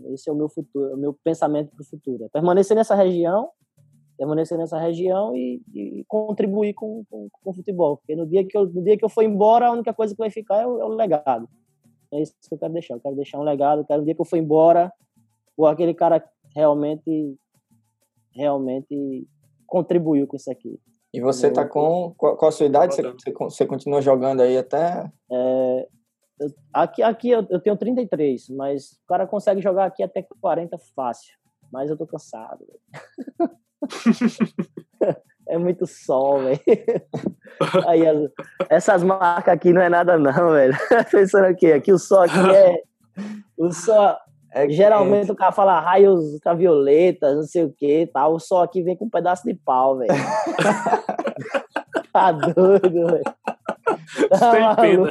Esse 0.06 0.30
é 0.30 0.34
o 0.34 0.36
meu 0.36 0.48
futuro, 0.48 0.94
o 0.94 0.98
meu 0.98 1.14
pensamento 1.14 1.72
para 1.72 1.82
o 1.82 1.86
futuro. 1.86 2.26
É 2.26 2.30
permanecer 2.30 2.76
nessa 2.76 2.96
região, 2.96 3.50
permanecer 4.18 4.58
nessa 4.58 4.80
região 4.80 5.36
e, 5.36 5.62
e 5.74 6.06
contribuir 6.08 6.74
com, 6.74 7.04
com, 7.10 7.30
com, 7.30 7.50
o 7.50 7.54
futebol. 7.54 7.98
Porque 7.98 8.16
no 8.16 8.26
dia, 8.26 8.46
que 8.46 8.58
eu, 8.58 8.66
no 8.66 8.82
dia 8.84 8.98
que 8.98 9.04
eu 9.04 9.10
for 9.10 9.24
embora, 9.24 9.68
a 9.68 9.72
única 9.72 9.94
coisa 9.94 10.14
que 10.14 10.20
vai 10.20 10.30
ficar 10.30 10.62
é 10.62 10.68
o, 10.68 10.80
é 10.80 10.86
o 10.86 10.90
legado. 10.90 11.50
É 12.12 12.22
isso 12.22 12.34
que 12.48 12.54
eu 12.54 12.58
quero 12.58 12.74
deixar. 12.74 12.94
Eu 12.96 13.02
quero 13.02 13.16
deixar 13.16 13.40
um 13.40 13.44
legado. 13.44 13.86
quero 13.86 14.00
no 14.00 14.06
dia 14.06 14.16
que 14.16 14.22
eu 14.22 14.26
for 14.26 14.38
embora, 14.38 14.92
ou 15.58 15.66
aquele 15.68 15.94
cara 15.94 16.24
realmente, 16.56 17.38
realmente 18.32 19.28
contribuiu 19.68 20.28
com 20.28 20.36
isso 20.36 20.50
aqui. 20.50 20.80
E 21.14 21.20
você 21.20 21.48
está 21.48 21.66
com 21.66 22.14
qual, 22.16 22.38
qual, 22.38 22.50
a 22.50 22.52
sua 22.52 22.68
idade? 22.68 22.96
Você, 22.96 23.34
você 23.34 23.66
continua 23.66 24.02
jogando 24.02 24.42
aí 24.42 24.58
até? 24.58 25.12
É, 25.32 25.88
aqui, 26.74 27.02
aqui 27.02 27.30
eu, 27.30 27.46
eu 27.50 27.60
tenho 27.60 27.76
33, 27.76 28.50
mas 28.50 28.92
o 28.92 29.08
cara 29.08 29.26
consegue 29.26 29.62
jogar 29.62 29.86
aqui 29.86 30.04
até 30.04 30.26
40 30.40 30.78
fácil. 30.96 31.34
Mas 31.72 31.90
eu 31.90 31.98
tô 31.98 32.06
cansado. 32.06 32.66
é 35.48 35.58
muito 35.58 35.86
sol, 35.86 36.44
velho. 36.44 36.60
Aí, 37.88 38.02
essas 38.70 39.04
marcas 39.04 39.54
aqui 39.54 39.72
não 39.72 39.82
é 39.82 39.90
nada 39.90 40.18
não, 40.18 40.52
velho. 40.52 40.76
Pensando 41.12 41.52
o 41.52 41.56
quê? 41.56 41.74
Aqui 41.74 41.92
o 41.92 42.00
sol 42.00 42.22
aqui 42.22 42.56
é... 42.56 42.82
O 43.58 43.72
sol... 43.72 44.16
É 44.52 44.68
Geralmente 44.70 45.32
o 45.32 45.36
cara 45.36 45.52
fala 45.52 45.80
raios 45.80 46.34
ultravioletas, 46.34 47.36
não 47.36 47.44
sei 47.44 47.66
o 47.66 47.72
que, 47.72 48.08
tal. 48.08 48.34
O 48.34 48.40
sol 48.40 48.62
aqui 48.62 48.82
vem 48.82 48.96
com 48.96 49.06
um 49.06 49.10
pedaço 49.10 49.46
de 49.46 49.54
pau, 49.54 49.98
velho. 49.98 50.12
tá 52.12 52.32
doido, 52.32 53.08
velho. 53.08 53.24
Tá 54.30 54.76
pena. 54.76 55.08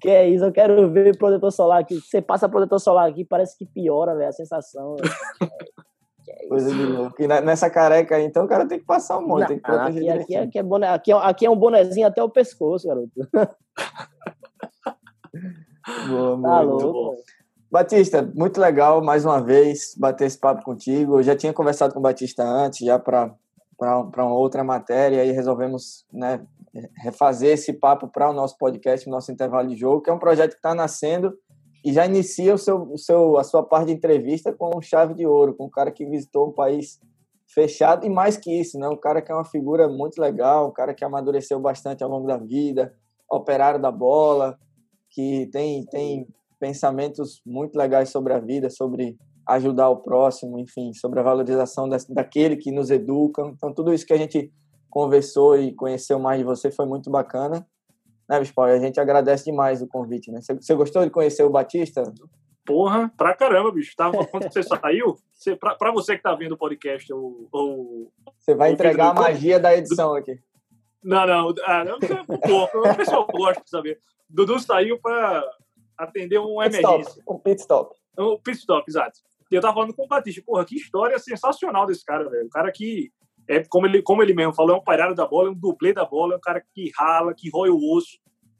Que 0.00 0.10
é 0.10 0.28
isso, 0.28 0.44
eu 0.44 0.52
quero 0.52 0.88
ver 0.90 1.16
protetor 1.16 1.50
solar 1.50 1.80
aqui. 1.80 2.00
Você 2.00 2.22
passa 2.22 2.48
protetor 2.48 2.78
solar 2.78 3.08
aqui, 3.08 3.24
parece 3.24 3.58
que 3.58 3.66
piora, 3.66 4.14
velho, 4.14 4.28
a 4.28 4.32
sensação. 4.32 4.96
É 6.30 6.46
Coisa 6.46 6.70
de 6.70 6.84
louco. 6.84 7.22
E 7.22 7.26
nessa 7.26 7.70
careca 7.70 8.16
aí, 8.16 8.24
então 8.24 8.44
o 8.44 8.48
cara 8.48 8.66
tem 8.66 8.78
que 8.78 8.84
passar 8.84 9.16
um 9.16 9.26
monte, 9.26 9.40
Não, 9.40 9.46
tem 9.46 9.56
que 9.56 9.62
proteger 9.62 10.10
aqui, 10.10 10.20
aqui, 10.20 10.36
aqui, 10.36 10.58
é 10.58 10.62
boné, 10.62 10.88
aqui, 10.88 11.10
é, 11.10 11.14
aqui 11.14 11.46
é 11.46 11.50
um 11.50 11.56
bonezinho 11.56 12.06
até 12.06 12.22
o 12.22 12.28
pescoço, 12.28 12.86
garoto. 12.86 13.10
boa, 16.06 16.42
tá 16.42 16.60
louco, 16.60 17.16
Batista, 17.70 18.22
muito 18.34 18.58
legal 18.58 19.04
mais 19.04 19.26
uma 19.26 19.42
vez 19.42 19.94
bater 19.94 20.26
esse 20.26 20.38
papo 20.38 20.64
contigo. 20.64 21.18
Eu 21.18 21.22
já 21.22 21.36
tinha 21.36 21.52
conversado 21.52 21.92
com 21.92 22.00
o 22.00 22.02
Batista 22.02 22.42
antes, 22.42 22.86
já 22.86 22.98
para 22.98 23.36
uma 24.16 24.34
outra 24.34 24.64
matéria, 24.64 25.22
e 25.22 25.32
resolvemos 25.32 26.06
né, 26.10 26.40
refazer 26.96 27.50
esse 27.50 27.74
papo 27.74 28.08
para 28.08 28.30
o 28.30 28.32
nosso 28.32 28.56
podcast, 28.56 29.06
o 29.06 29.10
nosso 29.10 29.30
intervalo 29.30 29.68
de 29.68 29.76
jogo, 29.76 30.00
que 30.00 30.08
é 30.08 30.12
um 30.12 30.18
projeto 30.18 30.52
que 30.52 30.56
está 30.58 30.74
nascendo 30.74 31.34
e 31.84 31.92
já 31.92 32.06
inicia 32.06 32.54
o 32.54 32.58
seu, 32.58 32.82
o 32.90 32.96
seu, 32.96 33.36
a 33.36 33.44
sua 33.44 33.62
parte 33.62 33.88
de 33.88 33.92
entrevista 33.92 34.52
com 34.52 34.80
chave 34.80 35.12
de 35.12 35.26
ouro, 35.26 35.54
com 35.54 35.66
um 35.66 35.70
cara 35.70 35.90
que 35.90 36.06
visitou 36.06 36.48
um 36.48 36.52
país 36.52 36.98
fechado 37.46 38.06
e 38.06 38.10
mais 38.10 38.36
que 38.38 38.50
isso, 38.50 38.78
né? 38.78 38.88
Um 38.88 38.96
cara 38.96 39.20
que 39.20 39.30
é 39.30 39.34
uma 39.34 39.44
figura 39.44 39.88
muito 39.88 40.20
legal, 40.20 40.68
um 40.68 40.72
cara 40.72 40.94
que 40.94 41.04
amadureceu 41.04 41.60
bastante 41.60 42.02
ao 42.02 42.10
longo 42.10 42.26
da 42.26 42.38
vida, 42.38 42.94
operário 43.30 43.80
da 43.80 43.92
bola, 43.92 44.58
que 45.10 45.46
tem, 45.52 45.84
tem 45.86 46.26
pensamentos 46.58 47.40
muito 47.44 47.76
legais 47.76 48.10
sobre 48.10 48.32
a 48.32 48.38
vida, 48.38 48.68
sobre 48.70 49.16
ajudar 49.48 49.88
o 49.88 49.96
próximo, 49.96 50.58
enfim, 50.58 50.92
sobre 50.92 51.20
a 51.20 51.22
valorização 51.22 51.88
daquele 52.10 52.56
que 52.56 52.70
nos 52.70 52.90
educa. 52.90 53.42
Então, 53.54 53.72
tudo 53.72 53.92
isso 53.92 54.06
que 54.06 54.12
a 54.12 54.18
gente 54.18 54.52
conversou 54.90 55.58
e 55.58 55.74
conheceu 55.74 56.18
mais 56.18 56.38
de 56.38 56.44
você, 56.44 56.70
foi 56.70 56.86
muito 56.86 57.10
bacana. 57.10 57.66
Né, 58.28 58.38
Bispo? 58.38 58.60
A 58.60 58.78
gente 58.78 59.00
agradece 59.00 59.44
demais 59.44 59.80
o 59.80 59.88
convite, 59.88 60.30
né? 60.30 60.40
Você 60.42 60.74
gostou 60.74 61.02
de 61.02 61.10
conhecer 61.10 61.44
o 61.44 61.50
Batista? 61.50 62.02
Porra, 62.66 63.10
pra 63.16 63.34
caramba, 63.34 63.72
bicho. 63.72 63.94
Tava, 63.96 64.26
quando 64.26 64.52
você 64.52 64.62
saiu, 64.62 65.16
você, 65.32 65.56
pra, 65.56 65.74
pra 65.74 65.90
você 65.90 66.16
que 66.16 66.22
tá 66.22 66.34
vendo 66.34 66.52
o 66.52 66.58
podcast, 66.58 67.10
ou, 67.10 67.48
ou 67.50 68.12
você 68.38 68.54
vai 68.54 68.72
entregar 68.72 69.10
a 69.10 69.14
magia 69.14 69.58
da 69.58 69.74
edição 69.74 70.14
aqui. 70.14 70.38
Não, 71.02 71.26
não, 71.26 71.54
ah, 71.64 71.84
não, 71.84 71.98
pouco. 72.40 72.78
O 72.80 72.96
pessoal 72.96 73.26
gosta 73.26 73.62
de 73.62 73.70
saber. 73.70 73.98
Dudu 74.28 74.58
saiu 74.60 74.98
para 75.00 75.42
atender 75.98 76.38
uma 76.38 76.64
pit 76.64 76.76
emergência. 76.76 77.10
Stop, 77.10 77.24
um 77.28 77.38
pit 77.38 77.60
stop. 77.60 77.96
Um 78.18 78.38
pit 78.38 78.58
stop, 78.58 78.84
exato. 78.88 79.20
E 79.50 79.54
eu 79.54 79.60
tava 79.60 79.74
falando 79.74 79.94
com 79.94 80.04
o 80.04 80.08
Batista, 80.08 80.42
porra, 80.44 80.64
que 80.64 80.76
história 80.76 81.18
sensacional 81.18 81.86
desse 81.86 82.04
cara, 82.04 82.28
velho. 82.28 82.46
O 82.46 82.50
cara 82.50 82.70
que 82.70 83.10
é 83.48 83.64
como 83.64 83.86
ele, 83.86 84.02
como 84.02 84.22
ele 84.22 84.34
mesmo 84.34 84.52
falou, 84.52 84.76
é 84.76 84.78
um 84.78 84.84
pairado 84.84 85.14
da 85.14 85.26
bola, 85.26 85.48
é 85.48 85.50
um 85.50 85.54
dublê 85.54 85.92
da 85.92 86.04
bola, 86.04 86.34
é 86.34 86.36
um 86.36 86.40
cara 86.40 86.62
que 86.74 86.92
rala, 86.94 87.34
que 87.34 87.48
rói 87.50 87.70
o 87.70 87.92
osso, 87.92 88.18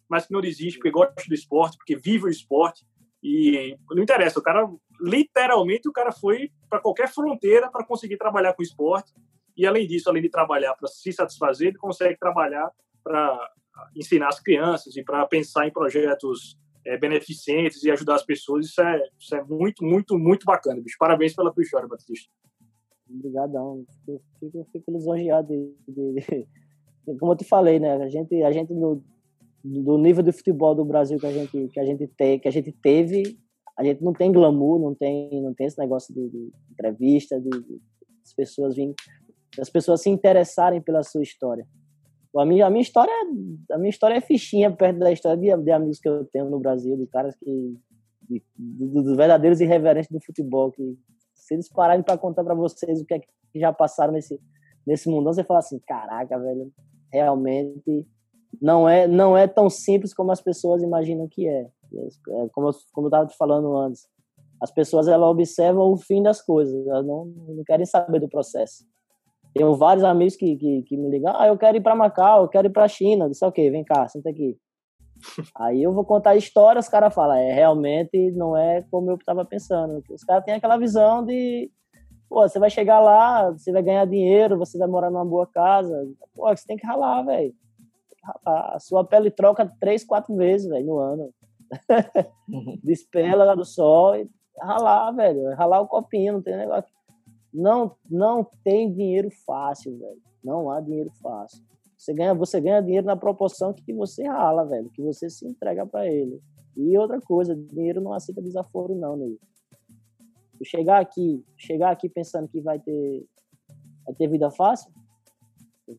mas 0.08 0.26
que 0.26 0.32
não 0.32 0.40
desiste 0.40 0.78
porque 0.78 0.90
gosta 0.90 1.14
do 1.28 1.34
esporte, 1.34 1.76
porque 1.76 1.94
vive 1.94 2.24
o 2.24 2.30
esporte. 2.30 2.86
E 3.22 3.76
não 3.90 4.02
interessa, 4.02 4.38
o 4.38 4.42
cara, 4.42 4.66
literalmente, 5.00 5.88
o 5.88 5.92
cara 5.92 6.10
foi 6.10 6.50
para 6.70 6.80
qualquer 6.80 7.08
fronteira 7.08 7.70
para 7.70 7.84
conseguir 7.84 8.16
trabalhar 8.16 8.54
com 8.54 8.62
esporte. 8.62 9.12
E 9.56 9.66
além 9.66 9.86
disso, 9.86 10.08
além 10.08 10.22
de 10.22 10.30
trabalhar 10.30 10.74
para 10.74 10.88
se 10.88 11.12
satisfazer, 11.12 11.68
ele 11.68 11.78
consegue 11.78 12.16
trabalhar 12.16 12.70
para 13.02 13.50
ensinar 13.94 14.28
as 14.28 14.40
crianças 14.40 14.96
e 14.96 15.02
para 15.02 15.26
pensar 15.26 15.66
em 15.66 15.72
projetos 15.72 16.56
é, 16.86 16.96
beneficentes 16.98 17.82
e 17.82 17.90
ajudar 17.90 18.16
as 18.16 18.24
pessoas. 18.24 18.66
Isso 18.66 18.80
é, 18.80 19.02
isso 19.18 19.34
é 19.34 19.44
muito, 19.44 19.84
muito, 19.84 20.18
muito 20.18 20.44
bacana, 20.44 20.80
bicho. 20.80 20.96
Parabéns 20.98 21.34
pela 21.34 21.52
tua 21.52 21.62
história, 21.62 21.88
Batista. 21.88 22.30
Obrigadão. 23.10 23.84
Fico, 24.04 24.22
fico, 24.38 24.68
fico 24.72 24.92
lisonjeado 24.92 25.48
de, 25.48 25.74
de, 25.88 26.46
de, 27.06 27.18
como 27.18 27.32
eu 27.32 27.36
te 27.36 27.44
falei, 27.44 27.78
né? 27.78 27.94
A 27.94 28.08
gente, 28.08 28.42
a 28.42 28.52
gente 28.52 28.72
no, 28.74 29.02
do 29.64 29.98
nível 29.98 30.22
de 30.22 30.32
futebol 30.32 30.74
do 30.74 30.84
Brasil 30.84 31.18
que 31.18 31.26
a 31.26 31.32
gente 31.32 31.68
que 31.68 31.80
a 31.80 31.84
gente 31.84 32.06
tem, 32.06 32.38
que 32.38 32.48
a 32.48 32.50
gente 32.50 32.72
teve, 32.72 33.38
a 33.78 33.84
gente 33.84 34.02
não 34.02 34.12
tem 34.12 34.30
glamour, 34.30 34.78
não 34.78 34.94
tem 34.94 35.42
não 35.42 35.54
tem 35.54 35.66
esse 35.66 35.78
negócio 35.78 36.14
de, 36.14 36.28
de 36.28 36.50
entrevista, 36.70 37.40
de, 37.40 37.50
de 37.50 37.80
as 38.24 38.34
pessoas 38.34 38.74
virem, 38.74 38.94
as 39.58 39.70
pessoas 39.70 40.02
se 40.02 40.10
interessarem 40.10 40.82
pela 40.82 41.02
sua 41.02 41.22
história. 41.22 41.66
A 42.40 42.44
minha, 42.44 42.66
a 42.66 42.70
minha 42.70 42.82
história 42.82 43.12
a 43.70 43.78
minha 43.78 43.90
história 43.90 44.16
é 44.16 44.20
fichinha 44.20 44.70
perto 44.70 44.98
da 44.98 45.12
história 45.12 45.36
de, 45.36 45.64
de 45.64 45.70
amigos 45.70 45.98
que 45.98 46.08
eu 46.08 46.24
tenho 46.26 46.48
no 46.50 46.60
Brasil, 46.60 46.96
de 46.96 47.06
caras 47.06 47.34
que 47.36 47.76
dos 48.56 49.16
verdadeiros 49.16 49.60
irreverentes 49.60 50.10
do 50.10 50.20
futebol 50.20 50.70
que 50.70 50.96
se 51.34 51.54
eles 51.54 51.68
pararem 51.68 52.02
para 52.02 52.18
contar 52.18 52.44
para 52.44 52.54
vocês 52.54 53.00
o 53.00 53.06
que 53.06 53.14
é 53.14 53.18
que 53.18 53.58
já 53.58 53.72
passaram 53.72 54.12
nesse 54.12 54.38
nesse 54.86 55.08
mundão, 55.08 55.32
você 55.32 55.44
fala 55.44 55.60
assim, 55.60 55.78
caraca, 55.86 56.38
velho, 56.38 56.72
realmente 57.12 58.06
não 58.60 58.88
é 58.88 59.06
não 59.06 59.36
é 59.36 59.46
tão 59.46 59.68
simples 59.68 60.14
como 60.14 60.32
as 60.32 60.40
pessoas 60.40 60.82
imaginam 60.82 61.28
que 61.28 61.46
é. 61.46 61.62
é 61.62 62.48
como 62.52 62.70
como 62.92 63.06
eu 63.06 63.08
estava 63.08 63.26
te 63.26 63.36
falando 63.36 63.76
antes, 63.76 64.08
as 64.60 64.70
pessoas 64.70 65.08
elas 65.08 65.28
observam 65.28 65.92
o 65.92 65.96
fim 65.96 66.22
das 66.22 66.42
coisas, 66.42 66.86
elas 66.86 67.06
não, 67.06 67.26
não 67.26 67.64
querem 67.64 67.86
saber 67.86 68.20
do 68.20 68.28
processo. 68.28 68.84
Tenho 69.58 69.74
vários 69.74 70.04
amigos 70.04 70.36
que, 70.36 70.56
que, 70.56 70.82
que 70.82 70.96
me 70.96 71.10
ligam, 71.10 71.34
ah, 71.36 71.48
eu 71.48 71.58
quero 71.58 71.76
ir 71.76 71.82
para 71.82 71.94
Macau, 71.94 72.42
eu 72.42 72.48
quero 72.48 72.68
ir 72.68 72.70
para 72.70 72.88
China, 72.88 73.24
eu 73.24 73.30
disse, 73.30 73.44
ok, 73.44 73.70
vem 73.70 73.84
cá, 73.84 74.08
senta 74.08 74.30
aqui. 74.30 74.56
Aí 75.58 75.82
eu 75.82 75.92
vou 75.92 76.04
contar 76.04 76.30
a 76.30 76.36
história, 76.36 76.78
os 76.78 76.88
caras 76.88 77.14
falam, 77.14 77.36
é, 77.36 77.52
realmente 77.52 78.30
não 78.32 78.56
é 78.56 78.82
como 78.90 79.10
eu 79.10 79.16
estava 79.16 79.44
pensando. 79.44 80.02
Os 80.10 80.24
caras 80.24 80.44
têm 80.44 80.54
aquela 80.54 80.76
visão 80.76 81.24
de, 81.24 81.70
pô, 82.28 82.48
você 82.48 82.58
vai 82.58 82.70
chegar 82.70 83.00
lá, 83.00 83.50
você 83.50 83.72
vai 83.72 83.82
ganhar 83.82 84.04
dinheiro, 84.06 84.56
você 84.56 84.78
vai 84.78 84.88
morar 84.88 85.10
numa 85.10 85.24
boa 85.24 85.46
casa. 85.46 86.08
Pô, 86.34 86.48
você 86.48 86.64
tem 86.66 86.76
que 86.76 86.86
ralar, 86.86 87.22
velho 87.22 87.52
a 88.44 88.78
sua 88.78 89.04
pele 89.04 89.30
troca 89.30 89.70
três, 89.80 90.04
quatro 90.04 90.34
vezes, 90.36 90.68
velho, 90.68 90.86
no 90.86 90.98
ano. 90.98 91.30
Uhum. 92.48 92.78
Despela 92.82 93.56
do 93.56 93.64
sol 93.64 94.16
e 94.16 94.28
ralar, 94.60 95.12
velho. 95.12 95.54
Ralar 95.54 95.80
o 95.80 95.88
copinho, 95.88 96.34
não 96.34 96.42
tem 96.42 96.56
negócio. 96.56 96.90
Não, 97.58 97.96
não 98.08 98.46
tem 98.62 98.92
dinheiro 98.92 99.28
fácil, 99.44 99.98
velho. 99.98 100.22
Não 100.44 100.70
há 100.70 100.80
dinheiro 100.80 101.10
fácil. 101.20 101.60
Você 101.96 102.14
ganha, 102.14 102.32
você 102.32 102.60
ganha 102.60 102.80
dinheiro 102.80 103.04
na 103.04 103.16
proporção 103.16 103.74
que 103.74 103.92
você 103.92 104.22
rala, 104.22 104.64
velho, 104.64 104.88
que 104.90 105.02
você 105.02 105.28
se 105.28 105.44
entrega 105.44 105.84
para 105.84 106.06
ele. 106.06 106.40
E 106.76 106.96
outra 106.96 107.20
coisa, 107.20 107.56
dinheiro 107.56 108.00
não 108.00 108.12
aceita 108.12 108.40
desaforo 108.40 108.94
não, 108.94 109.16
nego. 109.16 109.40
Chegar 110.62 111.00
aqui, 111.00 111.44
chegar 111.56 111.90
aqui 111.90 112.08
pensando 112.08 112.46
que 112.46 112.60
vai 112.60 112.78
ter 112.78 113.26
vai 114.06 114.14
ter 114.14 114.28
vida 114.28 114.50
fácil, 114.50 114.90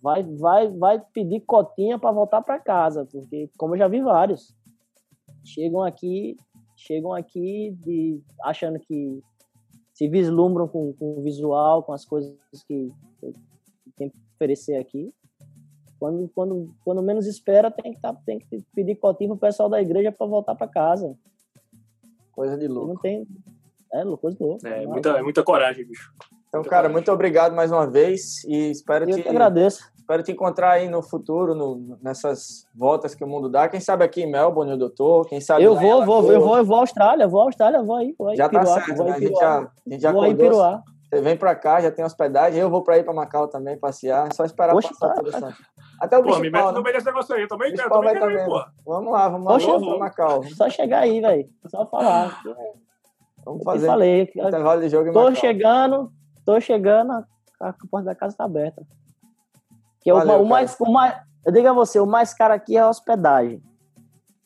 vai, 0.02 0.24
vai, 0.24 0.68
vai 0.70 1.00
pedir 1.14 1.42
cotinha 1.42 2.00
para 2.00 2.12
voltar 2.12 2.42
para 2.42 2.60
casa, 2.60 3.06
porque 3.06 3.50
como 3.58 3.76
eu 3.76 3.80
já 3.80 3.88
vi 3.88 4.02
vários, 4.02 4.56
chegam 5.46 5.84
aqui, 5.84 6.36
chegam 6.76 7.14
aqui 7.14 7.78
de, 7.84 8.20
achando 8.44 8.80
que 8.80 9.22
se 10.00 10.08
vislumbram 10.08 10.66
com, 10.66 10.94
com 10.94 11.20
o 11.20 11.22
visual, 11.22 11.84
com 11.84 11.92
as 11.92 12.06
coisas 12.06 12.34
que, 12.66 12.90
que 13.20 13.34
tem 13.98 14.10
que 14.10 14.18
oferecer 14.34 14.78
aqui. 14.78 15.14
Quando, 16.00 16.30
quando, 16.34 16.74
quando 16.86 17.04
menos 17.04 17.28
espera, 17.28 17.70
tem 17.70 17.94
que, 17.94 18.00
tá, 18.00 18.16
tem 18.26 18.40
que 18.40 18.64
pedir 18.74 18.96
cotinha 18.96 19.28
pro 19.32 19.38
pessoal 19.38 19.68
da 19.68 19.82
igreja 19.82 20.10
para 20.10 20.26
voltar 20.26 20.56
para 20.56 20.70
casa. 20.70 21.14
Coisa 22.32 22.58
de 22.58 22.66
louco. 22.66 22.94
Não 22.94 22.96
tem. 22.96 23.28
É, 23.92 24.06
coisa 24.16 24.38
de 24.38 24.42
louco. 24.42 24.66
É, 24.66 24.88
muita, 24.88 25.10
é 25.10 25.22
muita 25.22 25.44
coragem, 25.44 25.86
bicho. 25.86 26.14
Então, 26.50 26.64
cara, 26.64 26.90
muito 26.90 27.12
obrigado 27.12 27.56
mais 27.56 27.72
uma 27.72 27.86
vez 27.88 28.44
e 28.46 28.72
espero 28.72 29.08
Eu 29.08 29.16
te 29.16 29.24
que 29.24 29.30
agradeço. 29.30 29.84
Espero 29.96 30.24
te 30.24 30.32
encontrar 30.32 30.72
aí 30.72 30.90
no 30.90 31.04
futuro, 31.04 31.54
no, 31.54 31.98
nessas 32.02 32.66
voltas 32.74 33.14
que 33.14 33.24
o 33.24 33.28
mundo 33.28 33.48
dá. 33.48 33.70
Quem 33.70 33.80
sabe 33.80 34.04
aqui 34.04 34.24
em 34.24 34.32
Melbourne, 34.32 34.74
o 34.74 34.78
doutor. 34.78 35.28
Quem 35.28 35.40
sabe 35.40 35.64
eu 35.64 35.76
vou, 35.76 36.04
vou, 36.04 36.32
eu 36.32 36.42
vou, 36.42 36.58
eu 36.58 36.66
vou 36.66 36.78
à 36.78 36.80
Austrália, 36.80 37.28
vou 37.28 37.42
à 37.42 37.44
Austrália, 37.44 37.84
vou 37.84 37.96
aí, 37.96 38.16
vou 38.18 38.30
aí. 38.30 38.36
Já 38.36 38.50
tá 38.50 38.60
Piruá, 38.62 38.82
certo, 38.82 39.04
né? 39.04 39.12
a 39.12 39.20
gente 39.20 39.40
já, 39.40 39.60
a 39.60 39.70
gente 39.88 40.02
já 40.02 40.12
vou 40.12 40.24
aí 40.24 40.34
Piruá. 40.36 40.84
Você 41.10 41.22
vem 41.22 41.38
para 41.38 41.56
cá, 41.56 41.80
já 41.82 41.92
tem 41.92 42.04
hospedagem. 42.04 42.60
Eu 42.60 42.70
vou 42.70 42.84
para 42.84 42.98
ir 42.98 43.04
para 43.04 43.14
Macau 43.14 43.48
também 43.48 43.78
passear. 43.78 44.28
É 44.28 44.34
só 44.34 44.44
esperar 44.46 44.74
Poxa, 44.74 44.90
passar 44.90 45.14
tá, 45.14 45.22
tudo 45.22 45.32
tá. 45.32 45.54
Até 46.00 46.18
o 46.18 46.22
Pô, 46.24 46.30
bicho 46.30 46.42
me 46.42 46.50
mete 46.50 46.66
né? 46.66 46.72
no 46.72 46.82
meio 46.82 46.96
desse 46.96 47.06
negócio 47.06 47.36
aí. 47.36 47.42
Eu 47.44 47.48
também 47.48 47.74
quero, 47.74 47.90
também 47.90 48.04
vai 48.06 48.14
quero 48.20 48.32
ir, 48.32 48.38
também. 48.38 48.50
pô. 48.50 48.66
Vamos 48.86 49.14
lá, 49.14 49.30
vamos 49.30 49.48
lá. 49.48 49.58
Vamos 49.58 49.88
para 49.88 49.98
Macau. 49.98 50.44
Só 50.56 50.70
chegar 50.70 51.00
aí, 51.00 51.22
velho. 51.22 51.50
Só 51.68 51.86
falar. 51.86 52.42
Vamos 53.46 53.62
Eu 53.62 53.66
fazer 53.66 53.88
falei. 53.88 54.32
intervalo 54.36 54.82
de 54.82 54.90
jogo 54.90 55.10
em 55.10 55.14
Tô 55.14 55.20
Macau. 55.24 55.36
chegando, 55.36 56.12
tô 56.50 56.60
chegando, 56.60 57.12
a, 57.62 57.74
porta 57.92 58.06
da 58.06 58.16
casa 58.16 58.36
tá 58.36 58.46
aberta. 58.46 58.82
Que 60.02 60.10
é 60.10 60.14
o, 60.14 60.18
Valeu, 60.18 60.42
o 60.42 60.46
mais, 60.46 60.76
o 60.80 60.92
mais, 60.92 61.16
eu 61.46 61.52
digo 61.52 61.68
a 61.68 61.74
você, 61.74 62.00
o 62.00 62.08
mais 62.08 62.34
caro 62.34 62.54
aqui 62.54 62.76
é 62.76 62.80
a 62.80 62.90
hospedagem. 62.90 63.62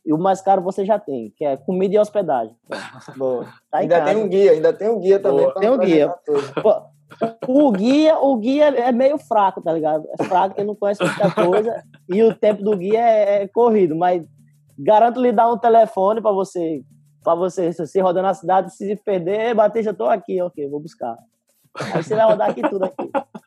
E 0.06 0.12
o 0.12 0.18
mais 0.18 0.42
caro 0.42 0.62
você 0.62 0.84
já 0.86 1.00
tem, 1.00 1.32
que 1.38 1.46
é 1.46 1.56
comida 1.56 1.96
e 1.96 2.00
hospedagem. 2.00 2.56
Boa. 3.16 3.46
Tá 3.72 3.78
ainda 3.78 4.00
casa. 4.00 4.14
tem 4.14 4.22
um 4.22 4.28
guia, 4.28 4.52
ainda 4.52 4.74
tem 4.74 4.90
um 4.90 5.00
guia 5.00 5.18
também. 5.18 5.46
Boa. 5.46 5.60
Tem 5.60 5.70
um 5.70 5.78
guia. 5.78 6.14
o 7.48 7.72
guia, 7.72 8.18
o 8.20 8.36
guia 8.36 8.66
é 8.66 8.92
meio 8.92 9.18
fraco, 9.18 9.62
tá 9.62 9.72
ligado? 9.72 10.06
É 10.20 10.24
fraco, 10.26 10.56
quem 10.56 10.66
não 10.66 10.76
conhece 10.76 11.02
muita 11.02 11.32
coisa. 11.32 11.84
E 12.10 12.22
o 12.22 12.36
tempo 12.36 12.62
do 12.62 12.76
guia 12.76 13.00
é, 13.00 13.44
é 13.44 13.48
corrido, 13.48 13.96
mas 13.96 14.26
garanto 14.78 15.22
lhe 15.22 15.32
dar 15.32 15.50
um 15.50 15.58
telefone 15.58 16.22
para 16.22 16.34
você, 16.34 16.84
para 17.24 17.36
você, 17.36 17.72
se 17.72 18.02
rodar 18.02 18.24
na 18.24 18.34
cidade, 18.34 18.76
se 18.76 18.94
perder, 18.98 19.40
"Ei, 19.40 19.54
Batista, 19.54 19.92
eu 19.92 19.96
tô 19.96 20.06
aqui, 20.06 20.42
ok, 20.42 20.68
vou 20.68 20.82
buscar. 20.82 21.16
Aí 21.76 22.04
você 22.04 22.16
vai 22.16 22.26
rodar 22.26 22.50
aqui 22.50 22.62
tudo 22.70 22.86
aqui. 22.86 23.10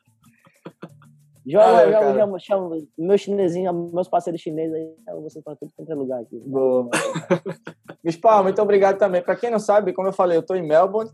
Joga, 1.49 1.65
Valeu, 1.65 1.91
joga, 1.93 2.13
chama, 2.13 2.39
chama 2.39 2.77
meus 2.97 3.21
chinesinhos, 3.21 3.73
meus 3.93 4.09
parceiros 4.09 4.41
chineses 4.41 4.75
aí, 4.75 4.93
eu 5.07 5.21
você 5.21 5.41
para 5.41 5.55
tudo 5.55 5.71
quanto 5.77 5.89
é 5.89 5.95
lugar 5.95 6.19
aqui. 6.19 6.37
Boa. 6.45 6.89
Bispal, 8.03 8.43
muito 8.43 8.61
obrigado 8.61 8.97
também. 8.97 9.21
Para 9.21 9.37
quem 9.37 9.49
não 9.49 9.57
sabe, 9.57 9.93
como 9.93 10.09
eu 10.09 10.13
falei, 10.13 10.35
eu 10.35 10.41
estou 10.41 10.57
em 10.57 10.67
Melbourne, 10.67 11.09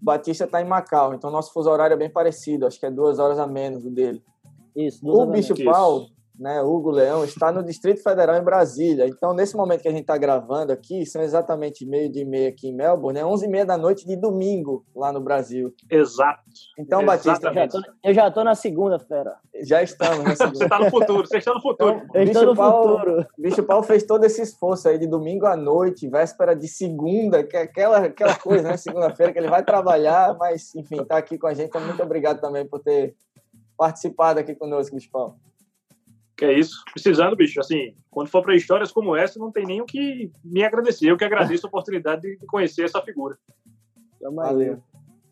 Batista 0.00 0.44
está 0.44 0.62
em 0.62 0.64
Macau, 0.64 1.12
então 1.12 1.30
nosso 1.30 1.52
fuso 1.52 1.68
horário 1.68 1.92
é 1.92 1.98
bem 1.98 2.08
parecido, 2.08 2.66
acho 2.66 2.80
que 2.80 2.86
é 2.86 2.90
duas 2.90 3.18
horas 3.18 3.38
a 3.38 3.46
menos 3.46 3.82
do 3.82 3.90
dele. 3.90 4.22
Isso, 4.74 5.04
duas 5.04 5.18
O 5.18 5.20
horas 5.28 5.48
Bicho. 5.50 5.64
Pau, 5.64 6.06
né, 6.38 6.60
Hugo 6.62 6.90
Leão, 6.90 7.24
está 7.24 7.52
no 7.52 7.62
Distrito 7.62 8.02
Federal 8.02 8.36
em 8.36 8.42
Brasília. 8.42 9.06
Então, 9.06 9.32
nesse 9.32 9.56
momento 9.56 9.82
que 9.82 9.88
a 9.88 9.92
gente 9.92 10.00
está 10.00 10.18
gravando 10.18 10.72
aqui, 10.72 11.06
são 11.06 11.22
exatamente 11.22 11.86
meio 11.86 12.10
de 12.10 12.24
meia 12.24 12.48
aqui 12.48 12.68
em 12.68 12.74
Melbourne, 12.74 13.20
é 13.20 13.24
11 13.24 13.44
e 13.46 13.48
meia 13.48 13.64
da 13.64 13.76
noite 13.76 14.04
de 14.06 14.16
domingo 14.16 14.84
lá 14.94 15.12
no 15.12 15.20
Brasil. 15.20 15.72
Exato. 15.88 16.42
Então, 16.78 17.04
Batista, 17.04 17.52
Eu 18.02 18.12
já 18.12 18.30
tô 18.30 18.42
na 18.42 18.54
segunda, 18.54 18.98
fera. 18.98 19.36
já 19.62 19.82
estamos 19.82 20.24
nessa 20.24 20.48
Você 20.48 20.68
tá 20.68 20.78
no 20.80 20.90
futuro, 20.90 21.26
você 21.26 21.38
está 21.38 21.54
no 21.54 21.60
futuro. 21.62 21.90
Então, 22.04 22.08
Eu 22.14 22.26
Bicho 22.26 22.30
estou 22.38 22.46
no 22.46 22.56
Pau- 22.56 22.82
futuro. 22.98 23.26
Bicho 23.38 23.62
Paulo 23.62 23.82
fez 23.84 24.02
todo 24.02 24.24
esse 24.24 24.42
esforço 24.42 24.88
aí 24.88 24.98
de 24.98 25.06
domingo 25.06 25.46
à 25.46 25.56
noite, 25.56 26.08
véspera 26.08 26.54
de 26.56 26.66
segunda, 26.66 27.44
que 27.44 27.56
é 27.56 27.62
aquela, 27.62 27.98
aquela 27.98 28.34
coisa, 28.34 28.68
né? 28.68 28.76
Segunda-feira 28.76 29.32
que 29.32 29.38
ele 29.38 29.48
vai 29.48 29.64
trabalhar, 29.64 30.36
mas 30.38 30.74
enfim, 30.74 31.04
tá 31.04 31.16
aqui 31.16 31.38
com 31.38 31.46
a 31.46 31.54
gente. 31.54 31.68
Então, 31.68 31.80
muito 31.80 32.02
obrigado 32.02 32.40
também 32.40 32.66
por 32.66 32.80
ter 32.80 33.14
participado 33.76 34.40
aqui 34.40 34.54
conosco, 34.54 34.94
Bicho 34.96 35.10
Paulo. 35.10 35.36
Que 36.44 36.50
é 36.50 36.58
isso. 36.58 36.84
Precisando, 36.92 37.34
bicho, 37.34 37.58
assim, 37.58 37.96
quando 38.10 38.28
for 38.28 38.42
para 38.42 38.54
histórias 38.54 38.92
como 38.92 39.16
essa, 39.16 39.38
não 39.38 39.50
tem 39.50 39.64
nem 39.64 39.80
o 39.80 39.86
que 39.86 40.30
me 40.44 40.62
agradecer. 40.62 41.10
Eu 41.10 41.16
que 41.16 41.24
agradeço 41.24 41.66
a 41.66 41.68
oportunidade 41.68 42.20
de 42.20 42.46
conhecer 42.46 42.84
essa 42.84 43.00
figura. 43.00 43.38
Tamo. 44.20 44.36
Valeu. 44.36 44.82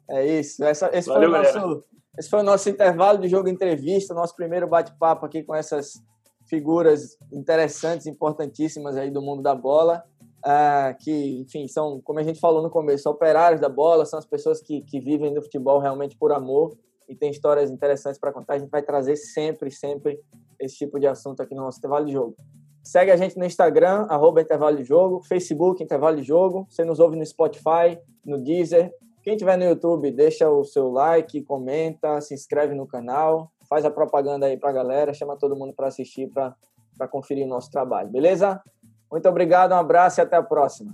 É 0.08 0.26
isso. 0.38 0.64
Essa, 0.64 0.90
esse, 0.96 1.08
Valeu, 1.08 1.30
foi 1.30 1.40
o 1.40 1.42
galera. 1.42 1.60
nosso, 1.60 1.84
esse 2.18 2.30
foi 2.30 2.40
o 2.40 2.42
nosso 2.42 2.68
intervalo 2.70 3.18
de 3.18 3.28
jogo 3.28 3.48
entrevista, 3.48 4.14
nosso 4.14 4.34
primeiro 4.34 4.66
bate-papo 4.66 5.26
aqui 5.26 5.42
com 5.42 5.54
essas 5.54 6.02
figuras 6.48 7.16
interessantes, 7.30 8.06
importantíssimas 8.06 8.96
aí 8.96 9.10
do 9.10 9.20
mundo 9.20 9.42
da 9.42 9.54
bola. 9.54 10.02
ah, 10.44 10.96
que, 10.98 11.40
enfim, 11.40 11.68
são, 11.68 12.00
como 12.02 12.18
a 12.18 12.22
gente 12.22 12.40
falou 12.40 12.62
no 12.62 12.70
começo, 12.70 13.08
operários 13.08 13.60
da 13.60 13.68
bola, 13.68 14.06
são 14.06 14.18
as 14.18 14.26
pessoas 14.26 14.60
que, 14.60 14.80
que 14.82 14.98
vivem 14.98 15.32
do 15.34 15.42
futebol 15.42 15.78
realmente 15.78 16.16
por 16.16 16.32
amor 16.32 16.76
e 17.08 17.14
tem 17.14 17.30
histórias 17.30 17.70
interessantes 17.70 18.18
para 18.18 18.32
contar. 18.32 18.54
A 18.54 18.58
gente 18.58 18.70
vai 18.70 18.82
trazer 18.82 19.16
sempre, 19.16 19.70
sempre 19.70 20.20
esse 20.58 20.76
tipo 20.76 20.98
de 20.98 21.06
assunto 21.06 21.42
aqui 21.42 21.54
no 21.54 21.62
nosso 21.62 21.78
intervalo 21.78 22.06
de 22.06 22.12
jogo. 22.12 22.36
Segue 22.82 23.10
a 23.10 23.16
gente 23.16 23.38
no 23.38 23.44
Instagram, 23.44 24.06
arroba 24.08 24.40
intervalo 24.40 24.76
de 24.76 24.84
jogo, 24.84 25.22
Facebook, 25.22 25.82
intervalo 25.82 26.16
de 26.16 26.24
jogo. 26.24 26.66
Você 26.68 26.84
nos 26.84 26.98
ouve 26.98 27.16
no 27.16 27.24
Spotify, 27.24 27.98
no 28.24 28.38
Deezer. 28.38 28.92
Quem 29.22 29.36
tiver 29.36 29.56
no 29.56 29.64
YouTube, 29.64 30.10
deixa 30.10 30.50
o 30.50 30.64
seu 30.64 30.90
like, 30.90 31.42
comenta, 31.42 32.20
se 32.20 32.34
inscreve 32.34 32.74
no 32.74 32.86
canal, 32.86 33.52
faz 33.68 33.84
a 33.84 33.90
propaganda 33.90 34.46
aí 34.46 34.56
pra 34.56 34.72
galera, 34.72 35.14
chama 35.14 35.36
todo 35.36 35.54
mundo 35.54 35.72
para 35.72 35.86
assistir, 35.86 36.28
para 36.28 37.08
conferir 37.08 37.46
o 37.46 37.48
nosso 37.48 37.70
trabalho, 37.70 38.10
beleza? 38.10 38.60
Muito 39.10 39.28
obrigado, 39.28 39.72
um 39.72 39.76
abraço 39.76 40.20
e 40.20 40.22
até 40.22 40.36
a 40.36 40.42
próxima. 40.42 40.92